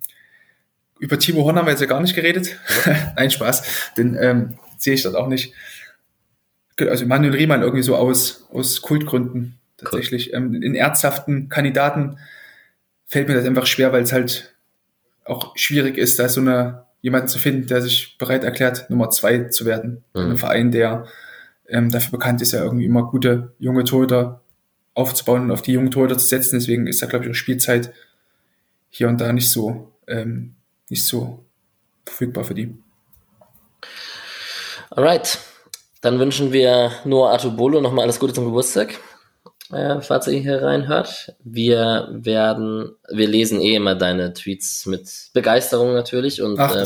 über 0.99 1.19
Timo 1.19 1.43
Horn 1.43 1.57
haben 1.57 1.65
wir 1.65 1.71
jetzt 1.71 1.81
ja 1.81 1.87
gar 1.87 2.01
nicht 2.01 2.15
geredet. 2.15 2.57
Nein, 3.15 3.31
Spaß. 3.31 3.93
Den 3.97 4.17
ähm, 4.19 4.59
sehe 4.77 4.93
ich 4.93 5.03
dort 5.03 5.15
auch 5.15 5.27
nicht. 5.27 5.53
Also 6.79 7.05
Manuel 7.05 7.33
Riemann 7.33 7.61
irgendwie 7.61 7.83
so 7.83 7.95
aus, 7.95 8.47
aus 8.51 8.81
Kultgründen 8.81 9.57
tatsächlich. 9.77 10.29
Cool. 10.29 10.37
Ähm, 10.37 10.61
in 10.61 10.75
ernsthaften 10.75 11.49
Kandidaten 11.49 12.17
fällt 13.05 13.27
mir 13.27 13.35
das 13.35 13.45
einfach 13.45 13.65
schwer, 13.65 13.91
weil 13.93 14.03
es 14.03 14.11
halt 14.11 14.53
auch 15.25 15.57
schwierig 15.57 15.97
ist, 15.97 16.19
da 16.19 16.29
so 16.29 16.41
eine 16.41 16.85
jemanden 17.01 17.27
zu 17.27 17.39
finden, 17.39 17.67
der 17.67 17.81
sich 17.81 18.17
bereit 18.17 18.43
erklärt, 18.43 18.89
Nummer 18.89 19.09
zwei 19.09 19.45
zu 19.45 19.65
werden. 19.65 20.03
Mhm. 20.13 20.31
Ein 20.31 20.37
Verein, 20.37 20.71
der 20.71 21.05
ähm, 21.67 21.91
dafür 21.91 22.11
bekannt 22.11 22.41
ist, 22.41 22.53
ja 22.53 22.63
irgendwie 22.63 22.85
immer 22.85 23.03
gute 23.09 23.53
junge 23.59 23.83
Torhüter 23.83 24.41
aufzubauen 24.93 25.43
und 25.43 25.51
auf 25.51 25.61
die 25.61 25.73
jungen 25.73 25.91
Torhüter 25.91 26.17
zu 26.17 26.27
setzen. 26.27 26.59
Deswegen 26.59 26.87
ist 26.87 27.01
da, 27.01 27.05
glaube 27.05 27.25
ich, 27.25 27.31
auch 27.31 27.35
Spielzeit 27.35 27.93
hier 28.89 29.07
und 29.09 29.21
da 29.21 29.31
nicht 29.31 29.49
so 29.49 29.91
ähm, 30.07 30.55
nicht 30.89 31.05
so 31.05 31.45
verfügbar 32.05 32.43
für 32.43 32.53
die. 32.53 32.75
Alright. 34.89 35.39
Dann 36.01 36.19
wünschen 36.19 36.53
wir 36.53 36.91
Noah 37.05 37.33
Atubolo 37.33 37.81
nochmal 37.81 38.03
alles 38.03 38.19
Gute 38.19 38.33
zum 38.33 38.45
Geburtstag. 38.45 38.99
Äh, 39.71 39.99
falls 40.01 40.27
ihr 40.27 40.39
hier 40.39 40.61
reinhört. 40.61 41.33
Wir 41.43 42.07
werden, 42.11 42.95
wir 43.09 43.27
lesen 43.27 43.59
eh 43.59 43.75
immer 43.75 43.95
deine 43.95 44.31
Tweets 44.33 44.85
mit 44.85 45.09
Begeisterung 45.33 45.93
natürlich 45.93 46.41
und 46.41 46.57
Ach, 46.57 46.73
äh, 46.73 46.85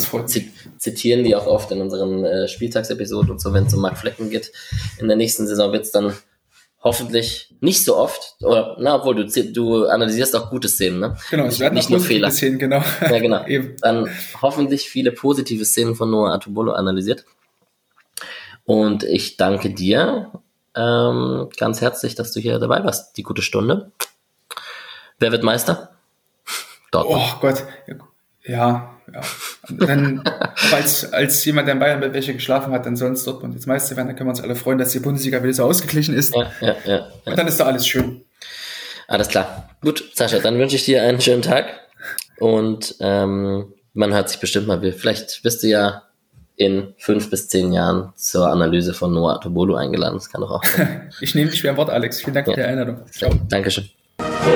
zitieren 0.77 1.23
die 1.23 1.35
auch 1.35 1.45
oft 1.45 1.69
in 1.71 1.79
unseren 1.79 2.25
äh, 2.25 2.47
Spieltagsepisoden 2.47 3.29
und 3.29 3.39
so, 3.39 3.53
wenn 3.53 3.67
es 3.67 3.73
um 3.75 3.81
Mark 3.81 3.99
Flecken 3.99 4.31
geht. 4.31 4.51
In 4.97 5.07
der 5.07 5.17
nächsten 5.17 5.45
Saison 5.45 5.71
wird 5.71 5.83
es 5.83 5.91
dann 5.91 6.13
hoffentlich 6.83 7.53
nicht 7.59 7.85
so 7.85 7.95
oft, 7.95 8.35
oder 8.41 8.75
na, 8.79 8.95
obwohl 8.95 9.15
du, 9.15 9.51
du 9.51 9.85
analysierst 9.85 10.35
auch 10.35 10.49
gute 10.49 10.67
Szenen, 10.67 10.99
ne? 10.99 11.17
Genau, 11.29 11.45
es 11.45 11.59
werden 11.59 11.75
nicht 11.75 11.89
nur 11.89 11.99
Fehler. 11.99 12.31
Szenen, 12.31 12.57
genau. 12.57 12.83
Ja, 13.01 13.19
genau. 13.19 13.45
Dann 13.81 14.09
hoffentlich 14.41 14.89
viele 14.89 15.11
positive 15.11 15.63
Szenen 15.65 15.95
von 15.95 16.09
Noah 16.09 16.33
Atubolo 16.33 16.71
analysiert. 16.71 17.25
Und 18.65 19.03
ich 19.03 19.37
danke 19.37 19.69
dir 19.69 20.31
ähm, 20.75 21.49
ganz 21.57 21.81
herzlich, 21.81 22.15
dass 22.15 22.31
du 22.31 22.39
hier 22.39 22.57
dabei 22.59 22.83
warst, 22.83 23.17
die 23.17 23.23
gute 23.23 23.41
Stunde. 23.41 23.91
Wer 25.19 25.31
wird 25.31 25.43
Meister? 25.43 25.91
Dortmund. 26.91 27.21
Oh 27.21 27.39
Gott, 27.41 27.63
ja, 28.43 28.90
ja. 29.13 29.21
Dann, 29.85 30.23
falls 30.55 31.11
als 31.13 31.43
jemand, 31.45 31.67
der 31.67 31.73
in 31.73 31.79
Bayern 31.79 31.99
bei 31.99 32.13
welche 32.13 32.33
geschlafen 32.33 32.73
hat, 32.73 32.85
dann 32.85 32.95
sonst 32.95 33.25
Dortmund 33.25 33.53
jetzt 33.53 33.67
Meister 33.67 33.95
werden, 33.95 34.07
dann 34.07 34.15
können 34.15 34.27
wir 34.27 34.31
uns 34.31 34.41
alle 34.41 34.55
freuen, 34.55 34.77
dass 34.77 34.91
die 34.91 34.99
Bundesliga 34.99 35.41
wieder 35.43 35.53
so 35.53 35.63
ausgeglichen 35.63 36.15
ist. 36.15 36.35
Ja, 36.35 36.51
ja, 36.61 36.75
ja, 36.85 36.93
ja. 36.93 37.07
Und 37.25 37.37
dann 37.37 37.47
ist 37.47 37.59
doch 37.59 37.67
alles 37.67 37.87
schön. 37.87 38.23
Alles 39.07 39.27
klar. 39.27 39.69
Gut, 39.81 40.03
Sascha, 40.13 40.39
dann 40.39 40.57
wünsche 40.57 40.75
ich 40.75 40.85
dir 40.85 41.03
einen 41.03 41.19
schönen 41.19 41.41
Tag 41.41 41.65
und 42.39 42.95
ähm, 42.99 43.73
man 43.93 44.13
hört 44.13 44.29
sich 44.29 44.39
bestimmt 44.39 44.67
mal. 44.67 44.79
Vielleicht 44.93 45.43
bist 45.43 45.63
du 45.63 45.67
ja 45.67 46.03
in 46.55 46.93
fünf 46.97 47.29
bis 47.29 47.47
zehn 47.47 47.73
Jahren 47.73 48.13
zur 48.15 48.47
Analyse 48.47 48.93
von 48.93 49.13
Noah 49.13 49.41
Tobolo 49.41 49.75
eingeladen. 49.75 50.15
Das 50.15 50.29
kann 50.29 50.41
doch 50.41 50.51
auch 50.51 50.63
sein. 50.63 51.11
ich 51.21 51.35
nehme 51.35 51.49
dich 51.49 51.59
schwer 51.59 51.75
Wort, 51.75 51.89
Alex. 51.89 52.21
Vielen 52.21 52.35
Dank 52.35 52.47
ja. 52.47 52.53
für 52.53 52.59
die 52.59 52.67
Einladung. 52.67 52.99
Ciao. 53.11 53.33
Dankeschön. 53.49 53.89
So 54.19 54.51